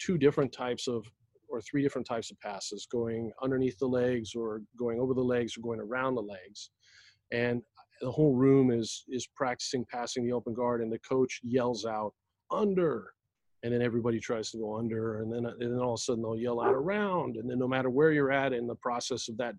two 0.00 0.18
different 0.18 0.52
types 0.52 0.88
of 0.88 1.06
or 1.48 1.60
three 1.60 1.82
different 1.82 2.06
types 2.06 2.32
of 2.32 2.40
passes 2.40 2.88
going 2.90 3.30
underneath 3.40 3.78
the 3.78 3.86
legs 3.86 4.34
or 4.34 4.62
going 4.76 4.98
over 4.98 5.14
the 5.14 5.20
legs 5.20 5.56
or 5.56 5.60
going 5.60 5.80
around 5.80 6.14
the 6.14 6.22
legs 6.22 6.70
and 7.32 7.60
the 8.00 8.10
whole 8.10 8.34
room 8.34 8.70
is 8.70 9.04
is 9.08 9.26
practicing 9.34 9.84
passing 9.90 10.24
the 10.24 10.32
open 10.32 10.54
guard 10.54 10.80
and 10.80 10.92
the 10.92 10.98
coach 11.00 11.40
yells 11.42 11.84
out 11.84 12.14
under 12.52 13.12
and 13.62 13.72
then 13.72 13.82
everybody 13.82 14.18
tries 14.18 14.50
to 14.50 14.58
go 14.58 14.76
under 14.76 15.20
and 15.20 15.32
then 15.32 15.46
and 15.46 15.60
then 15.60 15.78
all 15.78 15.94
of 15.94 16.00
a 16.00 16.02
sudden 16.02 16.22
they'll 16.22 16.36
yell 16.36 16.60
out 16.60 16.74
around 16.74 17.36
and 17.36 17.48
then 17.48 17.58
no 17.58 17.68
matter 17.68 17.90
where 17.90 18.12
you're 18.12 18.32
at 18.32 18.52
in 18.52 18.66
the 18.66 18.74
process 18.76 19.28
of 19.28 19.36
that 19.36 19.54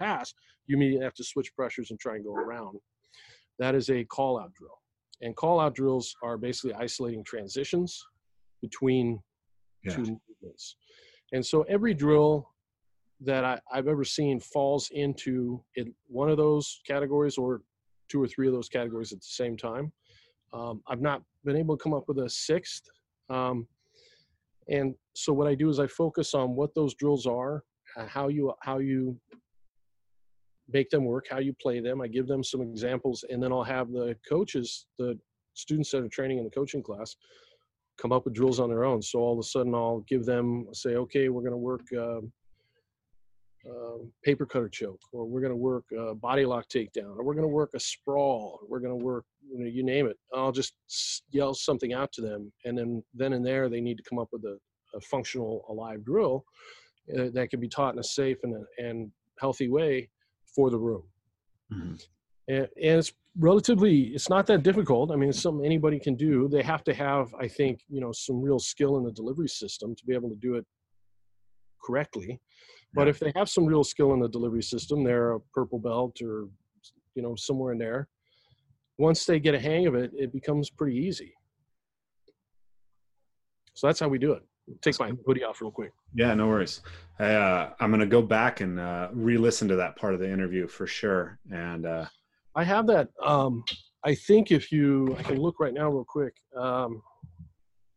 pass 0.00 0.32
you 0.66 0.76
immediately 0.76 1.04
have 1.04 1.14
to 1.14 1.24
switch 1.24 1.54
pressures 1.54 1.90
and 1.90 1.98
try 1.98 2.14
and 2.16 2.24
go 2.24 2.34
around 2.34 2.78
that 3.58 3.74
is 3.74 3.90
a 3.90 4.04
call 4.04 4.38
out 4.38 4.52
drill 4.54 4.78
and 5.22 5.36
call 5.36 5.60
out 5.60 5.74
drills 5.74 6.14
are 6.22 6.36
basically 6.36 6.74
isolating 6.74 7.24
transitions 7.24 8.04
between 8.60 9.18
yeah. 9.84 9.94
two 9.94 10.02
movements 10.02 10.76
and 11.32 11.44
so 11.44 11.62
every 11.62 11.94
drill 11.94 12.48
that 13.20 13.44
I, 13.44 13.60
have 13.72 13.86
ever 13.86 14.04
seen 14.04 14.40
falls 14.40 14.90
into 14.92 15.62
it, 15.76 15.88
one 16.08 16.28
of 16.28 16.36
those 16.36 16.80
categories 16.86 17.38
or 17.38 17.62
two 18.08 18.20
or 18.20 18.26
three 18.26 18.48
of 18.48 18.52
those 18.52 18.68
categories 18.68 19.12
at 19.12 19.20
the 19.20 19.26
same 19.26 19.56
time 19.56 19.92
um, 20.52 20.82
i've 20.88 21.00
not 21.00 21.22
been 21.44 21.56
able 21.56 21.76
to 21.76 21.82
come 21.82 21.94
up 21.94 22.04
with 22.08 22.18
a 22.18 22.28
sixth 22.28 22.82
um, 23.30 23.66
and 24.68 24.94
so 25.14 25.32
what 25.32 25.46
I 25.46 25.54
do 25.54 25.68
is 25.68 25.78
I 25.78 25.86
focus 25.86 26.34
on 26.34 26.56
what 26.56 26.74
those 26.74 26.94
drills 26.94 27.26
are, 27.26 27.64
uh, 27.96 28.06
how 28.06 28.28
you 28.28 28.52
how 28.62 28.78
you 28.78 29.18
make 30.72 30.88
them 30.90 31.04
work, 31.04 31.26
how 31.30 31.38
you 31.38 31.54
play 31.60 31.80
them. 31.80 32.00
I 32.00 32.08
give 32.08 32.26
them 32.26 32.42
some 32.42 32.62
examples, 32.62 33.24
and 33.28 33.42
then 33.42 33.52
I'll 33.52 33.62
have 33.64 33.90
the 33.92 34.16
coaches, 34.28 34.86
the 34.98 35.18
students 35.52 35.90
that 35.90 36.02
are 36.02 36.08
training 36.08 36.38
in 36.38 36.44
the 36.44 36.50
coaching 36.50 36.82
class, 36.82 37.16
come 37.98 38.12
up 38.12 38.24
with 38.24 38.34
drills 38.34 38.60
on 38.60 38.68
their 38.68 38.84
own. 38.84 39.02
So 39.02 39.18
all 39.20 39.34
of 39.34 39.38
a 39.38 39.42
sudden, 39.42 39.74
I'll 39.74 40.04
give 40.08 40.24
them 40.24 40.66
say, 40.72 40.96
okay, 40.96 41.28
we're 41.28 41.42
going 41.42 41.52
to 41.52 41.58
work. 41.58 41.82
Uh, 41.96 42.20
um, 43.68 44.12
paper 44.22 44.46
cutter 44.46 44.68
choke, 44.68 45.00
or 45.12 45.24
we're 45.24 45.40
going 45.40 45.52
to 45.52 45.56
work 45.56 45.84
a 45.98 46.14
body 46.14 46.44
lock 46.44 46.68
takedown, 46.68 47.16
or 47.16 47.24
we're 47.24 47.34
going 47.34 47.42
to 47.42 47.48
work 47.48 47.70
a 47.74 47.80
sprawl, 47.80 48.58
or 48.60 48.68
we're 48.68 48.80
going 48.80 48.98
to 48.98 49.04
work, 49.04 49.24
you, 49.50 49.58
know, 49.58 49.66
you 49.66 49.82
name 49.82 50.06
it. 50.06 50.16
I'll 50.34 50.52
just 50.52 50.74
yell 51.30 51.54
something 51.54 51.92
out 51.92 52.12
to 52.12 52.22
them, 52.22 52.52
and 52.64 52.76
then 52.76 53.02
then 53.14 53.32
and 53.32 53.44
there 53.44 53.68
they 53.68 53.80
need 53.80 53.96
to 53.96 54.04
come 54.08 54.18
up 54.18 54.28
with 54.32 54.44
a, 54.44 54.58
a 54.94 55.00
functional 55.00 55.64
alive 55.68 56.04
drill 56.04 56.44
uh, 57.18 57.28
that 57.32 57.50
can 57.50 57.60
be 57.60 57.68
taught 57.68 57.94
in 57.94 58.00
a 58.00 58.04
safe 58.04 58.38
and 58.42 58.54
a, 58.54 58.86
and 58.86 59.10
healthy 59.38 59.68
way 59.68 60.08
for 60.54 60.70
the 60.70 60.78
room. 60.78 61.02
Mm-hmm. 61.72 61.94
And, 62.48 62.68
and 62.76 62.98
it's 62.98 63.12
relatively 63.38 64.12
it's 64.14 64.28
not 64.28 64.46
that 64.46 64.62
difficult 64.62 65.10
i 65.10 65.16
mean 65.16 65.28
it's 65.28 65.40
something 65.40 65.66
anybody 65.66 65.98
can 65.98 66.14
do 66.14 66.48
they 66.48 66.62
have 66.62 66.84
to 66.84 66.94
have 66.94 67.34
i 67.40 67.48
think 67.48 67.80
you 67.88 68.00
know 68.00 68.12
some 68.12 68.40
real 68.40 68.60
skill 68.60 68.96
in 68.96 69.02
the 69.02 69.10
delivery 69.10 69.48
system 69.48 69.94
to 69.96 70.04
be 70.06 70.14
able 70.14 70.28
to 70.28 70.36
do 70.36 70.54
it 70.54 70.64
correctly 71.84 72.40
but 72.94 73.08
if 73.08 73.18
they 73.18 73.32
have 73.34 73.48
some 73.48 73.66
real 73.66 73.84
skill 73.84 74.12
in 74.14 74.20
the 74.20 74.28
delivery 74.28 74.62
system, 74.62 75.02
they're 75.02 75.32
a 75.32 75.40
purple 75.52 75.78
belt 75.78 76.20
or 76.22 76.48
you 77.14 77.22
know 77.22 77.34
somewhere 77.36 77.72
in 77.72 77.78
there. 77.78 78.08
Once 78.98 79.26
they 79.26 79.40
get 79.40 79.54
a 79.54 79.58
hang 79.58 79.86
of 79.86 79.94
it, 79.94 80.12
it 80.14 80.32
becomes 80.32 80.70
pretty 80.70 80.96
easy. 80.96 81.34
So 83.74 83.88
that's 83.88 83.98
how 83.98 84.08
we 84.08 84.18
do 84.18 84.32
it. 84.32 84.42
Take 84.80 84.98
my 85.00 85.12
hoodie 85.26 85.42
off 85.42 85.60
real 85.60 85.72
quick. 85.72 85.90
Yeah, 86.14 86.32
no 86.34 86.46
worries. 86.46 86.80
I, 87.18 87.34
uh, 87.34 87.70
I'm 87.80 87.90
going 87.90 88.00
to 88.00 88.06
go 88.06 88.22
back 88.22 88.60
and 88.60 88.78
uh, 88.78 89.08
re-listen 89.12 89.68
to 89.68 89.76
that 89.76 89.96
part 89.96 90.14
of 90.14 90.20
the 90.20 90.30
interview 90.30 90.68
for 90.68 90.86
sure. 90.86 91.38
And 91.50 91.84
uh, 91.84 92.06
I 92.54 92.64
have 92.64 92.86
that. 92.86 93.08
Um, 93.22 93.64
I 94.04 94.14
think 94.14 94.52
if 94.52 94.70
you, 94.70 95.16
I 95.18 95.22
can 95.22 95.38
look 95.38 95.58
right 95.58 95.74
now 95.74 95.90
real 95.90 96.04
quick. 96.04 96.34
Um, 96.56 97.02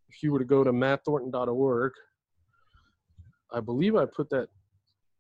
if 0.10 0.24
you 0.24 0.32
were 0.32 0.40
to 0.40 0.46
go 0.46 0.64
to 0.64 0.74
mattthornton.org, 0.74 1.94
I 3.54 3.60
believe 3.60 3.96
I 3.96 4.06
put 4.06 4.30
that 4.32 4.50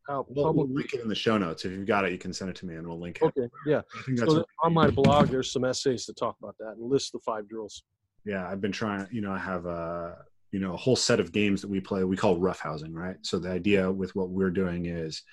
out 0.09 0.25
we'll, 0.29 0.53
We'll 0.53 0.67
link 0.67 0.93
it 0.93 1.01
in 1.01 1.07
the 1.07 1.15
show 1.15 1.37
notes. 1.37 1.65
If 1.65 1.71
you've 1.71 1.87
got 1.87 2.05
it, 2.05 2.11
you 2.11 2.17
can 2.17 2.33
send 2.33 2.49
it 2.49 2.55
to 2.57 2.65
me 2.65 2.75
and 2.75 2.87
we'll 2.87 2.99
link 2.99 3.19
it. 3.21 3.25
Okay, 3.25 3.49
yeah. 3.65 3.81
I 3.97 4.01
think 4.03 4.19
that's 4.19 4.31
so 4.31 4.45
on 4.63 4.73
my 4.73 4.89
blog. 4.89 5.27
There's 5.27 5.51
some 5.51 5.63
essays 5.63 6.05
to 6.05 6.13
talk 6.13 6.35
about 6.41 6.55
that 6.59 6.75
and 6.77 6.89
list 6.89 7.11
the 7.13 7.19
five 7.19 7.47
drills. 7.47 7.83
Yeah, 8.25 8.47
I've 8.47 8.61
been 8.61 8.71
trying. 8.71 9.07
You 9.11 9.21
know, 9.21 9.31
I 9.31 9.39
have 9.39 9.65
a 9.65 10.17
you 10.51 10.59
know 10.59 10.73
a 10.73 10.77
whole 10.77 10.95
set 10.95 11.19
of 11.19 11.31
games 11.31 11.61
that 11.61 11.69
we 11.69 11.79
play. 11.79 12.03
We 12.03 12.17
call 12.17 12.39
roughhousing, 12.39 12.93
right? 12.93 13.17
So 13.21 13.39
the 13.39 13.51
idea 13.51 13.91
with 13.91 14.15
what 14.15 14.29
we're 14.29 14.49
doing 14.49 14.85
is 14.85 15.23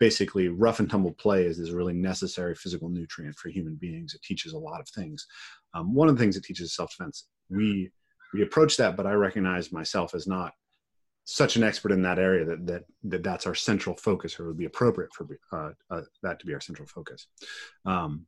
basically 0.00 0.48
rough 0.48 0.80
and 0.80 0.90
tumble 0.90 1.12
play 1.12 1.44
is 1.44 1.58
this 1.58 1.70
really 1.70 1.94
necessary 1.94 2.54
physical 2.54 2.88
nutrient 2.88 3.36
for 3.36 3.48
human 3.48 3.76
beings. 3.76 4.14
It 4.14 4.22
teaches 4.22 4.52
a 4.52 4.58
lot 4.58 4.80
of 4.80 4.88
things. 4.88 5.26
Um, 5.72 5.94
one 5.94 6.08
of 6.08 6.16
the 6.16 6.22
things 6.22 6.36
it 6.36 6.44
teaches 6.44 6.66
is 6.66 6.76
self 6.76 6.90
defense. 6.90 7.26
We 7.48 7.90
we 8.32 8.42
approach 8.42 8.76
that, 8.78 8.96
but 8.96 9.06
I 9.06 9.12
recognize 9.12 9.72
myself 9.72 10.14
as 10.14 10.26
not 10.26 10.52
such 11.24 11.56
an 11.56 11.62
expert 11.62 11.90
in 11.90 12.02
that 12.02 12.18
area 12.18 12.44
that 12.44 12.66
that, 12.66 12.84
that 13.02 13.22
that's 13.22 13.46
our 13.46 13.54
central 13.54 13.96
focus 13.96 14.38
or 14.38 14.46
would 14.46 14.58
be 14.58 14.66
appropriate 14.66 15.10
for 15.12 15.26
uh, 15.52 15.70
uh, 15.90 16.02
that 16.22 16.38
to 16.38 16.46
be 16.46 16.54
our 16.54 16.60
central 16.60 16.86
focus. 16.86 17.26
Um, 17.86 18.26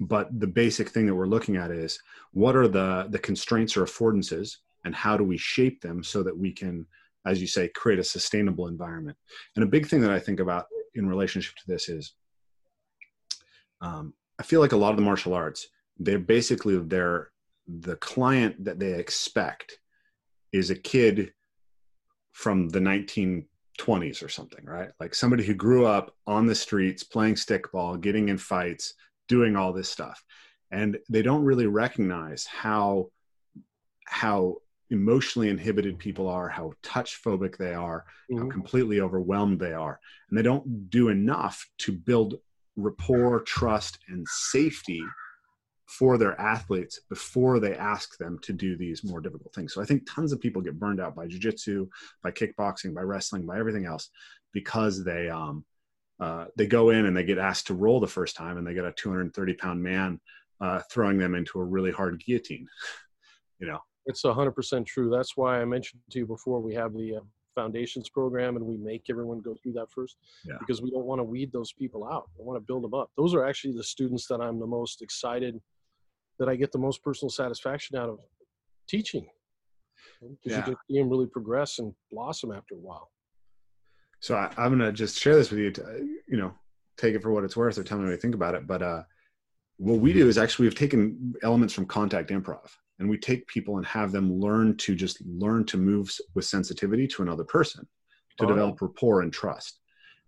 but 0.00 0.28
the 0.38 0.46
basic 0.46 0.90
thing 0.90 1.06
that 1.06 1.14
we're 1.14 1.26
looking 1.26 1.56
at 1.56 1.70
is 1.70 1.98
what 2.32 2.56
are 2.56 2.68
the 2.68 3.06
the 3.10 3.18
constraints 3.18 3.76
or 3.76 3.84
affordances 3.84 4.56
and 4.84 4.94
how 4.94 5.16
do 5.16 5.24
we 5.24 5.38
shape 5.38 5.80
them 5.80 6.02
so 6.02 6.22
that 6.22 6.36
we 6.36 6.52
can 6.52 6.86
as 7.26 7.40
you 7.40 7.46
say 7.46 7.68
create 7.68 7.98
a 7.98 8.04
sustainable 8.04 8.68
environment? 8.68 9.16
And 9.54 9.64
a 9.64 9.68
big 9.68 9.86
thing 9.86 10.00
that 10.02 10.10
i 10.10 10.18
think 10.18 10.40
about 10.40 10.66
in 10.94 11.08
relationship 11.08 11.54
to 11.56 11.66
this 11.66 11.88
is 11.88 12.14
um, 13.80 14.12
i 14.38 14.42
feel 14.42 14.60
like 14.60 14.72
a 14.72 14.76
lot 14.76 14.90
of 14.90 14.96
the 14.96 15.02
martial 15.02 15.34
arts 15.34 15.68
they're 15.98 16.18
basically 16.18 16.76
they're 16.78 17.30
the 17.66 17.96
client 17.96 18.64
that 18.64 18.78
they 18.78 18.92
expect 18.92 19.78
is 20.52 20.70
a 20.70 20.76
kid 20.76 21.32
from 22.36 22.68
the 22.68 22.78
1920s 22.78 24.22
or 24.22 24.28
something, 24.28 24.62
right? 24.66 24.90
Like 25.00 25.14
somebody 25.14 25.42
who 25.42 25.54
grew 25.54 25.86
up 25.86 26.14
on 26.26 26.44
the 26.44 26.54
streets 26.54 27.02
playing 27.02 27.36
stickball, 27.36 27.98
getting 27.98 28.28
in 28.28 28.36
fights, 28.36 28.92
doing 29.26 29.56
all 29.56 29.72
this 29.72 29.88
stuff. 29.88 30.22
And 30.70 30.98
they 31.08 31.22
don't 31.22 31.44
really 31.44 31.66
recognize 31.66 32.44
how 32.44 33.06
how 34.04 34.56
emotionally 34.90 35.48
inhibited 35.48 35.98
people 35.98 36.28
are, 36.28 36.46
how 36.46 36.72
touch 36.82 37.22
phobic 37.24 37.56
they 37.56 37.72
are, 37.72 38.04
mm-hmm. 38.30 38.42
how 38.42 38.50
completely 38.50 39.00
overwhelmed 39.00 39.58
they 39.58 39.72
are. 39.72 39.98
And 40.28 40.38
they 40.38 40.42
don't 40.42 40.90
do 40.90 41.08
enough 41.08 41.66
to 41.78 41.92
build 41.92 42.34
rapport, 42.76 43.40
trust, 43.40 43.98
and 44.08 44.26
safety 44.28 45.02
for 45.86 46.18
their 46.18 46.38
athletes 46.40 47.00
before 47.08 47.60
they 47.60 47.74
ask 47.74 48.18
them 48.18 48.38
to 48.42 48.52
do 48.52 48.76
these 48.76 49.04
more 49.04 49.20
difficult 49.20 49.54
things. 49.54 49.72
So 49.72 49.80
I 49.80 49.84
think 49.84 50.08
tons 50.08 50.32
of 50.32 50.40
people 50.40 50.60
get 50.60 50.78
burned 50.78 51.00
out 51.00 51.14
by 51.14 51.26
jujitsu, 51.26 51.88
by 52.22 52.32
kickboxing, 52.32 52.92
by 52.92 53.02
wrestling, 53.02 53.46
by 53.46 53.58
everything 53.58 53.86
else 53.86 54.10
because 54.52 55.04
they 55.04 55.28
um, 55.28 55.64
uh, 56.18 56.46
they 56.56 56.66
go 56.66 56.90
in 56.90 57.06
and 57.06 57.16
they 57.16 57.24
get 57.24 57.38
asked 57.38 57.66
to 57.68 57.74
roll 57.74 58.00
the 58.00 58.06
first 58.06 58.36
time 58.36 58.56
and 58.56 58.66
they 58.66 58.74
get 58.74 58.84
a 58.84 58.92
230 58.92 59.54
pound 59.54 59.82
man 59.82 60.20
uh, 60.60 60.80
throwing 60.90 61.18
them 61.18 61.34
into 61.34 61.60
a 61.60 61.64
really 61.64 61.90
hard 61.90 62.22
guillotine. 62.24 62.66
you 63.58 63.66
know, 63.66 63.78
it's 64.06 64.22
100% 64.22 64.86
true. 64.86 65.10
That's 65.10 65.36
why 65.36 65.60
I 65.60 65.64
mentioned 65.64 66.00
to 66.10 66.20
you 66.20 66.26
before 66.26 66.60
we 66.60 66.74
have 66.74 66.94
the 66.94 67.16
uh, 67.16 67.20
foundations 67.54 68.08
program 68.08 68.56
and 68.56 68.64
we 68.64 68.76
make 68.76 69.04
everyone 69.10 69.40
go 69.40 69.54
through 69.62 69.72
that 69.72 69.90
first 69.90 70.16
yeah. 70.44 70.56
because 70.58 70.80
we 70.80 70.90
don't 70.90 71.04
want 71.04 71.18
to 71.18 71.24
weed 71.24 71.52
those 71.52 71.72
people 71.72 72.04
out. 72.04 72.28
I 72.38 72.42
want 72.42 72.56
to 72.56 72.66
build 72.66 72.84
them 72.84 72.94
up. 72.94 73.10
Those 73.16 73.34
are 73.34 73.46
actually 73.46 73.74
the 73.74 73.84
students 73.84 74.26
that 74.28 74.40
I'm 74.40 74.58
the 74.58 74.66
most 74.66 75.02
excited 75.02 75.60
that 76.38 76.48
I 76.48 76.56
get 76.56 76.72
the 76.72 76.78
most 76.78 77.02
personal 77.02 77.30
satisfaction 77.30 77.96
out 77.96 78.08
of 78.08 78.18
teaching. 78.88 79.26
Because 80.20 80.38
yeah. 80.44 80.56
you 80.58 80.62
can 80.62 80.76
see 80.88 80.98
them 80.98 81.08
really 81.08 81.26
progress 81.26 81.78
and 81.78 81.92
blossom 82.10 82.52
after 82.52 82.74
a 82.74 82.78
while. 82.78 83.10
So 84.20 84.34
I, 84.34 84.50
am 84.56 84.76
going 84.76 84.78
to 84.80 84.92
just 84.92 85.18
share 85.20 85.34
this 85.34 85.50
with 85.50 85.60
you. 85.60 85.70
To, 85.72 86.08
you 86.28 86.36
know, 86.36 86.54
take 86.96 87.14
it 87.14 87.22
for 87.22 87.32
what 87.32 87.44
it's 87.44 87.56
worth, 87.56 87.78
or 87.78 87.84
tell 87.84 87.98
me 87.98 88.04
what 88.04 88.12
you 88.12 88.16
think 88.16 88.34
about 88.34 88.54
it. 88.54 88.66
But 88.66 88.82
uh, 88.82 89.02
what 89.76 89.98
we 89.98 90.12
do 90.12 90.28
is 90.28 90.38
actually 90.38 90.66
we've 90.66 90.74
taken 90.74 91.34
elements 91.42 91.74
from 91.74 91.86
contact 91.86 92.30
improv, 92.30 92.70
and 92.98 93.08
we 93.08 93.18
take 93.18 93.46
people 93.46 93.76
and 93.76 93.86
have 93.86 94.12
them 94.12 94.40
learn 94.40 94.76
to 94.78 94.94
just 94.94 95.22
learn 95.26 95.64
to 95.66 95.76
move 95.76 96.10
with 96.34 96.44
sensitivity 96.44 97.06
to 97.08 97.22
another 97.22 97.44
person, 97.44 97.86
to 98.38 98.44
oh. 98.44 98.48
develop 98.48 98.80
rapport 98.80 99.20
and 99.20 99.32
trust. 99.32 99.80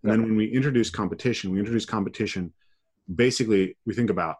And 0.02 0.10
yeah. 0.10 0.16
then 0.16 0.26
when 0.26 0.36
we 0.36 0.46
introduce 0.46 0.90
competition, 0.90 1.50
we 1.50 1.58
introduce 1.58 1.86
competition. 1.86 2.52
Basically, 3.14 3.76
we 3.86 3.94
think 3.94 4.10
about 4.10 4.36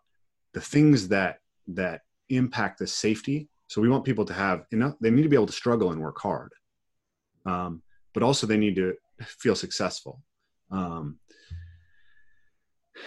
the 0.52 0.60
things 0.60 1.08
that 1.08 1.38
that 1.68 2.02
impact 2.28 2.78
the 2.78 2.86
safety. 2.86 3.48
So 3.68 3.80
we 3.80 3.88
want 3.88 4.04
people 4.04 4.24
to 4.24 4.32
have 4.32 4.64
enough. 4.70 4.94
They 5.00 5.10
need 5.10 5.22
to 5.22 5.28
be 5.28 5.36
able 5.36 5.46
to 5.46 5.52
struggle 5.52 5.92
and 5.92 6.00
work 6.00 6.18
hard, 6.18 6.52
um, 7.44 7.82
but 8.14 8.22
also 8.22 8.46
they 8.46 8.56
need 8.56 8.76
to 8.76 8.94
feel 9.22 9.54
successful, 9.54 10.22
um, 10.70 11.18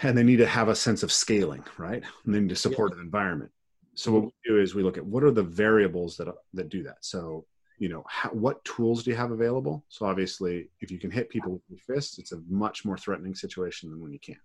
and 0.03 0.17
they 0.17 0.23
need 0.23 0.37
to 0.37 0.45
have 0.45 0.69
a 0.69 0.75
sense 0.75 1.03
of 1.03 1.11
scaling, 1.11 1.63
right? 1.77 2.03
And 2.25 2.33
they 2.33 2.39
need 2.39 2.51
a 2.51 2.55
supportive 2.55 2.99
yeah. 2.99 3.05
environment. 3.05 3.51
So 3.95 4.11
what 4.11 4.23
we 4.23 4.31
do 4.45 4.59
is 4.59 4.73
we 4.73 4.83
look 4.83 4.97
at 4.97 5.05
what 5.05 5.23
are 5.23 5.31
the 5.31 5.43
variables 5.43 6.15
that 6.17 6.27
that 6.53 6.69
do 6.69 6.83
that. 6.83 6.97
So 7.01 7.45
you 7.77 7.89
know 7.89 8.03
how, 8.07 8.29
what 8.29 8.63
tools 8.63 9.03
do 9.03 9.09
you 9.09 9.17
have 9.17 9.31
available? 9.31 9.83
So 9.89 10.05
obviously, 10.05 10.69
if 10.79 10.91
you 10.91 10.99
can 10.99 11.11
hit 11.11 11.29
people 11.29 11.53
with 11.53 11.61
your 11.67 11.79
fists, 11.79 12.19
it's 12.19 12.31
a 12.31 12.41
much 12.47 12.85
more 12.85 12.97
threatening 12.97 13.33
situation 13.33 13.89
than 13.89 13.99
when 13.99 14.13
you 14.13 14.19
can't, 14.19 14.37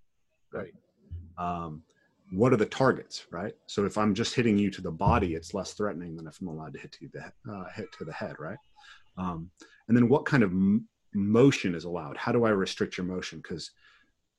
right? 0.52 0.72
Um, 1.36 1.82
what 2.32 2.52
are 2.52 2.56
the 2.56 2.66
targets, 2.66 3.26
right? 3.30 3.54
So 3.66 3.84
if 3.84 3.96
I'm 3.96 4.14
just 4.14 4.34
hitting 4.34 4.58
you 4.58 4.70
to 4.72 4.82
the 4.82 4.90
body, 4.90 5.34
it's 5.34 5.54
less 5.54 5.72
threatening 5.72 6.16
than 6.16 6.26
if 6.26 6.40
I'm 6.40 6.48
allowed 6.48 6.72
to 6.74 6.80
hit 6.80 6.92
to 6.92 7.08
the 7.12 7.52
uh, 7.52 7.64
hit 7.74 7.86
to 7.98 8.04
the 8.04 8.12
head, 8.12 8.36
right? 8.38 8.58
Um, 9.16 9.50
and 9.88 9.96
then 9.96 10.08
what 10.08 10.26
kind 10.26 10.42
of 10.42 10.50
m- 10.50 10.88
motion 11.14 11.74
is 11.74 11.84
allowed? 11.84 12.16
How 12.16 12.32
do 12.32 12.44
I 12.44 12.50
restrict 12.50 12.98
your 12.98 13.06
motion? 13.06 13.38
Because 13.38 13.70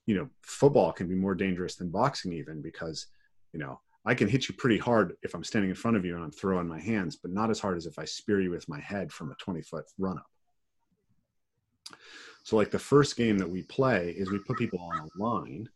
you 0.06 0.16
know, 0.16 0.30
football 0.42 0.92
can 0.92 1.08
be 1.08 1.16
more 1.16 1.36
dangerous 1.36 1.76
than 1.76 1.90
boxing, 1.90 2.34
even 2.34 2.62
because 2.62 3.08
you 3.54 3.60
know 3.60 3.80
I 4.06 4.16
can 4.16 4.28
hit 4.28 4.48
you 4.48 4.56
pretty 4.56 4.78
hard 4.78 5.16
if 5.24 5.34
I'm 5.34 5.44
standing 5.44 5.70
in 5.70 5.76
front 5.76 5.98
of 5.98 6.06
you 6.06 6.16
and 6.16 6.24
I'm 6.24 6.32
throwing 6.32 6.68
my 6.68 6.80
hands, 6.80 7.18
but 7.18 7.32
not 7.32 7.50
as 7.50 7.60
hard 7.60 7.78
as 7.78 7.86
if 7.86 8.00
I 8.00 8.06
spear 8.06 8.42
you 8.42 8.52
with 8.52 8.68
my 8.70 8.80
head 8.80 9.12
from 9.12 9.32
a 9.32 9.36
20 9.36 9.62
foot 9.62 9.86
run 9.98 10.18
up. 10.18 10.26
So, 12.44 12.56
like 12.56 12.72
the 12.72 12.80
first 12.80 13.18
game 13.18 13.38
that 13.38 13.50
we 13.50 13.64
play 13.64 14.16
is 14.18 14.32
we 14.32 14.40
put 14.40 14.58
people 14.58 14.80
on 14.80 15.00
a 15.00 15.24
line 15.24 15.68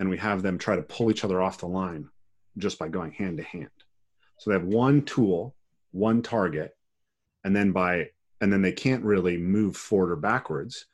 and 0.00 0.08
we 0.08 0.16
have 0.16 0.42
them 0.42 0.58
try 0.58 0.74
to 0.74 0.82
pull 0.82 1.10
each 1.10 1.24
other 1.24 1.40
off 1.40 1.58
the 1.58 1.66
line 1.66 2.08
just 2.58 2.78
by 2.78 2.88
going 2.88 3.12
hand 3.12 3.36
to 3.36 3.44
hand. 3.44 3.68
So 4.38 4.50
they 4.50 4.54
have 4.56 4.66
one 4.66 5.02
tool, 5.02 5.54
one 5.92 6.22
target, 6.22 6.76
and 7.44 7.54
then 7.54 7.70
by 7.70 8.08
and 8.40 8.50
then 8.50 8.62
they 8.62 8.72
can't 8.72 9.04
really 9.04 9.36
move 9.36 9.76
forward 9.76 10.10
or 10.10 10.16
backwards, 10.16 10.86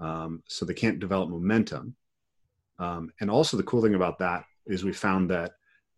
um, 0.00 0.42
so 0.48 0.64
they 0.64 0.72
can't 0.72 0.98
develop 0.98 1.28
momentum. 1.28 1.94
Um, 2.78 3.12
and 3.20 3.30
also 3.30 3.58
the 3.58 3.62
cool 3.62 3.82
thing 3.82 3.94
about 3.94 4.18
that 4.20 4.44
is 4.66 4.82
we 4.82 4.92
found 4.94 5.30
that 5.30 5.52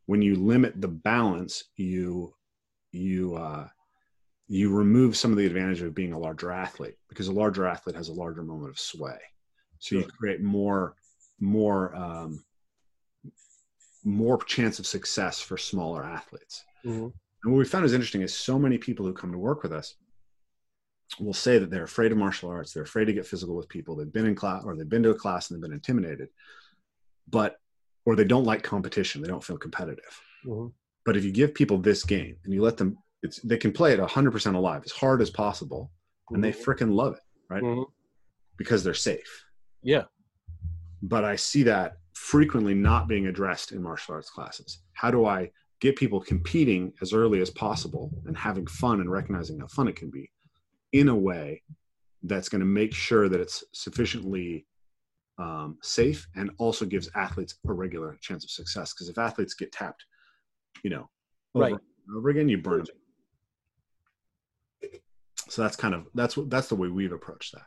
when 0.07 0.21
you 0.21 0.35
limit 0.35 0.81
the 0.81 0.89
balance, 0.89 1.65
you 1.77 2.35
you 2.91 3.37
uh, 3.37 3.69
you 4.49 4.75
remove 4.75 5.17
some 5.17 5.31
of 5.31 5.39
the 5.39 5.47
advantage 5.47 5.83
of 5.83 5.95
being 5.95 6.13
a 6.13 6.19
larger 6.19 6.51
athlete 6.51 6.97
because 7.09 7.29
a 7.29 7.33
larger 7.33 7.65
athlete 7.65 7.95
has 7.95 8.09
a 8.09 8.13
larger 8.13 8.43
moment 8.43 8.71
of 8.71 8.79
sway. 8.81 9.19
So 9.79 9.95
you 9.95 10.05
create 10.05 10.43
more 10.43 10.97
more 11.39 11.95
um, 11.95 12.45
more 14.07 14.39
chance 14.45 14.79
of 14.79 14.87
success 14.87 15.41
for 15.41 15.59
smaller 15.59 16.05
athletes. 16.05 16.65
Mm-hmm. 16.85 17.09
And 17.45 17.53
what 17.53 17.59
we 17.59 17.65
found 17.65 17.85
is 17.85 17.93
interesting 17.93 18.23
is 18.23 18.33
so 18.33 18.59
many 18.59 18.79
people 18.79 19.05
who 19.05 19.13
come 19.13 19.33
to 19.33 19.39
work 19.39 19.63
with 19.63 19.73
us, 19.73 19.97
will 21.21 21.35
say 21.35 21.59
that 21.59 21.71
they're 21.71 21.85
afraid 21.85 22.13
of 22.13 22.19
martial 22.19 22.51
arts, 22.51 22.73
they're 22.73 22.83
afraid 22.83 23.05
to 23.05 23.13
get 23.13 23.27
physical 23.27 23.55
with 23.55 23.69
people, 23.69 23.95
they've 23.95 24.13
been 24.13 24.27
in 24.27 24.35
class 24.35 24.65
or 24.65 24.77
they've 24.77 24.89
been 24.89 25.03
to 25.03 25.11
a 25.11 25.15
class 25.15 25.51
and 25.51 25.57
they've 25.57 25.63
been 25.63 25.73
intimidated, 25.73 26.29
but 27.29 27.59
or 28.05 28.17
they 28.17 28.25
don't 28.25 28.45
like 28.45 28.63
competition, 28.63 29.23
they 29.23 29.29
don't 29.29 29.45
feel 29.45 29.59
competitive. 29.59 30.21
Mm-hmm. 30.47 30.69
But 31.05 31.17
if 31.17 31.25
you 31.25 31.31
give 31.31 31.55
people 31.55 31.79
this 31.79 32.05
game 32.05 32.37
and 32.45 32.53
you 32.53 32.63
let 32.63 32.77
them, 32.77 32.99
it's 33.23 33.41
they 33.41 33.57
can 33.57 33.73
play 33.73 33.93
it 33.93 34.01
100% 34.01 34.55
alive, 34.55 34.83
as 34.85 34.93
hard 34.93 35.23
as 35.23 35.31
possible, 35.31 35.91
mm-hmm. 36.25 36.35
and 36.37 36.45
they 36.45 36.53
mm-hmm. 36.53 36.71
freaking 36.71 36.93
love 36.93 37.15
it, 37.15 37.21
right? 37.49 37.63
Mm-hmm. 37.63 37.83
Because 38.57 38.83
they're 38.83 38.95
safe. 38.95 39.45
Yeah. 39.83 40.05
But 41.03 41.25
I 41.25 41.37
see 41.37 41.63
that 41.65 41.99
frequently 42.17 42.73
not 42.73 43.09
being 43.09 43.27
addressed 43.27 43.73
in 43.73 43.83
martial 43.83 44.15
arts 44.15 44.31
classes. 44.31 44.81
How 44.95 45.11
do 45.11 45.27
I 45.27 45.51
get 45.81 45.97
people 45.97 46.19
competing 46.19 46.91
as 47.03 47.13
early 47.13 47.43
as 47.43 47.51
possible 47.51 48.11
and 48.25 48.35
having 48.35 48.67
fun 48.67 49.01
and 49.03 49.11
recognizing 49.11 49.61
how 49.61 49.67
fun 49.67 49.87
it 49.87 49.97
can 49.97 50.11
be 50.11 50.33
in 50.93 51.11
a 51.11 51.15
way 51.15 51.63
that's 52.23 52.49
going 52.49 52.61
to 52.61 52.67
make 52.67 52.95
sure 52.95 53.29
that 53.29 53.39
it's 53.39 53.63
sufficiently 53.75 54.67
um, 55.39 55.77
safe 55.83 56.27
and 56.37 56.51
also 56.57 56.87
gives 56.87 57.11
athletes 57.15 57.57
a 57.69 57.73
regular 57.73 58.17
chance 58.23 58.45
of 58.45 58.51
success. 58.51 58.95
Because 58.95 59.11
if 59.11 59.19
athletes 59.19 59.53
get 59.53 59.71
tapped, 59.71 60.07
you 60.83 60.89
know, 60.89 61.11
over 61.55 61.65
right. 61.67 61.75
over 62.17 62.31
again, 62.31 62.49
you 62.49 62.57
burn 62.57 62.85
them. 64.81 64.91
So 65.51 65.61
that's 65.61 65.77
kind 65.77 65.95
of 65.95 66.07
that's 66.15 66.35
what 66.35 66.49
that's 66.49 66.69
the 66.69 66.77
way 66.77 66.89
we've 66.89 67.13
approached 67.13 67.53
that. 67.53 67.67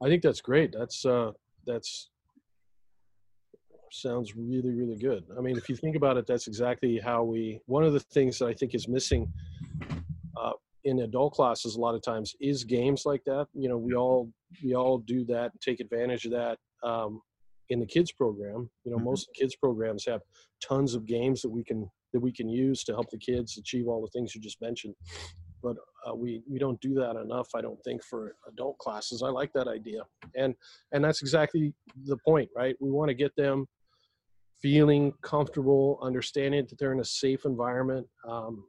I 0.00 0.08
think 0.08 0.22
that's 0.22 0.40
great. 0.40 0.72
That's 0.72 1.04
uh, 1.04 1.32
that's 1.66 2.11
sounds 3.92 4.34
really 4.36 4.70
really 4.70 4.96
good. 4.96 5.24
I 5.36 5.40
mean, 5.40 5.56
if 5.56 5.68
you 5.68 5.76
think 5.76 5.96
about 5.96 6.16
it, 6.16 6.26
that's 6.26 6.46
exactly 6.46 6.98
how 6.98 7.22
we. 7.22 7.60
One 7.66 7.84
of 7.84 7.92
the 7.92 8.00
things 8.00 8.38
that 8.38 8.46
I 8.46 8.54
think 8.54 8.74
is 8.74 8.88
missing 8.88 9.32
uh, 10.36 10.52
in 10.84 11.00
adult 11.00 11.34
classes 11.34 11.76
a 11.76 11.80
lot 11.80 11.94
of 11.94 12.02
times 12.02 12.34
is 12.40 12.64
games 12.64 13.04
like 13.04 13.22
that. 13.24 13.46
You 13.54 13.68
know, 13.68 13.78
we 13.78 13.94
all 13.94 14.30
we 14.64 14.74
all 14.74 14.98
do 14.98 15.24
that, 15.26 15.52
and 15.52 15.60
take 15.60 15.80
advantage 15.80 16.24
of 16.24 16.32
that 16.32 16.58
um, 16.82 17.20
in 17.68 17.80
the 17.80 17.86
kids 17.86 18.12
program. 18.12 18.70
You 18.84 18.92
know, 18.92 18.96
mm-hmm. 18.96 19.06
most 19.06 19.28
kids 19.34 19.56
programs 19.56 20.04
have 20.06 20.22
tons 20.62 20.94
of 20.94 21.06
games 21.06 21.42
that 21.42 21.50
we 21.50 21.64
can 21.64 21.88
that 22.12 22.20
we 22.20 22.32
can 22.32 22.48
use 22.48 22.84
to 22.84 22.92
help 22.92 23.10
the 23.10 23.18
kids 23.18 23.56
achieve 23.58 23.88
all 23.88 24.02
the 24.02 24.10
things 24.10 24.34
you 24.34 24.40
just 24.40 24.60
mentioned. 24.60 24.94
But 25.62 25.76
uh, 26.06 26.14
we 26.14 26.42
we 26.50 26.58
don't 26.58 26.80
do 26.80 26.94
that 26.94 27.16
enough, 27.16 27.48
I 27.54 27.60
don't 27.60 27.82
think, 27.84 28.02
for 28.02 28.34
adult 28.48 28.78
classes. 28.78 29.22
I 29.22 29.28
like 29.28 29.52
that 29.52 29.68
idea, 29.68 30.02
and 30.34 30.54
and 30.92 31.04
that's 31.04 31.22
exactly 31.22 31.72
the 32.06 32.16
point, 32.26 32.50
right? 32.56 32.74
We 32.80 32.90
want 32.90 33.08
to 33.10 33.14
get 33.14 33.34
them 33.36 33.66
feeling 34.62 35.12
comfortable, 35.22 35.98
understanding 36.02 36.64
that 36.68 36.78
they're 36.78 36.92
in 36.92 37.00
a 37.00 37.04
safe 37.04 37.44
environment, 37.44 38.06
um, 38.26 38.64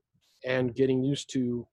and 0.46 0.76
getting 0.76 1.04
used 1.04 1.32
to 1.34 1.66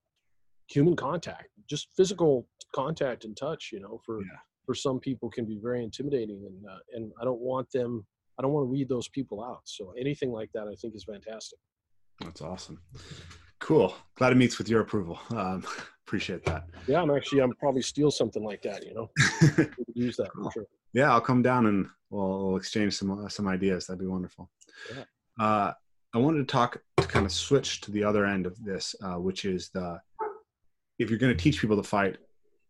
human 0.69 0.95
contact, 0.95 1.49
just 1.69 1.89
physical 1.97 2.47
contact 2.75 3.25
and 3.25 3.37
touch. 3.37 3.71
You 3.73 3.81
know, 3.81 4.01
for 4.05 4.21
yeah. 4.21 4.39
for 4.65 4.75
some 4.75 5.01
people 5.01 5.31
can 5.31 5.47
be 5.47 5.59
very 5.61 5.83
intimidating, 5.83 6.45
and 6.47 6.65
uh, 6.71 6.79
and 6.93 7.13
I 7.21 7.25
don't 7.25 7.41
want 7.41 7.71
them. 7.73 8.07
I 8.39 8.43
don't 8.43 8.53
want 8.53 8.65
to 8.65 8.71
weed 8.71 8.89
those 8.89 9.09
people 9.09 9.43
out. 9.45 9.63
So 9.65 9.93
anything 9.99 10.31
like 10.31 10.51
that, 10.55 10.67
I 10.67 10.75
think, 10.81 10.95
is 10.95 11.05
fantastic. 11.05 11.59
That's 12.21 12.41
awesome. 12.41 12.81
Cool. 13.71 13.95
Glad 14.17 14.33
it 14.33 14.35
meets 14.35 14.59
with 14.59 14.69
your 14.69 14.81
approval. 14.81 15.21
Um, 15.31 15.65
appreciate 16.07 16.45
that. 16.45 16.65
Yeah, 16.89 17.03
I'm 17.03 17.11
actually. 17.13 17.41
I'm 17.41 17.55
probably 17.55 17.83
steal 17.83 18.11
something 18.11 18.43
like 18.43 18.63
that. 18.63 18.85
You 18.85 18.95
know, 18.95 19.11
use 19.95 20.17
that 20.17 20.31
cool. 20.35 20.51
sure. 20.51 20.67
Yeah, 20.93 21.13
I'll 21.13 21.21
come 21.21 21.41
down 21.41 21.67
and 21.67 21.87
we'll, 22.11 22.47
we'll 22.47 22.57
exchange 22.57 22.95
some 22.95 23.25
uh, 23.25 23.29
some 23.29 23.47
ideas. 23.47 23.87
That'd 23.87 24.01
be 24.01 24.09
wonderful. 24.09 24.51
Yeah. 24.93 25.05
Uh, 25.39 25.73
I 26.13 26.19
wanted 26.19 26.39
to 26.39 26.53
talk 26.53 26.83
to 26.97 27.07
kind 27.07 27.25
of 27.25 27.31
switch 27.31 27.81
to 27.83 27.93
the 27.93 28.03
other 28.03 28.27
end 28.27 28.45
of 28.45 28.61
this, 28.61 28.97
uh, 29.05 29.21
which 29.21 29.45
is 29.45 29.69
the 29.69 30.01
if 30.99 31.09
you're 31.09 31.21
going 31.21 31.37
to 31.37 31.41
teach 31.41 31.61
people 31.61 31.77
to 31.77 31.85
fight, 31.85 32.17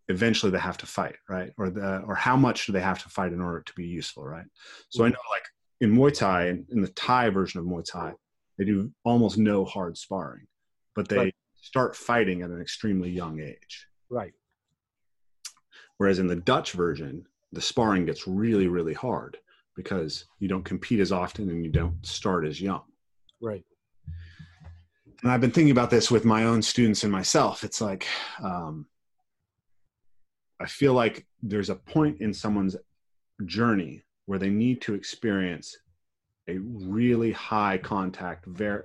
eventually 0.08 0.52
they 0.52 0.58
have 0.58 0.76
to 0.76 0.86
fight, 0.86 1.16
right? 1.30 1.50
Or 1.56 1.70
the 1.70 2.00
or 2.06 2.14
how 2.14 2.36
much 2.36 2.66
do 2.66 2.72
they 2.72 2.82
have 2.82 3.02
to 3.02 3.08
fight 3.08 3.32
in 3.32 3.40
order 3.40 3.62
to 3.62 3.72
be 3.72 3.86
useful, 3.86 4.26
right? 4.26 4.44
So 4.90 5.02
I 5.02 5.06
mm-hmm. 5.06 5.14
know, 5.14 5.20
like 5.30 5.44
in 5.80 5.96
Muay 5.96 6.12
Thai, 6.12 6.48
in, 6.48 6.66
in 6.68 6.82
the 6.82 6.88
Thai 6.88 7.30
version 7.30 7.58
of 7.58 7.64
Muay 7.64 7.90
Thai, 7.90 8.12
they 8.58 8.66
do 8.66 8.90
almost 9.02 9.38
no 9.38 9.64
hard 9.64 9.96
sparring, 9.96 10.46
but 11.00 11.08
they 11.08 11.16
right. 11.16 11.34
start 11.60 11.96
fighting 11.96 12.42
at 12.42 12.50
an 12.50 12.60
extremely 12.60 13.10
young 13.10 13.40
age. 13.40 13.86
Right. 14.08 14.32
Whereas 15.98 16.18
in 16.18 16.26
the 16.26 16.36
Dutch 16.36 16.72
version, 16.72 17.26
the 17.52 17.60
sparring 17.60 18.06
gets 18.06 18.26
really, 18.26 18.68
really 18.68 18.94
hard 18.94 19.36
because 19.76 20.24
you 20.38 20.48
don't 20.48 20.64
compete 20.64 21.00
as 21.00 21.12
often 21.12 21.50
and 21.50 21.64
you 21.64 21.70
don't 21.70 22.04
start 22.04 22.46
as 22.46 22.60
young. 22.60 22.82
Right 23.40 23.64
and 25.22 25.30
I've 25.30 25.40
been 25.40 25.50
thinking 25.50 25.72
about 25.72 25.90
this 25.90 26.10
with 26.10 26.24
my 26.24 26.44
own 26.44 26.62
students 26.62 27.04
and 27.04 27.12
myself. 27.12 27.64
It's 27.64 27.80
like 27.80 28.06
um, 28.42 28.86
I 30.60 30.66
feel 30.66 30.94
like 30.94 31.26
there's 31.42 31.70
a 31.70 31.74
point 31.74 32.20
in 32.20 32.32
someone's 32.32 32.76
journey 33.46 34.02
where 34.26 34.38
they 34.38 34.50
need 34.50 34.80
to 34.82 34.94
experience 34.94 35.76
a 36.48 36.58
really 36.58 37.32
high 37.32 37.78
contact, 37.78 38.46
very 38.46 38.82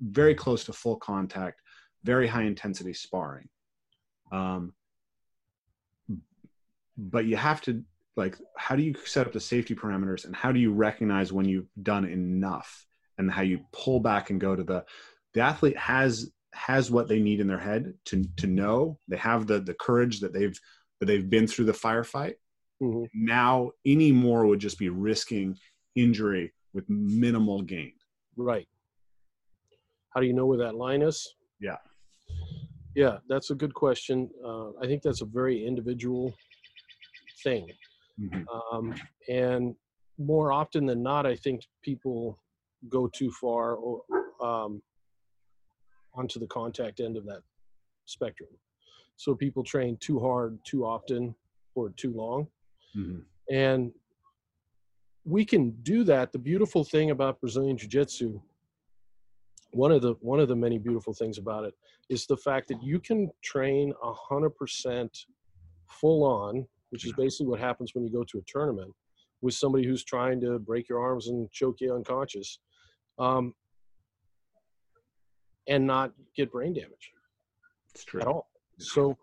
very 0.00 0.34
close 0.34 0.64
to 0.64 0.72
full 0.72 0.96
contact, 0.96 1.60
very 2.04 2.26
high 2.26 2.44
intensity 2.44 2.92
sparring. 2.92 3.48
Um, 4.30 4.72
but 6.96 7.24
you 7.24 7.36
have 7.36 7.60
to 7.62 7.84
like, 8.16 8.36
how 8.56 8.74
do 8.74 8.82
you 8.82 8.94
set 9.04 9.26
up 9.26 9.32
the 9.32 9.40
safety 9.40 9.74
parameters, 9.74 10.24
and 10.24 10.34
how 10.34 10.50
do 10.50 10.58
you 10.58 10.72
recognize 10.72 11.32
when 11.32 11.46
you've 11.46 11.68
done 11.82 12.04
enough, 12.04 12.86
and 13.16 13.30
how 13.30 13.42
you 13.42 13.60
pull 13.72 14.00
back 14.00 14.30
and 14.30 14.40
go 14.40 14.56
to 14.56 14.64
the 14.64 14.84
the 15.34 15.40
athlete 15.40 15.76
has 15.76 16.32
has 16.52 16.90
what 16.90 17.08
they 17.08 17.20
need 17.20 17.40
in 17.40 17.46
their 17.46 17.58
head 17.58 17.94
to 18.04 18.24
to 18.36 18.46
know 18.46 18.98
they 19.08 19.16
have 19.16 19.46
the 19.46 19.60
the 19.60 19.74
courage 19.74 20.20
that 20.20 20.32
they've 20.32 20.58
that 20.98 21.06
they've 21.06 21.30
been 21.30 21.46
through 21.46 21.66
the 21.66 21.72
firefight 21.72 22.34
mm-hmm. 22.82 23.04
now 23.14 23.70
any 23.84 24.10
more 24.10 24.46
would 24.46 24.58
just 24.58 24.78
be 24.78 24.88
risking 24.88 25.56
injury 25.94 26.52
with 26.72 26.88
minimal 26.88 27.62
gain 27.62 27.92
right 28.36 28.66
how 30.14 30.20
do 30.20 30.26
you 30.26 30.32
know 30.32 30.46
where 30.46 30.58
that 30.58 30.74
line 30.74 31.02
is 31.02 31.34
yeah 31.60 31.76
yeah 32.94 33.18
that's 33.28 33.50
a 33.50 33.54
good 33.54 33.74
question 33.74 34.28
uh, 34.44 34.70
i 34.82 34.86
think 34.86 35.02
that's 35.02 35.22
a 35.22 35.26
very 35.26 35.66
individual 35.66 36.34
thing 37.42 37.68
mm-hmm. 38.20 38.42
um, 38.76 38.94
and 39.28 39.74
more 40.18 40.52
often 40.52 40.86
than 40.86 41.02
not 41.02 41.26
i 41.26 41.36
think 41.36 41.62
people 41.82 42.38
go 42.88 43.08
too 43.08 43.30
far 43.40 43.74
or 43.74 44.02
um, 44.40 44.80
onto 46.14 46.38
the 46.40 46.46
contact 46.46 47.00
end 47.00 47.16
of 47.16 47.24
that 47.24 47.42
spectrum. 48.06 48.50
So 49.16 49.34
people 49.34 49.62
train 49.62 49.96
too 50.00 50.18
hard, 50.18 50.58
too 50.64 50.84
often, 50.84 51.34
or 51.74 51.90
too 51.90 52.12
long. 52.12 52.46
Mm-hmm. 52.96 53.20
And 53.54 53.92
we 55.24 55.44
can 55.44 55.70
do 55.82 56.04
that. 56.04 56.32
The 56.32 56.38
beautiful 56.38 56.84
thing 56.84 57.10
about 57.10 57.40
Brazilian 57.40 57.76
Jiu-Jitsu, 57.76 58.40
one 59.70 59.92
of 59.92 60.02
the 60.02 60.14
one 60.20 60.40
of 60.40 60.48
the 60.48 60.56
many 60.56 60.78
beautiful 60.78 61.12
things 61.12 61.38
about 61.38 61.64
it 61.64 61.74
is 62.08 62.26
the 62.26 62.36
fact 62.36 62.68
that 62.68 62.82
you 62.82 62.98
can 62.98 63.30
train 63.42 63.92
a 64.02 64.12
hundred 64.12 64.50
percent 64.50 65.26
full 65.86 66.24
on, 66.24 66.66
which 66.90 67.04
is 67.04 67.12
basically 67.12 67.46
what 67.46 67.60
happens 67.60 67.94
when 67.94 68.04
you 68.04 68.10
go 68.10 68.24
to 68.24 68.38
a 68.38 68.42
tournament 68.46 68.94
with 69.40 69.54
somebody 69.54 69.86
who's 69.86 70.04
trying 70.04 70.40
to 70.40 70.58
break 70.58 70.88
your 70.88 71.00
arms 71.00 71.28
and 71.28 71.50
choke 71.52 71.80
you 71.80 71.94
unconscious. 71.94 72.58
Um, 73.18 73.54
and 75.68 75.86
not 75.86 76.12
get 76.34 76.50
brain 76.50 76.72
damage 76.72 77.12
at 78.20 78.26
all. 78.26 78.48
So 78.78 79.16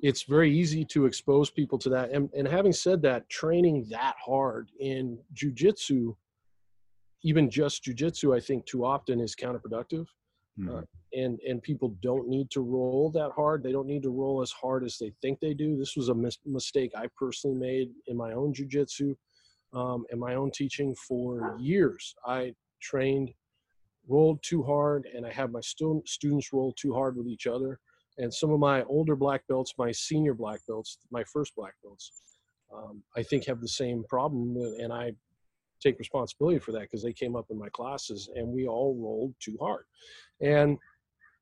it's 0.00 0.22
very 0.22 0.52
easy 0.56 0.84
to 0.86 1.06
expose 1.06 1.50
people 1.50 1.78
to 1.78 1.88
that. 1.90 2.10
And, 2.10 2.30
and 2.36 2.48
having 2.48 2.72
said 2.72 3.02
that, 3.02 3.28
training 3.28 3.86
that 3.90 4.16
hard 4.24 4.70
in 4.80 5.18
jujitsu, 5.34 6.16
even 7.22 7.50
just 7.50 7.84
jujitsu, 7.84 8.36
I 8.36 8.40
think 8.40 8.66
too 8.66 8.84
often 8.84 9.20
is 9.20 9.34
counterproductive. 9.34 10.06
Mm-hmm. 10.58 10.76
Uh, 10.76 10.82
and 11.14 11.40
and 11.48 11.62
people 11.62 11.96
don't 12.02 12.28
need 12.28 12.50
to 12.50 12.60
roll 12.60 13.10
that 13.14 13.30
hard. 13.34 13.62
They 13.62 13.72
don't 13.72 13.86
need 13.86 14.02
to 14.02 14.10
roll 14.10 14.42
as 14.42 14.50
hard 14.50 14.84
as 14.84 14.98
they 14.98 15.12
think 15.22 15.40
they 15.40 15.54
do. 15.54 15.78
This 15.78 15.96
was 15.96 16.08
a 16.08 16.14
mis- 16.14 16.38
mistake 16.44 16.92
I 16.94 17.06
personally 17.16 17.56
made 17.56 17.90
in 18.06 18.16
my 18.16 18.32
own 18.32 18.52
jujitsu 18.52 19.14
um, 19.72 20.04
and 20.10 20.20
my 20.20 20.34
own 20.34 20.50
teaching 20.50 20.94
for 20.94 21.56
years. 21.58 22.14
I 22.26 22.54
trained 22.80 23.32
rolled 24.08 24.42
too 24.42 24.62
hard 24.62 25.06
and 25.14 25.24
I 25.24 25.32
have 25.32 25.52
my 25.52 25.60
stu- 25.60 26.02
students 26.06 26.52
roll 26.52 26.72
too 26.72 26.92
hard 26.92 27.16
with 27.16 27.28
each 27.28 27.46
other. 27.46 27.78
And 28.18 28.32
some 28.32 28.50
of 28.50 28.60
my 28.60 28.82
older 28.84 29.16
black 29.16 29.46
belts, 29.48 29.74
my 29.78 29.90
senior 29.92 30.34
black 30.34 30.60
belts, 30.68 30.98
my 31.10 31.24
first 31.24 31.54
black 31.56 31.74
belts, 31.82 32.12
um, 32.74 33.02
I 33.16 33.22
think 33.22 33.46
have 33.46 33.60
the 33.60 33.68
same 33.68 34.04
problem. 34.08 34.56
And 34.78 34.92
I 34.92 35.12
take 35.82 35.98
responsibility 35.98 36.58
for 36.58 36.72
that 36.72 36.82
because 36.82 37.02
they 37.02 37.12
came 37.12 37.36
up 37.36 37.46
in 37.50 37.58
my 37.58 37.68
classes 37.70 38.30
and 38.34 38.46
we 38.46 38.66
all 38.66 38.96
rolled 38.98 39.34
too 39.40 39.56
hard. 39.60 39.84
And 40.40 40.78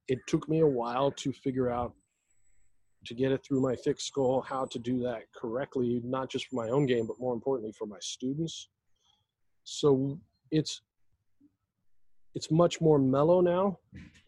it 0.09 0.19
took 0.27 0.49
me 0.49 0.61
a 0.61 0.67
while 0.67 1.11
to 1.13 1.33
figure 1.33 1.71
out 1.71 1.95
to 3.07 3.15
get 3.15 3.33
it 3.33 3.43
through 3.45 3.61
my 3.61 3.75
thick 3.75 4.01
skull 4.01 4.43
how 4.43 4.67
to 4.67 4.79
do 4.79 4.99
that 5.01 5.23
correctly, 5.35 6.01
not 6.05 6.31
just 6.31 6.47
for 6.47 6.57
my 6.57 6.69
own 6.69 6.87
game, 6.87 7.07
but 7.07 7.19
more 7.19 7.33
importantly 7.33 7.73
for 7.79 7.87
my 7.87 7.99
students. 8.01 8.69
So 9.65 10.19
it's 10.51 10.83
it's 12.35 12.51
much 12.51 12.81
more 12.81 12.99
mellow 12.99 13.41
now. 13.41 13.79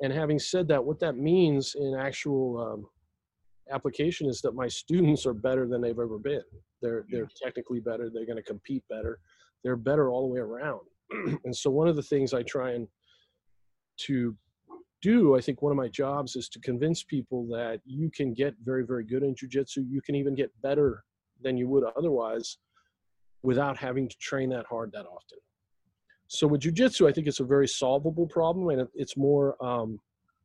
And 0.00 0.12
having 0.12 0.38
said 0.38 0.66
that, 0.68 0.84
what 0.84 0.98
that 1.00 1.16
means 1.16 1.76
in 1.78 1.94
actual 1.94 2.58
um, 2.58 2.86
application 3.72 4.28
is 4.28 4.40
that 4.40 4.54
my 4.54 4.66
students 4.66 5.24
are 5.26 5.34
better 5.34 5.68
than 5.68 5.80
they've 5.80 5.98
ever 5.98 6.18
been. 6.18 6.42
They're 6.80 7.04
they're 7.10 7.28
technically 7.42 7.80
better. 7.80 8.10
They're 8.12 8.26
going 8.26 8.36
to 8.36 8.42
compete 8.42 8.82
better. 8.88 9.20
They're 9.62 9.76
better 9.76 10.10
all 10.10 10.26
the 10.26 10.34
way 10.34 10.40
around. 10.40 10.80
and 11.44 11.56
so 11.56 11.70
one 11.70 11.88
of 11.88 11.96
the 11.96 12.02
things 12.02 12.34
I 12.34 12.42
try 12.42 12.72
and 12.72 12.88
to 13.98 14.36
do, 15.00 15.36
I 15.36 15.40
think 15.40 15.62
one 15.62 15.72
of 15.72 15.76
my 15.76 15.88
jobs 15.88 16.36
is 16.36 16.48
to 16.50 16.60
convince 16.60 17.02
people 17.02 17.46
that 17.48 17.80
you 17.84 18.10
can 18.10 18.34
get 18.34 18.54
very 18.64 18.84
very 18.84 19.04
good 19.04 19.22
in 19.22 19.34
jujitsu. 19.34 19.84
You 19.88 20.00
can 20.00 20.14
even 20.14 20.34
get 20.34 20.50
better 20.62 21.04
than 21.42 21.56
you 21.56 21.68
would 21.68 21.84
otherwise 21.96 22.58
without 23.42 23.76
having 23.76 24.08
to 24.08 24.16
train 24.18 24.48
that 24.50 24.66
hard 24.66 24.92
that 24.92 25.06
often. 25.06 25.38
So 26.28 26.46
with 26.46 26.62
jujitsu, 26.62 27.08
I 27.08 27.12
think 27.12 27.26
it's 27.26 27.40
a 27.40 27.44
very 27.44 27.68
solvable 27.68 28.26
problem, 28.26 28.70
and 28.70 28.88
it's 28.94 29.16
more 29.16 29.62
um, 29.62 29.98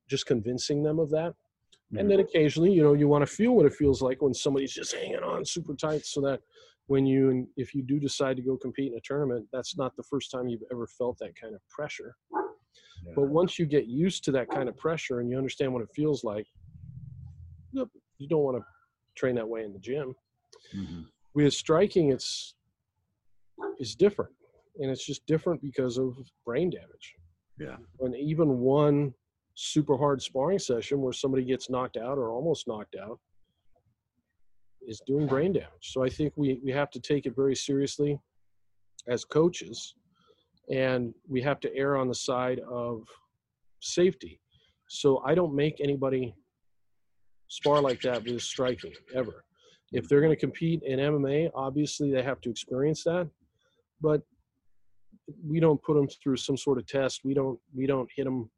just 0.09 0.25
convincing 0.25 0.83
them 0.83 0.99
of 0.99 1.09
that. 1.11 1.29
Mm-hmm. 1.29 1.97
And 1.97 2.11
then 2.11 2.19
occasionally, 2.19 2.73
you 2.73 2.83
know, 2.83 2.93
you 2.93 3.07
want 3.07 3.25
to 3.25 3.33
feel 3.33 3.53
what 3.53 3.65
it 3.65 3.73
feels 3.73 4.01
like 4.01 4.21
when 4.21 4.33
somebody's 4.33 4.73
just 4.73 4.93
hanging 4.93 5.23
on 5.23 5.45
super 5.45 5.75
tight, 5.75 6.05
so 6.05 6.19
that 6.21 6.41
when 6.87 7.05
you, 7.05 7.47
if 7.57 7.75
you 7.75 7.83
do 7.83 7.99
decide 7.99 8.37
to 8.37 8.41
go 8.41 8.57
compete 8.57 8.91
in 8.91 8.97
a 8.97 9.01
tournament, 9.01 9.45
that's 9.53 9.77
not 9.77 9.95
the 9.95 10.03
first 10.03 10.31
time 10.31 10.47
you've 10.47 10.63
ever 10.71 10.87
felt 10.87 11.17
that 11.19 11.39
kind 11.39 11.53
of 11.53 11.61
pressure. 11.69 12.15
Yeah. 13.05 13.13
But 13.15 13.23
once 13.23 13.59
you 13.59 13.65
get 13.65 13.85
used 13.85 14.23
to 14.25 14.31
that 14.31 14.49
kind 14.49 14.67
of 14.67 14.77
pressure 14.77 15.19
and 15.19 15.29
you 15.29 15.37
understand 15.37 15.71
what 15.71 15.83
it 15.83 15.89
feels 15.93 16.23
like, 16.23 16.47
you 17.73 18.27
don't 18.27 18.43
want 18.43 18.57
to 18.57 18.63
train 19.15 19.35
that 19.35 19.47
way 19.47 19.63
in 19.63 19.73
the 19.73 19.79
gym. 19.79 20.15
Mm-hmm. 20.75 21.01
With 21.33 21.53
striking, 21.53 22.11
it's 22.11 22.55
is 23.79 23.95
different, 23.95 24.31
and 24.79 24.89
it's 24.89 25.05
just 25.05 25.25
different 25.27 25.61
because 25.61 25.97
of 25.97 26.15
brain 26.45 26.69
damage. 26.69 27.15
Yeah. 27.59 27.77
And 27.99 28.15
even 28.15 28.59
one 28.59 29.13
super 29.55 29.97
hard 29.97 30.21
sparring 30.21 30.59
session 30.59 31.01
where 31.01 31.13
somebody 31.13 31.43
gets 31.43 31.69
knocked 31.69 31.97
out 31.97 32.17
or 32.17 32.31
almost 32.31 32.67
knocked 32.67 32.95
out 32.95 33.19
is 34.87 35.01
doing 35.05 35.27
brain 35.27 35.53
damage. 35.53 35.69
So 35.81 36.03
I 36.03 36.09
think 36.09 36.33
we, 36.35 36.59
we 36.63 36.71
have 36.71 36.89
to 36.91 36.99
take 36.99 37.25
it 37.25 37.35
very 37.35 37.55
seriously 37.55 38.19
as 39.07 39.23
coaches 39.23 39.93
and 40.69 41.13
we 41.27 41.41
have 41.41 41.59
to 41.61 41.75
err 41.75 41.97
on 41.97 42.07
the 42.07 42.15
side 42.15 42.59
of 42.69 43.03
safety. 43.81 44.39
So 44.89 45.21
I 45.25 45.35
don't 45.35 45.53
make 45.53 45.79
anybody 45.79 46.33
spar 47.49 47.81
like 47.81 48.01
that 48.01 48.23
with 48.23 48.41
striking 48.41 48.93
ever. 49.13 49.43
If 49.93 50.09
they're 50.09 50.21
going 50.21 50.33
to 50.33 50.39
compete 50.39 50.81
in 50.83 50.99
MMA, 50.99 51.51
obviously 51.55 52.11
they 52.11 52.23
have 52.23 52.41
to 52.41 52.49
experience 52.49 53.03
that, 53.03 53.29
but 54.01 54.21
we 55.45 55.59
don't 55.59 55.81
put 55.81 55.95
them 55.95 56.07
through 56.07 56.37
some 56.37 56.57
sort 56.57 56.77
of 56.77 56.85
test. 56.87 57.21
We 57.23 57.33
don't 57.33 57.59
we 57.75 57.85
don't 57.85 58.09
hit 58.15 58.25
them 58.25 58.49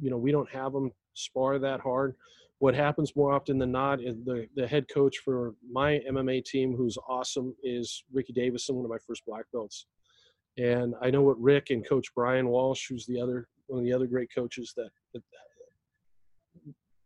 you 0.00 0.10
know 0.10 0.16
we 0.16 0.32
don't 0.32 0.50
have 0.50 0.72
them 0.72 0.92
spar 1.14 1.58
that 1.58 1.80
hard. 1.80 2.14
What 2.58 2.74
happens 2.74 3.14
more 3.14 3.32
often 3.32 3.58
than 3.58 3.70
not 3.70 4.00
is 4.00 4.16
the 4.24 4.46
the 4.56 4.66
head 4.66 4.86
coach 4.92 5.18
for 5.18 5.54
my 5.70 6.00
MMA 6.10 6.44
team, 6.44 6.74
who's 6.74 6.96
awesome, 7.08 7.54
is 7.62 8.04
Ricky 8.12 8.32
Davison, 8.32 8.76
one 8.76 8.84
of 8.84 8.90
my 8.90 8.98
first 9.06 9.26
black 9.26 9.44
belts. 9.52 9.86
And 10.58 10.94
I 11.02 11.10
know 11.10 11.20
what 11.20 11.40
Rick 11.40 11.68
and 11.70 11.86
Coach 11.86 12.14
Brian 12.14 12.48
Walsh, 12.48 12.88
who's 12.88 13.04
the 13.04 13.20
other 13.20 13.48
one 13.66 13.80
of 13.80 13.84
the 13.84 13.92
other 13.92 14.06
great 14.06 14.30
coaches 14.34 14.72
that, 14.76 14.90
that 15.12 15.22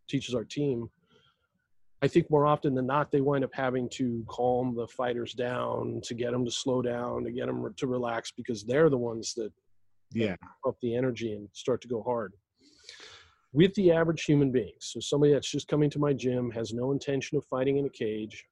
teaches 0.08 0.34
our 0.34 0.44
team. 0.44 0.88
I 2.02 2.08
think 2.08 2.30
more 2.30 2.46
often 2.46 2.74
than 2.74 2.86
not, 2.86 3.10
they 3.10 3.20
wind 3.20 3.44
up 3.44 3.50
having 3.52 3.88
to 3.90 4.24
calm 4.28 4.74
the 4.74 4.86
fighters 4.86 5.34
down 5.34 6.00
to 6.04 6.14
get 6.14 6.32
them 6.32 6.44
to 6.44 6.50
slow 6.50 6.80
down, 6.80 7.24
to 7.24 7.30
get 7.30 7.46
them 7.46 7.74
to 7.76 7.86
relax 7.86 8.30
because 8.30 8.64
they're 8.64 8.88
the 8.88 8.96
ones 8.96 9.34
that 9.34 9.52
yeah 10.12 10.34
up 10.66 10.76
the 10.82 10.94
energy 10.94 11.34
and 11.34 11.48
start 11.52 11.80
to 11.80 11.88
go 11.88 12.02
hard 12.02 12.32
with 13.52 13.74
the 13.74 13.90
average 13.90 14.24
human 14.24 14.52
being. 14.52 14.74
So 14.78 15.00
somebody 15.00 15.32
that's 15.32 15.50
just 15.50 15.68
coming 15.68 15.90
to 15.90 15.98
my 15.98 16.12
gym 16.12 16.50
has 16.52 16.72
no 16.72 16.92
intention 16.92 17.36
of 17.36 17.44
fighting 17.46 17.78
in 17.78 17.86
a 17.86 17.90
cage. 17.90 18.44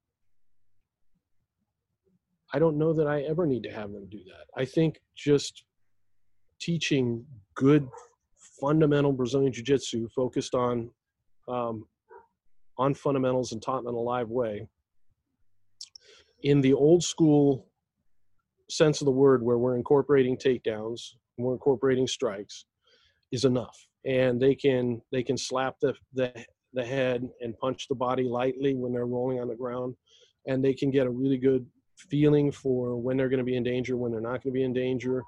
I 2.53 2.59
don't 2.59 2.79
know 2.79 2.93
that 2.95 3.07
I 3.07 3.23
ever 3.23 3.47
need 3.47 3.63
to 3.65 3.71
have 3.71 3.93
them 3.93 4.09
do 4.11 4.19
that. 4.25 4.61
I 4.61 4.65
think 4.65 5.01
just 5.17 5.65
teaching 6.61 7.25
good 7.55 7.87
fundamental 8.61 9.13
Brazilian 9.13 9.53
jiu-jitsu 9.53 10.09
focused 10.09 10.55
on 10.55 10.91
um, 11.47 11.87
on 12.77 12.95
fundamentals 12.95 13.53
and 13.53 13.63
taught 13.63 13.81
in 13.81 13.87
a 13.87 13.91
live 13.91 14.29
way 14.29 14.67
in 16.43 16.61
the 16.61 16.73
old 16.73 17.03
school 17.03 17.67
sense 18.71 19.01
of 19.01 19.07
the 19.07 19.11
word 19.11 19.43
where 19.43 19.59
we're 19.59 19.77
incorporating 19.77 20.37
takedowns 20.37 21.15
we're 21.39 21.55
incorporating 21.55 22.07
strikes 22.07 22.67
is 23.33 23.45
enough 23.45 23.88
and 24.05 24.41
they 24.41 24.55
can 24.55 25.01
they 25.13 25.23
can 25.23 25.37
slap 25.37 25.77
the, 25.81 25.95
the 26.15 26.33
the 26.75 26.85
head 26.85 27.29
and 27.41 27.59
punch 27.59 27.89
the 27.89 27.95
body 27.95 28.25
lightly 28.25 28.75
when 28.75 28.93
they're 28.93 29.07
rolling 29.07 29.41
on 29.41 29.49
the 29.49 29.57
ground 29.57 29.95
and 30.47 30.65
they 30.65 30.75
can 30.75 30.91
get 30.91 31.07
a 31.07 31.11
really 31.11 31.39
good 31.39 31.67
feeling 31.97 32.53
for 32.53 32.97
when 32.97 33.17
they're 33.17 33.29
going 33.29 33.39
to 33.39 33.45
be 33.45 33.57
in 33.57 33.63
danger 33.63 33.97
when 33.97 34.13
they're 34.13 34.21
not 34.21 34.43
going 34.43 34.53
to 34.53 34.59
be 34.59 34.63
in 34.63 34.73
danger 34.73 35.23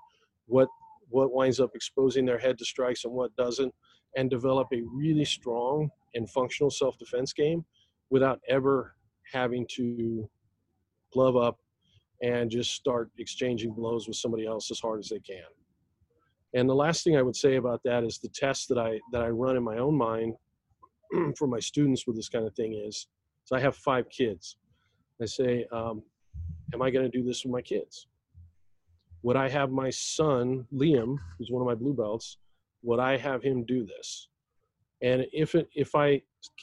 what 0.47 0.69
what 1.09 1.33
winds 1.33 1.59
up 1.59 1.71
exposing 1.75 2.25
their 2.25 2.39
head 2.39 2.57
to 2.59 2.65
strikes 2.65 3.05
and 3.05 3.13
what 3.13 3.35
doesn't 3.37 3.73
and 4.17 4.31
develop 4.31 4.69
a 4.73 4.83
really 4.95 5.25
strong 5.25 5.89
and 6.15 6.29
functional 6.31 6.71
self-defense 6.71 7.33
game 7.33 7.65
without 8.11 8.41
ever 8.49 8.95
having 9.33 9.67
to 9.69 10.29
glove 11.13 11.37
up 11.37 11.59
and 12.23 12.51
just 12.51 12.73
start 12.73 13.11
exchanging 13.19 13.73
blows 13.73 14.07
with 14.07 14.17
somebody 14.17 14.47
else 14.47 14.71
as 14.71 14.79
hard 14.79 15.01
as 15.01 15.09
they 15.09 15.21
can 15.21 15.43
and 16.55 16.69
the 16.69 16.75
last 16.75 17.05
thing 17.05 17.17
I 17.17 17.23
would 17.23 17.37
say 17.37 17.57
about 17.57 17.81
that 17.85 18.05
is 18.05 18.19
the 18.19 18.29
test 18.29 18.69
that 18.69 18.79
I 18.79 18.99
that 19.13 19.23
I 19.23 19.29
run 19.29 19.57
in 19.57 19.63
my 19.63 19.79
own 19.79 19.97
mind 19.97 20.35
for 21.39 21.47
my 21.47 21.61
students 21.61 22.07
with 22.07 22.17
this 22.17 22.29
kind 22.29 22.47
of 22.47 22.55
thing 22.55 22.75
is, 22.75 23.07
so 23.45 23.57
I 23.57 23.61
have 23.61 23.77
five 23.77 24.09
kids. 24.11 24.57
I 25.23 25.27
say, 25.27 25.67
um, 25.71 26.03
am 26.73 26.83
I 26.83 26.91
going 26.91 27.09
to 27.09 27.17
do 27.17 27.25
this 27.25 27.45
with 27.45 27.53
my 27.53 27.61
kids? 27.61 28.07
Would 29.23 29.37
I 29.37 29.49
have 29.49 29.71
my 29.71 29.91
son 29.91 30.67
Liam, 30.73 31.17
who's 31.37 31.51
one 31.51 31.61
of 31.61 31.67
my 31.67 31.75
blue 31.75 31.93
belts, 31.93 32.39
would 32.83 33.01
I 33.01 33.19
have 33.19 33.43
him 33.43 33.65
do 33.67 33.85
this? 33.85 34.29
And 35.03 35.27
if 35.33 35.55
it, 35.55 35.69
if 35.75 35.95
I 35.95 36.23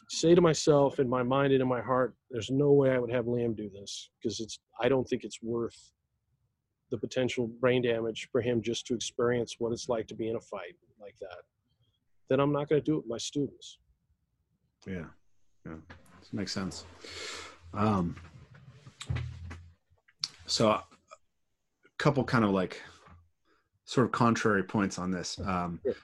say 0.09 0.33
to 0.33 0.41
myself 0.41 0.99
in 0.99 1.07
my 1.07 1.23
mind 1.23 1.53
and 1.53 1.61
in 1.61 1.67
my 1.67 1.81
heart, 1.81 2.15
there's 2.31 2.49
no 2.49 2.71
way 2.71 2.91
I 2.91 2.99
would 2.99 3.11
have 3.11 3.25
Liam 3.25 3.55
do 3.55 3.69
this 3.69 4.09
because 4.21 4.39
it's 4.39 4.59
I 4.81 4.89
don't 4.89 5.07
think 5.07 5.23
it's 5.23 5.41
worth 5.41 5.91
the 6.89 6.97
potential 6.97 7.47
brain 7.47 7.81
damage 7.81 8.29
for 8.31 8.41
him 8.41 8.61
just 8.61 8.85
to 8.87 8.93
experience 8.93 9.55
what 9.59 9.71
it's 9.71 9.89
like 9.89 10.07
to 10.07 10.15
be 10.15 10.29
in 10.29 10.35
a 10.35 10.41
fight 10.41 10.75
like 10.99 11.15
that, 11.19 11.43
then 12.29 12.39
I'm 12.39 12.51
not 12.51 12.69
going 12.69 12.81
to 12.81 12.85
do 12.85 12.93
it 12.93 12.97
with 12.97 13.07
my 13.07 13.17
students. 13.17 13.79
Yeah, 14.85 15.05
yeah, 15.65 15.75
this 16.19 16.33
makes 16.33 16.53
sense. 16.53 16.85
Um, 17.73 18.15
so, 20.45 20.69
a 20.69 20.83
couple 21.97 22.23
kind 22.23 22.45
of 22.45 22.51
like 22.51 22.81
sort 23.85 24.05
of 24.05 24.11
contrary 24.11 24.63
points 24.63 24.99
on 24.99 25.11
this 25.11 25.39
um, 25.45 25.79
sure. 25.83 25.95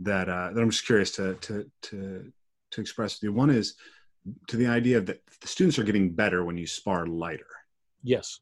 that 0.00 0.28
uh, 0.28 0.50
that 0.52 0.60
I'm 0.60 0.70
just 0.70 0.86
curious 0.86 1.10
to 1.12 1.34
to 1.34 1.70
to 1.82 2.32
to 2.72 2.80
express 2.80 3.18
to 3.18 3.26
you. 3.26 3.32
One 3.32 3.50
is 3.50 3.74
to 4.48 4.56
the 4.56 4.66
idea 4.66 5.00
that 5.00 5.20
the 5.40 5.48
students 5.48 5.78
are 5.78 5.84
getting 5.84 6.12
better 6.12 6.44
when 6.44 6.58
you 6.58 6.66
spar 6.66 7.06
lighter. 7.06 7.46
Yes. 8.02 8.40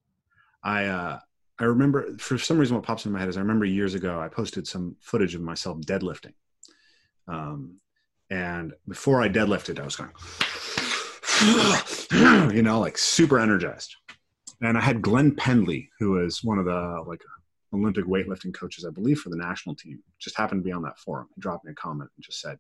I 0.63 0.87
uh, 0.87 1.19
I 1.59 1.65
remember 1.65 2.17
for 2.19 2.37
some 2.37 2.59
reason 2.59 2.75
what 2.75 2.85
pops 2.85 3.07
in 3.07 3.13
my 3.13 3.21
head 3.21 3.29
is 3.29 3.37
I 3.37 3.41
remember 3.41 3.65
years 3.65 3.95
ago 3.95 4.21
I 4.21 4.29
posted 4.29 4.67
some 4.67 4.97
footage 5.01 5.35
of 5.35 5.41
myself 5.41 5.79
deadlifting. 5.81 6.33
Um, 7.29 7.79
and 8.31 8.73
before 8.89 9.23
I 9.23 9.29
deadlifted, 9.29 9.79
I 9.79 9.85
was 9.85 9.97
going, 9.97 10.11
you 12.55 12.63
know, 12.63 12.81
like 12.81 12.99
super 12.99 13.39
energized. 13.39 13.95
And 14.61 14.77
I 14.77 14.81
had 14.81 15.03
Glenn 15.03 15.35
Pendlay, 15.37 15.91
who 15.99 16.13
was 16.13 16.43
one 16.43 16.59
of 16.59 16.65
the 16.65 17.05
like 17.07 17.21
Olympic 17.73 18.07
weightlifting 18.07 18.55
coaches, 18.55 18.85
I 18.85 18.91
believe, 18.91 19.21
for 19.21 19.31
the 19.31 19.37
national 19.37 19.75
team, 19.75 20.03
just 20.19 20.37
happened 20.37 20.63
to 20.63 20.65
be 20.65 20.73
on 20.73 20.83
that 20.83 20.99
forum. 20.99 21.29
He 21.35 21.41
dropped 21.41 21.65
me 21.65 21.73
a 21.73 21.75
comment 21.75 22.11
and 22.17 22.25
just 22.25 22.41
said, 22.41 22.59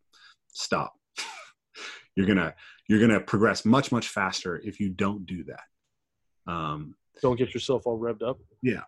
"Stop. 0.48 0.94
you're 2.16 2.26
gonna 2.26 2.54
you're 2.88 3.00
gonna 3.00 3.20
progress 3.20 3.64
much 3.64 3.90
much 3.90 4.08
faster 4.08 4.60
if 4.64 4.80
you 4.80 4.90
don't 4.90 5.24
do 5.24 5.44
that." 5.44 6.52
Um, 6.52 6.96
don't 7.22 7.38
get 7.38 7.54
yourself 7.54 7.86
all 7.86 7.98
revved 7.98 8.22
up. 8.22 8.38
Yeah. 8.62 8.82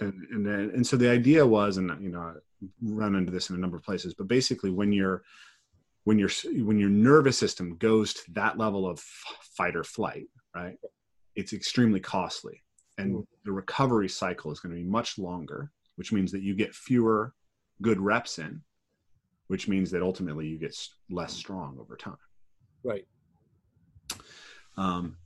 And, 0.00 0.26
and 0.30 0.46
then, 0.46 0.72
and 0.74 0.86
so 0.86 0.96
the 0.96 1.10
idea 1.10 1.46
was, 1.46 1.76
and 1.76 1.90
you 2.02 2.10
know, 2.10 2.20
I 2.20 2.32
run 2.82 3.14
into 3.14 3.30
this 3.30 3.50
in 3.50 3.56
a 3.56 3.58
number 3.58 3.76
of 3.76 3.82
places, 3.82 4.14
but 4.14 4.28
basically 4.28 4.70
when 4.70 4.92
you're, 4.92 5.22
when 6.04 6.18
your 6.18 6.30
when 6.64 6.80
your 6.80 6.88
nervous 6.88 7.38
system 7.38 7.76
goes 7.76 8.12
to 8.12 8.22
that 8.32 8.58
level 8.58 8.88
of 8.88 8.98
fight 8.98 9.76
or 9.76 9.84
flight, 9.84 10.26
right? 10.52 10.76
It's 11.36 11.52
extremely 11.52 12.00
costly, 12.00 12.60
and 12.98 13.14
mm. 13.14 13.26
the 13.44 13.52
recovery 13.52 14.08
cycle 14.08 14.50
is 14.50 14.58
going 14.58 14.74
to 14.74 14.82
be 14.82 14.88
much 14.88 15.16
longer, 15.16 15.70
which 15.94 16.10
means 16.10 16.32
that 16.32 16.42
you 16.42 16.56
get 16.56 16.74
fewer 16.74 17.34
good 17.82 18.00
reps 18.00 18.40
in, 18.40 18.62
which 19.46 19.68
means 19.68 19.92
that 19.92 20.02
ultimately 20.02 20.48
you 20.48 20.58
get 20.58 20.76
less 21.08 21.32
strong 21.32 21.78
over 21.78 21.96
time. 21.96 22.16
Right. 22.82 23.06
Um, 24.76 25.16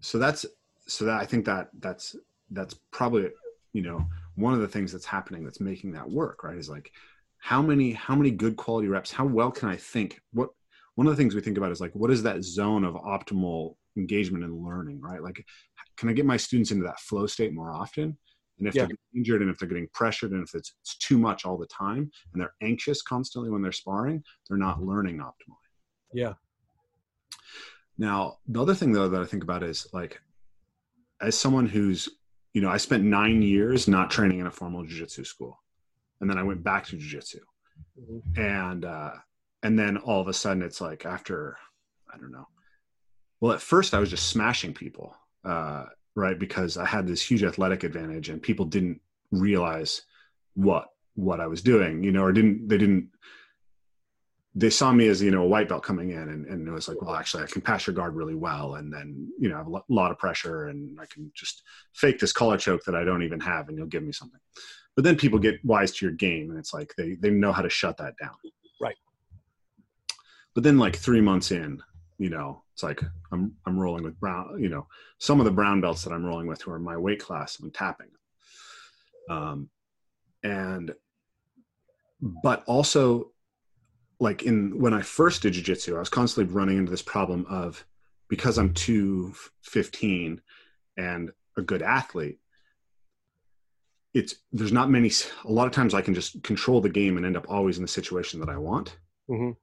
so 0.00 0.18
that's 0.18 0.44
so 0.86 1.04
that 1.04 1.20
I 1.20 1.26
think 1.26 1.44
that 1.46 1.68
that's 1.78 2.16
that's 2.50 2.74
probably 2.90 3.30
you 3.72 3.82
know 3.82 4.06
one 4.34 4.54
of 4.54 4.60
the 4.60 4.68
things 4.68 4.92
that's 4.92 5.06
happening 5.06 5.44
that's 5.44 5.60
making 5.60 5.92
that 5.92 6.10
work 6.10 6.44
right 6.44 6.56
is 6.56 6.68
like 6.68 6.90
how 7.38 7.62
many 7.62 7.92
how 7.92 8.14
many 8.14 8.30
good 8.30 8.56
quality 8.56 8.88
reps 8.88 9.12
how 9.12 9.26
well 9.26 9.50
can 9.50 9.68
I 9.68 9.76
think 9.76 10.20
what 10.32 10.50
one 10.94 11.06
of 11.06 11.12
the 11.12 11.16
things 11.16 11.34
we 11.34 11.40
think 11.40 11.58
about 11.58 11.72
is 11.72 11.80
like 11.80 11.94
what 11.94 12.10
is 12.10 12.22
that 12.24 12.44
zone 12.44 12.84
of 12.84 12.94
optimal 12.94 13.74
engagement 13.96 14.44
and 14.44 14.64
learning, 14.64 15.00
right? 15.00 15.22
Like, 15.22 15.44
can 15.96 16.08
I 16.08 16.12
get 16.12 16.26
my 16.26 16.36
students 16.36 16.70
into 16.70 16.84
that 16.84 17.00
flow 17.00 17.26
state 17.26 17.52
more 17.52 17.70
often? 17.70 18.16
And 18.58 18.68
if 18.68 18.74
Yeah. 18.74 18.86
they're 18.86 18.96
injured 19.14 19.42
and 19.42 19.50
if 19.50 19.58
they're 19.58 19.68
getting 19.68 19.88
pressured 19.92 20.32
and 20.32 20.42
if 20.42 20.54
it's, 20.54 20.74
it's 20.80 20.96
too 20.98 21.18
much 21.18 21.44
all 21.44 21.58
the 21.58 21.66
time 21.66 22.10
and 22.32 22.40
they're 22.40 22.54
anxious 22.60 23.02
constantly 23.02 23.50
when 23.50 23.62
they're 23.62 23.72
sparring, 23.72 24.22
they're 24.48 24.58
not 24.58 24.76
mm-hmm. 24.76 24.88
learning 24.88 25.18
optimally. 25.18 25.56
Yeah. 26.12 26.34
Now, 27.98 28.38
the 28.46 28.62
other 28.62 28.74
thing 28.74 28.92
though 28.92 29.08
that 29.08 29.20
I 29.20 29.26
think 29.26 29.42
about 29.42 29.62
is 29.62 29.86
like, 29.92 30.20
as 31.22 31.38
someone 31.38 31.66
who's, 31.66 32.08
you 32.52 32.60
know, 32.60 32.68
I 32.68 32.76
spent 32.76 33.04
nine 33.04 33.40
years 33.40 33.88
not 33.88 34.10
training 34.10 34.40
in 34.40 34.46
a 34.46 34.50
formal 34.50 34.82
jujitsu 34.84 35.24
school, 35.26 35.62
and 36.20 36.28
then 36.28 36.36
I 36.36 36.42
went 36.42 36.62
back 36.62 36.86
to 36.86 36.96
jujitsu, 36.96 37.40
Mhm. 37.98 38.38
and 38.38 38.84
uh, 38.84 39.14
and 39.62 39.78
then 39.78 39.96
all 39.98 40.20
of 40.20 40.28
a 40.28 40.32
sudden 40.32 40.62
it's 40.62 40.80
like 40.80 41.06
after, 41.06 41.56
I 42.12 42.18
don't 42.18 42.32
know. 42.32 42.48
Well, 43.40 43.52
at 43.52 43.60
first 43.60 43.94
I 43.94 44.00
was 44.00 44.10
just 44.10 44.28
smashing 44.28 44.74
people, 44.74 45.16
uh, 45.44 45.86
right? 46.16 46.38
Because 46.38 46.76
I 46.76 46.84
had 46.84 47.06
this 47.06 47.22
huge 47.22 47.44
athletic 47.44 47.84
advantage, 47.84 48.28
and 48.28 48.42
people 48.42 48.66
didn't 48.66 49.00
realize 49.30 50.02
what 50.54 50.88
what 51.14 51.40
I 51.40 51.46
was 51.46 51.62
doing, 51.62 52.02
you 52.02 52.10
know, 52.10 52.22
or 52.24 52.32
didn't 52.32 52.68
they 52.68 52.78
didn't 52.78 53.10
they 54.54 54.70
saw 54.70 54.92
me 54.92 55.08
as 55.08 55.22
you 55.22 55.30
know 55.30 55.42
a 55.42 55.48
white 55.48 55.68
belt 55.68 55.82
coming 55.82 56.10
in 56.10 56.28
and, 56.28 56.46
and 56.46 56.68
it 56.68 56.70
was 56.70 56.88
like 56.88 57.00
well 57.00 57.14
actually 57.14 57.42
i 57.42 57.46
can 57.46 57.62
pass 57.62 57.86
your 57.86 57.94
guard 57.94 58.14
really 58.14 58.34
well 58.34 58.74
and 58.74 58.92
then 58.92 59.28
you 59.38 59.48
know 59.48 59.54
I 59.54 59.58
have 59.58 59.68
a 59.68 59.80
lot 59.88 60.10
of 60.10 60.18
pressure 60.18 60.66
and 60.66 60.98
i 61.00 61.06
can 61.06 61.30
just 61.34 61.62
fake 61.94 62.18
this 62.18 62.32
collar 62.32 62.58
choke 62.58 62.84
that 62.84 62.94
i 62.94 63.04
don't 63.04 63.22
even 63.22 63.40
have 63.40 63.68
and 63.68 63.78
you'll 63.78 63.86
give 63.86 64.02
me 64.02 64.12
something. 64.12 64.40
But 64.94 65.04
then 65.04 65.16
people 65.16 65.38
get 65.38 65.64
wise 65.64 65.90
to 65.92 66.04
your 66.04 66.14
game 66.14 66.50
and 66.50 66.58
it's 66.58 66.74
like 66.74 66.92
they 66.98 67.14
they 67.14 67.30
know 67.30 67.52
how 67.52 67.62
to 67.62 67.70
shut 67.70 67.96
that 67.96 68.14
down. 68.20 68.34
Right. 68.80 68.96
but 70.54 70.64
then 70.64 70.76
like 70.76 70.96
three 70.96 71.22
months 71.22 71.50
in 71.50 71.82
you 72.18 72.28
know 72.28 72.62
it's 72.74 72.82
like 72.82 73.00
i'm 73.32 73.54
i'm 73.64 73.78
rolling 73.78 74.04
with 74.04 74.20
brown 74.20 74.58
you 74.60 74.68
know 74.68 74.86
some 75.18 75.40
of 75.40 75.46
the 75.46 75.50
brown 75.50 75.80
belts 75.80 76.04
that 76.04 76.12
i'm 76.12 76.24
rolling 76.24 76.46
with 76.46 76.60
who 76.60 76.72
are 76.72 76.78
my 76.78 76.96
weight 76.96 77.20
class 77.20 77.58
i'm 77.60 77.70
tapping. 77.70 78.10
Um 79.30 79.70
and 80.42 80.94
but 82.20 82.64
also 82.66 83.31
like 84.22 84.44
in 84.44 84.78
when 84.78 84.94
I 84.94 85.02
first 85.02 85.42
did 85.42 85.54
jujitsu, 85.54 85.96
I 85.96 85.98
was 85.98 86.08
constantly 86.08 86.54
running 86.54 86.78
into 86.78 86.92
this 86.92 87.02
problem 87.02 87.44
of 87.50 87.84
because 88.28 88.56
I'm 88.56 88.72
215 88.72 90.40
and 90.96 91.30
a 91.56 91.62
good 91.62 91.82
athlete, 91.82 92.38
it's 94.14 94.36
there's 94.52 94.72
not 94.72 94.90
many 94.90 95.10
a 95.44 95.50
lot 95.50 95.66
of 95.66 95.72
times 95.72 95.92
I 95.92 96.02
can 96.02 96.14
just 96.14 96.40
control 96.44 96.80
the 96.80 96.88
game 96.88 97.16
and 97.16 97.26
end 97.26 97.36
up 97.36 97.46
always 97.48 97.78
in 97.78 97.82
the 97.82 97.88
situation 97.88 98.38
that 98.38 98.48
I 98.48 98.56
want. 98.56 98.96
Mhm. 99.28 99.56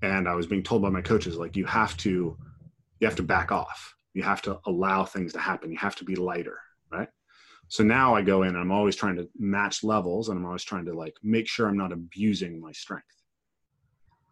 And 0.00 0.28
I 0.28 0.36
was 0.36 0.46
being 0.46 0.62
told 0.62 0.82
by 0.82 0.90
my 0.90 1.02
coaches 1.02 1.36
like 1.36 1.56
you 1.56 1.64
have 1.64 1.96
to 1.98 2.38
you 3.00 3.06
have 3.06 3.16
to 3.16 3.24
back 3.24 3.50
off. 3.50 3.96
You 4.14 4.22
have 4.22 4.42
to 4.42 4.60
allow 4.64 5.04
things 5.04 5.32
to 5.32 5.40
happen. 5.40 5.72
You 5.72 5.78
have 5.78 5.96
to 5.96 6.04
be 6.04 6.14
lighter, 6.14 6.60
right? 6.92 7.08
So 7.66 7.82
now 7.82 8.14
I 8.14 8.22
go 8.22 8.42
in 8.44 8.50
and 8.50 8.58
I'm 8.58 8.70
always 8.70 8.94
trying 8.94 9.16
to 9.16 9.28
match 9.36 9.82
levels 9.82 10.28
and 10.28 10.38
I'm 10.38 10.46
always 10.46 10.62
trying 10.62 10.84
to 10.84 10.92
like 10.92 11.16
make 11.24 11.48
sure 11.48 11.66
I'm 11.66 11.76
not 11.76 11.90
abusing 11.90 12.60
my 12.60 12.70
strength. 12.70 13.15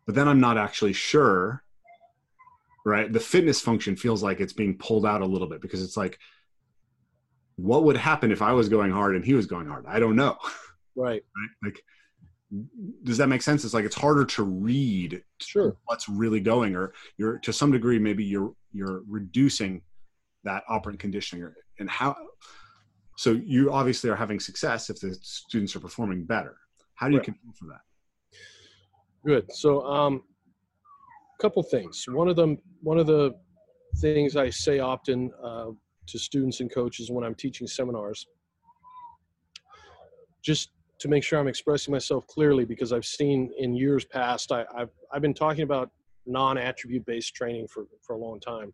But 0.06 0.14
then 0.14 0.28
I'm 0.28 0.40
not 0.40 0.59
actually 0.59 0.93
sure, 0.93 1.62
right? 2.85 3.10
The 3.12 3.20
fitness 3.20 3.60
function 3.60 3.97
feels 3.97 4.22
like 4.22 4.40
it's 4.40 4.52
being 4.52 4.76
pulled 4.76 5.06
out 5.06 5.22
a 5.22 5.26
little 5.26 5.48
bit 5.48 5.60
because 5.60 5.82
it's 5.82 5.97
like, 5.97 6.18
what 7.56 7.85
would 7.85 7.97
happen 7.97 8.32
if 8.32 8.43
I 8.43 8.52
was 8.52 8.68
going 8.68 8.90
hard 8.90 9.14
and 9.16 9.24
he 9.24 9.35
was 9.35 9.47
going 9.47 9.66
hard? 9.66 9.85
I 9.86 9.98
don't 9.98 10.16
know. 10.16 10.36
Right. 10.97 11.24
Right? 11.36 11.51
Like, 11.64 11.82
does 13.02 13.18
that 13.18 13.26
make 13.28 13.43
sense? 13.43 13.64
It's 13.64 13.74
like 13.74 13.85
it's 13.85 13.97
harder 13.97 14.24
to 14.26 14.44
read 14.44 15.24
Sure. 15.40 15.76
what's 15.86 16.09
really 16.09 16.39
going, 16.39 16.76
or 16.76 16.94
you're 17.16 17.39
to 17.40 17.52
some 17.52 17.72
degree 17.72 17.98
maybe 17.98 18.22
you're 18.22 18.55
you're 18.72 19.02
reducing 19.09 19.82
that 20.44 20.62
operant 20.68 21.01
conditioning, 21.01 21.43
or, 21.43 21.56
and 21.81 21.90
how. 21.90 22.14
So 23.16 23.32
you 23.32 23.72
obviously 23.72 24.09
are 24.09 24.14
having 24.14 24.39
success 24.39 24.89
if 24.89 25.01
the 25.01 25.18
students 25.20 25.74
are 25.74 25.81
performing 25.81 26.26
better. 26.26 26.59
How 26.94 27.09
do 27.09 27.14
you 27.14 27.18
Right. 27.18 27.24
control 27.24 27.52
for 27.59 27.64
that? 27.66 27.81
Good. 29.24 29.51
So, 29.52 29.86
um, 29.86 30.22
couple 31.40 31.62
things. 31.62 32.05
One 32.09 32.28
of 32.28 32.36
them, 32.36 32.59
one 32.82 32.98
of 32.98 33.06
the 33.06 33.34
things 33.98 34.36
I 34.36 34.51
say 34.51 34.80
often 34.80 35.30
uh, 35.42 35.70
to 36.06 36.18
students 36.18 36.60
and 36.60 36.72
coaches 36.72 37.10
when 37.10 37.24
I'm 37.24 37.34
teaching 37.34 37.66
seminars, 37.66 38.26
just 40.42 40.70
to 40.98 41.09
make 41.09 41.24
sure 41.24 41.38
I'm 41.38 41.48
expressing 41.48 41.92
myself 41.92 42.26
clearly, 42.26 42.64
because 42.64 42.92
I've 42.92 43.05
seen 43.05 43.51
in 43.59 43.74
years 43.74 44.05
past, 44.05 44.52
I, 44.52 44.64
I've 44.76 44.90
I've 45.12 45.22
been 45.22 45.34
talking 45.34 45.62
about 45.62 45.90
non-attribute 46.26 47.05
based 47.06 47.34
training 47.34 47.66
for 47.68 47.86
for 48.02 48.14
a 48.14 48.18
long 48.18 48.40
time, 48.40 48.72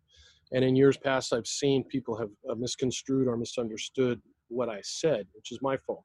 and 0.51 0.63
in 0.63 0.75
years 0.75 0.97
past, 0.97 1.33
I've 1.33 1.47
seen 1.47 1.83
people 1.85 2.15
have 2.17 2.29
uh, 2.49 2.55
misconstrued 2.55 3.27
or 3.27 3.37
misunderstood 3.37 4.21
what 4.49 4.69
I 4.69 4.81
said, 4.83 5.27
which 5.33 5.51
is 5.51 5.59
my 5.61 5.77
fault. 5.77 6.03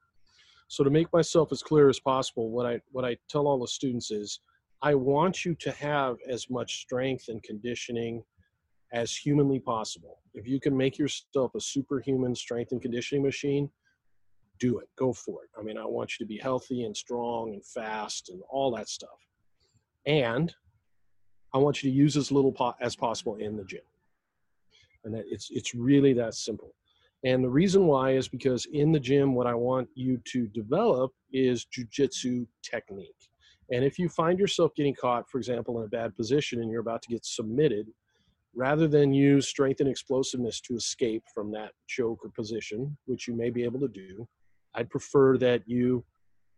So 0.69 0.83
to 0.83 0.91
make 0.91 1.13
myself 1.13 1.53
as 1.53 1.63
clear 1.63 1.89
as 1.89 2.01
possible, 2.01 2.51
what 2.51 2.67
I 2.67 2.81
what 2.91 3.05
I 3.05 3.17
tell 3.29 3.47
all 3.47 3.61
the 3.61 3.69
students 3.69 4.11
is, 4.11 4.41
I 4.83 4.95
want 4.95 5.45
you 5.45 5.55
to 5.57 5.71
have 5.73 6.17
as 6.29 6.51
much 6.51 6.81
strength 6.81 7.29
and 7.29 7.43
conditioning 7.43 8.23
as 8.93 9.15
humanly 9.17 9.61
possible. 9.61 10.19
If 10.35 10.47
you 10.47 10.61
can 10.61 10.77
make 10.77 10.99
yourself 10.99 11.55
a 11.55 11.61
superhuman 11.61 12.35
strength 12.35 12.73
and 12.73 12.83
conditioning 12.83 13.23
machine, 13.23 13.71
do 14.59 14.79
it. 14.79 14.89
Go 14.97 15.13
for 15.13 15.45
it. 15.45 15.51
I 15.59 15.63
mean, 15.63 15.79
I 15.79 15.85
want 15.85 16.19
you 16.19 16.25
to 16.25 16.29
be 16.29 16.39
healthy 16.39 16.85
and 16.85 16.97
strong 16.97 17.53
and 17.53 17.65
fast 17.65 18.29
and 18.31 18.41
all 18.51 18.75
that 18.77 18.89
stuff. 18.89 19.19
And 20.07 20.55
I 21.53 21.59
want 21.59 21.83
you 21.83 21.91
to 21.91 21.97
use 21.97 22.17
as 22.17 22.31
little 22.31 22.53
po- 22.53 22.75
as 22.81 22.97
possible 22.97 23.37
in 23.37 23.57
the 23.57 23.65
gym. 23.65 23.81
And 25.05 25.15
it's 25.15 25.49
it's 25.51 25.75
really 25.75 26.13
that 26.15 26.35
simple. 26.35 26.75
And 27.25 27.43
the 27.43 27.49
reason 27.49 27.87
why 27.87 28.13
is 28.13 28.29
because 28.29 28.67
in 28.73 28.93
the 28.93 29.01
gym, 29.01 29.35
what 29.35 29.47
I 29.47 29.55
want 29.55 29.89
you 29.95 30.21
to 30.33 30.47
develop 30.49 31.13
is 31.33 31.67
jujitsu 31.67 32.47
technique. 32.63 33.15
And 33.73 33.85
if 33.85 33.99
you 33.99 34.09
find 34.09 34.39
yourself 34.39 34.73
getting 34.77 34.95
caught, 34.95 35.29
for 35.29 35.39
example, 35.39 35.79
in 35.79 35.87
a 35.87 35.89
bad 35.89 36.15
position 36.15 36.61
and 36.61 36.71
you're 36.71 36.81
about 36.81 37.03
to 37.03 37.09
get 37.09 37.25
submitted, 37.25 37.87
rather 38.55 38.87
than 38.87 39.13
use 39.13 39.49
strength 39.49 39.81
and 39.81 39.89
explosiveness 39.89 40.61
to 40.63 40.75
escape 40.75 41.23
from 41.35 41.51
that 41.53 41.73
choke 41.89 42.25
or 42.25 42.31
position, 42.31 42.97
which 43.07 43.27
you 43.27 43.35
may 43.35 43.51
be 43.51 43.65
able 43.65 43.81
to 43.81 43.89
do, 43.89 44.27
I'd 44.75 44.91
prefer 44.91 45.37
that 45.39 45.63
you 45.67 46.05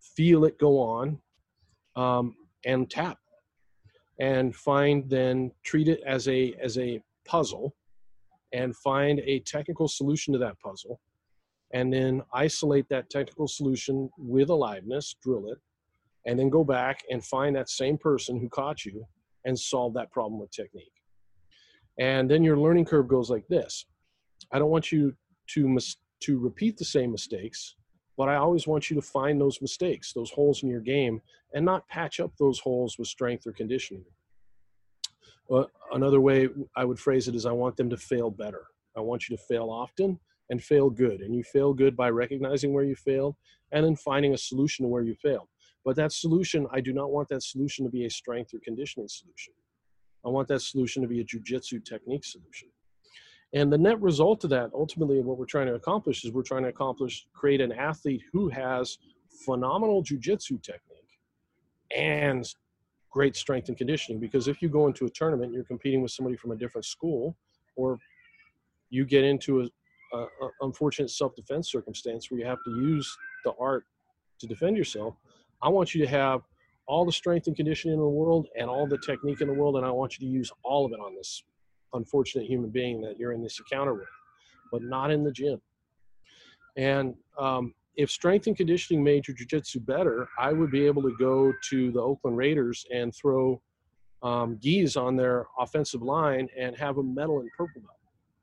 feel 0.00 0.44
it 0.44 0.58
go 0.58 0.78
on 0.78 1.18
um, 1.96 2.34
and 2.64 2.90
tap 2.90 3.18
and 4.20 4.54
find 4.54 5.08
then 5.08 5.50
treat 5.64 5.88
it 5.88 6.00
as 6.06 6.28
a 6.28 6.54
as 6.60 6.78
a 6.78 7.00
puzzle 7.24 7.74
and 8.52 8.76
find 8.76 9.20
a 9.20 9.40
technical 9.40 9.88
solution 9.88 10.32
to 10.32 10.38
that 10.38 10.58
puzzle 10.60 11.00
and 11.74 11.92
then 11.92 12.22
isolate 12.32 12.88
that 12.88 13.10
technical 13.10 13.46
solution 13.46 14.08
with 14.16 14.48
aliveness 14.48 15.16
drill 15.22 15.50
it 15.50 15.58
and 16.26 16.38
then 16.38 16.48
go 16.48 16.64
back 16.64 17.02
and 17.10 17.24
find 17.24 17.54
that 17.54 17.68
same 17.68 17.98
person 17.98 18.38
who 18.38 18.48
caught 18.48 18.84
you 18.84 19.04
and 19.44 19.58
solve 19.58 19.94
that 19.94 20.10
problem 20.10 20.40
with 20.40 20.50
technique. 20.50 20.92
And 21.98 22.30
then 22.30 22.42
your 22.42 22.58
learning 22.58 22.84
curve 22.84 23.08
goes 23.08 23.30
like 23.30 23.46
this. 23.48 23.86
I 24.52 24.58
don't 24.58 24.70
want 24.70 24.92
you 24.92 25.14
to 25.48 25.68
mis- 25.68 25.96
to 26.20 26.38
repeat 26.38 26.76
the 26.76 26.84
same 26.84 27.12
mistakes 27.12 27.76
but 28.16 28.28
i 28.28 28.34
always 28.34 28.66
want 28.66 28.90
you 28.90 28.96
to 28.96 29.02
find 29.02 29.40
those 29.40 29.62
mistakes 29.62 30.12
those 30.12 30.30
holes 30.30 30.62
in 30.62 30.68
your 30.68 30.80
game 30.80 31.22
and 31.54 31.64
not 31.64 31.88
patch 31.88 32.20
up 32.20 32.32
those 32.38 32.58
holes 32.58 32.98
with 32.98 33.08
strength 33.08 33.46
or 33.46 33.52
conditioning 33.52 34.04
uh, 35.50 35.64
another 35.92 36.20
way 36.20 36.48
I 36.76 36.84
would 36.84 36.98
phrase 36.98 37.28
it 37.28 37.34
is 37.34 37.46
I 37.46 37.52
want 37.52 37.76
them 37.76 37.90
to 37.90 37.96
fail 37.96 38.30
better. 38.30 38.66
I 38.96 39.00
want 39.00 39.28
you 39.28 39.36
to 39.36 39.42
fail 39.42 39.70
often 39.70 40.18
and 40.50 40.62
fail 40.62 40.90
good. 40.90 41.20
And 41.20 41.34
you 41.34 41.42
fail 41.42 41.72
good 41.72 41.96
by 41.96 42.10
recognizing 42.10 42.72
where 42.72 42.84
you 42.84 42.96
failed 42.96 43.36
and 43.72 43.84
then 43.84 43.96
finding 43.96 44.34
a 44.34 44.38
solution 44.38 44.84
to 44.84 44.88
where 44.88 45.02
you 45.02 45.14
failed. 45.14 45.48
But 45.84 45.96
that 45.96 46.12
solution, 46.12 46.66
I 46.72 46.80
do 46.80 46.92
not 46.92 47.10
want 47.10 47.28
that 47.28 47.42
solution 47.42 47.84
to 47.84 47.90
be 47.90 48.04
a 48.04 48.10
strength 48.10 48.52
or 48.54 48.58
conditioning 48.64 49.08
solution. 49.08 49.54
I 50.24 50.28
want 50.28 50.48
that 50.48 50.60
solution 50.60 51.02
to 51.02 51.08
be 51.08 51.20
a 51.20 51.24
jujitsu 51.24 51.84
technique 51.84 52.24
solution. 52.24 52.68
And 53.54 53.72
the 53.72 53.78
net 53.78 54.00
result 54.00 54.44
of 54.44 54.50
that, 54.50 54.70
ultimately, 54.74 55.20
what 55.20 55.38
we're 55.38 55.46
trying 55.46 55.68
to 55.68 55.74
accomplish 55.74 56.24
is 56.24 56.32
we're 56.32 56.42
trying 56.42 56.64
to 56.64 56.68
accomplish 56.68 57.26
create 57.32 57.60
an 57.60 57.72
athlete 57.72 58.22
who 58.32 58.48
has 58.48 58.98
phenomenal 59.46 60.02
jujitsu 60.02 60.62
technique 60.62 61.18
and 61.96 62.52
great 63.10 63.36
strength 63.36 63.68
and 63.68 63.76
conditioning 63.76 64.20
because 64.20 64.48
if 64.48 64.60
you 64.60 64.68
go 64.68 64.86
into 64.86 65.06
a 65.06 65.10
tournament 65.10 65.52
you're 65.52 65.64
competing 65.64 66.02
with 66.02 66.10
somebody 66.10 66.36
from 66.36 66.52
a 66.52 66.56
different 66.56 66.84
school 66.84 67.36
or 67.76 67.98
you 68.90 69.04
get 69.04 69.24
into 69.24 69.62
a, 69.62 70.16
a, 70.16 70.18
a 70.18 70.50
unfortunate 70.62 71.10
self-defense 71.10 71.70
circumstance 71.70 72.30
where 72.30 72.40
you 72.40 72.46
have 72.46 72.62
to 72.64 72.70
use 72.70 73.16
the 73.44 73.52
art 73.58 73.84
to 74.38 74.46
defend 74.46 74.76
yourself 74.76 75.14
i 75.62 75.68
want 75.68 75.94
you 75.94 76.00
to 76.04 76.08
have 76.08 76.42
all 76.86 77.04
the 77.04 77.12
strength 77.12 77.46
and 77.46 77.56
conditioning 77.56 77.94
in 77.94 78.00
the 78.00 78.08
world 78.08 78.46
and 78.58 78.68
all 78.68 78.86
the 78.86 78.98
technique 78.98 79.40
in 79.40 79.48
the 79.48 79.54
world 79.54 79.76
and 79.76 79.86
i 79.86 79.90
want 79.90 80.18
you 80.18 80.26
to 80.26 80.32
use 80.32 80.50
all 80.62 80.84
of 80.84 80.92
it 80.92 81.00
on 81.00 81.14
this 81.14 81.42
unfortunate 81.94 82.46
human 82.46 82.68
being 82.68 83.00
that 83.00 83.18
you're 83.18 83.32
in 83.32 83.42
this 83.42 83.58
encounter 83.58 83.94
with 83.94 84.08
but 84.70 84.82
not 84.82 85.10
in 85.10 85.24
the 85.24 85.32
gym. 85.32 85.60
And 86.76 87.14
um, 87.38 87.74
if 87.98 88.10
strength 88.10 88.46
and 88.46 88.56
conditioning 88.56 89.02
made 89.02 89.26
your 89.26 89.36
jiu-jitsu 89.36 89.80
better, 89.80 90.28
I 90.38 90.52
would 90.52 90.70
be 90.70 90.86
able 90.86 91.02
to 91.02 91.14
go 91.18 91.52
to 91.70 91.90
the 91.90 92.00
Oakland 92.00 92.36
Raiders 92.36 92.86
and 92.94 93.12
throw 93.14 93.60
um, 94.22 94.56
gis 94.60 94.96
on 94.96 95.16
their 95.16 95.46
offensive 95.58 96.00
line 96.02 96.48
and 96.56 96.76
have 96.76 96.94
them 96.96 97.12
medal 97.12 97.40
in 97.40 97.48
purple 97.56 97.82
belt. 97.82 97.98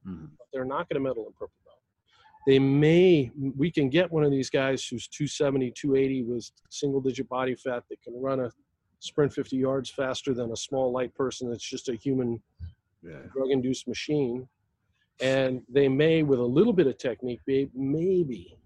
Mhm. 0.08 0.30
But 0.38 0.48
they're 0.52 0.66
not 0.66 0.88
going 0.90 1.02
to 1.02 1.08
medal 1.10 1.26
in 1.28 1.34
purple 1.34 1.56
belt. 1.66 1.80
They 2.46 2.60
may, 2.60 3.32
we 3.58 3.72
can 3.72 3.90
get 3.90 4.12
one 4.12 4.24
of 4.26 4.32
these 4.32 4.50
guys 4.50 4.86
who's 4.88 5.08
270, 5.08 5.72
280 5.72 6.24
with 6.24 6.52
single 6.70 7.00
digit 7.02 7.28
body 7.30 7.56
fat 7.56 7.84
that 7.90 8.02
can 8.02 8.14
run 8.22 8.42
a 8.42 8.52
sprint 9.00 9.32
50 9.34 9.56
yards 9.58 9.90
faster 9.90 10.34
than 10.34 10.52
a 10.52 10.56
small 10.58 10.92
light 10.92 11.14
person 11.16 11.50
that's 11.50 11.68
just 11.68 11.88
a 11.90 11.96
human 11.96 12.42
Yeah. 13.04 13.22
drug 13.34 13.52
induced 13.52 13.88
machine. 13.88 14.48
And 15.22 15.64
they 15.70 15.88
may, 15.88 16.24
with 16.24 16.40
a 16.40 16.46
little 16.46 16.74
bit 16.74 16.88
of 16.88 16.98
technique, 16.98 17.40
be 17.46 17.70
maybe 17.74 18.58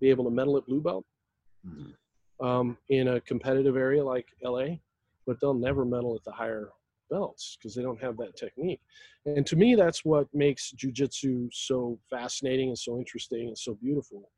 be 0.00 0.10
able 0.10 0.24
to 0.24 0.30
medal 0.30 0.56
at 0.56 0.66
blue 0.66 0.80
belt 0.80 1.04
Mhm. 1.66 1.94
um, 2.40 2.78
in 2.88 3.08
a 3.08 3.20
competitive 3.20 3.76
area 3.76 4.02
like 4.04 4.28
LA, 4.42 4.80
but 5.26 5.38
they'll 5.40 5.54
never 5.54 5.84
medal 5.84 6.14
at 6.16 6.24
the 6.24 6.32
higher 6.32 6.72
belts 7.10 7.56
because 7.58 7.74
they 7.74 7.82
don't 7.82 8.00
have 8.00 8.16
that 8.16 8.36
technique. 8.36 8.80
And 9.26 9.46
to 9.46 9.56
me, 9.56 9.74
that's 9.74 10.04
what 10.04 10.32
makes 10.32 10.72
jujitsu 10.72 11.52
so 11.52 11.98
fascinating 12.08 12.68
and 12.68 12.78
so 12.78 12.98
interesting 12.98 13.48
and 13.48 13.58
so 13.58 13.74
beautiful. 13.74 14.30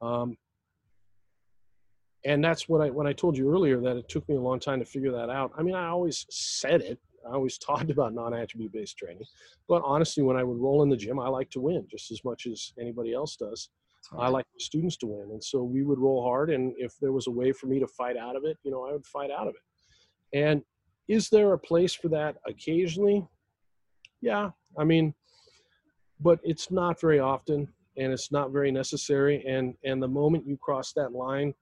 Um, 0.00 0.36
and 2.24 2.42
that's 2.44 2.68
what 2.68 2.80
I 2.80 2.90
when 2.90 3.06
I 3.06 3.12
told 3.12 3.36
you 3.36 3.50
earlier 3.50 3.80
that 3.80 3.96
it 3.96 4.08
took 4.08 4.28
me 4.28 4.36
a 4.36 4.40
long 4.40 4.60
time 4.60 4.78
to 4.80 4.84
figure 4.84 5.12
that 5.12 5.30
out. 5.30 5.52
I 5.56 5.62
mean, 5.62 5.74
I 5.74 5.88
always 5.88 6.26
said 6.30 6.80
it. 6.82 6.98
I 7.28 7.32
always 7.34 7.58
talked 7.68 7.90
about 7.90 8.14
non-attribute 8.14 8.72
based 8.72 8.96
training, 8.96 9.24
but 9.68 9.82
honestly, 9.84 10.22
when 10.22 10.36
I 10.36 10.44
would 10.44 10.58
roll 10.58 10.82
in 10.82 10.88
the 10.88 10.96
gym, 10.96 11.20
I 11.20 11.28
like 11.28 11.50
to 11.50 11.60
win 11.60 11.86
just 11.90 12.10
as 12.10 12.24
much 12.24 12.46
as 12.46 12.72
anybody 12.78 13.12
else 13.12 13.36
does. 13.36 13.70
I 14.18 14.28
like 14.28 14.46
the 14.52 14.60
students 14.60 14.96
to 14.98 15.06
win. 15.06 15.30
And 15.30 15.42
so 15.42 15.62
we 15.62 15.82
would 15.82 15.98
roll 15.98 16.24
hard. 16.24 16.50
And 16.50 16.74
if 16.76 16.94
there 17.00 17.12
was 17.12 17.26
a 17.26 17.30
way 17.30 17.52
for 17.52 17.66
me 17.66 17.78
to 17.78 17.86
fight 17.86 18.16
out 18.16 18.36
of 18.36 18.44
it, 18.44 18.58
you 18.64 18.70
know, 18.70 18.86
I 18.86 18.92
would 18.92 19.06
fight 19.06 19.30
out 19.30 19.46
of 19.46 19.54
it. 19.54 20.38
And 20.38 20.62
is 21.08 21.28
there 21.28 21.52
a 21.52 21.58
place 21.58 21.94
for 21.94 22.08
that 22.08 22.36
occasionally? 22.46 23.26
Yeah. 24.20 24.50
I 24.78 24.84
mean, 24.84 25.14
but 26.20 26.40
it's 26.42 26.70
not 26.70 27.00
very 27.00 27.20
often 27.20 27.68
and 27.96 28.12
it's 28.12 28.32
not 28.32 28.52
very 28.52 28.70
necessary. 28.70 29.44
And, 29.46 29.74
and 29.84 30.02
the 30.02 30.08
moment 30.08 30.46
you 30.46 30.56
cross 30.56 30.92
that 30.94 31.12
line, 31.12 31.54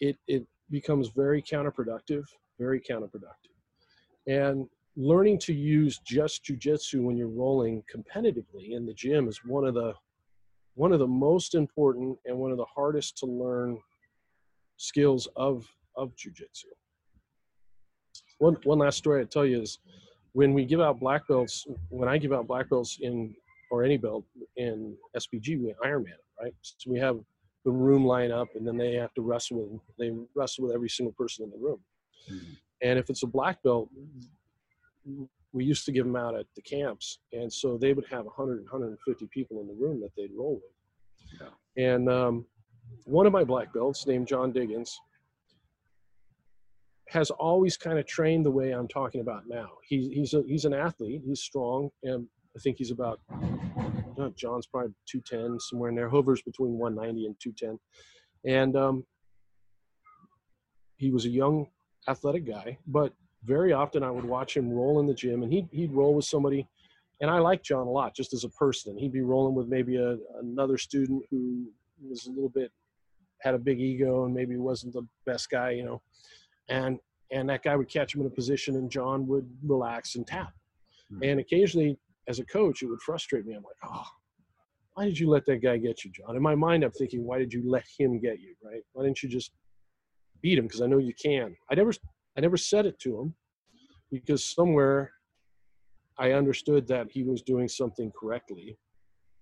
it, 0.00 0.16
it 0.26 0.44
becomes 0.70 1.08
very 1.08 1.42
counterproductive, 1.42 2.24
very 2.58 2.80
counterproductive. 2.80 3.54
And 4.26 4.66
learning 4.96 5.38
to 5.40 5.52
use 5.52 5.98
just 6.04 6.44
jujitsu 6.44 7.02
when 7.02 7.16
you're 7.16 7.28
rolling 7.28 7.82
competitively 7.92 8.72
in 8.72 8.86
the 8.86 8.94
gym 8.94 9.28
is 9.28 9.40
one 9.44 9.64
of 9.64 9.74
the 9.74 9.94
one 10.80 10.92
of 10.92 10.98
the 10.98 11.06
most 11.06 11.54
important 11.54 12.16
and 12.24 12.38
one 12.38 12.50
of 12.50 12.56
the 12.56 12.64
hardest 12.64 13.18
to 13.18 13.26
learn 13.26 13.78
skills 14.78 15.28
of 15.36 15.68
of 15.94 16.06
jujitsu. 16.16 16.70
One 18.38 18.56
one 18.64 18.78
last 18.78 18.96
story 18.96 19.20
I 19.20 19.24
tell 19.24 19.44
you 19.44 19.60
is 19.60 19.78
when 20.32 20.54
we 20.54 20.64
give 20.64 20.80
out 20.80 20.98
black 20.98 21.28
belts, 21.28 21.66
when 21.90 22.08
I 22.08 22.16
give 22.16 22.32
out 22.32 22.46
black 22.46 22.70
belts 22.70 22.98
in 23.02 23.34
or 23.70 23.84
any 23.84 23.98
belt 23.98 24.24
in 24.56 24.96
SBG, 25.14 25.48
we 25.60 25.74
Ironman 25.84 26.20
right? 26.40 26.54
So 26.62 26.90
we 26.90 26.98
have 26.98 27.16
the 27.66 27.70
room 27.70 28.06
line 28.06 28.32
up, 28.32 28.48
and 28.54 28.66
then 28.66 28.78
they 28.78 28.94
have 28.94 29.12
to 29.14 29.22
wrestle 29.28 29.58
with 29.58 29.82
they 29.98 30.10
wrestle 30.34 30.64
with 30.64 30.74
every 30.74 30.88
single 30.88 31.12
person 31.12 31.44
in 31.44 31.50
the 31.50 31.58
room. 31.58 31.80
Mhm. 32.30 32.56
And 32.80 32.98
if 32.98 33.10
it's 33.10 33.22
a 33.22 33.26
black 33.26 33.62
belt, 33.62 33.90
we 35.52 35.64
used 35.64 35.84
to 35.86 35.92
give 35.92 36.06
them 36.06 36.16
out 36.16 36.34
at 36.34 36.46
the 36.54 36.62
camps, 36.62 37.18
and 37.32 37.52
so 37.52 37.76
they 37.76 37.92
would 37.92 38.06
have 38.10 38.24
100, 38.24 38.62
150 38.62 39.28
people 39.32 39.60
in 39.60 39.66
the 39.66 39.74
room 39.74 40.00
that 40.00 40.10
they'd 40.16 40.32
roll 40.36 40.60
with. 40.62 41.40
Yeah. 41.40 41.84
And 41.92 42.08
um, 42.08 42.46
one 43.04 43.26
of 43.26 43.32
my 43.32 43.44
black 43.44 43.72
belts, 43.72 44.06
named 44.06 44.28
John 44.28 44.52
Diggins, 44.52 44.98
has 47.08 47.30
always 47.30 47.76
kind 47.76 47.98
of 47.98 48.06
trained 48.06 48.46
the 48.46 48.50
way 48.50 48.70
I'm 48.70 48.86
talking 48.86 49.20
about 49.20 49.48
now. 49.48 49.70
He's 49.82 50.06
he's 50.12 50.34
a, 50.34 50.42
he's 50.46 50.64
an 50.64 50.74
athlete. 50.74 51.22
He's 51.24 51.40
strong, 51.40 51.90
and 52.04 52.26
I 52.56 52.60
think 52.60 52.76
he's 52.78 52.92
about 52.92 53.20
uh, 53.32 54.30
John's 54.36 54.66
probably 54.66 54.92
210 55.06 55.58
somewhere 55.60 55.90
in 55.90 55.96
there. 55.96 56.08
Hovers 56.08 56.42
between 56.42 56.78
190 56.78 57.26
and 57.26 57.36
210, 57.40 57.78
and 58.44 58.76
um, 58.76 59.04
he 60.96 61.10
was 61.10 61.24
a 61.24 61.30
young 61.30 61.66
athletic 62.08 62.46
guy, 62.46 62.78
but 62.86 63.12
very 63.44 63.72
often 63.72 64.02
I 64.02 64.10
would 64.10 64.24
watch 64.24 64.56
him 64.56 64.70
roll 64.70 65.00
in 65.00 65.06
the 65.06 65.14
gym, 65.14 65.42
and 65.42 65.52
he'd 65.52 65.68
he'd 65.72 65.92
roll 65.92 66.14
with 66.14 66.24
somebody, 66.24 66.66
and 67.20 67.30
I 67.30 67.38
like 67.38 67.62
John 67.62 67.86
a 67.86 67.90
lot 67.90 68.14
just 68.14 68.32
as 68.34 68.44
a 68.44 68.48
person. 68.50 68.96
He'd 68.96 69.12
be 69.12 69.22
rolling 69.22 69.54
with 69.54 69.68
maybe 69.68 69.96
a, 69.96 70.16
another 70.40 70.76
student 70.78 71.22
who 71.30 71.66
was 72.08 72.26
a 72.26 72.30
little 72.30 72.48
bit 72.50 72.70
had 73.40 73.54
a 73.54 73.58
big 73.58 73.80
ego 73.80 74.24
and 74.26 74.34
maybe 74.34 74.56
wasn't 74.56 74.92
the 74.92 75.06
best 75.24 75.48
guy, 75.50 75.70
you 75.70 75.84
know, 75.84 76.02
and 76.68 76.98
and 77.32 77.48
that 77.48 77.62
guy 77.62 77.76
would 77.76 77.88
catch 77.88 78.14
him 78.14 78.20
in 78.20 78.26
a 78.26 78.30
position, 78.30 78.76
and 78.76 78.90
John 78.90 79.26
would 79.28 79.48
relax 79.62 80.16
and 80.16 80.26
tap, 80.26 80.52
Mhm. 81.12 81.30
and 81.30 81.40
occasionally 81.40 81.98
as 82.28 82.38
a 82.38 82.44
coach 82.44 82.82
it 82.82 82.86
would 82.86 83.00
frustrate 83.02 83.46
me. 83.46 83.54
I'm 83.54 83.62
like, 83.62 83.76
oh. 83.84 84.04
Why 84.94 85.04
did 85.06 85.18
you 85.18 85.30
let 85.30 85.46
that 85.46 85.58
guy 85.62 85.78
get 85.78 86.04
you, 86.04 86.10
John? 86.10 86.36
In 86.36 86.42
my 86.42 86.54
mind, 86.56 86.82
I'm 86.82 86.90
thinking, 86.90 87.24
why 87.24 87.38
did 87.38 87.52
you 87.54 87.62
let 87.64 87.84
him 87.96 88.18
get 88.18 88.40
you, 88.40 88.54
right? 88.62 88.82
Why 88.92 89.04
didn't 89.04 89.22
you 89.22 89.28
just 89.28 89.52
beat 90.42 90.58
him? 90.58 90.66
Because 90.66 90.82
I 90.82 90.86
know 90.88 90.98
you 90.98 91.14
can. 91.14 91.56
I 91.70 91.74
never 91.76 91.92
I 92.40 92.42
never 92.42 92.56
said 92.56 92.86
it 92.86 92.98
to 93.00 93.20
him 93.20 93.34
because 94.10 94.42
somewhere 94.42 95.12
I 96.18 96.32
understood 96.32 96.88
that 96.88 97.10
he 97.10 97.22
was 97.22 97.42
doing 97.42 97.68
something 97.68 98.10
correctly 98.18 98.78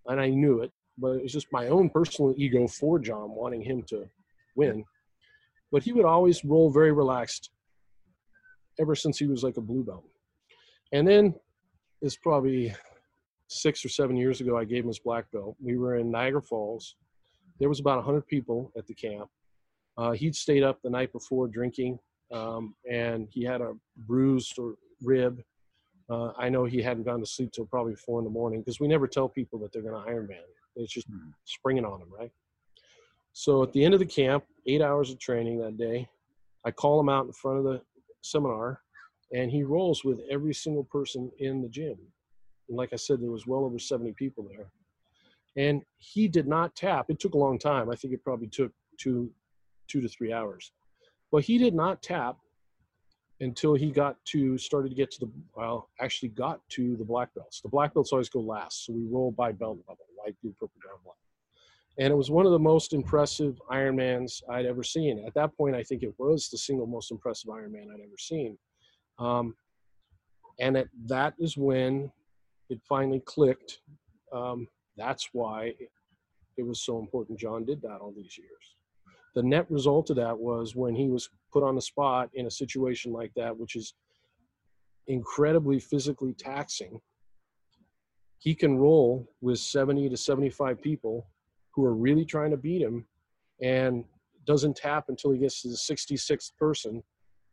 and 0.06 0.20
I 0.20 0.30
knew 0.30 0.62
it, 0.62 0.72
but 0.98 1.12
it 1.12 1.22
was 1.22 1.32
just 1.32 1.46
my 1.52 1.68
own 1.68 1.90
personal 1.90 2.34
ego 2.36 2.66
for 2.66 2.98
John 2.98 3.30
wanting 3.30 3.62
him 3.62 3.84
to 3.90 4.06
win. 4.56 4.84
But 5.70 5.84
he 5.84 5.92
would 5.92 6.06
always 6.06 6.44
roll 6.44 6.72
very 6.72 6.90
relaxed 6.90 7.50
ever 8.80 8.96
since 8.96 9.16
he 9.16 9.28
was 9.28 9.44
like 9.44 9.58
a 9.58 9.60
blue 9.60 9.84
belt. 9.84 10.08
And 10.90 11.06
then 11.06 11.36
it's 12.02 12.16
probably 12.16 12.74
six 13.46 13.84
or 13.84 13.90
seven 13.90 14.16
years 14.16 14.40
ago, 14.40 14.58
I 14.58 14.64
gave 14.64 14.82
him 14.82 14.88
his 14.88 14.98
black 14.98 15.30
belt. 15.30 15.54
We 15.60 15.78
were 15.78 15.98
in 15.98 16.10
Niagara 16.10 16.42
Falls. 16.42 16.96
There 17.60 17.68
was 17.68 17.78
about 17.78 17.98
100 17.98 18.26
people 18.26 18.72
at 18.76 18.88
the 18.88 18.94
camp. 18.94 19.28
Uh, 19.96 20.10
he'd 20.10 20.34
stayed 20.34 20.64
up 20.64 20.82
the 20.82 20.90
night 20.90 21.12
before 21.12 21.46
drinking 21.46 22.00
um, 22.32 22.74
and 22.90 23.28
he 23.30 23.42
had 23.44 23.60
a 23.60 23.74
bruised 23.96 24.58
rib. 25.02 25.42
Uh, 26.10 26.32
I 26.38 26.48
know 26.48 26.64
he 26.64 26.80
hadn't 26.82 27.04
gone 27.04 27.20
to 27.20 27.26
sleep 27.26 27.52
till 27.52 27.66
probably 27.66 27.94
four 27.94 28.18
in 28.18 28.24
the 28.24 28.30
morning 28.30 28.60
because 28.60 28.80
we 28.80 28.88
never 28.88 29.06
tell 29.06 29.28
people 29.28 29.58
that 29.60 29.72
they're 29.72 29.82
going 29.82 30.02
to 30.02 30.10
Ironman. 30.10 30.42
It's 30.76 30.92
just 30.92 31.10
Mhm. 31.10 31.34
springing 31.44 31.84
on 31.84 32.00
them, 32.00 32.10
right? 32.12 32.32
So 33.32 33.62
at 33.62 33.72
the 33.72 33.84
end 33.84 33.94
of 33.94 34.00
the 34.00 34.06
camp, 34.06 34.44
eight 34.66 34.80
hours 34.80 35.10
of 35.10 35.18
training 35.18 35.58
that 35.58 35.76
day, 35.76 36.08
I 36.64 36.70
call 36.70 36.98
him 36.98 37.08
out 37.08 37.26
in 37.26 37.32
front 37.32 37.58
of 37.58 37.64
the 37.64 37.82
seminar, 38.22 38.82
and 39.32 39.50
he 39.50 39.62
rolls 39.62 40.04
with 40.04 40.20
every 40.30 40.54
single 40.54 40.84
person 40.84 41.30
in 41.38 41.62
the 41.62 41.68
gym. 41.68 41.98
And 42.68 42.76
like 42.76 42.92
I 42.92 42.96
said, 42.96 43.20
there 43.20 43.30
was 43.30 43.46
well 43.46 43.64
over 43.64 43.78
70 43.78 44.12
people 44.12 44.44
there, 44.44 44.70
and 45.56 45.84
he 45.98 46.28
did 46.28 46.46
not 46.46 46.74
tap. 46.74 47.10
It 47.10 47.20
took 47.20 47.34
a 47.34 47.38
long 47.38 47.58
time. 47.58 47.90
I 47.90 47.96
think 47.96 48.12
it 48.12 48.24
probably 48.24 48.48
took 48.48 48.72
two, 48.98 49.32
two 49.86 50.00
to 50.00 50.08
three 50.08 50.32
hours. 50.32 50.72
But 51.30 51.44
he 51.44 51.58
did 51.58 51.74
not 51.74 52.02
tap 52.02 52.36
until 53.40 53.74
he 53.74 53.90
got 53.90 54.16
to 54.26 54.58
started 54.58 54.88
to 54.88 54.94
get 54.94 55.10
to 55.12 55.20
the 55.20 55.30
well 55.54 55.88
actually 56.00 56.30
got 56.30 56.60
to 56.70 56.96
the 56.96 57.04
black 57.04 57.32
belts. 57.34 57.60
The 57.60 57.68
black 57.68 57.94
belts 57.94 58.12
always 58.12 58.28
go 58.28 58.40
last 58.40 58.86
so 58.86 58.92
we 58.92 59.04
roll 59.04 59.30
by 59.30 59.52
belt 59.52 59.78
level 59.88 60.04
white 60.16 60.36
blue 60.42 60.52
purple 60.52 60.80
brown 60.82 60.98
black. 61.04 61.16
And 61.98 62.12
it 62.12 62.16
was 62.16 62.30
one 62.30 62.46
of 62.46 62.52
the 62.52 62.58
most 62.58 62.92
impressive 62.92 63.60
ironmans 63.70 64.42
i'd 64.50 64.66
ever 64.66 64.82
seen. 64.82 65.24
At 65.26 65.34
that 65.34 65.56
point 65.56 65.76
i 65.76 65.82
think 65.82 66.02
it 66.02 66.14
was 66.18 66.48
the 66.48 66.58
single 66.58 66.86
most 66.86 67.10
impressive 67.10 67.50
ironman 67.50 67.92
i'd 67.94 68.00
ever 68.00 68.18
seen. 68.18 68.58
Um, 69.18 69.54
and 70.60 70.76
it, 70.76 70.88
that 71.06 71.34
is 71.38 71.56
when 71.56 72.10
it 72.68 72.80
finally 72.88 73.20
clicked. 73.20 73.80
Um, 74.32 74.66
that's 74.96 75.28
why 75.32 75.74
it 76.56 76.66
was 76.66 76.80
so 76.80 76.98
important 76.98 77.38
john 77.38 77.64
did 77.64 77.80
that 77.82 78.00
all 78.00 78.12
these 78.14 78.36
years 78.36 78.77
the 79.38 79.42
net 79.44 79.70
result 79.70 80.10
of 80.10 80.16
that 80.16 80.36
was 80.36 80.74
when 80.74 80.96
he 80.96 81.08
was 81.08 81.30
put 81.52 81.62
on 81.62 81.76
the 81.76 81.80
spot 81.80 82.28
in 82.34 82.46
a 82.46 82.50
situation 82.50 83.12
like 83.12 83.30
that, 83.36 83.56
which 83.56 83.76
is 83.76 83.94
incredibly 85.06 85.78
physically 85.78 86.32
taxing, 86.32 87.00
he 88.38 88.52
can 88.52 88.76
roll 88.76 89.30
with 89.40 89.60
70 89.60 90.08
to 90.08 90.16
75 90.16 90.82
people 90.82 91.28
who 91.70 91.84
are 91.84 91.94
really 91.94 92.24
trying 92.24 92.50
to 92.50 92.56
beat 92.56 92.82
him 92.82 93.06
and 93.62 94.04
doesn't 94.44 94.74
tap 94.74 95.04
until 95.06 95.30
he 95.30 95.38
gets 95.38 95.62
to 95.62 95.68
the 95.68 95.76
66th 95.76 96.56
person 96.56 97.00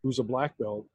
who's 0.01 0.17
a 0.17 0.23
black 0.23 0.57
belt. 0.57 0.87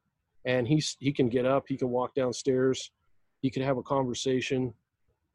And 0.43 0.67
he's, 0.67 0.97
he 0.99 1.13
can 1.13 1.29
get 1.29 1.45
up, 1.45 1.63
he 1.69 1.77
can 1.77 1.89
walk 1.89 2.15
downstairs, 2.15 2.91
he 3.39 3.49
can 3.49 3.63
have 3.63 3.77
a 3.77 3.83
conversation. 3.83 4.73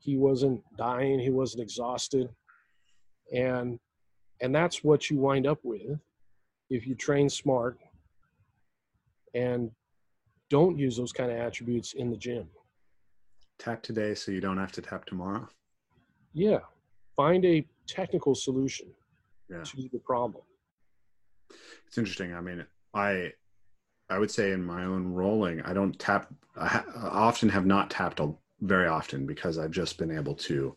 He 0.01 0.19
wasn't 0.19 0.61
dying, 0.77 1.19
he 1.19 1.31
wasn't 1.31 1.63
exhausted. 1.63 2.29
And 3.35 3.81
and 4.41 4.55
that's 4.55 4.85
what 4.85 5.11
you 5.11 5.19
wind 5.19 5.47
up 5.47 5.59
with 5.63 5.99
if 6.71 6.87
you 6.87 6.95
train 6.95 7.29
smart 7.29 7.79
and 9.35 9.71
don't 10.51 10.79
use 10.79 10.97
those 10.97 11.13
kind 11.13 11.31
of 11.31 11.37
attributes 11.39 11.95
in 11.95 12.11
the 12.11 12.17
gym. 12.17 12.49
Tap 13.59 13.83
today 13.83 14.15
so 14.15 14.31
you 14.33 14.41
don't 14.41 14.59
have 14.59 14.73
to 14.73 14.83
tap 14.83 15.05
tomorrow. 15.05 15.49
Yeah. 16.33 16.61
Find 17.17 17.45
a 17.45 17.67
technical 17.87 18.35
solution 18.35 18.89
Yeah. 19.49 19.63
to 19.63 19.89
the 19.93 19.99
problem. 19.99 20.45
It's 21.87 21.99
interesting. 21.99 22.35
I 22.35 22.41
mean, 22.41 22.65
I 22.95 23.33
I 24.09 24.19
would 24.19 24.31
say 24.31 24.53
in 24.53 24.63
my 24.63 24.85
own 24.85 25.13
rolling, 25.13 25.63
I 25.63 25.73
don't 25.73 25.99
tap. 25.99 26.33
I, 26.57 26.67
ha- 26.69 26.85
I 26.97 27.07
often 27.29 27.49
have 27.49 27.67
not 27.67 27.91
tapped 27.91 28.21
a, 28.21 28.33
very 28.61 28.87
often 28.87 29.27
because 29.27 29.59
I've 29.59 29.73
just 29.73 29.99
been 29.99 30.11
able 30.13 30.35
to 30.35 30.77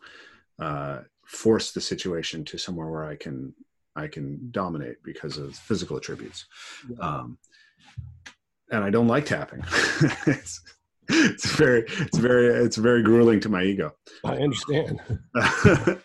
uh, 0.59 0.99
force 1.29 1.71
the 1.71 1.81
situation 1.81 2.43
to 2.43 2.57
somewhere 2.57 2.89
where 2.89 3.05
I 3.05 3.15
can 3.15 3.53
I 3.95 4.07
can 4.07 4.49
dominate 4.51 4.97
because 5.03 5.37
of 5.37 5.55
physical 5.55 5.97
attributes. 5.97 6.45
Yeah. 6.89 6.97
Um, 6.99 7.37
and 8.71 8.83
I 8.83 8.89
don't 8.89 9.07
like 9.07 9.25
tapping. 9.25 9.63
it's, 10.27 10.61
it's 11.07 11.45
very 11.55 11.85
it's 11.87 12.17
very 12.17 12.47
it's 12.47 12.77
very 12.77 13.03
grueling 13.03 13.39
to 13.41 13.49
my 13.49 13.63
ego. 13.63 13.91
I 14.25 14.37
understand. 14.37 15.01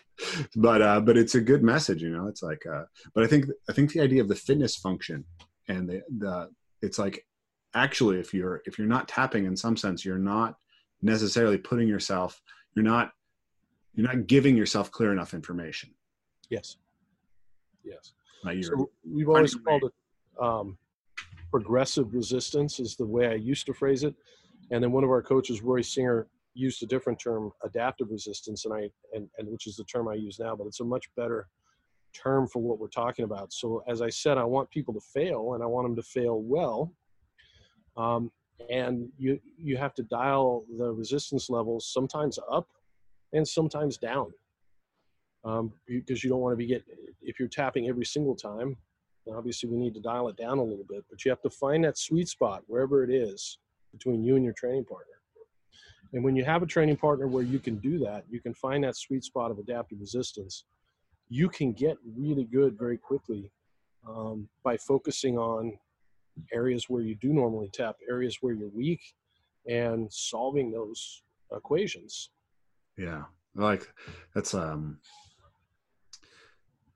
but 0.55 0.81
uh, 0.81 0.99
but 1.01 1.17
it's 1.17 1.35
a 1.35 1.41
good 1.41 1.63
message, 1.63 2.01
you 2.01 2.09
know. 2.09 2.27
It's 2.27 2.43
like, 2.43 2.63
uh, 2.65 2.83
but 3.13 3.23
I 3.23 3.27
think 3.27 3.45
I 3.69 3.73
think 3.73 3.91
the 3.91 4.01
idea 4.01 4.21
of 4.21 4.27
the 4.27 4.35
fitness 4.35 4.75
function 4.75 5.25
and 5.67 5.89
the 5.89 6.01
the 6.17 6.49
it's 6.81 6.99
like 6.99 7.25
actually 7.73 8.19
if 8.19 8.33
you're 8.33 8.61
if 8.65 8.77
you're 8.77 8.87
not 8.87 9.07
tapping 9.07 9.45
in 9.45 9.57
some 9.57 9.77
sense, 9.77 10.05
you're 10.05 10.17
not 10.17 10.55
necessarily 11.01 11.57
putting 11.57 11.87
yourself 11.87 12.39
you're 12.75 12.85
not 12.85 13.11
you're 13.95 14.07
not 14.07 14.27
giving 14.27 14.55
yourself 14.55 14.91
clear 14.91 15.11
enough 15.11 15.33
information. 15.33 15.89
Yes. 16.49 16.77
Yes. 17.83 18.13
So 18.61 18.89
we've 19.09 19.29
always 19.29 19.55
called 19.55 19.83
it 19.85 19.93
um, 20.39 20.77
progressive 21.51 22.13
resistance 22.13 22.79
is 22.79 22.95
the 22.95 23.05
way 23.05 23.27
I 23.27 23.35
used 23.35 23.65
to 23.67 23.73
phrase 23.73 24.03
it. 24.03 24.13
And 24.71 24.83
then 24.83 24.91
one 24.91 25.03
of 25.03 25.09
our 25.09 25.21
coaches, 25.21 25.61
Roy 25.61 25.81
Singer, 25.81 26.27
used 26.53 26.81
a 26.83 26.85
different 26.85 27.19
term, 27.19 27.51
adaptive 27.63 28.09
resistance, 28.09 28.65
and 28.65 28.73
I 28.73 28.89
and, 29.13 29.29
and 29.37 29.47
which 29.47 29.67
is 29.67 29.75
the 29.75 29.83
term 29.83 30.07
I 30.07 30.15
use 30.15 30.39
now, 30.39 30.55
but 30.55 30.67
it's 30.67 30.79
a 30.79 30.85
much 30.85 31.05
better 31.15 31.47
term 32.13 32.47
for 32.47 32.61
what 32.61 32.79
we're 32.79 32.87
talking 32.87 33.25
about. 33.25 33.51
So 33.51 33.83
as 33.87 34.01
I 34.01 34.09
said, 34.09 34.37
I 34.37 34.45
want 34.45 34.69
people 34.69 34.93
to 34.93 35.01
fail, 35.13 35.53
and 35.53 35.63
I 35.63 35.65
want 35.65 35.85
them 35.85 35.95
to 35.95 36.03
fail 36.03 36.41
well. 36.41 36.93
Um, 37.97 38.31
and 38.69 39.09
you 39.17 39.39
you 39.57 39.75
have 39.77 39.93
to 39.95 40.03
dial 40.03 40.65
the 40.77 40.91
resistance 40.91 41.49
levels 41.49 41.91
sometimes 41.91 42.39
up 42.51 42.67
and 43.33 43.47
sometimes 43.47 43.97
down. 43.97 44.31
Um, 45.43 45.73
because 45.87 46.23
you 46.23 46.29
don't 46.29 46.39
want 46.39 46.53
to 46.53 46.57
be 46.57 46.65
get 46.65 46.83
if 47.21 47.39
you're 47.39 47.47
tapping 47.47 47.87
every 47.87 48.05
single 48.05 48.35
time 48.35 48.75
obviously 49.31 49.69
we 49.69 49.77
need 49.77 49.93
to 49.93 49.99
dial 49.99 50.27
it 50.27 50.37
down 50.37 50.57
a 50.57 50.63
little 50.63 50.85
bit 50.89 51.03
but 51.07 51.23
you 51.23 51.29
have 51.29 51.41
to 51.41 51.51
find 51.51 51.83
that 51.83 51.99
sweet 51.99 52.27
spot 52.27 52.63
wherever 52.65 53.03
it 53.03 53.11
is 53.11 53.59
between 53.95 54.23
you 54.23 54.35
and 54.35 54.43
your 54.43 54.53
training 54.53 54.85
partner. 54.85 55.13
And 56.13 56.23
when 56.23 56.35
you 56.35 56.45
have 56.45 56.63
a 56.63 56.65
training 56.65 56.97
partner 56.97 57.27
where 57.27 57.43
you 57.43 57.59
can 57.59 57.77
do 57.77 57.97
that, 57.99 58.25
you 58.29 58.39
can 58.39 58.53
find 58.53 58.83
that 58.83 58.95
sweet 58.95 59.23
spot 59.23 59.51
of 59.51 59.59
adaptive 59.59 59.99
resistance, 59.99 60.65
you 61.29 61.49
can 61.49 61.73
get 61.73 61.97
really 62.17 62.45
good 62.45 62.77
very 62.77 62.97
quickly 62.97 63.51
um, 64.07 64.47
by 64.63 64.77
focusing 64.77 65.37
on 65.37 65.77
areas 66.53 66.89
where 66.89 67.01
you 67.01 67.15
do 67.15 67.33
normally 67.33 67.69
tap, 67.73 67.95
areas 68.09 68.37
where 68.41 68.53
you're 68.53 68.69
weak, 68.69 69.01
and 69.67 70.11
solving 70.11 70.71
those 70.71 71.23
equations. 71.51 72.29
Yeah, 72.97 73.23
like 73.55 73.87
that's 74.33 74.53
um, 74.53 74.99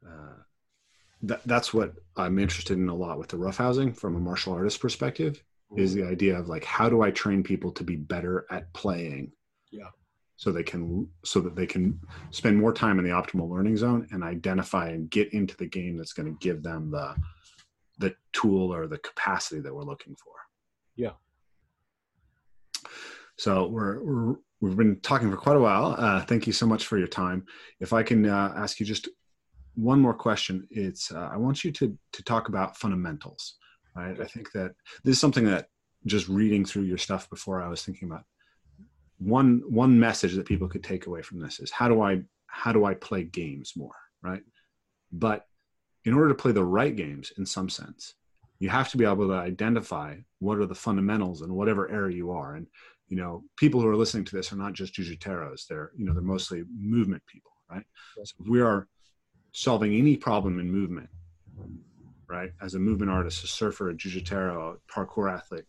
uh, 0.06 0.38
that 1.24 1.42
that's 1.46 1.74
what 1.74 1.94
I'm 2.16 2.40
interested 2.40 2.78
in 2.78 2.90
a 2.90 2.96
lot 2.96 3.20
with 3.20 3.30
the 3.30 3.38
roughhousing 3.38 3.96
from 3.96 4.16
a 4.16 4.20
martial 4.20 4.54
artist 4.54 4.80
perspective 4.80 5.44
is 5.78 5.94
the 5.94 6.04
idea 6.04 6.36
of 6.36 6.50
like 6.50 6.64
how 6.64 6.90
do 6.90 7.04
i 7.04 7.12
train 7.12 7.44
people 7.44 7.72
to 7.72 7.84
be 7.84 7.96
better 7.96 8.46
at 8.50 8.72
playing? 8.74 9.32
Yeah. 9.72 9.90
So 10.38 10.52
they 10.52 10.64
can 10.64 11.08
so 11.26 11.42
that 11.42 11.56
they 11.56 11.68
can 11.68 12.00
spend 12.32 12.58
more 12.58 12.74
time 12.74 12.98
in 12.98 13.06
the 13.06 13.12
optimal 13.12 13.50
learning 13.50 13.78
zone 13.78 14.08
and 14.12 14.24
identify 14.24 14.90
and 14.90 15.10
get 15.10 15.34
into 15.34 15.56
the 15.58 15.68
game 15.68 15.98
that's 15.98 16.14
going 16.14 16.34
to 16.34 16.40
give 16.40 16.64
them 16.64 16.92
the 16.92 17.16
the 18.00 18.16
tool 18.32 18.74
or 18.74 18.88
the 18.88 18.98
capacity 19.00 19.60
that 19.60 19.74
we're 19.74 19.84
looking 19.84 20.16
for. 20.16 20.34
Yeah 20.96 21.12
so 23.40 23.68
we're, 23.68 24.04
we're 24.04 24.36
we've 24.62 24.78
been 24.78 25.00
talking 25.00 25.32
for 25.32 25.38
quite 25.38 25.56
a 25.56 25.60
while 25.60 25.96
uh, 25.98 26.22
thank 26.26 26.46
you 26.46 26.54
so 26.54 26.66
much 26.66 26.86
for 26.86 26.98
your 26.98 27.08
time 27.08 27.46
if 27.80 27.94
i 27.94 28.04
can 28.04 28.26
uh, 28.26 28.54
ask 28.56 28.80
you 28.80 28.86
just 28.86 29.10
one 29.76 30.00
more 30.00 30.14
question 30.14 30.68
it's 30.70 31.12
uh, 31.12 31.30
i 31.34 31.38
want 31.38 31.64
you 31.64 31.72
to 31.72 31.98
to 32.12 32.24
talk 32.24 32.50
about 32.50 32.78
fundamentals 32.78 33.56
right? 34.00 34.20
I 34.20 34.26
think 34.26 34.52
that 34.54 34.74
this 35.04 35.14
is 35.14 35.22
something 35.22 35.46
that 35.46 35.68
just 36.06 36.28
reading 36.28 36.66
through 36.66 36.84
your 36.84 36.98
stuff 36.98 37.30
before 37.30 37.62
I 37.62 37.68
was 37.68 37.84
thinking 37.84 38.10
about 38.10 38.24
one 39.20 39.62
one 39.68 40.00
message 40.00 40.36
that 40.36 40.48
people 40.48 40.70
could 40.70 40.84
take 40.84 41.08
away 41.08 41.22
from 41.22 41.40
this 41.40 41.60
is 41.60 41.72
how 41.72 41.90
do 41.90 42.02
I 42.02 42.22
how 42.48 42.72
do 42.72 42.86
I 42.86 42.94
play 42.94 43.24
games 43.24 43.74
more, 43.76 43.96
right? 44.22 44.42
But 45.12 45.46
in 46.06 46.14
order 46.14 46.30
to 46.30 46.36
play 46.36 46.52
the 46.52 46.64
right 46.64 46.96
games 46.96 47.34
in 47.38 47.46
some 47.46 47.70
sense, 47.70 48.16
you 48.60 48.70
have 48.70 48.90
to 48.90 48.98
be 48.98 49.06
able 49.06 49.28
to 49.28 49.34
identify 49.34 50.16
what 50.40 50.58
are 50.58 50.66
the 50.66 50.76
fundamentals 50.76 51.42
in 51.42 51.54
whatever 51.54 51.90
area 51.92 52.16
you 52.16 52.32
are. 52.32 52.56
And 52.56 52.68
you 53.10 53.18
know, 53.18 53.44
people 53.58 53.82
who 53.82 53.88
are 53.88 53.96
listening 53.96 54.24
to 54.26 54.36
this 54.36 54.54
are 54.54 54.56
not 54.56 54.74
just 54.74 54.94
jujiteros; 54.94 55.68
they're 55.68 55.92
you 55.98 56.06
know 56.06 56.14
they're 56.14 56.22
mostly 56.22 56.64
movement 56.72 57.24
people, 57.28 57.52
right? 57.70 57.84
So 58.24 58.36
if 58.40 58.48
we 58.48 58.62
are 58.62 58.88
solving 59.52 59.94
any 59.96 60.16
problem 60.16 60.60
in 60.60 60.72
movement, 60.72 61.10
right? 62.30 62.52
As 62.62 62.76
a 62.76 62.80
movement 62.80 63.12
artist, 63.12 63.44
a 63.44 63.48
surfer, 63.48 63.90
a 63.90 63.96
jujitero, 63.96 64.76
a 64.76 64.92
parkour 64.92 65.32
athlete, 65.32 65.66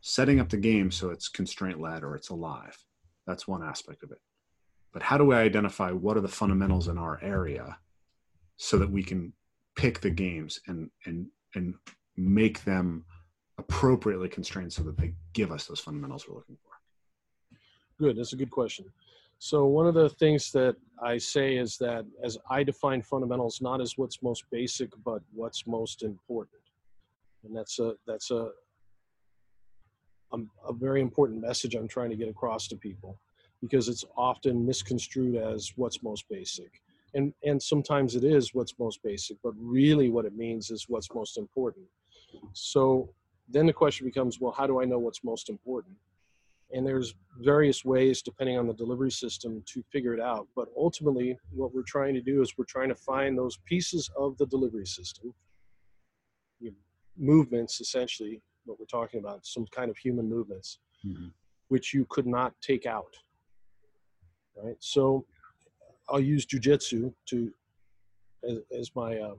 setting 0.00 0.38
up 0.38 0.48
the 0.48 0.56
game 0.56 0.90
so 0.90 1.10
it's 1.10 1.28
constraint 1.28 1.80
led 1.80 2.04
or 2.04 2.14
it's 2.14 2.28
alive. 2.28 2.78
That's 3.26 3.48
one 3.48 3.64
aspect 3.64 4.04
of 4.04 4.12
it. 4.12 4.20
But 4.92 5.02
how 5.02 5.18
do 5.18 5.24
we 5.24 5.34
identify 5.34 5.90
what 5.90 6.16
are 6.16 6.20
the 6.20 6.28
fundamentals 6.28 6.86
in 6.86 6.96
our 6.96 7.18
area 7.22 7.76
so 8.56 8.78
that 8.78 8.90
we 8.90 9.02
can 9.02 9.32
pick 9.74 10.00
the 10.00 10.10
games 10.10 10.60
and 10.68 10.90
and 11.04 11.26
and 11.54 11.74
make 12.16 12.64
them 12.64 13.04
appropriately 13.58 14.28
constrained 14.28 14.72
so 14.72 14.82
that 14.82 14.96
they 14.96 15.14
give 15.32 15.50
us 15.52 15.66
those 15.66 15.80
fundamentals 15.80 16.26
we're 16.28 16.36
looking 16.36 16.56
for? 16.56 16.72
Good. 17.98 18.18
That's 18.18 18.32
a 18.32 18.36
good 18.36 18.50
question. 18.50 18.86
So 19.38 19.66
one 19.66 19.86
of 19.86 19.94
the 19.94 20.08
things 20.08 20.50
that 20.52 20.76
I 21.02 21.18
say 21.18 21.56
is 21.56 21.76
that 21.78 22.06
as 22.22 22.38
I 22.50 22.62
define 22.62 23.02
fundamentals, 23.02 23.60
not 23.60 23.80
as 23.80 23.98
what's 23.98 24.22
most 24.22 24.44
basic, 24.50 24.90
but 25.04 25.22
what's 25.32 25.66
most 25.66 26.02
important, 26.02 26.62
and 27.44 27.54
that's 27.54 27.78
a 27.78 27.94
that's 28.06 28.30
a 28.30 28.50
a, 30.32 30.38
a 30.68 30.72
very 30.72 31.00
important 31.00 31.40
message 31.40 31.74
I'm 31.74 31.88
trying 31.88 32.10
to 32.10 32.16
get 32.16 32.28
across 32.28 32.66
to 32.68 32.76
people 32.76 33.18
because 33.60 33.88
it's 33.88 34.04
often 34.16 34.66
misconstrued 34.66 35.36
as 35.36 35.72
what's 35.76 36.02
most 36.02 36.24
basic. 36.28 36.82
And, 37.14 37.32
and 37.44 37.62
sometimes 37.62 38.14
it 38.14 38.24
is 38.24 38.52
what's 38.52 38.74
most 38.78 39.02
basic, 39.02 39.38
but 39.42 39.54
really 39.58 40.10
what 40.10 40.24
it 40.26 40.36
means 40.36 40.70
is 40.70 40.86
what's 40.88 41.08
most 41.14 41.38
important. 41.38 41.86
So 42.52 43.08
then 43.48 43.66
the 43.66 43.72
question 43.72 44.06
becomes, 44.06 44.40
well, 44.40 44.52
how 44.52 44.66
do 44.66 44.80
I 44.80 44.84
know 44.84 44.98
what's 44.98 45.22
most 45.22 45.48
important? 45.50 45.96
and 46.72 46.86
there's 46.86 47.14
various 47.40 47.84
ways 47.84 48.22
depending 48.22 48.58
on 48.58 48.66
the 48.66 48.74
delivery 48.74 49.10
system 49.10 49.62
to 49.66 49.82
figure 49.92 50.14
it 50.14 50.20
out 50.20 50.46
but 50.56 50.68
ultimately 50.76 51.36
what 51.50 51.74
we're 51.74 51.82
trying 51.82 52.14
to 52.14 52.20
do 52.20 52.42
is 52.42 52.54
we're 52.56 52.64
trying 52.64 52.88
to 52.88 52.94
find 52.94 53.36
those 53.36 53.58
pieces 53.64 54.10
of 54.18 54.36
the 54.38 54.46
delivery 54.46 54.86
system 54.86 55.32
you 56.60 56.70
know, 56.70 56.76
movements 57.16 57.80
essentially 57.80 58.40
what 58.64 58.78
we're 58.80 58.86
talking 58.86 59.20
about 59.20 59.44
some 59.46 59.66
kind 59.70 59.90
of 59.90 59.96
human 59.96 60.28
movements 60.28 60.78
mm-hmm. 61.06 61.28
which 61.68 61.94
you 61.94 62.06
could 62.10 62.26
not 62.26 62.52
take 62.60 62.86
out 62.86 63.16
right 64.62 64.76
so 64.80 65.24
i'll 66.08 66.20
use 66.20 66.46
jujitsu 66.46 67.12
to 67.26 67.52
as, 68.48 68.58
as 68.76 68.90
my 68.96 69.16
uh, 69.18 69.34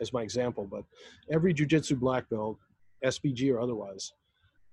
as 0.00 0.12
my 0.12 0.22
example 0.22 0.66
but 0.68 0.84
every 1.30 1.54
jujitsu 1.54 1.98
black 1.98 2.28
belt 2.28 2.58
SBG 3.04 3.52
or 3.52 3.60
otherwise 3.60 4.12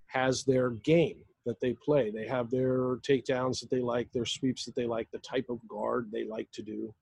has 0.08 0.44
their 0.44 0.72
game 0.72 1.18
that 1.46 1.60
they 1.60 1.74
play. 1.74 2.12
They 2.12 2.28
have 2.28 2.50
their 2.50 2.98
takedowns 2.98 3.60
that 3.62 3.70
they 3.70 3.80
like, 3.80 4.12
their 4.12 4.26
sweeps 4.26 4.66
that 4.66 4.76
they 4.76 4.86
like, 4.86 5.10
the 5.12 5.20
type 5.20 5.48
of 5.50 5.60
guard 5.68 6.10
they 6.12 6.26
like 6.26 6.52
to 6.54 6.62
do. 6.62 6.94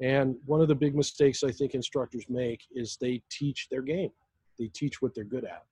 And 0.00 0.36
one 0.44 0.60
of 0.60 0.68
the 0.68 0.74
big 0.74 0.94
mistakes 0.94 1.44
I 1.44 1.52
think 1.52 1.74
instructors 1.74 2.24
make 2.28 2.62
is 2.74 2.96
they 3.00 3.22
teach 3.30 3.68
their 3.70 3.82
game. 3.82 4.10
They 4.58 4.66
teach 4.68 5.00
what 5.00 5.14
they're 5.14 5.24
good 5.24 5.44
at. 5.44 5.62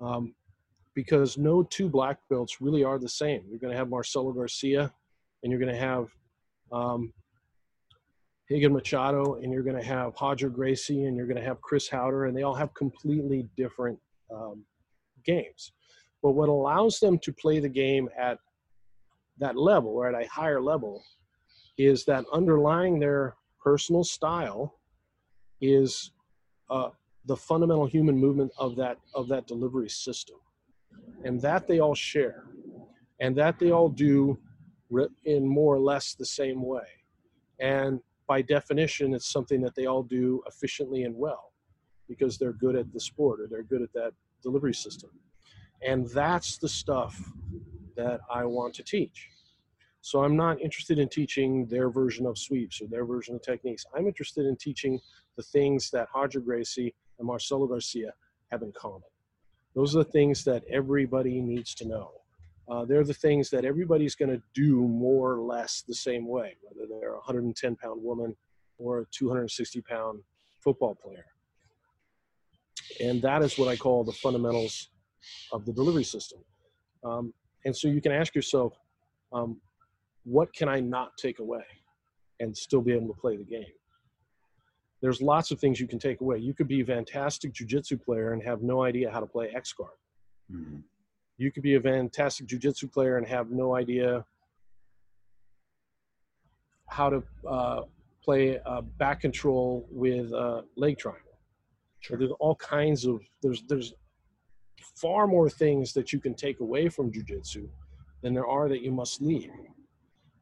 Um, 0.00 0.34
because 0.94 1.38
no 1.38 1.62
two 1.62 1.88
black 1.88 2.18
belts 2.28 2.60
really 2.60 2.84
are 2.84 2.98
the 2.98 3.08
same. 3.08 3.42
You're 3.48 3.58
going 3.58 3.72
to 3.72 3.78
have 3.78 3.88
Marcelo 3.88 4.32
Garcia, 4.32 4.92
and 5.42 5.50
you're 5.50 5.60
going 5.60 5.72
to 5.72 5.80
have 5.80 6.08
um, 6.70 7.12
Rigan 8.50 8.72
Machado, 8.72 9.36
and 9.36 9.52
you're 9.52 9.62
going 9.62 9.76
to 9.76 9.82
have 9.82 10.12
Roger 10.20 10.48
Gracie, 10.48 11.04
and 11.04 11.16
you're 11.16 11.26
going 11.26 11.38
to 11.38 11.44
have 11.44 11.60
Chris 11.60 11.88
Haueter, 11.88 12.28
and 12.28 12.36
they 12.36 12.42
all 12.42 12.54
have 12.54 12.74
completely 12.74 13.48
different 13.56 13.98
um, 14.30 14.64
games. 15.24 15.72
But 16.22 16.32
what 16.32 16.48
allows 16.48 17.00
them 17.00 17.18
to 17.20 17.32
play 17.32 17.58
the 17.58 17.68
game 17.68 18.08
at 18.18 18.38
that 19.38 19.56
level 19.56 19.90
or 19.90 20.08
at 20.08 20.20
a 20.20 20.28
higher 20.28 20.60
level 20.60 21.02
is 21.76 22.04
that 22.04 22.24
underlying 22.32 22.98
their 22.98 23.34
personal 23.62 24.04
style 24.04 24.78
is 25.60 26.12
uh, 26.70 26.90
the 27.26 27.36
fundamental 27.36 27.86
human 27.86 28.16
movement 28.16 28.52
of 28.58 28.76
that 28.76 28.98
of 29.14 29.28
that 29.28 29.46
delivery 29.46 29.88
system 29.88 30.36
and 31.24 31.40
that 31.40 31.66
they 31.66 31.80
all 31.80 31.94
share 31.94 32.44
and 33.20 33.34
that 33.36 33.58
they 33.58 33.70
all 33.70 33.88
do 33.88 34.38
in 35.24 35.46
more 35.46 35.74
or 35.74 35.80
less 35.80 36.14
the 36.14 36.26
same 36.26 36.62
way 36.62 36.86
and 37.58 38.00
by 38.26 38.42
definition 38.42 39.14
it's 39.14 39.30
something 39.30 39.60
that 39.60 39.74
they 39.74 39.86
all 39.86 40.02
do 40.02 40.42
efficiently 40.46 41.04
and 41.04 41.14
well 41.14 41.52
because 42.08 42.38
they're 42.38 42.52
good 42.52 42.76
at 42.76 42.92
the 42.92 43.00
sport 43.00 43.40
or 43.40 43.46
they're 43.48 43.62
good 43.62 43.82
at 43.82 43.92
that 43.92 44.12
delivery 44.42 44.74
system. 44.74 45.10
And 45.86 46.08
that's 46.10 46.58
the 46.58 46.68
stuff 46.68 47.20
that 47.96 48.20
I 48.32 48.44
want 48.44 48.74
to 48.74 48.82
teach. 48.82 49.28
So 50.00 50.22
I'm 50.22 50.36
not 50.36 50.60
interested 50.60 50.98
in 50.98 51.08
teaching 51.08 51.66
their 51.66 51.88
version 51.88 52.26
of 52.26 52.36
sweeps 52.36 52.82
or 52.82 52.88
their 52.88 53.06
version 53.06 53.34
of 53.34 53.42
techniques. 53.42 53.86
I'm 53.96 54.06
interested 54.06 54.44
in 54.44 54.56
teaching 54.56 55.00
the 55.36 55.42
things 55.42 55.90
that 55.90 56.08
Roger 56.14 56.40
Gracie 56.40 56.94
and 57.18 57.26
Marcelo 57.26 57.66
Garcia 57.66 58.12
have 58.50 58.62
in 58.62 58.72
common. 58.72 59.08
Those 59.74 59.96
are 59.96 60.04
the 60.04 60.10
things 60.10 60.44
that 60.44 60.62
everybody 60.70 61.40
needs 61.40 61.74
to 61.76 61.88
know. 61.88 62.12
Uh, 62.68 62.84
they're 62.84 63.04
the 63.04 63.14
things 63.14 63.50
that 63.50 63.64
everybody's 63.64 64.14
going 64.14 64.30
to 64.30 64.42
do 64.54 64.76
more 64.76 65.32
or 65.32 65.40
less 65.40 65.82
the 65.86 65.94
same 65.94 66.26
way, 66.26 66.56
whether 66.62 66.88
they're 66.88 67.12
a 67.12 67.16
110 67.16 67.76
pound 67.76 68.02
woman 68.02 68.34
or 68.78 69.00
a 69.00 69.06
260 69.10 69.80
pound 69.82 70.20
football 70.62 70.94
player. 70.94 71.26
And 73.00 73.20
that 73.22 73.42
is 73.42 73.58
what 73.58 73.68
I 73.68 73.76
call 73.76 74.04
the 74.04 74.12
fundamentals 74.12 74.88
of 75.52 75.64
the 75.64 75.72
delivery 75.72 76.04
system. 76.04 76.40
Um, 77.02 77.34
and 77.64 77.76
so 77.76 77.88
you 77.88 78.00
can 78.00 78.12
ask 78.12 78.34
yourself, 78.34 78.74
um, 79.32 79.60
what 80.24 80.54
can 80.54 80.68
I 80.68 80.80
not 80.80 81.16
take 81.18 81.38
away 81.38 81.64
and 82.40 82.56
still 82.56 82.80
be 82.80 82.92
able 82.92 83.08
to 83.08 83.20
play 83.20 83.36
the 83.36 83.44
game? 83.44 83.64
There's 85.02 85.20
lots 85.20 85.50
of 85.50 85.60
things 85.60 85.78
you 85.78 85.86
can 85.86 85.98
take 85.98 86.22
away. 86.22 86.38
You 86.38 86.54
could 86.54 86.68
be 86.68 86.80
a 86.80 86.84
fantastic 86.84 87.52
jujitsu 87.52 88.02
player 88.02 88.32
and 88.32 88.42
have 88.42 88.62
no 88.62 88.82
idea 88.82 89.10
how 89.10 89.20
to 89.20 89.26
play 89.26 89.50
X 89.54 89.72
guard. 89.72 89.90
Mm-hmm. 90.50 90.80
You 91.36 91.50
could 91.50 91.62
be 91.62 91.74
a 91.74 91.80
fantastic 91.80 92.46
jujitsu 92.46 92.92
player 92.92 93.18
and 93.18 93.26
have 93.26 93.50
no 93.50 93.74
idea 93.74 94.24
how 96.88 97.10
to 97.10 97.22
uh, 97.48 97.82
play 98.22 98.58
uh, 98.64 98.82
back 98.82 99.20
control 99.20 99.86
with 99.90 100.32
uh, 100.32 100.62
leg 100.76 100.98
triangle. 100.98 101.38
Sure. 102.00 102.16
There's 102.16 102.32
all 102.38 102.54
kinds 102.56 103.04
of 103.04 103.20
there's 103.42 103.64
there's 103.68 103.94
far 104.96 105.26
more 105.26 105.48
things 105.50 105.92
that 105.94 106.12
you 106.12 106.20
can 106.20 106.34
take 106.34 106.60
away 106.60 106.88
from 106.88 107.10
jujitsu 107.10 107.68
than 108.22 108.34
there 108.34 108.46
are 108.46 108.68
that 108.68 108.82
you 108.82 108.92
must 108.92 109.20
leave. 109.20 109.50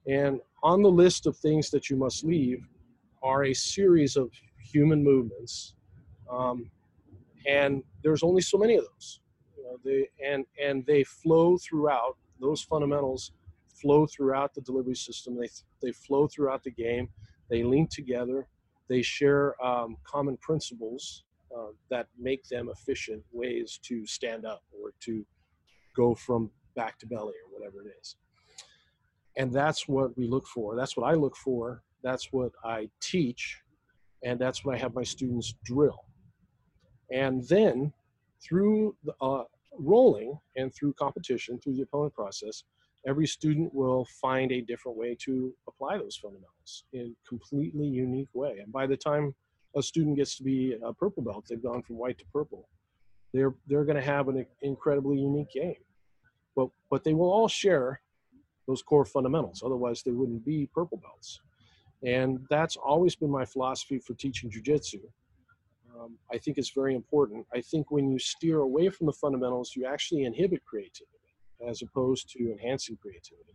And 0.06 0.40
on 0.62 0.82
the 0.82 0.90
list 0.90 1.26
of 1.26 1.36
things 1.36 1.70
that 1.70 1.88
you 1.88 1.96
must 1.96 2.24
leave 2.24 2.66
are 3.22 3.44
a 3.44 3.54
series 3.54 4.16
of 4.16 4.30
human 4.60 5.02
movements, 5.02 5.74
um, 6.30 6.70
and 7.48 7.82
there's 8.02 8.22
only 8.22 8.42
so 8.42 8.58
many 8.58 8.74
of 8.76 8.84
those. 8.84 9.20
You 9.62 9.68
know, 9.68 9.78
they 9.84 10.08
and 10.24 10.44
and 10.62 10.84
they 10.86 11.04
flow 11.04 11.56
throughout. 11.56 12.16
Those 12.40 12.62
fundamentals 12.62 13.32
flow 13.80 14.06
throughout 14.06 14.54
the 14.54 14.60
delivery 14.60 14.96
system. 14.96 15.36
They 15.38 15.48
they 15.80 15.92
flow 15.92 16.26
throughout 16.26 16.64
the 16.64 16.72
game. 16.72 17.08
They 17.48 17.62
link 17.62 17.90
together. 17.90 18.48
They 18.88 19.02
share 19.02 19.54
um, 19.64 19.96
common 20.04 20.36
principles 20.38 21.24
uh, 21.56 21.68
that 21.90 22.08
make 22.18 22.44
them 22.48 22.70
efficient 22.70 23.22
ways 23.32 23.78
to 23.84 24.04
stand 24.06 24.44
up 24.44 24.62
or 24.72 24.92
to 25.00 25.24
go 25.96 26.14
from 26.14 26.50
back 26.74 26.98
to 26.98 27.06
belly 27.06 27.34
or 27.44 27.58
whatever 27.58 27.82
it 27.82 27.92
is. 28.00 28.16
And 29.36 29.52
that's 29.52 29.86
what 29.86 30.16
we 30.16 30.26
look 30.26 30.46
for. 30.46 30.76
That's 30.76 30.96
what 30.96 31.10
I 31.10 31.14
look 31.14 31.36
for. 31.36 31.82
That's 32.02 32.32
what 32.32 32.52
I 32.64 32.88
teach. 33.00 33.60
And 34.24 34.38
that's 34.38 34.64
what 34.64 34.74
I 34.74 34.78
have 34.78 34.94
my 34.94 35.02
students 35.02 35.54
drill. 35.64 36.04
And 37.10 37.46
then 37.48 37.92
through 38.42 38.96
the, 39.04 39.14
uh, 39.20 39.44
rolling 39.78 40.38
and 40.56 40.74
through 40.74 40.92
competition, 40.94 41.58
through 41.58 41.74
the 41.74 41.82
opponent 41.82 42.14
process, 42.14 42.64
every 43.06 43.26
student 43.26 43.72
will 43.74 44.06
find 44.20 44.52
a 44.52 44.60
different 44.60 44.96
way 44.96 45.16
to 45.20 45.52
apply 45.68 45.98
those 45.98 46.16
fundamentals 46.16 46.84
in 46.92 47.00
a 47.00 47.28
completely 47.28 47.86
unique 47.86 48.28
way. 48.34 48.58
And 48.62 48.72
by 48.72 48.86
the 48.86 48.96
time 48.96 49.34
a 49.76 49.82
student 49.82 50.16
gets 50.16 50.36
to 50.36 50.42
be 50.42 50.76
a 50.84 50.92
purple 50.92 51.22
belt, 51.22 51.46
they've 51.48 51.62
gone 51.62 51.82
from 51.82 51.96
white 51.96 52.18
to 52.18 52.24
purple. 52.32 52.68
They're 53.32 53.54
they're 53.66 53.84
going 53.84 53.96
to 53.96 54.02
have 54.02 54.28
an 54.28 54.44
incredibly 54.60 55.18
unique 55.18 55.52
game, 55.52 55.82
but 56.54 56.68
but 56.90 57.02
they 57.02 57.14
will 57.14 57.30
all 57.30 57.48
share 57.48 58.02
those 58.68 58.82
core 58.82 59.06
fundamentals. 59.06 59.62
Otherwise, 59.64 60.02
they 60.02 60.10
wouldn't 60.10 60.44
be 60.44 60.68
purple 60.72 60.98
belts. 60.98 61.40
And 62.04 62.44
that's 62.50 62.76
always 62.76 63.14
been 63.16 63.30
my 63.30 63.44
philosophy 63.44 63.98
for 63.98 64.14
teaching 64.14 64.50
jujitsu. 64.50 65.00
Um, 66.02 66.18
I 66.32 66.38
think 66.38 66.58
it's 66.58 66.70
very 66.70 66.94
important. 66.94 67.46
I 67.54 67.60
think 67.60 67.90
when 67.90 68.10
you 68.10 68.18
steer 68.18 68.60
away 68.60 68.88
from 68.88 69.06
the 69.06 69.12
fundamentals, 69.12 69.72
you 69.76 69.86
actually 69.86 70.24
inhibit 70.24 70.64
creativity 70.64 71.18
as 71.68 71.82
opposed 71.82 72.28
to 72.30 72.50
enhancing 72.50 72.96
creativity. 73.00 73.54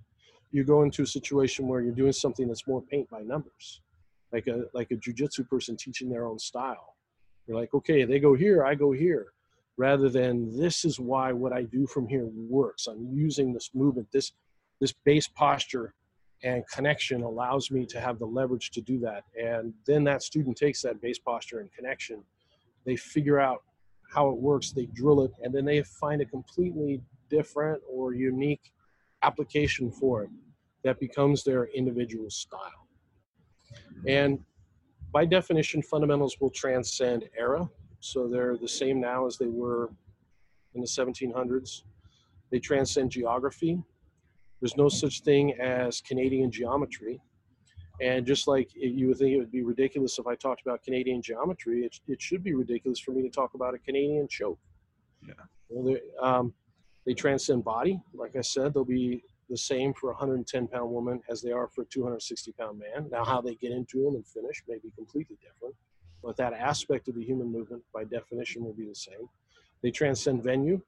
You 0.51 0.63
go 0.63 0.83
into 0.83 1.03
a 1.03 1.07
situation 1.07 1.67
where 1.67 1.81
you're 1.81 1.91
doing 1.91 2.13
something 2.13 2.47
that's 2.47 2.67
more 2.67 2.81
paint 2.81 3.09
by 3.09 3.21
numbers, 3.21 3.81
like 4.31 4.47
a 4.47 4.63
like 4.73 4.91
a 4.91 4.95
jujitsu 4.95 5.47
person 5.47 5.75
teaching 5.75 6.09
their 6.09 6.25
own 6.25 6.39
style. 6.39 6.95
You're 7.45 7.59
like, 7.59 7.73
okay, 7.73 8.05
they 8.05 8.19
go 8.19 8.33
here, 8.33 8.65
I 8.65 8.75
go 8.75 8.91
here, 8.91 9.33
rather 9.77 10.09
than 10.09 10.57
this 10.57 10.85
is 10.85 10.99
why 10.99 11.33
what 11.33 11.51
I 11.51 11.63
do 11.63 11.85
from 11.85 12.07
here 12.07 12.25
works. 12.33 12.87
I'm 12.87 13.09
using 13.13 13.53
this 13.53 13.71
movement, 13.73 14.07
this 14.11 14.31
this 14.79 14.93
base 15.05 15.27
posture 15.27 15.93
and 16.43 16.63
connection 16.67 17.23
allows 17.23 17.71
me 17.71 17.85
to 17.87 17.99
have 17.99 18.19
the 18.19 18.25
leverage 18.25 18.69
to 18.71 18.81
do 18.81 18.99
that. 18.99 19.23
And 19.41 19.73
then 19.85 20.03
that 20.03 20.21
student 20.21 20.55
takes 20.55 20.81
that 20.83 21.01
base 21.01 21.17
posture 21.17 21.59
and 21.59 21.71
connection, 21.73 22.23
they 22.87 22.95
figure 22.95 23.39
out 23.39 23.63
how 24.09 24.29
it 24.29 24.37
works, 24.37 24.71
they 24.71 24.85
drill 24.87 25.23
it, 25.23 25.31
and 25.43 25.53
then 25.53 25.65
they 25.65 25.83
find 25.83 26.21
a 26.21 26.25
completely 26.25 27.01
different 27.29 27.81
or 27.87 28.13
unique 28.13 28.71
application 29.21 29.91
for 29.91 30.23
it 30.23 30.29
that 30.83 30.97
becomes 30.99 31.43
their 31.43 31.65
individual 31.65 32.29
style. 32.29 32.87
And 34.07 34.39
by 35.11 35.25
definition, 35.25 35.81
fundamentals 35.81 36.37
will 36.39 36.49
transcend 36.49 37.25
era. 37.37 37.69
So 37.99 38.29
they're 38.29 38.57
the 38.57 38.67
same 38.67 39.01
now 39.01 39.25
as 39.25 39.37
they 39.37 39.47
were 39.47 39.89
in 40.73 40.79
the 40.79 40.87
1700s. 40.87 41.81
They 42.51 42.59
transcend 42.59 43.11
geography. 43.11 43.83
There's 44.61 44.77
no 44.77 44.87
such 44.87 45.21
thing 45.21 45.59
as 45.59 45.99
Canadian 45.99 46.51
geometry. 46.51 47.19
And 47.99 48.25
just 48.25 48.47
like 48.47 48.69
you 48.75 49.07
would 49.07 49.17
think 49.17 49.31
it 49.31 49.39
would 49.39 49.51
be 49.51 49.63
ridiculous 49.63 50.19
if 50.19 50.27
I 50.27 50.35
talked 50.35 50.61
about 50.61 50.83
Canadian 50.83 51.21
geometry, 51.21 51.83
it, 51.83 51.99
it 52.07 52.21
should 52.21 52.43
be 52.43 52.53
ridiculous 52.53 52.99
for 52.99 53.11
me 53.11 53.23
to 53.23 53.29
talk 53.29 53.55
about 53.55 53.73
a 53.73 53.79
Canadian 53.79 54.27
choke. 54.27 54.59
Yeah. 55.27 55.33
Well, 55.69 55.97
um, 56.21 56.53
they 57.05 57.13
transcend 57.13 57.63
body. 57.63 57.99
Like 58.13 58.35
I 58.35 58.41
said, 58.41 58.73
they'll 58.73 58.85
be 58.85 59.23
the 59.49 59.57
same 59.57 59.93
for 59.93 60.09
a 60.09 60.13
110 60.13 60.67
pound 60.67 60.91
woman 60.91 61.21
as 61.29 61.41
they 61.41 61.51
are 61.51 61.67
for 61.69 61.81
a 61.81 61.85
260 61.85 62.51
pound 62.51 62.79
man. 62.79 63.09
Now, 63.09 63.23
how 63.23 63.41
they 63.41 63.55
get 63.55 63.71
into 63.71 64.03
them 64.03 64.15
and 64.15 64.27
finish 64.27 64.61
may 64.67 64.77
be 64.77 64.91
completely 64.95 65.37
different, 65.41 65.73
but 66.21 66.37
that 66.37 66.53
aspect 66.53 67.07
of 67.07 67.15
the 67.15 67.23
human 67.23 67.51
movement, 67.51 67.81
by 67.93 68.03
definition, 68.03 68.63
will 68.63 68.73
be 68.73 68.87
the 68.87 68.95
same. 68.95 69.27
They 69.81 69.91
transcend 69.91 70.43
venue. 70.43 70.81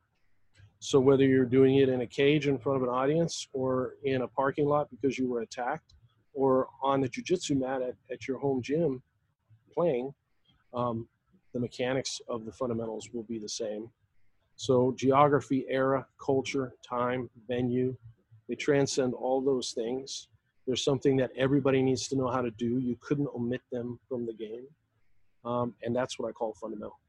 So 0.80 0.99
whether 0.99 1.26
you're 1.26 1.45
doing 1.45 1.77
it 1.77 1.90
in 1.90 2.02
a 2.02 2.07
cage 2.07 2.48
in 2.48 2.57
front 2.57 2.77
of 2.77 2.84
an 2.84 2.90
audience 2.90 3.48
or 3.52 3.95
in 4.03 4.22
a 4.22 4.27
parking 4.27 4.65
lot 4.65 4.90
because 4.90 5.18
you 5.18 5.27
were 5.27 5.41
attacked 5.41 5.94
or 6.34 6.68
on 6.81 7.01
the 7.01 7.10
jujitsu 7.10 7.57
mat 7.57 7.81
at, 7.81 7.95
at 8.11 8.27
your 8.27 8.39
home 8.39 8.61
gym 8.61 9.01
playing, 9.73 10.14
um, 10.73 11.07
the 11.53 11.60
mechanics 11.60 12.22
of 12.27 12.45
the 12.45 12.51
fundamentals 12.51 13.10
will 13.14 13.23
be 13.23 13.39
the 13.39 13.49
same. 13.49 13.89
So 14.56 14.93
geography, 14.97 15.65
era, 15.69 16.06
culture, 16.23 16.73
time, 16.88 17.30
venue, 17.47 17.95
they 18.47 18.56
transcend 18.56 19.14
all 19.14 19.41
those 19.41 19.72
things. 19.72 20.27
There's 20.68 20.84
something 20.84 21.15
that 21.18 21.31
everybody 21.38 21.81
needs 21.81 22.07
to 22.10 22.15
know 22.15 22.27
how 22.27 22.41
to 22.41 22.51
do. 22.51 22.77
You 22.77 22.97
couldn't 22.99 23.30
omit 23.35 23.61
them 23.72 23.99
from 24.07 24.26
the 24.26 24.34
game. 24.34 24.68
Um, 25.45 25.73
and 25.84 25.95
that's 25.95 26.19
what 26.19 26.27
I 26.27 26.31
call 26.31 26.53
fundamental 26.53 26.99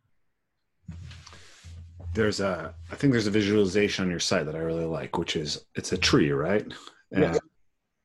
there's 2.14 2.40
a 2.40 2.74
i 2.90 2.94
think 2.94 3.12
there's 3.12 3.26
a 3.26 3.30
visualization 3.30 4.04
on 4.04 4.10
your 4.10 4.20
site 4.20 4.46
that 4.46 4.56
i 4.56 4.58
really 4.58 4.84
like 4.84 5.16
which 5.18 5.36
is 5.36 5.64
it's 5.74 5.92
a 5.92 5.98
tree 5.98 6.32
right 6.32 6.66
and 7.12 7.22
yeah. 7.22 7.38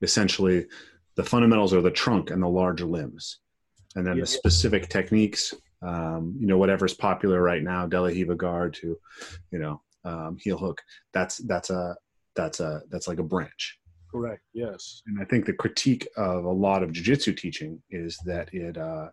essentially 0.02 0.66
the 1.16 1.24
fundamentals 1.24 1.74
are 1.74 1.82
the 1.82 1.92
trunk 1.92 2.30
and 2.30 2.42
the 2.42 2.48
larger 2.48 2.86
limbs. 2.86 3.40
And 3.96 4.06
then 4.06 4.18
yeah. 4.18 4.22
the 4.22 4.28
specific 4.28 4.90
techniques 4.90 5.54
um, 5.82 6.36
you 6.40 6.48
know 6.48 6.58
whatever's 6.58 6.94
popular 6.94 7.42
right 7.42 7.62
now 7.62 7.86
De 7.86 8.00
La 8.00 8.08
Riva 8.08 8.36
guard 8.36 8.74
to 8.76 8.98
you 9.52 9.60
know 9.60 9.82
um, 10.04 10.38
heel 10.40 10.58
hook 10.58 10.82
that's 11.14 11.38
that's 11.40 11.70
a 11.70 11.96
that's 12.36 12.60
a 12.60 12.82
that's 12.90 13.08
like 13.08 13.20
a 13.20 13.24
branch. 13.24 13.80
Correct 14.12 14.42
yes. 14.54 15.02
And 15.08 15.22
i 15.22 15.26
think 15.26 15.46
the 15.46 15.54
critique 15.54 16.08
of 16.16 16.46
a 16.46 16.52
lot 16.52 16.84
of 16.84 16.92
jiu-jitsu 16.92 17.34
teaching 17.34 17.82
is 17.90 18.18
that 18.26 18.54
it 18.54 18.78
uh 18.78 19.10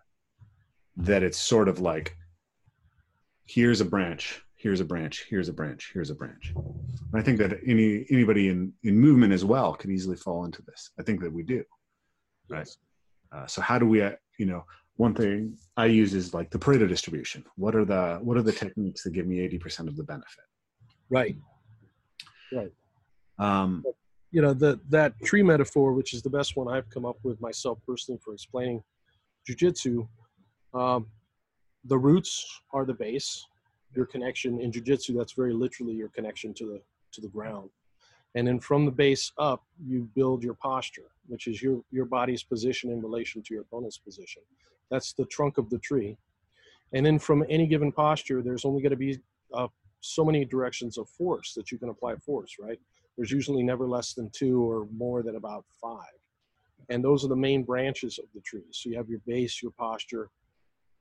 that 0.96 1.22
it's 1.22 1.38
sort 1.38 1.68
of 1.68 1.80
like 1.80 2.16
here's 3.46 3.80
a 3.80 3.84
branch 3.84 4.42
here's 4.54 4.80
a 4.80 4.84
branch 4.84 5.26
here's 5.28 5.48
a 5.48 5.52
branch 5.52 5.90
here's 5.92 6.10
a 6.10 6.14
branch. 6.14 6.52
And 6.54 7.20
i 7.20 7.22
think 7.22 7.38
that 7.38 7.58
any 7.66 8.06
anybody 8.10 8.48
in 8.48 8.72
in 8.84 8.98
movement 8.98 9.32
as 9.32 9.44
well 9.44 9.74
could 9.74 9.90
easily 9.90 10.16
fall 10.16 10.44
into 10.44 10.62
this. 10.62 10.90
I 10.98 11.02
think 11.02 11.20
that 11.20 11.32
we 11.32 11.42
do 11.42 11.64
right. 12.52 12.68
Uh, 13.32 13.46
so 13.46 13.62
how 13.62 13.78
do 13.78 13.86
we 13.86 14.02
uh, 14.02 14.12
you 14.38 14.46
know 14.46 14.64
one 14.96 15.14
thing 15.14 15.56
i 15.76 15.86
use 15.86 16.12
is 16.12 16.34
like 16.34 16.50
the 16.50 16.58
pareto 16.58 16.88
distribution. 16.88 17.44
What 17.56 17.74
are 17.74 17.84
the 17.84 18.18
what 18.22 18.36
are 18.36 18.42
the 18.42 18.52
techniques 18.52 19.02
that 19.04 19.12
give 19.12 19.26
me 19.26 19.36
80% 19.48 19.88
of 19.88 19.96
the 19.96 20.04
benefit? 20.04 20.44
Right. 21.10 21.36
Right. 22.52 22.72
Um 23.38 23.84
you 24.30 24.40
know 24.40 24.54
the 24.54 24.80
that 24.88 25.12
tree 25.24 25.42
metaphor 25.42 25.92
which 25.92 26.14
is 26.14 26.22
the 26.22 26.30
best 26.30 26.56
one 26.56 26.66
i've 26.66 26.88
come 26.88 27.04
up 27.04 27.18
with 27.22 27.38
myself 27.42 27.78
personally 27.86 28.18
for 28.24 28.32
explaining 28.32 28.82
jujitsu 29.46 30.08
um, 30.74 31.06
the 31.84 31.98
roots 31.98 32.62
are 32.72 32.84
the 32.84 32.94
base. 32.94 33.46
Your 33.94 34.06
connection 34.06 34.60
in 34.60 34.70
jujitsu, 34.70 35.16
that's 35.16 35.32
very 35.32 35.52
literally 35.52 35.92
your 35.92 36.08
connection 36.08 36.54
to 36.54 36.66
the 36.66 36.80
to 37.12 37.20
the 37.20 37.28
ground. 37.28 37.68
And 38.34 38.46
then 38.46 38.60
from 38.60 38.84
the 38.84 38.90
base 38.90 39.30
up, 39.38 39.62
you 39.84 40.08
build 40.14 40.42
your 40.42 40.54
posture, 40.54 41.10
which 41.26 41.46
is 41.46 41.62
your 41.62 41.82
your 41.90 42.06
body's 42.06 42.42
position 42.42 42.90
in 42.90 43.02
relation 43.02 43.42
to 43.42 43.54
your 43.54 43.62
opponent's 43.62 43.98
position. 43.98 44.42
That's 44.90 45.12
the 45.12 45.26
trunk 45.26 45.58
of 45.58 45.68
the 45.70 45.78
tree. 45.78 46.16
And 46.94 47.04
then 47.04 47.18
from 47.18 47.44
any 47.48 47.66
given 47.66 47.92
posture, 47.92 48.42
there's 48.42 48.64
only 48.64 48.82
going 48.82 48.90
to 48.90 48.96
be 48.96 49.18
uh, 49.54 49.68
so 50.00 50.24
many 50.24 50.44
directions 50.44 50.98
of 50.98 51.08
force 51.08 51.54
that 51.54 51.70
you 51.72 51.78
can 51.78 51.88
apply 51.88 52.16
force, 52.16 52.56
right? 52.60 52.78
There's 53.16 53.30
usually 53.30 53.62
never 53.62 53.86
less 53.88 54.14
than 54.14 54.30
two 54.30 54.62
or 54.62 54.86
more 54.94 55.22
than 55.22 55.36
about 55.36 55.64
five. 55.80 56.18
And 56.88 57.02
those 57.02 57.24
are 57.24 57.28
the 57.28 57.36
main 57.36 57.62
branches 57.62 58.18
of 58.18 58.26
the 58.34 58.40
tree. 58.40 58.64
So 58.72 58.90
you 58.90 58.96
have 58.96 59.08
your 59.08 59.20
base, 59.26 59.62
your 59.62 59.72
posture, 59.72 60.28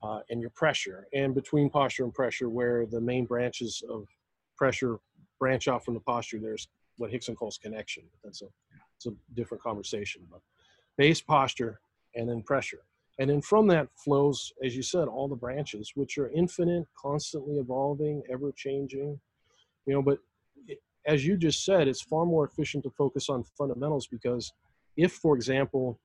uh, 0.03 0.19
and 0.29 0.39
your 0.39 0.51
pressure. 0.51 1.07
And 1.13 1.33
between 1.35 1.69
posture 1.69 2.03
and 2.03 2.13
pressure, 2.13 2.49
where 2.49 2.85
the 2.85 3.01
main 3.01 3.25
branches 3.25 3.83
of 3.89 4.07
pressure 4.55 4.99
branch 5.39 5.67
off 5.67 5.85
from 5.85 5.95
the 5.95 5.99
posture, 6.01 6.39
there's 6.39 6.67
what 6.97 7.11
Rickson 7.11 7.35
calls 7.35 7.57
connection. 7.57 8.03
That's 8.23 8.41
a, 8.41 8.47
it's 8.97 9.07
a 9.07 9.11
different 9.33 9.63
conversation. 9.63 10.21
But 10.29 10.41
base 10.97 11.21
posture 11.21 11.79
and 12.15 12.29
then 12.29 12.43
pressure. 12.43 12.83
And 13.19 13.29
then 13.29 13.41
from 13.41 13.67
that 13.67 13.87
flows, 13.95 14.51
as 14.63 14.75
you 14.75 14.83
said, 14.83 15.07
all 15.07 15.27
the 15.27 15.35
branches, 15.35 15.91
which 15.95 16.17
are 16.17 16.29
infinite, 16.29 16.87
constantly 16.97 17.57
evolving, 17.57 18.23
ever 18.31 18.51
changing. 18.55 19.19
You 19.85 19.93
know, 19.93 20.01
but 20.01 20.19
as 21.05 21.25
you 21.25 21.37
just 21.37 21.65
said, 21.65 21.87
it's 21.87 22.01
far 22.01 22.25
more 22.25 22.45
efficient 22.45 22.83
to 22.83 22.89
focus 22.91 23.29
on 23.29 23.43
fundamentals 23.57 24.07
because 24.07 24.53
if, 24.97 25.13
for 25.13 25.35
example, 25.35 25.99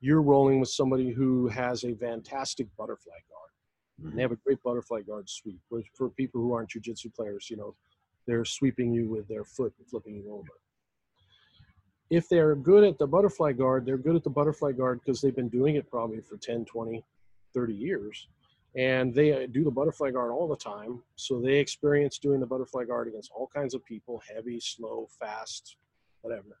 you're 0.00 0.22
rolling 0.22 0.60
with 0.60 0.68
somebody 0.68 1.10
who 1.10 1.48
has 1.48 1.84
a 1.84 1.94
fantastic 1.94 2.66
butterfly 2.76 3.12
guard, 3.30 4.08
mm-hmm. 4.08 4.16
they 4.16 4.22
have 4.22 4.32
a 4.32 4.36
great 4.36 4.62
butterfly 4.62 5.00
guard 5.02 5.28
sweep. 5.28 5.60
Which 5.68 5.86
for 5.94 6.10
people 6.10 6.40
who 6.40 6.52
aren't 6.52 6.70
jujitsu 6.70 7.14
players, 7.14 7.48
you 7.50 7.56
know, 7.56 7.74
they're 8.26 8.44
sweeping 8.44 8.92
you 8.92 9.08
with 9.08 9.28
their 9.28 9.44
foot 9.44 9.72
and 9.78 9.88
flipping 9.88 10.16
you 10.16 10.32
over. 10.32 10.48
If 12.10 12.28
they're 12.28 12.54
good 12.54 12.84
at 12.84 12.98
the 12.98 13.06
butterfly 13.06 13.52
guard, 13.52 13.84
they're 13.84 13.98
good 13.98 14.16
at 14.16 14.24
the 14.24 14.30
butterfly 14.30 14.72
guard 14.72 15.00
because 15.04 15.20
they've 15.20 15.34
been 15.34 15.48
doing 15.48 15.76
it 15.76 15.90
probably 15.90 16.20
for 16.20 16.36
10, 16.36 16.64
20, 16.64 17.04
30 17.54 17.74
years 17.74 18.28
and 18.76 19.14
they 19.14 19.32
uh, 19.32 19.46
do 19.50 19.64
the 19.64 19.70
butterfly 19.70 20.10
guard 20.10 20.30
all 20.30 20.46
the 20.46 20.56
time 20.56 21.02
so 21.16 21.40
they 21.40 21.58
experience 21.58 22.18
doing 22.18 22.38
the 22.40 22.46
butterfly 22.46 22.84
guard 22.84 23.08
against 23.08 23.30
all 23.34 23.48
kinds 23.54 23.74
of 23.74 23.84
people 23.84 24.22
heavy 24.32 24.60
slow 24.60 25.08
fast 25.18 25.76
whatever. 26.20 26.60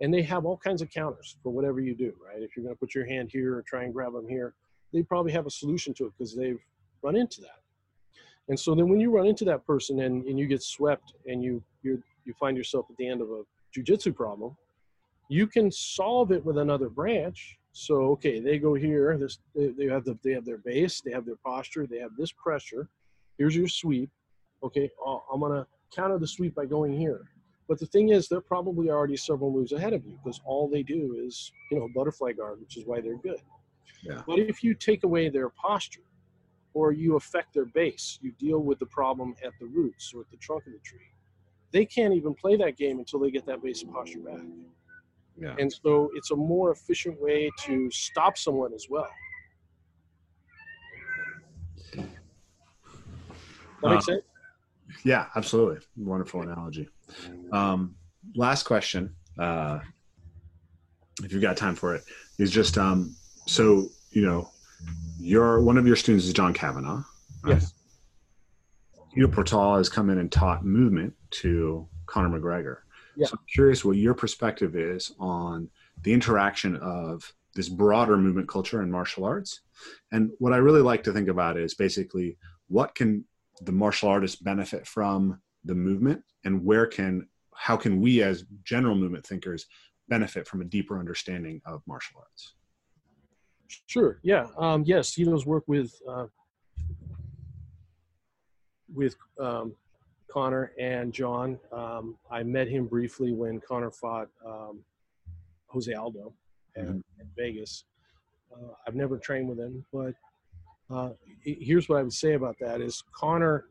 And 0.00 0.12
they 0.12 0.22
have 0.22 0.44
all 0.44 0.56
kinds 0.56 0.82
of 0.82 0.90
counters 0.90 1.36
for 1.42 1.50
whatever 1.50 1.80
you 1.80 1.94
do 1.94 2.12
right? 2.26 2.42
If 2.42 2.56
you're 2.56 2.64
going 2.64 2.74
to 2.74 2.78
put 2.78 2.94
your 2.94 3.06
hand 3.06 3.30
here 3.32 3.56
or 3.56 3.62
try 3.62 3.84
and 3.84 3.92
grab 3.92 4.12
them 4.12 4.28
here 4.28 4.54
they 4.92 5.02
probably 5.02 5.32
have 5.32 5.46
a 5.46 5.50
solution 5.50 5.94
to 5.94 6.06
it 6.06 6.12
because 6.18 6.34
they've 6.34 6.60
run 7.02 7.16
into 7.16 7.40
that 7.40 7.61
and 8.48 8.58
so 8.58 8.74
then 8.74 8.88
when 8.88 9.00
you 9.00 9.10
run 9.10 9.26
into 9.26 9.44
that 9.44 9.64
person 9.66 10.00
and, 10.00 10.24
and 10.24 10.38
you 10.38 10.46
get 10.46 10.62
swept 10.62 11.14
and 11.26 11.42
you 11.42 11.62
you 11.82 12.02
you 12.24 12.32
find 12.34 12.56
yourself 12.56 12.86
at 12.90 12.96
the 12.96 13.06
end 13.06 13.20
of 13.20 13.28
a 13.30 13.42
jujitsu 13.76 14.14
problem 14.14 14.56
you 15.28 15.46
can 15.46 15.70
solve 15.70 16.32
it 16.32 16.44
with 16.44 16.58
another 16.58 16.88
branch 16.88 17.58
so 17.72 17.94
okay, 18.12 18.38
they 18.38 18.58
go 18.58 18.74
here. 18.74 19.16
This 19.18 19.38
they, 19.54 19.86
have 19.86 20.04
the 20.04 20.18
they 20.22 20.32
have 20.32 20.44
their 20.44 20.58
base, 20.58 21.00
they 21.00 21.10
have 21.10 21.24
their 21.24 21.36
posture, 21.36 21.86
they 21.86 21.98
have 21.98 22.12
this 22.16 22.30
pressure. 22.32 22.88
Here's 23.38 23.56
your 23.56 23.68
sweep. 23.68 24.10
Okay, 24.62 24.90
oh, 25.04 25.24
I'm 25.32 25.40
gonna 25.40 25.66
counter 25.94 26.18
the 26.18 26.26
sweep 26.26 26.54
by 26.54 26.66
going 26.66 26.92
here. 26.92 27.22
But 27.68 27.78
the 27.78 27.86
thing 27.86 28.10
is, 28.10 28.28
they're 28.28 28.42
probably 28.42 28.90
already 28.90 29.16
several 29.16 29.50
moves 29.50 29.72
ahead 29.72 29.94
of 29.94 30.04
you 30.04 30.18
because 30.22 30.40
all 30.44 30.68
they 30.68 30.82
do 30.82 31.16
is 31.18 31.50
you 31.70 31.78
know 31.78 31.88
butterfly 31.94 32.32
guard, 32.32 32.60
which 32.60 32.76
is 32.76 32.84
why 32.84 33.00
they're 33.00 33.16
good. 33.16 33.40
Yeah. 34.02 34.22
But 34.26 34.38
if 34.38 34.62
you 34.62 34.74
take 34.74 35.04
away 35.04 35.30
their 35.30 35.48
posture, 35.48 36.02
or 36.74 36.92
you 36.92 37.16
affect 37.16 37.54
their 37.54 37.66
base, 37.66 38.18
you 38.22 38.32
deal 38.38 38.60
with 38.60 38.78
the 38.78 38.86
problem 38.86 39.34
at 39.44 39.52
the 39.60 39.66
roots 39.66 40.12
or 40.14 40.22
at 40.22 40.30
the 40.30 40.36
trunk 40.38 40.66
of 40.66 40.72
the 40.72 40.78
tree. 40.78 41.00
They 41.70 41.84
can't 41.84 42.14
even 42.14 42.34
play 42.34 42.56
that 42.56 42.76
game 42.76 42.98
until 42.98 43.20
they 43.20 43.30
get 43.30 43.46
that 43.46 43.62
base 43.62 43.82
posture 43.82 44.20
back. 44.20 44.40
Yeah. 45.38 45.54
And 45.58 45.72
so 45.72 46.10
it's 46.14 46.30
a 46.30 46.36
more 46.36 46.72
efficient 46.72 47.20
way 47.20 47.50
to 47.60 47.90
stop 47.90 48.36
someone 48.36 48.74
as 48.74 48.86
well. 48.90 49.08
That 51.94 53.90
makes 53.90 54.08
uh, 54.08 54.12
sense? 54.12 54.22
Yeah, 55.04 55.26
absolutely. 55.34 55.78
Wonderful 55.96 56.42
analogy. 56.42 56.88
Um, 57.50 57.96
last 58.34 58.64
question, 58.64 59.14
uh, 59.38 59.80
if 61.22 61.32
you've 61.32 61.42
got 61.42 61.56
time 61.56 61.74
for 61.74 61.94
it, 61.94 62.04
is 62.38 62.50
just 62.50 62.78
um, 62.78 63.16
so 63.46 63.88
you 64.10 64.22
know, 64.22 64.50
your 65.18 65.62
one 65.62 65.78
of 65.78 65.86
your 65.86 65.96
students 65.96 66.26
is 66.26 66.32
John 66.32 66.52
Kavanagh. 66.52 67.02
Right? 67.44 67.54
Yes. 67.54 67.74
Ido 69.16 69.28
Portal 69.28 69.76
has 69.76 69.88
come 69.88 70.10
in 70.10 70.18
and 70.18 70.32
taught 70.32 70.64
movement 70.64 71.14
to 71.30 71.86
Conor 72.06 72.38
McGregor. 72.38 72.78
Yeah. 73.16 73.26
So 73.26 73.36
I'm 73.38 73.44
curious 73.52 73.84
what 73.84 73.96
your 73.96 74.14
perspective 74.14 74.74
is 74.74 75.12
on 75.18 75.68
the 76.02 76.12
interaction 76.12 76.76
of 76.76 77.30
this 77.54 77.68
broader 77.68 78.16
movement 78.16 78.48
culture 78.48 78.80
and 78.80 78.90
martial 78.90 79.24
arts. 79.24 79.60
And 80.10 80.30
what 80.38 80.52
I 80.52 80.56
really 80.56 80.80
like 80.80 81.02
to 81.04 81.12
think 81.12 81.28
about 81.28 81.58
is 81.58 81.74
basically 81.74 82.38
what 82.68 82.94
can 82.94 83.24
the 83.60 83.72
martial 83.72 84.08
artist 84.08 84.42
benefit 84.42 84.86
from 84.86 85.40
the 85.64 85.74
movement 85.74 86.22
and 86.44 86.64
where 86.64 86.86
can 86.86 87.28
how 87.54 87.76
can 87.76 88.00
we 88.00 88.22
as 88.22 88.44
general 88.64 88.94
movement 88.94 89.26
thinkers 89.26 89.66
benefit 90.08 90.48
from 90.48 90.62
a 90.62 90.64
deeper 90.64 90.98
understanding 90.98 91.60
of 91.66 91.82
martial 91.86 92.18
arts? 92.18 92.54
Sure. 93.86 94.18
Yeah. 94.22 94.46
Um, 94.58 94.84
yes. 94.86 95.18
Ido's 95.18 95.46
work 95.46 95.64
with 95.66 95.92
uh, 96.08 96.26
with 98.92 99.16
um, 99.40 99.74
Conor 100.30 100.72
and 100.78 101.12
John. 101.12 101.58
Um, 101.72 102.16
I 102.30 102.42
met 102.42 102.68
him 102.68 102.86
briefly 102.86 103.32
when 103.32 103.60
Conor 103.60 103.90
fought 103.90 104.28
um, 104.46 104.80
Jose 105.66 105.92
Aldo 105.92 106.32
mm-hmm. 106.78 106.90
in 106.92 107.02
Vegas. 107.36 107.84
Uh, 108.52 108.72
I've 108.86 108.94
never 108.94 109.18
trained 109.18 109.48
with 109.48 109.58
him, 109.58 109.84
but 109.92 110.14
uh, 110.90 111.10
here's 111.42 111.88
what 111.88 111.98
I 111.98 112.02
would 112.02 112.12
say 112.12 112.34
about 112.34 112.56
that: 112.60 112.80
is 112.80 113.02
Conor 113.14 113.66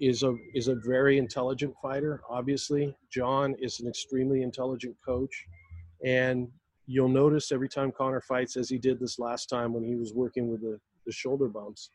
is 0.00 0.22
a 0.22 0.34
is 0.54 0.68
a 0.68 0.74
very 0.74 1.18
intelligent 1.18 1.74
fighter. 1.80 2.20
Obviously, 2.28 2.94
John 3.10 3.54
is 3.60 3.80
an 3.80 3.88
extremely 3.88 4.42
intelligent 4.42 4.96
coach, 5.04 5.46
and 6.04 6.48
you'll 6.86 7.08
notice 7.08 7.52
every 7.52 7.68
time 7.68 7.92
Conor 7.92 8.20
fights, 8.20 8.56
as 8.56 8.68
he 8.68 8.78
did 8.78 8.98
this 8.98 9.18
last 9.18 9.46
time 9.46 9.72
when 9.72 9.84
he 9.84 9.94
was 9.94 10.12
working 10.14 10.50
with 10.50 10.60
the, 10.60 10.78
the 11.06 11.12
shoulder 11.12 11.48
bumps, 11.48 11.90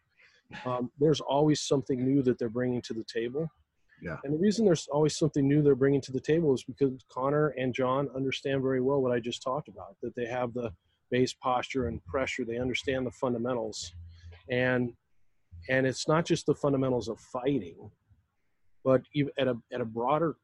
um, 0.66 0.90
there's 1.00 1.22
always 1.22 1.62
something 1.62 2.04
new 2.04 2.22
that 2.24 2.40
they're 2.40 2.50
bringing 2.50 2.82
to 2.84 2.94
the 2.94 3.04
table. 3.04 3.48
Yeah. 4.02 4.18
And 4.24 4.34
the 4.34 4.38
reason 4.38 4.66
there's 4.66 4.88
always 4.92 5.18
something 5.18 5.48
new 5.48 5.62
they're 5.62 5.76
bringing 5.76 6.02
to 6.02 6.12
the 6.12 6.20
table 6.20 6.54
is 6.54 6.64
because 6.64 6.92
Conor 7.12 7.50
and 7.58 7.74
John 7.74 8.08
understand 8.16 8.62
very 8.62 8.80
well 8.80 9.02
what 9.02 9.12
I 9.12 9.20
just 9.20 9.42
talked 9.42 9.68
about, 9.68 9.96
that 10.04 10.16
they 10.16 10.26
have 10.28 10.54
the 10.54 10.72
base 11.10 11.34
posture 11.34 11.88
and 11.88 12.04
pressure. 12.06 12.46
They 12.46 12.60
understand 12.60 13.06
the 13.06 13.12
fundamentals. 13.12 13.94
And 14.50 14.94
and 15.70 15.86
it's 15.86 16.08
not 16.08 16.26
just 16.26 16.46
the 16.46 16.56
fundamentals 16.56 17.10
of 17.10 17.20
fighting, 17.20 17.90
but 18.86 19.02
at 19.38 19.48
a, 19.48 19.58
at 19.74 19.82
a 19.82 19.86
broader 19.86 20.38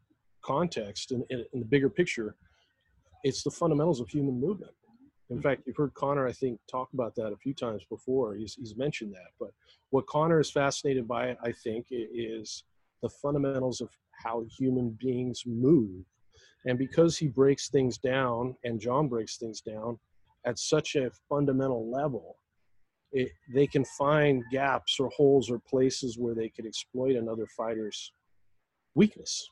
context 0.43 1.11
and 1.11 1.23
in, 1.29 1.45
in 1.53 1.59
the 1.59 1.65
bigger 1.65 1.89
picture, 1.89 2.35
it's 3.23 3.43
the 3.43 3.51
fundamentals 3.51 3.99
of 3.99 4.09
human 4.09 4.39
movement. 4.39 4.73
In 5.29 5.41
fact, 5.41 5.63
you've 5.65 5.77
heard 5.77 5.93
Conor, 5.93 6.27
I 6.27 6.31
think, 6.31 6.59
talk 6.69 6.89
about 6.93 7.15
that 7.15 7.31
a 7.31 7.37
few 7.37 7.53
times 7.53 7.83
before. 7.89 8.35
He's, 8.35 8.55
he's 8.55 8.75
mentioned 8.75 9.13
that. 9.13 9.31
But 9.39 9.49
what 9.89 10.05
Conor 10.05 10.39
is 10.39 10.51
fascinated 10.51 11.07
by, 11.07 11.35
I 11.43 11.51
think, 11.63 11.87
is 11.89 12.63
the 13.01 13.09
fundamentals 13.09 13.81
of 13.81 13.89
how 14.11 14.45
human 14.57 14.97
beings 14.99 15.43
move. 15.45 16.05
And 16.65 16.77
because 16.77 17.17
he 17.17 17.27
breaks 17.27 17.69
things 17.69 17.97
down, 17.97 18.55
and 18.63 18.79
John 18.79 19.07
breaks 19.07 19.37
things 19.37 19.61
down 19.61 19.97
at 20.45 20.59
such 20.59 20.95
a 20.95 21.09
fundamental 21.29 21.89
level, 21.89 22.37
it, 23.11 23.31
they 23.53 23.67
can 23.67 23.85
find 23.97 24.43
gaps 24.51 24.99
or 24.99 25.09
holes 25.09 25.49
or 25.49 25.59
places 25.59 26.17
where 26.17 26.35
they 26.35 26.49
could 26.49 26.65
exploit 26.65 27.15
another 27.15 27.47
fighter's 27.47 28.11
weakness. 28.95 29.49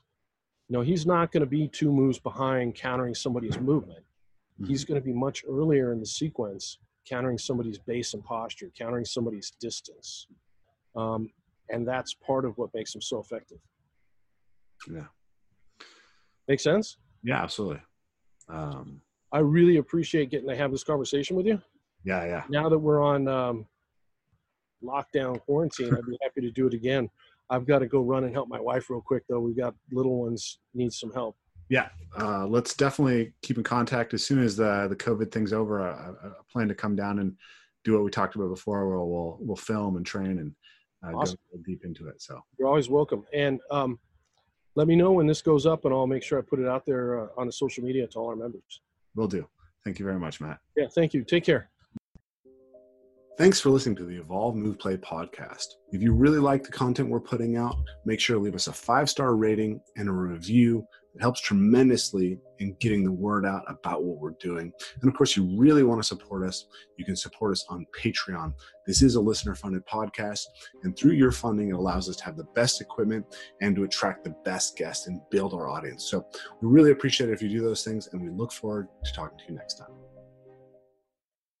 You 0.68 0.78
know, 0.78 0.80
he's 0.82 1.06
not 1.06 1.32
going 1.32 1.42
to 1.42 1.46
be 1.46 1.68
two 1.68 1.92
moves 1.92 2.18
behind 2.18 2.74
countering 2.74 3.14
somebody's 3.14 3.58
movement 3.58 4.04
he's 4.66 4.84
mm-hmm. 4.84 4.92
going 4.92 5.02
to 5.02 5.04
be 5.04 5.12
much 5.12 5.44
earlier 5.48 5.92
in 5.92 6.00
the 6.00 6.06
sequence, 6.06 6.78
countering 7.08 7.38
somebody's 7.38 7.78
base 7.78 8.14
and 8.14 8.24
posture, 8.24 8.70
countering 8.76 9.04
somebody's 9.04 9.52
distance. 9.60 10.26
Um, 10.96 11.30
and 11.68 11.86
that's 11.86 12.14
part 12.14 12.44
of 12.44 12.56
what 12.58 12.70
makes 12.74 12.94
him 12.94 13.00
so 13.00 13.18
effective. 13.18 13.58
Yeah. 14.90 15.06
Make 16.48 16.60
sense? 16.60 16.98
Yeah, 17.22 17.42
absolutely. 17.42 17.82
Um, 18.48 19.00
I 19.32 19.38
really 19.38 19.76
appreciate 19.76 20.30
getting 20.30 20.48
to 20.48 20.56
have 20.56 20.70
this 20.70 20.84
conversation 20.84 21.36
with 21.36 21.46
you. 21.46 21.60
Yeah, 22.04 22.24
yeah. 22.24 22.42
Now 22.48 22.68
that 22.68 22.78
we're 22.78 23.00
on 23.00 23.28
um, 23.28 23.66
lockdown 24.82 25.40
quarantine, 25.40 25.94
I'd 25.94 26.04
be 26.04 26.18
happy 26.22 26.40
to 26.40 26.50
do 26.50 26.66
it 26.66 26.74
again. 26.74 27.08
I've 27.52 27.66
got 27.66 27.80
to 27.80 27.86
go 27.86 28.00
run 28.00 28.24
and 28.24 28.32
help 28.32 28.48
my 28.48 28.60
wife 28.60 28.90
real 28.90 29.00
quick, 29.00 29.24
though. 29.28 29.40
We've 29.40 29.56
got 29.56 29.74
little 29.92 30.20
ones 30.20 30.58
need 30.74 30.92
some 30.92 31.12
help 31.12 31.36
yeah, 31.72 31.88
uh, 32.18 32.46
let's 32.46 32.74
definitely 32.74 33.32
keep 33.40 33.56
in 33.56 33.62
contact 33.62 34.12
as 34.12 34.22
soon 34.22 34.40
as 34.44 34.56
the 34.56 34.88
the 34.88 34.96
COVID 34.96 35.32
thing's 35.32 35.54
over. 35.54 35.80
I, 35.80 36.10
I, 36.26 36.30
plan 36.52 36.68
to 36.68 36.74
come 36.74 36.94
down 36.94 37.18
and 37.18 37.34
do 37.82 37.94
what 37.94 38.04
we 38.04 38.10
talked 38.10 38.34
about 38.34 38.50
before, 38.50 38.86
where 38.86 38.98
we'll 38.98 39.38
we'll 39.40 39.56
film 39.56 39.96
and 39.96 40.04
train 40.04 40.38
and 40.38 40.54
uh, 41.02 41.16
Awesome. 41.16 41.38
go 41.50 41.58
deep 41.64 41.82
into 41.86 42.08
it. 42.08 42.20
So 42.20 42.38
You're 42.58 42.68
always 42.68 42.90
welcome. 42.90 43.24
And 43.32 43.58
um, 43.70 43.98
let 44.74 44.86
me 44.86 44.96
know 44.96 45.12
when 45.12 45.26
this 45.26 45.40
goes 45.40 45.64
up, 45.64 45.86
and 45.86 45.94
I'll 45.94 46.06
make 46.06 46.22
sure 46.22 46.38
I 46.38 46.42
put 46.42 46.58
it 46.58 46.68
out 46.68 46.84
there 46.84 47.20
uh, 47.20 47.28
on 47.38 47.46
the 47.46 47.52
social 47.52 47.82
media 47.82 48.06
to 48.06 48.18
all 48.18 48.28
our 48.28 48.36
members. 48.36 48.82
we'll 49.14 49.26
do. 49.26 49.48
Thank 49.82 49.98
you 49.98 50.04
very 50.04 50.18
much, 50.18 50.42
Matt. 50.42 50.58
Yeah, 50.76 50.88
thank 50.94 51.14
you. 51.14 51.24
Take 51.24 51.44
care. 51.44 51.70
Thanks 53.42 53.58
for 53.58 53.70
listening 53.70 53.96
to 53.96 54.04
the 54.04 54.20
Evolve 54.20 54.54
Move 54.54 54.78
Play 54.78 54.96
podcast. 54.96 55.66
If 55.90 56.00
you 56.00 56.12
really 56.12 56.38
like 56.38 56.62
the 56.62 56.70
content 56.70 57.08
we're 57.08 57.18
putting 57.18 57.56
out, 57.56 57.74
make 58.04 58.20
sure 58.20 58.36
to 58.36 58.40
leave 58.40 58.54
us 58.54 58.68
a 58.68 58.72
five 58.72 59.10
star 59.10 59.34
rating 59.34 59.80
and 59.96 60.08
a 60.08 60.12
review. 60.12 60.86
It 61.16 61.20
helps 61.20 61.40
tremendously 61.40 62.38
in 62.60 62.76
getting 62.78 63.02
the 63.02 63.10
word 63.10 63.44
out 63.44 63.64
about 63.66 64.04
what 64.04 64.18
we're 64.18 64.36
doing. 64.38 64.72
And 65.00 65.10
of 65.10 65.16
course, 65.16 65.36
you 65.36 65.58
really 65.58 65.82
want 65.82 66.00
to 66.00 66.06
support 66.06 66.46
us. 66.46 66.66
You 66.98 67.04
can 67.04 67.16
support 67.16 67.50
us 67.50 67.66
on 67.68 67.84
Patreon. 68.00 68.54
This 68.86 69.02
is 69.02 69.16
a 69.16 69.20
listener 69.20 69.56
funded 69.56 69.84
podcast. 69.86 70.44
And 70.84 70.96
through 70.96 71.14
your 71.14 71.32
funding, 71.32 71.70
it 71.70 71.74
allows 71.74 72.08
us 72.08 72.14
to 72.18 72.24
have 72.26 72.36
the 72.36 72.46
best 72.54 72.80
equipment 72.80 73.26
and 73.60 73.74
to 73.74 73.82
attract 73.82 74.22
the 74.22 74.36
best 74.44 74.76
guests 74.76 75.08
and 75.08 75.20
build 75.32 75.52
our 75.52 75.68
audience. 75.68 76.04
So 76.08 76.24
we 76.60 76.68
really 76.68 76.92
appreciate 76.92 77.28
it 77.28 77.32
if 77.32 77.42
you 77.42 77.48
do 77.48 77.60
those 77.60 77.82
things. 77.82 78.08
And 78.12 78.22
we 78.22 78.30
look 78.30 78.52
forward 78.52 78.86
to 79.04 79.12
talking 79.12 79.36
to 79.38 79.44
you 79.48 79.56
next 79.56 79.78
time. 79.80 80.01